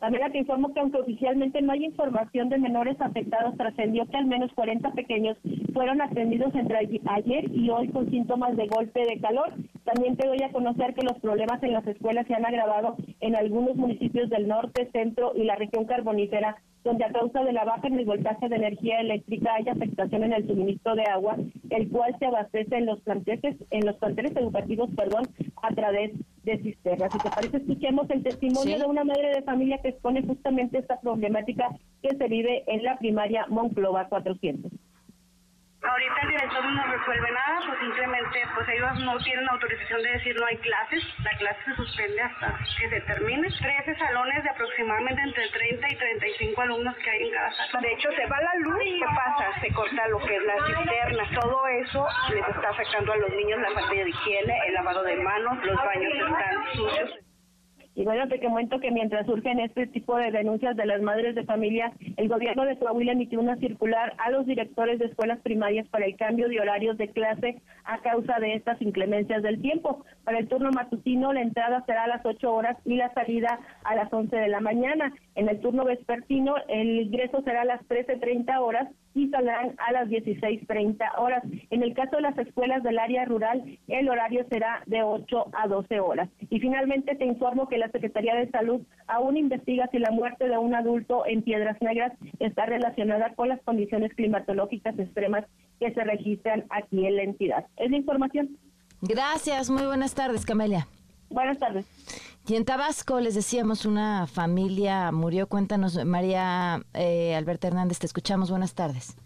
También 0.00 0.30
te 0.30 0.38
informo 0.38 0.72
que 0.72 0.80
aunque 0.80 1.00
oficialmente 1.00 1.60
no 1.60 1.72
hay 1.72 1.84
información 1.84 2.48
de 2.48 2.58
menores 2.58 2.96
afectados, 3.00 3.56
trascendió 3.56 4.06
que 4.06 4.16
al 4.16 4.26
menos 4.26 4.52
40 4.52 4.92
pequeños 4.92 5.36
fueron 5.74 6.00
atendidos 6.00 6.54
entre 6.54 6.78
ayer 7.06 7.50
y 7.52 7.68
hoy 7.70 7.88
con 7.88 8.08
síntomas 8.08 8.56
de 8.56 8.68
golpe 8.68 9.04
de 9.04 9.20
calor. 9.20 9.52
También 9.84 10.16
te 10.16 10.28
doy 10.28 10.40
a 10.42 10.52
conocer 10.52 10.94
que 10.94 11.02
los 11.04 11.18
problemas 11.18 11.60
en 11.64 11.72
las 11.72 11.86
escuelas 11.86 12.26
se 12.28 12.34
han 12.34 12.46
agravado 12.46 12.96
en 13.20 13.34
algunos 13.34 13.74
municipios 13.74 14.30
del 14.30 14.46
norte, 14.46 14.88
centro 14.92 15.32
y 15.34 15.42
la 15.42 15.56
región 15.56 15.84
carbonífera, 15.84 16.56
donde 16.84 17.04
a 17.04 17.12
causa 17.12 17.42
de 17.42 17.52
la 17.52 17.64
baja 17.64 17.88
en 17.88 17.98
el 17.98 18.04
voltaje 18.04 18.48
de 18.48 18.56
energía 18.56 19.00
eléctrica 19.00 19.54
hay 19.54 19.68
afectación 19.68 20.24
en 20.24 20.32
el 20.32 20.46
suministro 20.46 20.94
de 20.94 21.04
agua, 21.04 21.36
el 21.70 21.88
cual 21.88 22.14
se 22.18 22.26
abastece 22.26 22.76
en 22.76 22.86
los 22.86 23.00
planteles, 23.00 23.56
en 23.70 23.84
los 23.84 23.96
planteles 23.96 24.36
educativos, 24.36 24.88
perdón, 24.96 25.24
a 25.62 25.74
través 25.74 26.12
de 26.44 26.58
cisternas. 26.58 27.12
Si 27.12 27.18
te 27.18 27.30
parece, 27.30 27.56
escuchemos 27.58 28.08
el 28.10 28.22
testimonio 28.22 28.78
de 28.78 28.86
una 28.86 29.04
madre 29.04 29.28
de 29.34 29.42
familia 29.42 29.78
que 29.82 29.87
expone 29.90 30.22
justamente 30.22 30.78
esta 30.78 31.00
problemática 31.00 31.68
que 32.02 32.16
se 32.16 32.28
vive 32.28 32.64
en 32.66 32.82
la 32.82 32.98
primaria 32.98 33.46
Monclova 33.48 34.08
400. 34.08 34.72
Ahorita 35.80 36.20
el 36.22 36.28
director 36.30 36.64
no 36.64 36.82
resuelve 36.86 37.30
nada, 37.30 37.60
pues 37.66 37.78
simplemente 37.78 38.42
pues 38.54 38.68
ellos 38.68 38.98
no 38.98 39.16
tienen 39.18 39.48
autorización 39.48 40.02
de 40.02 40.10
decir 40.10 40.34
no 40.34 40.46
hay 40.46 40.56
clases, 40.56 41.04
la 41.22 41.30
clase 41.38 41.64
se 41.64 41.76
suspende 41.76 42.20
hasta 42.20 42.58
que 42.80 42.90
se 42.90 43.00
termine. 43.02 43.48
13 43.48 43.94
salones 43.94 44.42
de 44.42 44.50
aproximadamente 44.50 45.22
entre 45.22 45.48
30 45.48 45.86
y 45.88 45.96
35 45.96 46.60
alumnos 46.62 46.96
que 46.96 47.10
hay 47.10 47.22
en 47.22 47.32
cada 47.32 47.52
salón. 47.52 47.82
De 47.82 47.92
hecho, 47.92 48.10
se 48.10 48.26
va 48.26 48.40
la 48.40 48.54
luz, 48.58 48.82
¿qué 48.82 49.06
pasa? 49.06 49.60
Se 49.60 49.72
corta 49.72 50.08
lo 50.08 50.18
que 50.18 50.36
es 50.36 50.42
la 50.42 50.56
cisterna. 50.66 51.40
Todo 51.40 51.66
eso 51.68 52.06
les 52.34 52.48
está 52.48 52.68
afectando 52.70 53.12
a 53.12 53.16
los 53.16 53.30
niños, 53.30 53.60
la 53.60 53.70
falta 53.70 53.94
de 53.94 54.10
higiene, 54.10 54.58
el 54.66 54.74
lavado 54.74 55.02
de 55.04 55.16
manos, 55.16 55.64
los 55.64 55.76
baños 55.76 56.12
están 56.12 56.74
sucios. 56.74 57.27
Y 57.98 58.04
bueno, 58.04 58.28
te 58.28 58.38
comento 58.38 58.78
que 58.78 58.92
mientras 58.92 59.26
surgen 59.26 59.58
este 59.58 59.88
tipo 59.88 60.16
de 60.16 60.30
denuncias 60.30 60.76
de 60.76 60.86
las 60.86 61.02
madres 61.02 61.34
de 61.34 61.42
familia, 61.42 61.92
el 62.16 62.28
gobierno 62.28 62.64
de 62.64 62.78
Coahuila 62.78 63.10
emitió 63.10 63.40
una 63.40 63.56
circular 63.56 64.14
a 64.18 64.30
los 64.30 64.46
directores 64.46 65.00
de 65.00 65.06
escuelas 65.06 65.40
primarias 65.40 65.88
para 65.88 66.06
el 66.06 66.14
cambio 66.14 66.48
de 66.48 66.60
horarios 66.60 66.96
de 66.96 67.08
clase 67.08 67.60
a 67.82 67.98
causa 67.98 68.38
de 68.38 68.54
estas 68.54 68.80
inclemencias 68.80 69.42
del 69.42 69.60
tiempo. 69.60 70.04
Para 70.22 70.38
el 70.38 70.46
turno 70.46 70.70
matutino, 70.70 71.32
la 71.32 71.42
entrada 71.42 71.82
será 71.86 72.04
a 72.04 72.06
las 72.06 72.24
8 72.24 72.54
horas 72.54 72.76
y 72.84 72.94
la 72.94 73.12
salida 73.14 73.58
a 73.82 73.96
las 73.96 74.12
11 74.12 74.36
de 74.36 74.48
la 74.48 74.60
mañana. 74.60 75.12
En 75.34 75.48
el 75.48 75.58
turno 75.58 75.84
vespertino, 75.84 76.54
el 76.68 77.00
ingreso 77.00 77.42
será 77.42 77.62
a 77.62 77.64
las 77.64 77.80
13.30 77.88 78.60
horas 78.60 78.88
y 79.14 79.28
saldrán 79.28 79.74
a 79.78 79.92
las 79.92 80.08
16.30 80.08 81.18
horas. 81.18 81.42
En 81.70 81.82
el 81.82 81.94
caso 81.94 82.16
de 82.16 82.22
las 82.22 82.38
escuelas 82.38 82.82
del 82.82 82.98
área 82.98 83.24
rural, 83.24 83.78
el 83.88 84.08
horario 84.08 84.46
será 84.48 84.82
de 84.86 85.02
8 85.02 85.46
a 85.52 85.68
12 85.68 86.00
horas. 86.00 86.28
Y 86.50 86.60
finalmente 86.60 87.14
te 87.14 87.24
informo 87.24 87.68
que 87.68 87.78
la 87.78 87.90
Secretaría 87.90 88.34
de 88.34 88.50
Salud 88.50 88.80
aún 89.06 89.36
investiga 89.36 89.88
si 89.90 89.98
la 89.98 90.10
muerte 90.10 90.48
de 90.48 90.58
un 90.58 90.74
adulto 90.74 91.26
en 91.26 91.42
Piedras 91.42 91.80
Negras 91.80 92.12
está 92.38 92.66
relacionada 92.66 93.34
con 93.34 93.48
las 93.48 93.60
condiciones 93.62 94.12
climatológicas 94.14 94.98
extremas 94.98 95.44
que 95.80 95.92
se 95.92 96.04
registran 96.04 96.64
aquí 96.70 97.06
en 97.06 97.16
la 97.16 97.22
entidad. 97.22 97.66
Es 97.76 97.90
la 97.90 97.96
información. 97.96 98.56
Gracias, 99.00 99.70
muy 99.70 99.84
buenas 99.86 100.14
tardes, 100.14 100.44
Camelia. 100.44 100.86
Buenas 101.30 101.58
tardes. 101.58 101.86
Y 102.48 102.56
en 102.56 102.64
Tabasco, 102.64 103.20
les 103.20 103.34
decíamos, 103.34 103.84
una 103.84 104.26
familia 104.26 105.12
murió. 105.12 105.48
Cuéntanos, 105.48 106.02
María 106.06 106.80
eh, 106.94 107.34
Alberta 107.34 107.68
Hernández, 107.68 107.98
te 107.98 108.06
escuchamos. 108.06 108.50
Buenas 108.50 108.74
tardes. 108.74 109.18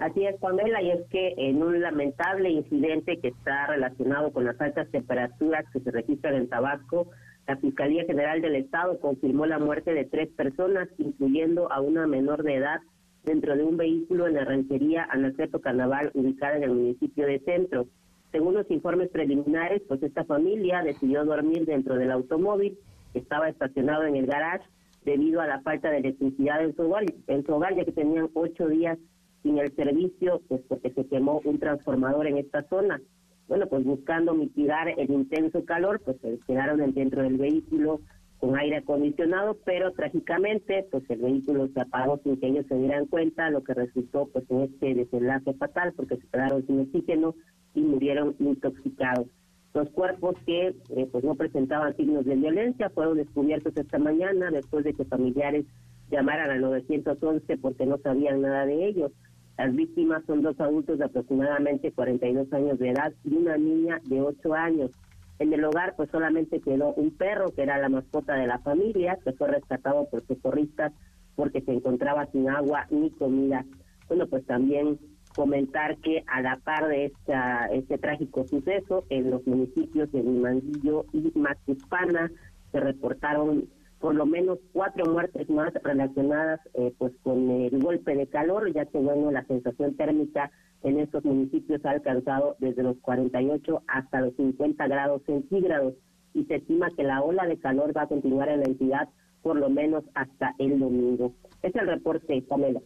Así 0.00 0.24
es, 0.26 0.36
Pamela, 0.40 0.82
y 0.82 0.90
es 0.90 1.06
que 1.08 1.34
en 1.36 1.62
un 1.62 1.80
lamentable 1.80 2.50
incidente 2.50 3.18
que 3.20 3.28
está 3.28 3.68
relacionado 3.68 4.32
con 4.32 4.44
las 4.44 4.60
altas 4.60 4.90
temperaturas 4.90 5.66
que 5.72 5.78
se 5.78 5.90
registran 5.92 6.34
en 6.34 6.48
Tabasco, 6.48 7.08
la 7.46 7.56
Fiscalía 7.58 8.04
General 8.04 8.42
del 8.42 8.56
Estado 8.56 8.98
confirmó 8.98 9.46
la 9.46 9.60
muerte 9.60 9.94
de 9.94 10.04
tres 10.04 10.28
personas, 10.30 10.88
incluyendo 10.98 11.70
a 11.70 11.80
una 11.80 12.08
menor 12.08 12.42
de 12.42 12.56
edad, 12.56 12.80
dentro 13.24 13.56
de 13.56 13.62
un 13.62 13.76
vehículo 13.76 14.26
en 14.26 14.34
la 14.34 14.44
ranchería 14.44 15.06
Anaceto 15.10 15.60
Carnaval, 15.60 16.10
ubicada 16.14 16.56
en 16.56 16.64
el 16.64 16.70
municipio 16.70 17.24
de 17.24 17.38
Centro. 17.40 17.86
Según 18.32 18.54
los 18.54 18.70
informes 18.70 19.08
preliminares, 19.08 19.82
pues 19.88 20.02
esta 20.02 20.24
familia 20.24 20.82
decidió 20.82 21.24
dormir 21.24 21.64
dentro 21.64 21.96
del 21.96 22.10
automóvil 22.10 22.78
que 23.12 23.20
estaba 23.20 23.48
estacionado 23.48 24.04
en 24.04 24.16
el 24.16 24.26
garage 24.26 24.64
debido 25.04 25.40
a 25.40 25.46
la 25.46 25.60
falta 25.60 25.90
de 25.90 25.98
electricidad 25.98 26.62
en 26.62 26.76
su 26.76 26.82
hogar, 26.82 27.04
en 27.26 27.46
su 27.46 27.54
hogar 27.54 27.74
ya 27.74 27.84
que 27.84 27.92
tenían 27.92 28.28
ocho 28.34 28.68
días 28.68 28.98
sin 29.42 29.58
el 29.58 29.74
servicio, 29.74 30.42
pues 30.48 30.60
porque 30.68 30.90
se 30.90 31.06
quemó 31.06 31.40
un 31.44 31.58
transformador 31.58 32.26
en 32.26 32.38
esta 32.38 32.62
zona. 32.68 33.00
Bueno, 33.46 33.66
pues 33.66 33.84
buscando 33.84 34.34
mitigar 34.34 34.88
el 34.88 35.10
intenso 35.10 35.64
calor, 35.64 36.00
pues 36.04 36.18
se 36.20 36.38
quedaron 36.46 36.92
dentro 36.92 37.22
del 37.22 37.38
vehículo 37.38 38.00
con 38.38 38.56
aire 38.56 38.76
acondicionado, 38.76 39.56
pero 39.64 39.92
trágicamente, 39.92 40.86
pues 40.90 41.02
el 41.08 41.20
vehículo 41.20 41.68
se 41.68 41.80
apagó 41.80 42.20
sin 42.22 42.38
que 42.38 42.48
ellos 42.48 42.66
se 42.68 42.76
dieran 42.76 43.06
cuenta, 43.06 43.50
lo 43.50 43.64
que 43.64 43.74
resultó 43.74 44.28
pues 44.28 44.44
en 44.50 44.62
este 44.62 44.94
desenlace 44.94 45.54
fatal, 45.54 45.92
porque 45.94 46.16
se 46.16 46.26
quedaron 46.28 46.64
sin 46.66 46.80
oxígeno 46.80 47.34
y 47.74 47.80
murieron 47.80 48.34
intoxicados. 48.38 49.26
Los 49.74 49.90
cuerpos 49.90 50.34
que 50.46 50.74
eh, 50.96 51.08
pues 51.12 51.24
no 51.24 51.34
presentaban 51.34 51.96
signos 51.96 52.24
de 52.24 52.36
violencia 52.36 52.90
fueron 52.90 53.16
descubiertos 53.16 53.76
esta 53.76 53.98
mañana 53.98 54.50
después 54.50 54.84
de 54.84 54.94
que 54.94 55.04
familiares 55.04 55.66
llamaran 56.10 56.50
al 56.50 56.60
911 56.60 57.58
porque 57.58 57.86
no 57.86 57.98
sabían 57.98 58.40
nada 58.40 58.66
de 58.66 58.86
ellos. 58.86 59.12
Las 59.58 59.74
víctimas 59.74 60.24
son 60.26 60.42
dos 60.42 60.58
adultos 60.60 60.98
de 60.98 61.04
aproximadamente 61.04 61.92
42 61.92 62.52
años 62.52 62.78
de 62.78 62.90
edad 62.90 63.12
y 63.24 63.34
una 63.34 63.56
niña 63.56 64.00
de 64.04 64.20
8 64.20 64.54
años. 64.54 64.90
En 65.38 65.52
el 65.52 65.64
hogar 65.64 65.94
pues 65.96 66.10
solamente 66.10 66.60
quedó 66.60 66.94
un 66.94 67.10
perro 67.10 67.52
que 67.54 67.62
era 67.62 67.78
la 67.78 67.88
mascota 67.88 68.34
de 68.34 68.46
la 68.46 68.58
familia, 68.60 69.18
que 69.22 69.32
fue 69.32 69.48
rescatado 69.48 70.08
por 70.10 70.26
socorristas 70.26 70.92
porque 71.36 71.60
se 71.60 71.72
encontraba 71.72 72.26
sin 72.32 72.48
agua 72.48 72.86
ni 72.90 73.10
comida. 73.10 73.64
Bueno, 74.08 74.26
pues 74.26 74.44
también 74.46 74.98
comentar 75.38 75.96
que 75.98 76.24
a 76.26 76.42
la 76.42 76.56
par 76.56 76.88
de 76.88 77.04
esta, 77.04 77.66
este 77.66 77.96
trágico 77.96 78.44
suceso, 78.44 79.04
en 79.08 79.30
los 79.30 79.46
municipios 79.46 80.10
de 80.10 80.20
Limanguillo 80.20 81.04
y 81.12 81.30
Macuspana 81.38 82.28
se 82.72 82.80
reportaron 82.80 83.68
por 84.00 84.16
lo 84.16 84.26
menos 84.26 84.58
cuatro 84.72 85.04
muertes 85.06 85.48
más 85.48 85.72
relacionadas 85.84 86.58
eh, 86.74 86.92
pues 86.98 87.12
con 87.22 87.48
el 87.50 87.78
golpe 87.78 88.16
de 88.16 88.26
calor, 88.26 88.72
ya 88.72 88.86
que 88.86 88.98
bueno, 88.98 89.30
la 89.30 89.44
sensación 89.44 89.94
térmica 89.96 90.50
en 90.82 90.98
estos 90.98 91.24
municipios 91.24 91.84
ha 91.84 91.90
alcanzado 91.90 92.56
desde 92.58 92.82
los 92.82 92.98
48 92.98 93.84
hasta 93.86 94.20
los 94.22 94.34
50 94.34 94.88
grados 94.88 95.22
centígrados 95.24 95.94
y 96.34 96.46
se 96.46 96.56
estima 96.56 96.90
que 96.96 97.04
la 97.04 97.22
ola 97.22 97.46
de 97.46 97.60
calor 97.60 97.96
va 97.96 98.02
a 98.02 98.08
continuar 98.08 98.48
en 98.48 98.62
la 98.62 98.66
entidad 98.66 99.08
por 99.42 99.56
lo 99.56 99.70
menos 99.70 100.02
hasta 100.14 100.56
el 100.58 100.80
domingo. 100.80 101.32
Es 101.62 101.72
el 101.76 101.86
reporte, 101.86 102.42
Pamela. 102.42 102.80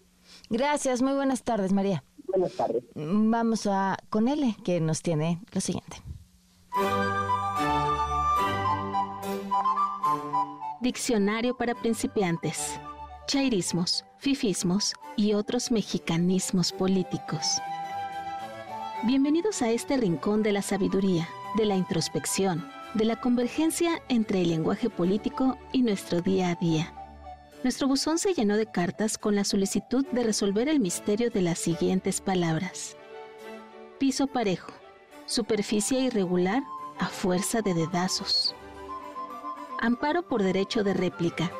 Gracias, 0.51 1.03
muy 1.03 1.15
buenas 1.15 1.43
tardes, 1.43 1.73
María. 1.73 2.05
Buenas 2.27 2.53
tardes. 2.53 2.85
Vamos 2.94 3.66
a 3.66 3.99
con 4.09 4.28
L, 4.28 4.57
que 4.65 4.81
nos 4.81 5.03
tiene 5.03 5.40
lo 5.53 5.61
siguiente. 5.61 5.99
Diccionario 10.81 11.57
para 11.57 11.74
principiantes. 11.74 12.81
Chairismos, 13.27 14.05
fifismos 14.19 14.94
y 15.16 15.35
otros 15.35 15.70
mexicanismos 15.70 16.73
políticos. 16.73 17.61
Bienvenidos 19.05 19.62
a 19.62 19.70
este 19.70 19.97
rincón 19.97 20.43
de 20.43 20.53
la 20.53 20.62
sabiduría, 20.62 21.28
de 21.57 21.66
la 21.66 21.77
introspección, 21.77 22.69
de 22.94 23.05
la 23.05 23.20
convergencia 23.20 24.03
entre 24.09 24.43
el 24.43 24.51
lenguaje 24.51 24.90
político 24.90 25.57
y 25.73 25.82
nuestro 25.82 26.20
día 26.20 26.51
a 26.51 26.55
día. 26.55 27.02
Nuestro 27.63 27.87
buzón 27.87 28.19
se 28.19 28.35
llenó 28.35 28.57
de 28.57 28.67
cartas 28.67 29.19
con 29.19 29.37
la 29.37 29.45
solicitud 29.45 30.05
de 30.09 30.25
resolver 30.25 30.69
el 30.69 30.81
misterio 30.81 31.31
de 31.31 31.43
las 31.43 31.61
siguientes 31.61 32.21
palabras. 32.21 32.97
Piso 34.01 34.27
parejo, 34.27 34.73
superficie 35.27 36.01
irregular 36.01 36.65
a 36.99 37.07
fuerza 37.07 37.63
de 37.63 37.75
dedazos. 37.75 38.53
Amparo 39.81 40.27
por 40.27 40.43
derecho 40.43 40.83
de 40.83 40.93
réplica, 40.93 41.53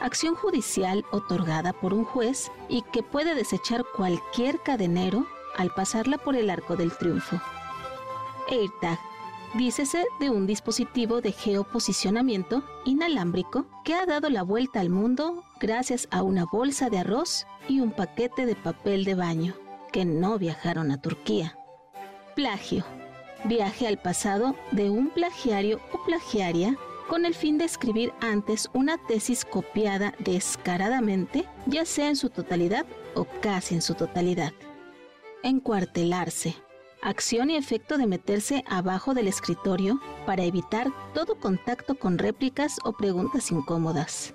acción 0.00 0.34
judicial 0.34 1.04
otorgada 1.12 1.74
por 1.74 1.92
un 1.92 2.04
juez 2.04 2.50
y 2.70 2.80
que 2.92 3.02
puede 3.02 3.34
desechar 3.34 3.84
cualquier 3.94 4.60
cadenero 4.62 5.26
al 5.58 5.70
pasarla 5.74 6.16
por 6.16 6.36
el 6.36 6.48
arco 6.48 6.74
del 6.74 6.96
triunfo. 6.96 7.38
AirTag, 8.48 8.98
dícese 9.54 10.04
de 10.18 10.30
un 10.30 10.46
dispositivo 10.46 11.20
de 11.20 11.32
geoposicionamiento 11.32 12.64
inalámbrico 12.84 13.66
que 13.84 13.94
ha 13.94 14.04
dado 14.04 14.28
la 14.28 14.42
vuelta 14.42 14.80
al 14.80 14.90
mundo 14.90 15.44
gracias 15.60 16.08
a 16.10 16.22
una 16.22 16.44
bolsa 16.44 16.90
de 16.90 16.98
arroz 16.98 17.46
y 17.68 17.80
un 17.80 17.92
paquete 17.92 18.46
de 18.46 18.56
papel 18.56 19.04
de 19.04 19.14
baño 19.14 19.54
que 19.92 20.04
no 20.04 20.38
viajaron 20.38 20.90
a 20.90 21.00
Turquía. 21.00 21.56
Plagio, 22.34 22.84
viaje 23.44 23.86
al 23.86 23.98
pasado 23.98 24.56
de 24.72 24.90
un 24.90 25.10
plagiario 25.10 25.80
o 25.92 26.04
plagiaria 26.04 26.76
con 27.08 27.24
el 27.24 27.34
fin 27.34 27.58
de 27.58 27.64
escribir 27.64 28.12
antes 28.20 28.68
una 28.72 28.98
tesis 29.06 29.44
copiada 29.44 30.14
descaradamente, 30.18 31.44
ya 31.66 31.84
sea 31.84 32.08
en 32.08 32.16
su 32.16 32.28
totalidad 32.30 32.86
o 33.14 33.26
casi 33.40 33.76
en 33.76 33.82
su 33.82 33.94
totalidad. 33.94 34.52
Encuartelarse. 35.44 36.56
Acción 37.04 37.50
y 37.50 37.56
efecto 37.56 37.98
de 37.98 38.06
meterse 38.06 38.64
abajo 38.66 39.12
del 39.12 39.28
escritorio 39.28 40.00
para 40.24 40.44
evitar 40.44 40.90
todo 41.12 41.38
contacto 41.38 41.96
con 41.96 42.16
réplicas 42.16 42.78
o 42.82 42.94
preguntas 42.94 43.50
incómodas. 43.50 44.34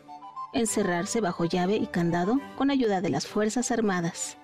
Encerrarse 0.53 1.19
bajo 1.19 1.45
llave 1.45 1.77
y 1.77 1.87
candado 1.87 2.39
con 2.57 2.69
ayuda 2.69 3.01
de 3.01 3.09
las 3.09 3.25
Fuerzas 3.25 3.71
Armadas. 3.71 4.37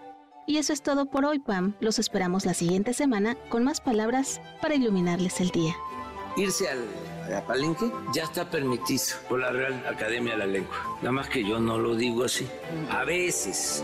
Y 0.48 0.58
eso 0.58 0.74
es 0.74 0.82
todo 0.82 1.06
por 1.06 1.24
hoy, 1.24 1.38
Pam. 1.38 1.76
Los 1.80 2.00
esperamos 2.00 2.48
la 2.48 2.56
siguiente 2.56 2.94
semana 2.94 3.36
con 3.50 3.64
más 3.64 3.80
palabras 3.80 4.42
para 4.60 4.74
iluminarles 4.74 5.40
el 5.40 5.50
día. 5.52 5.76
Irse 6.36 6.68
al 6.68 7.44
Palenque 7.46 7.92
ya 8.12 8.24
está 8.24 8.50
permitido 8.50 9.04
por 9.30 9.40
la 9.40 9.52
Real 9.52 9.86
Academia 9.86 10.32
de 10.32 10.40
la 10.40 10.48
Lengua. 10.48 10.98
Nada 10.98 11.12
más 11.12 11.30
que 11.30 11.48
yo 11.48 11.60
no 11.60 11.78
lo 11.78 11.96
digo 11.96 12.24
así. 12.24 12.48
A 12.90 13.04
veces. 13.04 13.84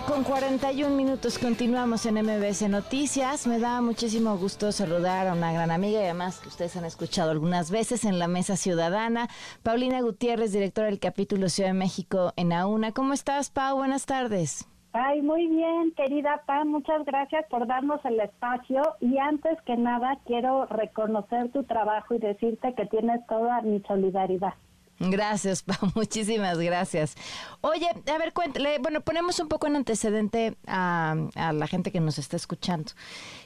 5 0.00 0.14
de 0.14 0.20
la 0.20 0.20
tarde 0.20 0.24
con 0.24 0.24
41 0.24 0.96
minutos 0.96 1.38
continuamos 1.38 2.06
en 2.06 2.14
MBS 2.14 2.68
Noticias. 2.68 3.46
Me 3.46 3.58
da 3.58 3.80
muchísimo 3.80 4.36
gusto 4.36 4.72
saludar 4.72 5.26
a 5.26 5.32
una 5.32 5.52
gran 5.52 5.70
amiga 5.70 6.00
y 6.00 6.04
además 6.04 6.40
que 6.40 6.48
ustedes 6.48 6.76
han 6.76 6.84
escuchado 6.84 7.30
algunas 7.30 7.70
veces 7.70 8.04
en 8.04 8.18
la 8.18 8.28
Mesa 8.28 8.56
Ciudadana, 8.56 9.28
Paulina 9.62 10.00
Gutiérrez, 10.00 10.52
directora 10.52 10.88
del 10.88 11.00
capítulo 11.00 11.48
Ciudad 11.48 11.70
de 11.70 11.74
México 11.74 12.32
en 12.36 12.52
AUNA. 12.52 12.92
¿Cómo 12.92 13.12
estás, 13.12 13.50
Pau? 13.50 13.76
Buenas 13.78 14.06
tardes. 14.06 14.68
Ay, 14.92 15.22
muy 15.22 15.46
bien, 15.46 15.92
querida 15.96 16.42
Pam, 16.46 16.68
muchas 16.68 17.04
gracias 17.04 17.46
por 17.48 17.66
darnos 17.66 18.04
el 18.04 18.18
espacio 18.20 18.82
y 19.00 19.18
antes 19.18 19.60
que 19.62 19.76
nada 19.76 20.18
quiero 20.26 20.66
reconocer 20.66 21.50
tu 21.52 21.62
trabajo 21.64 22.14
y 22.14 22.18
decirte 22.18 22.74
que 22.74 22.86
tienes 22.86 23.24
toda 23.26 23.60
mi 23.62 23.80
solidaridad. 23.80 24.54
Gracias, 25.00 25.62
Pau, 25.64 25.90
muchísimas 25.94 26.58
gracias. 26.58 27.16
Oye, 27.62 27.88
a 27.88 28.18
ver, 28.18 28.34
cuéntale, 28.34 28.78
bueno, 28.80 29.00
ponemos 29.00 29.40
un 29.40 29.48
poco 29.48 29.66
en 29.66 29.76
antecedente 29.76 30.56
a, 30.66 31.16
la 31.34 31.66
gente 31.66 31.90
que 31.90 32.00
nos 32.00 32.18
está 32.18 32.36
escuchando. 32.36 32.92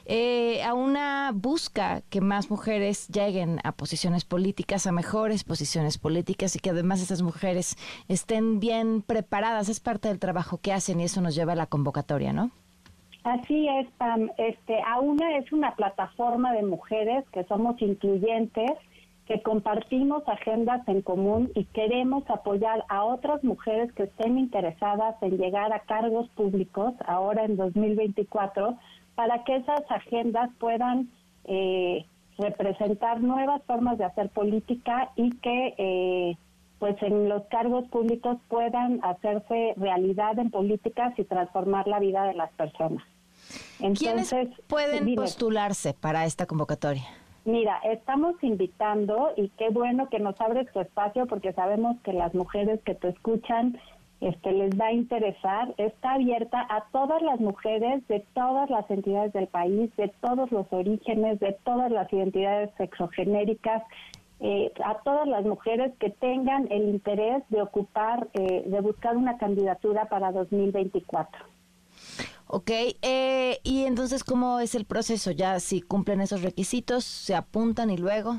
Eh, 0.05 0.61
a 0.63 0.73
una 0.73 1.31
busca 1.33 2.01
que 2.09 2.19
más 2.19 2.49
mujeres 2.49 3.07
lleguen 3.07 3.59
a 3.63 3.71
posiciones 3.71 4.25
políticas, 4.25 4.85
a 4.85 4.91
mejores 4.91 5.45
posiciones 5.45 5.97
políticas 5.97 6.57
y 6.57 6.59
que 6.59 6.71
además 6.71 7.01
esas 7.01 7.21
mujeres 7.21 7.77
estén 8.09 8.59
bien 8.59 9.01
preparadas. 9.01 9.69
Es 9.69 9.79
parte 9.79 10.09
del 10.09 10.19
trabajo 10.19 10.59
que 10.61 10.73
hacen 10.73 10.99
y 10.99 11.05
eso 11.05 11.21
nos 11.21 11.35
lleva 11.35 11.53
a 11.53 11.55
la 11.55 11.67
convocatoria, 11.67 12.33
¿no? 12.33 12.51
Así 13.23 13.67
es, 13.67 13.87
Pam. 13.97 14.29
Este, 14.37 14.79
AUNA 14.81 15.37
es 15.37 15.51
una 15.53 15.73
plataforma 15.75 16.51
de 16.51 16.63
mujeres 16.63 17.23
que 17.31 17.45
somos 17.45 17.81
incluyentes 17.81 18.73
que 19.27 19.41
compartimos 19.41 20.23
agendas 20.27 20.87
en 20.87 21.01
común 21.01 21.51
y 21.55 21.65
queremos 21.65 22.23
apoyar 22.29 22.83
a 22.89 23.03
otras 23.03 23.43
mujeres 23.43 23.91
que 23.93 24.03
estén 24.03 24.37
interesadas 24.37 25.15
en 25.21 25.37
llegar 25.37 25.73
a 25.73 25.79
cargos 25.79 26.29
públicos 26.29 26.93
ahora 27.07 27.43
en 27.45 27.57
2024 27.57 28.77
para 29.15 29.43
que 29.43 29.55
esas 29.55 29.81
agendas 29.89 30.51
puedan 30.59 31.09
eh, 31.45 32.05
representar 32.37 33.21
nuevas 33.21 33.63
formas 33.63 33.97
de 33.97 34.05
hacer 34.05 34.29
política 34.29 35.11
y 35.15 35.31
que 35.37 35.73
eh, 35.77 36.37
pues 36.77 37.01
en 37.01 37.29
los 37.29 37.43
cargos 37.45 37.87
públicos 37.87 38.37
puedan 38.47 38.99
hacerse 39.03 39.73
realidad 39.77 40.37
en 40.37 40.51
políticas 40.51 41.17
y 41.17 41.23
transformar 41.23 41.87
la 41.87 41.99
vida 41.99 42.25
de 42.25 42.33
las 42.33 42.51
personas. 42.51 43.03
Entonces, 43.79 44.29
¿Quiénes 44.29 44.61
pueden 44.67 45.15
postularse 45.15 45.93
para 45.93 46.25
esta 46.25 46.45
convocatoria? 46.45 47.03
Mira, 47.45 47.77
estamos 47.83 48.35
invitando 48.43 49.31
y 49.37 49.49
qué 49.49 49.69
bueno 49.69 50.09
que 50.09 50.17
nos 50.17 50.39
abres 50.41 50.71
tu 50.73 50.79
espacio 50.79 51.27
porque 51.27 51.53
sabemos 51.53 51.95
que 52.01 52.11
las 52.11 52.33
mujeres 52.33 52.81
que 52.83 52.95
te 52.95 53.09
escuchan 53.09 53.79
este 54.19 54.51
les 54.51 54.71
va 54.79 54.87
a 54.87 54.93
interesar. 54.93 55.73
Está 55.77 56.13
abierta 56.13 56.65
a 56.69 56.85
todas 56.91 57.21
las 57.21 57.39
mujeres 57.39 58.05
de 58.07 58.21
todas 58.33 58.69
las 58.71 58.89
entidades 58.89 59.31
del 59.33 59.45
país, 59.45 59.95
de 59.95 60.07
todos 60.21 60.51
los 60.51 60.65
orígenes, 60.71 61.39
de 61.39 61.55
todas 61.63 61.91
las 61.91 62.11
identidades 62.11 62.71
sexogenéricas, 62.77 63.83
eh, 64.39 64.71
a 64.83 64.95
todas 65.03 65.27
las 65.27 65.45
mujeres 65.45 65.93
que 65.99 66.09
tengan 66.09 66.67
el 66.71 66.89
interés 66.89 67.43
de 67.49 67.61
ocupar, 67.61 68.27
eh, 68.33 68.63
de 68.65 68.81
buscar 68.81 69.15
una 69.15 69.37
candidatura 69.37 70.05
para 70.05 70.31
2024. 70.31 71.45
Ok, 72.57 72.71
eh, 73.01 73.59
y 73.63 73.83
entonces, 73.83 74.23
¿cómo 74.23 74.61
es 74.61 74.75
el 74.75 74.85
proceso? 74.85 75.29
Ya 75.31 75.59
si 75.59 75.81
cumplen 75.81 76.21
esos 76.21 76.41
requisitos, 76.41 77.03
se 77.03 77.35
apuntan 77.35 77.89
y 77.89 77.97
luego. 77.97 78.37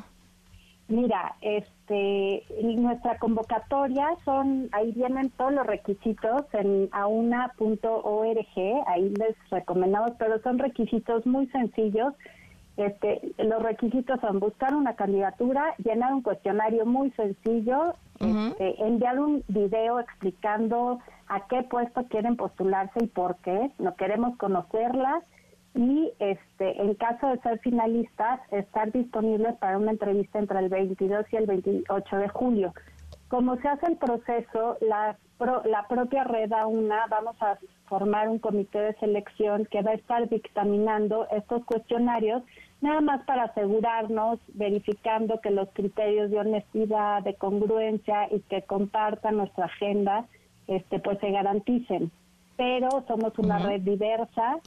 Mira, 0.89 1.37
este, 1.43 2.43
nuestra 2.63 3.19
convocatoria 3.19 4.09
son, 4.25 4.71
ahí 4.73 4.91
vienen 4.93 5.29
todos 5.37 5.53
los 5.53 5.67
requisitos 5.67 6.47
en 6.55 6.89
auna.org, 6.93 8.57
ahí 8.87 9.11
les 9.19 9.37
recomendamos, 9.51 10.13
pero 10.19 10.41
son 10.41 10.61
requisitos 10.61 11.27
muy 11.27 11.47
sencillos. 11.49 12.15
Este, 12.79 13.21
los 13.37 13.63
requisitos 13.63 14.19
son 14.23 14.41
buscar 14.41 14.75
una 14.75 14.97
candidatura, 14.97 15.75
llenar 15.85 16.15
un 16.15 16.23
cuestionario 16.23 16.87
muy 16.87 17.11
sencillo, 17.11 17.93
este, 18.21 18.83
enviar 18.83 19.21
un 19.21 19.45
video 19.49 20.01
explicando 20.01 21.01
a 21.29 21.47
qué 21.49 21.63
puesto 21.63 22.05
quieren 22.09 22.37
postularse 22.37 23.05
y 23.05 23.07
por 23.09 23.37
qué. 23.39 23.71
No 23.79 23.95
queremos 23.97 24.37
conocerlas 24.37 25.25
y 25.75 26.11
este 26.19 26.81
en 26.83 26.95
caso 26.95 27.29
de 27.29 27.39
ser 27.41 27.59
finalistas 27.61 28.41
estar 28.51 28.91
disponibles 28.93 29.55
para 29.57 29.77
una 29.77 29.91
entrevista 29.91 30.39
entre 30.39 30.59
el 30.59 30.69
22 30.69 31.27
y 31.33 31.37
el 31.37 31.47
28 31.47 32.17
de 32.17 32.29
julio. 32.29 32.75
Como 33.29 33.57
se 33.57 33.69
hace 33.69 33.87
el 33.87 33.97
proceso, 33.97 34.79
la, 34.81 35.19
la 35.65 35.87
propia 35.89 36.25
red 36.25 36.51
una 36.67 37.07
vamos 37.09 37.37
a 37.41 37.59
formar 37.89 38.29
un 38.29 38.39
comité 38.39 38.79
de 38.79 38.95
selección 38.95 39.67
que 39.67 39.83
va 39.83 39.93
a 39.93 39.95
estar 39.95 40.29
dictaminando 40.29 41.27
estos 41.31 41.65
cuestionarios, 41.65 42.43
nada 42.81 43.01
más 43.01 43.25
para 43.25 43.45
asegurarnos, 43.45 44.39
verificando 44.55 45.41
que 45.41 45.51
los 45.51 45.69
criterios 45.73 46.31
de 46.31 46.39
honestidad, 46.39 47.23
de 47.23 47.35
congruencia 47.35 48.29
y 48.33 48.41
que 48.41 48.63
compartan 48.63 49.37
nuestra 49.37 49.67
agenda 49.67 50.27
este, 50.69 50.99
pues 50.99 51.19
se 51.21 51.31
garanticen. 51.31 52.11
Pero 52.57 53.05
somos 53.07 53.39
una 53.39 53.59
red 53.59 53.83
diversa, 53.83 54.59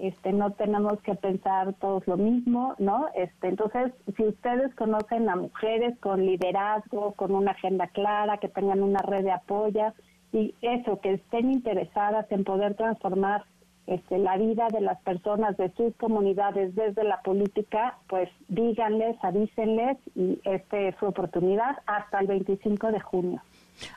este, 0.00 0.32
no 0.32 0.52
tenemos 0.52 1.00
que 1.02 1.14
pensar 1.14 1.74
todos 1.74 2.06
lo 2.06 2.16
mismo, 2.16 2.74
¿no? 2.78 3.06
Este, 3.14 3.48
entonces, 3.48 3.92
si 4.16 4.24
ustedes 4.24 4.74
conocen 4.74 5.28
a 5.28 5.36
mujeres 5.36 5.98
con 5.98 6.24
liderazgo, 6.24 7.12
con 7.12 7.34
una 7.34 7.52
agenda 7.52 7.88
clara, 7.88 8.38
que 8.38 8.48
tengan 8.48 8.82
una 8.82 9.00
red 9.00 9.24
de 9.24 9.32
apoyo 9.32 9.92
y 10.32 10.54
eso, 10.60 11.00
que 11.00 11.14
estén 11.14 11.50
interesadas 11.50 12.30
en 12.30 12.44
poder 12.44 12.74
transformar 12.74 13.44
este, 13.88 14.18
la 14.18 14.36
vida 14.36 14.68
de 14.70 14.82
las 14.82 15.00
personas 15.00 15.56
de 15.56 15.70
sus 15.72 15.96
comunidades 15.96 16.74
desde 16.74 17.04
la 17.04 17.22
política, 17.22 17.96
pues 18.06 18.28
díganles, 18.48 19.16
avísenles 19.22 19.96
y 20.14 20.38
esta 20.44 20.78
es 20.78 20.94
su 20.96 21.06
oportunidad 21.06 21.78
hasta 21.86 22.20
el 22.20 22.26
25 22.26 22.92
de 22.92 23.00
junio. 23.00 23.42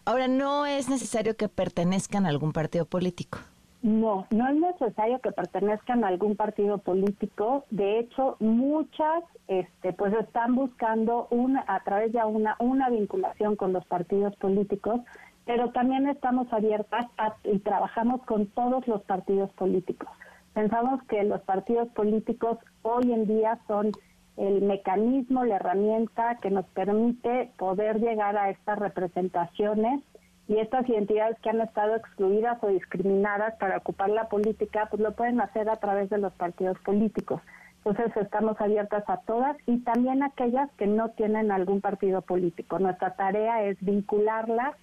Ahora, 0.06 0.28
no 0.28 0.66
es 0.66 0.90
necesario 0.90 1.36
que 1.36 1.49
pertenezcan 1.49 2.26
a 2.26 2.30
algún 2.30 2.53
partido 2.53 2.86
político. 2.86 3.40
No, 3.82 4.28
no 4.30 4.48
es 4.48 4.56
necesario 4.56 5.20
que 5.22 5.32
pertenezcan 5.32 6.03
a 6.03 6.10
algún 6.10 6.36
partido 6.36 6.78
político. 6.78 7.66
De 7.72 7.98
hecho, 7.98 8.38
muchas, 8.40 9.24
este, 9.48 9.91
pues 9.94 10.14
están 10.14 10.53
buscando 10.53 11.28
una, 11.32 11.66
a 11.68 11.84
través 11.84 12.12
de 12.14 12.24
una, 12.24 12.56
una 12.60 12.90
vinculación 12.90 13.56
con 13.56 13.74
los 13.74 13.84
partidos 13.86 14.36
políticos, 14.36 15.02
pero 15.45 15.72
también 15.72 16.08
estamos 16.08 16.52
abiertas 16.53 17.08
y 17.44 17.58
trabajamos 17.60 18.22
con 18.24 18.45
todos 18.48 18.88
los 18.88 19.02
partidos 19.02 19.52
políticos. 19.53 20.10
Pensamos 20.53 21.02
que 21.10 21.24
los 21.24 21.41
partidos 21.41 21.88
políticos 21.90 22.60
hoy 22.84 23.12
en 23.12 23.26
día 23.26 23.60
son 23.68 23.91
el 24.38 24.62
mecanismo, 24.62 25.44
la 25.45 25.58
herramienta 25.58 26.38
que 26.41 26.49
nos 26.49 26.66
permite 26.68 27.52
poder 27.58 27.99
llegar 27.99 28.38
a 28.38 28.49
estas 28.49 28.80
representaciones 28.80 30.02
y 30.48 30.58
estas 30.58 30.88
identidades 30.90 31.38
que 31.41 31.49
han 31.49 31.62
estado 31.62 31.95
excluidas 31.95 32.58
o 32.62 32.68
discriminadas 32.68 33.56
para 33.56 33.78
ocupar 33.78 34.10
la 34.10 34.30
política, 34.30 34.88
pues 34.90 35.02
lo 35.02 35.14
pueden 35.14 35.40
hacer 35.40 35.70
a 35.70 35.78
través 35.78 36.10
de 36.10 36.18
los 36.18 36.34
partidos 36.34 36.78
políticos. 36.80 37.41
Entonces 37.84 38.16
estamos 38.18 38.60
abiertas 38.60 39.03
a 39.08 39.18
todas 39.22 39.58
y 39.66 39.80
también 39.80 40.22
a 40.22 40.28
aquellas 40.28 40.70
que 40.78 40.88
no 40.88 41.10
tienen 41.10 41.52
algún 41.52 41.82
partido 41.82 42.22
político. 42.22 42.80
Nuestra 42.80 43.16
tarea 43.16 43.64
es 43.64 43.78
vincularlas 43.82 44.76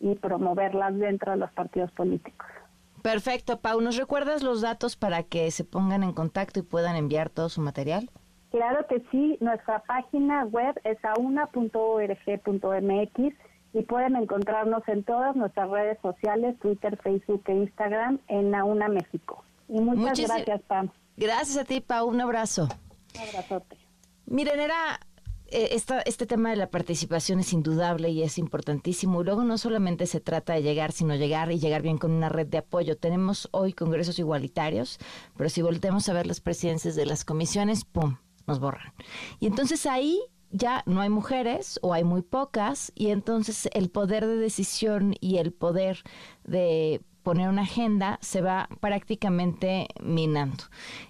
y 0.00 0.16
promoverlas 0.16 0.98
dentro 0.98 1.32
de 1.32 1.38
los 1.38 1.50
partidos 1.52 1.90
políticos. 1.92 2.46
Perfecto, 3.02 3.60
Pau. 3.60 3.80
¿Nos 3.80 3.96
recuerdas 3.96 4.42
los 4.42 4.60
datos 4.60 4.96
para 4.96 5.22
que 5.22 5.50
se 5.50 5.64
pongan 5.64 6.02
en 6.02 6.12
contacto 6.12 6.60
y 6.60 6.62
puedan 6.62 6.94
enviar 6.96 7.30
todo 7.30 7.48
su 7.48 7.60
material? 7.60 8.10
Claro 8.52 8.86
que 8.86 9.02
sí. 9.10 9.36
Nuestra 9.40 9.82
página 9.82 10.44
web 10.44 10.78
es 10.84 10.98
auna.org.mx 11.04 11.74
y 13.72 13.82
pueden 13.82 14.14
encontrarnos 14.16 14.86
en 14.86 15.02
todas 15.04 15.34
nuestras 15.34 15.70
redes 15.70 15.98
sociales, 16.02 16.58
Twitter, 16.60 16.98
Facebook 17.02 17.42
e 17.46 17.54
Instagram, 17.54 18.20
en 18.28 18.54
Auna 18.54 18.88
México. 18.88 19.42
Y 19.68 19.80
muchas 19.80 20.20
gracias, 20.28 20.60
Pam. 20.62 20.90
Gracias 21.16 21.56
a 21.56 21.64
ti, 21.64 21.80
Pau. 21.80 22.06
Un 22.08 22.20
abrazo. 22.20 22.68
Un 23.14 23.28
abrazote. 23.28 23.78
Miren, 24.26 24.60
era 24.60 25.00
eh, 25.46 25.80
este 26.04 26.26
tema 26.26 26.50
de 26.50 26.56
la 26.56 26.70
participación 26.70 27.40
es 27.40 27.54
indudable 27.54 28.10
y 28.10 28.22
es 28.22 28.36
importantísimo. 28.36 29.22
Y 29.22 29.24
luego 29.24 29.44
no 29.44 29.56
solamente 29.56 30.06
se 30.06 30.20
trata 30.20 30.52
de 30.52 30.62
llegar, 30.62 30.92
sino 30.92 31.14
llegar 31.14 31.50
y 31.52 31.58
llegar 31.58 31.80
bien 31.80 31.96
con 31.96 32.10
una 32.12 32.28
red 32.28 32.46
de 32.46 32.58
apoyo. 32.58 32.98
Tenemos 32.98 33.48
hoy 33.52 33.72
congresos 33.72 34.18
igualitarios, 34.18 34.98
pero 35.38 35.48
si 35.48 35.62
voltemos 35.62 36.06
a 36.10 36.12
ver 36.12 36.26
las 36.26 36.40
presidencias 36.40 36.94
de 36.96 37.06
las 37.06 37.24
comisiones, 37.24 37.86
¡pum! 37.86 38.16
Nos 38.46 38.60
borran. 38.60 38.92
Y 39.40 39.46
entonces 39.46 39.86
ahí 39.86 40.20
ya 40.50 40.82
no 40.86 41.00
hay 41.00 41.08
mujeres 41.08 41.78
o 41.82 41.94
hay 41.94 42.04
muy 42.04 42.22
pocas 42.22 42.92
y 42.94 43.08
entonces 43.08 43.68
el 43.72 43.90
poder 43.90 44.26
de 44.26 44.36
decisión 44.36 45.14
y 45.20 45.38
el 45.38 45.52
poder 45.52 46.02
de 46.44 47.00
poner 47.22 47.48
una 47.48 47.62
agenda 47.62 48.18
se 48.20 48.40
va 48.40 48.68
prácticamente 48.80 49.88
minando. 50.00 50.64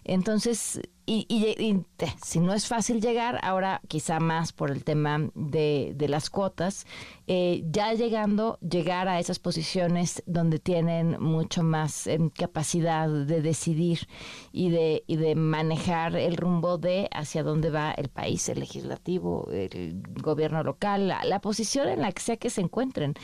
Entonces, 0.05 0.81
y, 1.15 1.85
si 2.25 2.41
no 2.41 2.55
es 2.55 2.67
fácil 2.67 3.01
llegar, 3.01 3.39
ahora 3.43 3.81
quizá 3.89 4.21
más 4.21 4.53
por 4.53 4.71
el 4.71 4.85
tema 4.85 5.31
de, 5.35 5.93
de 5.97 6.09
las 6.09 6.31
cuotas, 6.31 6.87
eh, 7.27 7.65
ya 7.71 7.93
llegando, 7.95 8.59
llegar 8.61 9.09
a 9.09 9.21
esas 9.21 9.39
posiciones 9.39 10.23
donde 10.27 10.59
tienen 10.59 11.21
mucho 11.21 11.63
más 11.63 12.07
em, 12.07 12.31
capacidad 12.31 13.09
de 13.09 13.41
decidir 13.41 14.09
y 14.53 14.71
de, 14.71 15.05
y 15.07 15.17
de 15.17 15.35
manejar 15.35 16.17
el 16.17 16.37
rumbo 16.37 16.79
de 16.79 17.09
hacia 17.13 17.43
dónde 17.43 17.71
va 17.71 17.93
el 17.93 18.09
país, 18.09 18.49
el 18.49 18.61
legislativo, 18.61 19.49
el 19.53 20.03
gobierno 20.21 20.63
local, 20.63 21.09
la 21.09 21.41
posición 21.41 21.89
en 21.89 22.01
la 22.01 22.13
que 22.13 22.23
sea 22.23 22.37
que 22.37 22.51
se 22.51 22.61
encuentren. 22.61 23.15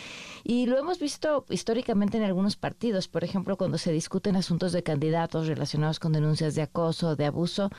Y 0.44 0.66
lo 0.66 0.78
hemos 0.78 0.98
visto 0.98 1.44
históricamente 1.50 2.18
en 2.18 2.24
algunos 2.24 2.56
partidos, 2.56 3.08
por 3.08 3.24
ejemplo, 3.24 3.56
cuando 3.56 3.78
se 3.78 3.92
discuten 3.92 4.36
asuntos 4.36 4.72
de 4.72 4.82
candidatos 4.82 5.48
relacionados 5.48 5.98
con 5.98 6.12
denuncias 6.12 6.54
de 6.54 6.62
acoso, 6.62 7.16
de 7.16 7.26
abuso, 7.26 7.70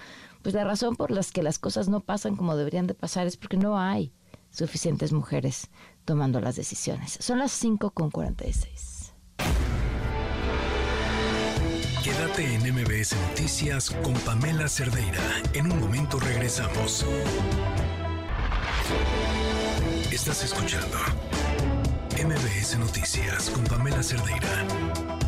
pues 0.41 0.55
la 0.55 0.63
razón 0.63 0.95
por 0.95 1.11
las 1.11 1.31
que 1.31 1.43
las 1.43 1.59
cosas 1.59 1.89
no 1.89 1.99
pasan 2.01 2.35
como 2.35 2.55
deberían 2.55 2.87
de 2.87 2.93
pasar 2.93 3.27
es 3.27 3.37
porque 3.37 3.57
no 3.57 3.79
hay 3.79 4.11
suficientes 4.49 5.11
mujeres 5.11 5.69
tomando 6.05 6.39
las 6.39 6.55
decisiones. 6.55 7.17
Son 7.19 7.39
las 7.39 7.51
5 7.51 7.91
con 7.91 8.09
46. 8.09 9.13
Quédate 12.03 12.55
en 12.55 12.61
MBS 12.73 13.15
Noticias 13.29 13.91
con 14.03 14.13
Pamela 14.13 14.67
Cerdeira. 14.67 15.21
En 15.53 15.71
un 15.71 15.79
momento 15.79 16.19
regresamos. 16.19 17.05
Estás 20.11 20.43
escuchando 20.43 20.97
MBS 22.13 22.79
Noticias 22.79 23.49
con 23.49 23.63
Pamela 23.65 24.01
Cerdeira 24.01 25.18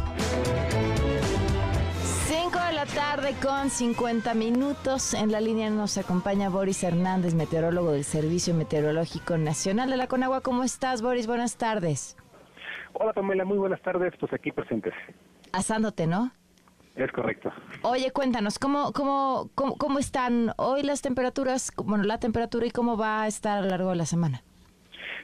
tarde 2.93 3.33
con 3.41 3.69
50 3.69 4.33
minutos. 4.33 5.13
En 5.13 5.31
la 5.31 5.39
línea 5.39 5.69
nos 5.69 5.97
acompaña 5.97 6.49
Boris 6.49 6.83
Hernández, 6.83 7.33
meteorólogo 7.33 7.91
del 7.91 8.03
Servicio 8.03 8.53
Meteorológico 8.53 9.37
Nacional 9.37 9.89
de 9.89 9.97
la 9.97 10.07
Conagua. 10.07 10.41
¿Cómo 10.41 10.63
estás, 10.63 11.01
Boris? 11.01 11.27
Buenas 11.27 11.57
tardes. 11.57 12.17
Hola, 12.93 13.13
Pamela. 13.13 13.45
Muy 13.45 13.57
buenas 13.57 13.81
tardes. 13.81 14.13
Pues 14.19 14.33
aquí 14.33 14.51
presentes. 14.51 14.93
Asándote, 15.53 16.07
¿no? 16.07 16.31
Es 16.95 17.11
correcto. 17.11 17.51
Oye, 17.83 18.11
cuéntanos, 18.11 18.59
¿cómo, 18.59 18.91
cómo, 18.91 19.49
cómo, 19.55 19.77
cómo 19.77 19.99
están 19.99 20.51
hoy 20.57 20.83
las 20.83 21.01
temperaturas, 21.01 21.71
bueno, 21.77 22.03
la 22.03 22.19
temperatura 22.19 22.65
y 22.65 22.71
cómo 22.71 22.97
va 22.97 23.23
a 23.23 23.27
estar 23.27 23.59
a 23.59 23.61
lo 23.61 23.69
largo 23.69 23.91
de 23.91 23.95
la 23.95 24.05
semana? 24.05 24.43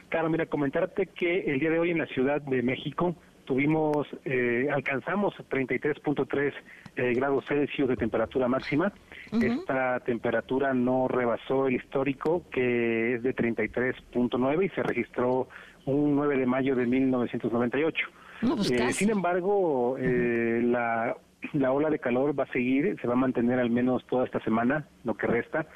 Claro, 0.08 0.30
mira, 0.30 0.46
comentarte 0.46 1.06
que 1.06 1.40
el 1.40 1.60
día 1.60 1.70
de 1.70 1.78
hoy 1.78 1.90
en 1.90 1.98
la 1.98 2.06
Ciudad 2.06 2.40
de 2.40 2.62
México 2.62 3.14
tuvimos, 3.48 4.06
eh, 4.26 4.68
alcanzamos 4.70 5.34
33.3 5.48 6.52
eh, 6.96 7.14
grados 7.14 7.46
Celsius 7.46 7.88
de 7.88 7.96
temperatura 7.96 8.46
máxima. 8.46 8.92
Esta 9.32 10.00
temperatura 10.00 10.74
no 10.74 11.08
rebasó 11.08 11.66
el 11.66 11.76
histórico, 11.76 12.42
que 12.50 13.14
es 13.14 13.22
de 13.22 13.34
33.9 13.34 14.66
y 14.66 14.68
se 14.68 14.82
registró 14.82 15.48
un 15.86 16.14
9 16.14 16.36
de 16.36 16.44
mayo 16.44 16.76
de 16.76 16.86
1998. 16.86 18.06
Pues 18.42 18.70
eh, 18.70 18.92
sin 18.92 19.08
embargo, 19.08 19.96
la, 19.98 21.16
la 21.54 21.72
ola 21.72 21.88
de 21.88 21.98
calor 21.98 22.38
va 22.38 22.44
a 22.44 22.52
seguir, 22.52 22.98
se 23.00 23.08
va 23.08 23.14
a 23.14 23.16
mantener 23.16 23.60
al 23.60 23.70
menos 23.70 24.06
toda 24.08 24.26
esta 24.26 24.40
semana, 24.40 24.86
lo 25.04 25.14
que 25.14 25.26
resta 25.26 25.66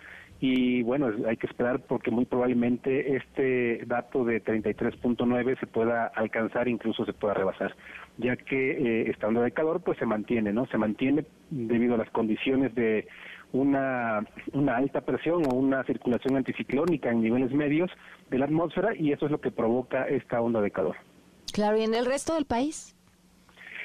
y 0.45 0.83
bueno, 0.83 1.09
hay 1.29 1.37
que 1.37 1.47
esperar 1.47 1.83
porque 1.87 2.11
muy 2.11 2.25
probablemente 2.25 3.15
este 3.15 3.85
dato 3.87 4.25
de 4.25 4.43
33.9 4.43 5.61
se 5.61 5.69
pueda 5.69 6.07
alcanzar, 6.07 6.67
incluso 6.67 7.05
se 7.05 7.13
pueda 7.13 7.33
rebasar, 7.33 7.77
ya 8.19 8.35
que 8.35 8.73
eh, 8.73 9.09
esta 9.09 9.29
onda 9.29 9.43
de 9.43 9.53
calor 9.53 9.83
pues 9.83 9.99
se 9.99 10.05
mantiene, 10.05 10.53
¿no? 10.53 10.67
Se 10.67 10.79
mantiene 10.79 11.25
debido 11.49 11.95
a 11.95 11.99
las 11.99 12.11
condiciones 12.11 12.75
de 12.75 13.07
una, 13.53 14.27
una 14.53 14.79
alta 14.79 15.03
presión 15.03 15.45
o 15.49 15.55
una 15.55 15.85
circulación 15.85 16.37
anticiclónica 16.37 17.09
en 17.13 17.23
niveles 17.23 17.53
medios 17.53 17.93
de 18.29 18.39
la 18.39 18.47
atmósfera 18.47 18.97
y 18.97 19.13
eso 19.13 19.27
es 19.27 19.31
lo 19.31 19.41
que 19.41 19.53
provoca 19.53 20.09
esta 20.09 20.41
onda 20.41 20.61
de 20.61 20.73
calor. 20.73 20.97
Claro, 21.53 21.77
¿y 21.77 21.85
en 21.85 21.95
el 21.95 22.05
resto 22.05 22.35
del 22.35 22.47
país? 22.47 22.97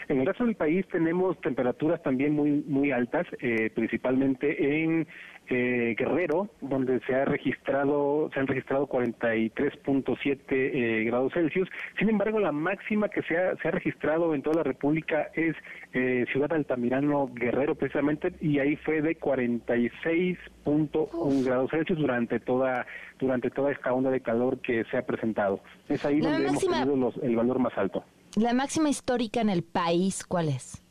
En 0.10 0.22
el 0.22 0.26
resto 0.26 0.46
del 0.46 0.56
país 0.56 0.86
tenemos 0.88 1.40
temperaturas 1.42 2.02
también 2.02 2.34
muy 2.34 2.64
muy 2.68 2.92
altas, 2.92 3.28
eh, 3.42 3.70
principalmente 3.74 4.84
en 4.84 5.08
eh, 5.50 5.96
Guerrero, 5.98 6.50
donde 6.60 7.00
se 7.02 7.16
ha 7.16 7.24
registrado, 7.24 8.30
se 8.34 8.40
han 8.40 8.48
registrado 8.48 8.86
43.7 8.88 10.42
eh, 10.50 11.04
grados 11.06 11.32
Celsius. 11.34 11.70
Sin 11.98 12.10
embargo, 12.10 12.38
la 12.40 12.52
máxima 12.52 13.08
que 13.08 13.22
se 13.24 13.38
ha, 13.38 13.56
se 13.56 13.70
ha 13.70 13.72
registrado 13.72 14.36
en 14.36 14.42
toda 14.42 14.58
la 14.58 14.64
República 14.64 15.30
es 15.36 15.56
eh, 15.94 16.26
Ciudad 16.32 16.52
Altamirano 16.52 17.30
Guerrero, 17.34 17.76
precisamente, 17.76 18.34
y 18.42 18.60
ahí 18.60 18.76
fue 18.78 19.02
de 19.02 19.18
46.1 19.18 21.46
grados 21.46 21.72
Celsius 21.72 22.00
durante 22.00 22.42
toda 22.42 22.86
durante 23.20 23.50
toda 23.50 23.72
esta 23.72 23.94
onda 23.94 24.12
de 24.12 24.20
calor 24.20 24.60
que 24.60 24.84
se 24.92 24.98
ha 24.98 25.06
presentado. 25.06 25.62
Es 25.88 26.04
ahí 26.06 26.20
donde 26.20 26.48
hemos 26.48 26.68
tenido 26.68 27.14
el 27.24 27.36
valor 27.36 27.60
más 27.60 27.78
alto. 27.78 28.04
La 28.38 28.54
máxima 28.54 28.88
histórica 28.88 29.42
en 29.42 29.50
el 29.50 29.64
país, 29.64 30.24
¿cuál 30.24 30.50
es? 30.50 30.84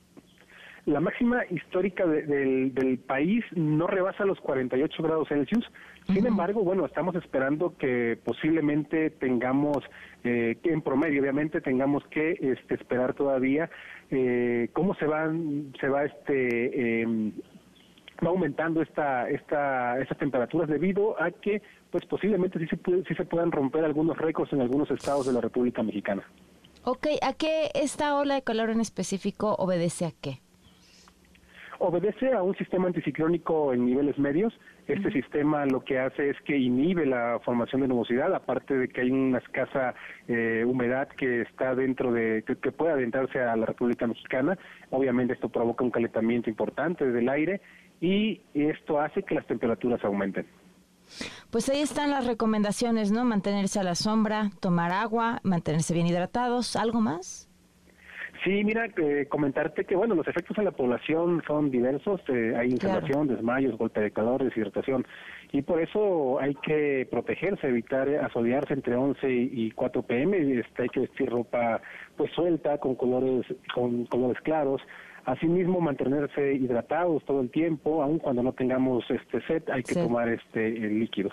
La 0.85 0.99
máxima 0.99 1.45
histórica 1.49 2.05
del, 2.05 2.99
país 3.07 3.45
no 3.55 3.87
rebasa 3.87 4.25
los 4.25 4.41
48 4.41 5.01
grados 5.01 5.29
Celsius. 5.29 5.65
Sin 6.13 6.27
embargo, 6.27 6.65
bueno, 6.65 6.85
estamos 6.85 7.15
esperando 7.15 7.77
que 7.79 8.19
posiblemente 8.25 9.11
tengamos, 9.11 9.77
eh, 10.25 10.59
en 10.65 10.83
promedio, 10.83 11.23
obviamente, 11.23 11.61
tengamos 11.61 12.05
que 12.09 12.33
este, 12.33 12.75
esperar 12.75 13.15
todavía 13.15 13.71
eh, 14.11 14.69
cómo 14.73 14.97
se 14.97 15.07
van, 15.07 15.73
se 15.81 15.89
va 15.89 16.05
este 16.05 17.03
em, 17.03 17.33
va 18.25 18.31
aumentando 18.31 18.83
esta, 18.83 19.31
esta, 19.31 20.01
estas 20.01 20.19
temperaturas 20.19 20.69
debido 20.69 21.23
a 21.23 21.31
que, 21.31 21.63
pues 21.93 22.05
posiblemente 22.07 22.59
sí 22.59 22.67
se, 22.67 22.77
sí 23.07 23.15
se 23.15 23.25
puedan 23.25 23.53
romper 23.53 23.85
algunos 23.85 24.19
récords 24.19 24.53
en 24.53 24.63
algunos 24.63 24.91
estados 24.91 25.27
de 25.27 25.33
la 25.33 25.41
República 25.41 25.85
Mexicana. 25.85 26.25
Ok, 26.89 27.09
¿a 27.21 27.33
qué 27.33 27.71
esta 27.75 28.17
ola 28.17 28.37
de 28.37 28.43
calor 28.43 28.71
en 28.71 28.81
específico 28.81 29.57
obedece 29.59 30.07
a 30.07 30.13
qué? 30.23 30.39
Obedece 31.81 32.33
a 32.33 32.45
un 32.45 32.55
sistema 32.55 32.87
anticiclónico 32.87 33.73
en 33.73 33.87
niveles 33.87 34.17
medios. 34.21 34.57
Este 34.87 35.11
sistema 35.11 35.67
lo 35.67 35.81
que 35.81 35.99
hace 35.99 36.31
es 36.31 36.37
que 36.43 36.57
inhibe 36.57 37.05
la 37.05 37.41
formación 37.45 37.81
de 37.81 37.89
nubosidad, 37.89 38.33
aparte 38.33 38.79
de 38.79 38.87
que 38.87 39.01
hay 39.01 39.11
una 39.11 39.39
escasa 39.39 39.97
eh, 40.29 40.65
humedad 40.65 41.09
que 41.09 41.41
está 41.43 41.75
dentro 41.75 42.13
de, 42.13 42.45
que, 42.47 42.55
que 42.55 42.71
puede 42.71 42.93
adentrarse 42.93 43.41
a 43.41 43.57
la 43.57 43.67
República 43.67 44.07
Mexicana. 44.07 44.57
Obviamente 44.91 45.35
esto 45.35 45.49
provoca 45.49 45.83
un 45.83 45.91
calentamiento 45.91 46.49
importante 46.49 47.05
del 47.05 47.29
aire 47.29 47.61
y 48.01 48.43
esto 48.55 49.01
hace 49.01 49.25
que 49.25 49.35
las 49.35 49.47
temperaturas 49.49 50.05
aumenten. 50.05 50.47
Pues 51.51 51.69
ahí 51.69 51.81
están 51.81 52.11
las 52.11 52.27
recomendaciones, 52.27 53.11
¿no? 53.11 53.25
Mantenerse 53.25 53.81
a 53.81 53.83
la 53.83 53.95
sombra, 53.95 54.51
tomar 54.61 54.93
agua, 54.93 55.41
mantenerse 55.43 55.95
bien 55.95 56.07
hidratados, 56.07 56.77
¿algo 56.77 57.01
más? 57.01 57.49
Sí, 58.45 58.63
mira, 58.65 58.87
eh, 58.97 59.27
comentarte 59.29 59.85
que, 59.85 59.97
bueno, 59.97 60.15
los 60.15 60.29
efectos 60.29 60.57
en 60.59 60.67
la 60.67 60.71
población 60.71 61.43
son 61.47 61.71
diversos, 61.71 62.21
eh, 62.29 62.55
hay 62.57 62.71
insolación, 62.71 63.29
desmayos, 63.29 63.77
golpe 63.77 64.01
de 64.01 64.11
calor, 64.11 64.45
deshidratación, 64.45 65.07
y 65.53 65.63
por 65.63 65.81
eso 65.81 66.39
hay 66.41 66.55
que 66.57 67.09
protegerse, 67.11 67.67
evitar 67.67 68.09
asolearse 68.09 68.75
entre 68.75 68.95
11 68.95 69.29
y 69.29 69.71
4 69.73 70.03
pm, 70.03 70.61
este, 70.61 70.83
hay 70.83 70.89
que 70.89 71.01
vestir 71.01 71.31
ropa 71.31 71.81
pues 72.17 72.31
suelta, 72.33 72.79
con 72.79 72.95
colores, 72.95 73.47
con 73.75 74.07
colores 74.07 74.41
claros, 74.43 74.83
Asimismo, 75.27 75.81
mantenerse 75.81 76.55
hidratados 76.55 77.25
todo 77.25 77.41
el 77.41 77.51
tiempo, 77.51 78.03
aun 78.03 78.19
cuando 78.19 78.45
no 78.45 78.53
tengamos 78.53 79.05
este 79.11 79.45
sed, 79.49 79.65
hay 79.71 79.83
que 79.83 79.95
tomar 79.95 80.29
este 80.29 80.71
líquidos. 80.71 81.33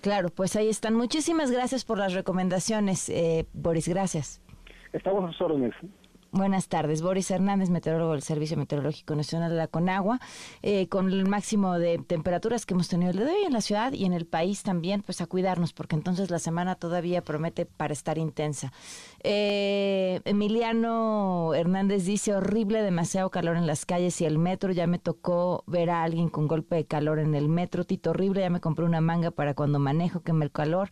Claro, 0.00 0.28
pues 0.28 0.54
ahí 0.54 0.68
están. 0.68 0.94
Muchísimas 0.94 1.50
gracias 1.50 1.84
por 1.84 1.98
las 1.98 2.14
recomendaciones, 2.14 3.08
eh, 3.08 3.46
Boris. 3.52 3.88
Gracias. 3.88 4.40
Estamos 4.92 5.24
a 5.24 5.32
sus 5.32 5.40
órdenes. 5.42 5.74
Buenas 6.30 6.68
tardes, 6.68 7.00
Boris 7.00 7.30
Hernández, 7.30 7.70
meteorólogo 7.70 8.12
del 8.12 8.20
Servicio 8.20 8.58
Meteorológico 8.58 9.14
Nacional 9.14 9.50
de 9.50 9.56
la 9.56 9.66
Conagua, 9.66 10.20
eh, 10.60 10.86
con 10.88 11.10
el 11.10 11.26
máximo 11.26 11.78
de 11.78 11.96
temperaturas 11.96 12.66
que 12.66 12.74
hemos 12.74 12.86
tenido 12.88 13.12
el 13.12 13.16
día 13.16 13.24
de 13.24 13.32
hoy 13.32 13.44
en 13.46 13.54
la 13.54 13.62
ciudad 13.62 13.94
y 13.94 14.04
en 14.04 14.12
el 14.12 14.26
país 14.26 14.62
también, 14.62 15.00
pues 15.00 15.22
a 15.22 15.26
cuidarnos, 15.26 15.72
porque 15.72 15.96
entonces 15.96 16.30
la 16.30 16.38
semana 16.38 16.74
todavía 16.74 17.24
promete 17.24 17.64
para 17.64 17.94
estar 17.94 18.18
intensa. 18.18 18.74
Eh, 19.24 20.20
Emiliano 20.26 21.54
Hernández 21.54 22.04
dice, 22.04 22.34
horrible, 22.34 22.82
demasiado 22.82 23.30
calor 23.30 23.56
en 23.56 23.66
las 23.66 23.86
calles 23.86 24.20
y 24.20 24.26
el 24.26 24.36
metro, 24.36 24.70
ya 24.72 24.86
me 24.86 24.98
tocó 24.98 25.64
ver 25.66 25.88
a 25.88 26.02
alguien 26.02 26.28
con 26.28 26.46
golpe 26.46 26.76
de 26.76 26.84
calor 26.84 27.20
en 27.20 27.34
el 27.34 27.48
metro, 27.48 27.84
Tito, 27.84 28.10
horrible, 28.10 28.42
ya 28.42 28.50
me 28.50 28.60
compré 28.60 28.84
una 28.84 29.00
manga 29.00 29.30
para 29.30 29.54
cuando 29.54 29.78
manejo, 29.78 30.20
que 30.20 30.34
me 30.34 30.44
el 30.44 30.52
calor. 30.52 30.90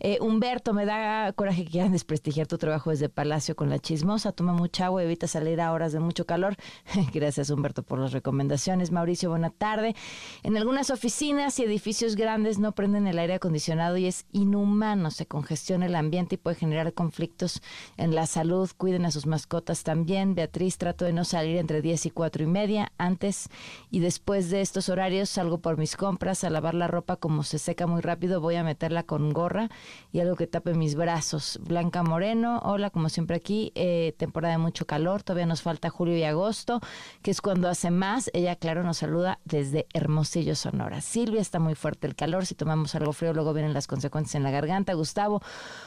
Eh, 0.00 0.16
Humberto, 0.22 0.72
me 0.72 0.86
da 0.86 1.30
coraje 1.34 1.66
que 1.66 1.72
quieran 1.72 1.92
desprestigiar 1.92 2.46
tu 2.46 2.56
trabajo 2.56 2.88
desde 2.88 3.10
Palacio 3.10 3.54
con 3.54 3.68
la 3.68 3.78
chismosa, 3.78 4.32
toma 4.32 4.54
mucha 4.54 4.77
agua, 4.80 5.02
evita 5.02 5.26
salir 5.26 5.60
a 5.60 5.72
horas 5.72 5.92
de 5.92 6.00
mucho 6.00 6.26
calor. 6.26 6.56
Gracias 7.12 7.50
Humberto 7.50 7.82
por 7.82 7.98
las 7.98 8.12
recomendaciones. 8.12 8.90
Mauricio, 8.90 9.30
buena 9.30 9.50
tarde. 9.50 9.94
En 10.42 10.56
algunas 10.56 10.90
oficinas 10.90 11.58
y 11.58 11.64
edificios 11.64 12.16
grandes 12.16 12.58
no 12.58 12.72
prenden 12.72 13.06
el 13.06 13.18
aire 13.18 13.34
acondicionado 13.34 13.96
y 13.96 14.06
es 14.06 14.26
inhumano, 14.32 15.10
se 15.10 15.26
congestiona 15.26 15.86
el 15.86 15.94
ambiente 15.94 16.36
y 16.36 16.38
puede 16.38 16.56
generar 16.56 16.92
conflictos 16.92 17.62
en 17.96 18.14
la 18.14 18.26
salud. 18.26 18.70
Cuiden 18.76 19.04
a 19.04 19.10
sus 19.10 19.26
mascotas 19.26 19.82
también. 19.82 20.34
Beatriz, 20.34 20.78
trato 20.78 21.04
de 21.04 21.12
no 21.12 21.24
salir 21.24 21.56
entre 21.56 21.82
10 21.82 22.06
y 22.06 22.10
4 22.10 22.42
y 22.44 22.46
media. 22.46 22.92
Antes 22.98 23.48
y 23.90 24.00
después 24.00 24.50
de 24.50 24.60
estos 24.60 24.88
horarios 24.88 25.28
salgo 25.28 25.58
por 25.58 25.78
mis 25.78 25.96
compras 25.96 26.44
a 26.44 26.50
lavar 26.50 26.74
la 26.74 26.88
ropa 26.88 27.16
como 27.16 27.42
se 27.42 27.58
seca 27.58 27.86
muy 27.86 28.00
rápido. 28.00 28.40
Voy 28.40 28.56
a 28.56 28.64
meterla 28.64 29.02
con 29.02 29.32
gorra 29.32 29.68
y 30.12 30.20
algo 30.20 30.36
que 30.36 30.46
tape 30.46 30.74
mis 30.74 30.94
brazos. 30.94 31.58
Blanca 31.62 32.02
Moreno, 32.02 32.60
hola, 32.64 32.90
como 32.90 33.08
siempre 33.08 33.36
aquí, 33.36 33.72
eh, 33.74 34.14
temporada 34.16 34.52
de 34.52 34.58
mucho 34.68 34.86
calor, 34.86 35.22
todavía 35.22 35.46
nos 35.46 35.62
falta 35.62 35.88
julio 35.88 36.14
y 36.18 36.24
agosto, 36.24 36.80
que 37.22 37.30
es 37.30 37.40
cuando 37.40 37.70
hace 37.70 37.90
más. 37.90 38.30
Ella, 38.34 38.54
claro, 38.54 38.82
nos 38.82 38.98
saluda 38.98 39.38
desde 39.46 39.86
Hermosillo, 39.94 40.54
Sonora. 40.54 41.00
Silvia, 41.00 41.40
está 41.40 41.58
muy 41.58 41.74
fuerte 41.74 42.06
el 42.06 42.14
calor, 42.14 42.44
si 42.44 42.54
tomamos 42.54 42.94
algo 42.94 43.14
frío 43.14 43.32
luego 43.32 43.54
vienen 43.54 43.72
las 43.72 43.86
consecuencias 43.86 44.34
en 44.34 44.42
la 44.42 44.50
garganta. 44.50 44.92
Gustavo, 44.92 45.40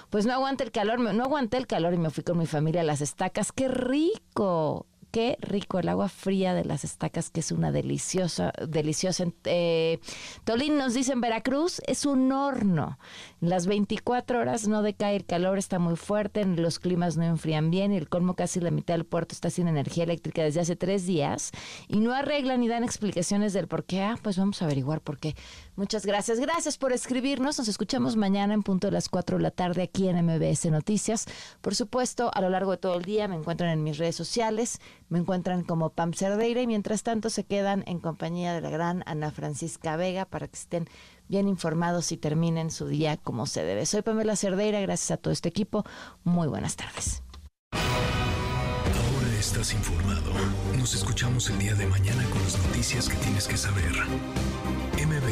pues 0.09 0.25
no 0.25 0.33
aguante 0.33 0.63
el 0.63 0.71
calor, 0.71 0.99
no 0.99 1.23
aguanté 1.23 1.57
el 1.57 1.67
calor 1.67 1.93
y 1.93 1.97
me 1.97 2.09
fui 2.09 2.23
con 2.23 2.39
mi 2.39 2.47
familia 2.47 2.81
a 2.81 2.85
las 2.85 3.01
estacas. 3.01 3.51
¡Qué 3.51 3.67
rico! 3.67 4.87
Qué 5.11 5.37
rico 5.41 5.79
el 5.79 5.89
agua 5.89 6.09
fría 6.09 6.53
de 6.53 6.65
las 6.65 6.83
estacas, 6.83 7.29
que 7.29 7.41
es 7.41 7.51
una 7.51 7.71
deliciosa, 7.71 8.53
deliciosa. 8.67 9.25
Eh, 9.43 9.99
Tolín 10.43 10.77
nos 10.77 10.93
dice 10.93 11.11
en 11.13 11.21
Veracruz, 11.21 11.81
es 11.85 12.05
un 12.05 12.31
horno. 12.31 12.97
Las 13.41 13.67
24 13.67 14.39
horas 14.39 14.67
no 14.67 14.81
decae 14.81 15.15
el 15.15 15.25
calor, 15.25 15.57
está 15.57 15.79
muy 15.79 15.95
fuerte, 15.95 16.45
los 16.45 16.79
climas 16.79 17.17
no 17.17 17.23
enfrían 17.23 17.69
bien 17.69 17.91
y 17.91 17.97
el 17.97 18.09
colmo 18.09 18.35
casi 18.35 18.59
la 18.59 18.71
mitad 18.71 18.93
del 18.93 19.05
puerto 19.05 19.35
está 19.35 19.49
sin 19.49 19.67
energía 19.67 20.05
eléctrica 20.05 20.43
desde 20.43 20.61
hace 20.61 20.75
tres 20.75 21.05
días 21.05 21.51
y 21.87 21.99
no 21.99 22.13
arreglan 22.13 22.61
ni 22.61 22.67
dan 22.67 22.83
explicaciones 22.83 23.53
del 23.53 23.67
por 23.67 23.83
qué. 23.83 24.01
Ah, 24.01 24.17
pues 24.21 24.37
vamos 24.37 24.61
a 24.61 24.65
averiguar 24.65 25.01
por 25.01 25.19
qué. 25.19 25.35
Muchas 25.75 26.05
gracias. 26.05 26.39
Gracias 26.39 26.77
por 26.77 26.91
escribirnos. 26.91 27.57
Nos 27.57 27.67
escuchamos 27.67 28.15
mañana 28.15 28.53
en 28.53 28.63
punto 28.63 28.87
de 28.87 28.91
las 28.91 29.09
4 29.09 29.37
de 29.37 29.43
la 29.43 29.51
tarde 29.51 29.83
aquí 29.83 30.07
en 30.07 30.23
MBS 30.25 30.65
Noticias. 30.69 31.25
Por 31.61 31.75
supuesto, 31.75 32.29
a 32.33 32.41
lo 32.41 32.49
largo 32.49 32.71
de 32.71 32.77
todo 32.77 32.97
el 32.97 33.05
día 33.05 33.27
me 33.27 33.35
encuentran 33.35 33.71
en 33.71 33.83
mis 33.83 33.97
redes 33.97 34.15
sociales, 34.15 34.79
me 35.09 35.19
encuentran 35.19 35.63
como 35.63 35.91
Pam 35.91 36.13
Cerdeira 36.13 36.61
y 36.61 36.67
mientras 36.67 37.03
tanto 37.03 37.29
se 37.29 37.45
quedan 37.45 37.83
en 37.87 37.99
compañía 37.99 38.53
de 38.53 38.61
la 38.61 38.69
gran 38.69 39.03
Ana 39.05 39.31
Francisca 39.31 39.95
Vega 39.95 40.25
para 40.25 40.47
que 40.47 40.57
estén 40.57 40.89
bien 41.27 41.47
informados 41.47 42.11
y 42.11 42.17
terminen 42.17 42.71
su 42.71 42.87
día 42.87 43.15
como 43.17 43.45
se 43.45 43.63
debe. 43.63 43.85
Soy 43.85 44.01
Pamela 44.01 44.35
Cerdeira, 44.35 44.81
gracias 44.81 45.11
a 45.11 45.17
todo 45.17 45.31
este 45.31 45.49
equipo. 45.49 45.85
Muy 46.23 46.47
buenas 46.49 46.75
tardes. 46.75 47.23
Ahora 47.71 49.39
estás 49.39 49.73
informado. 49.73 50.31
Nos 50.77 50.93
escuchamos 50.93 51.49
el 51.49 51.59
día 51.59 51.75
de 51.75 51.87
mañana 51.87 52.23
con 52.29 52.41
las 52.43 52.57
noticias 52.67 53.07
que 53.07 53.15
tienes 53.15 53.47
que 53.47 53.55
saber. 53.55 53.93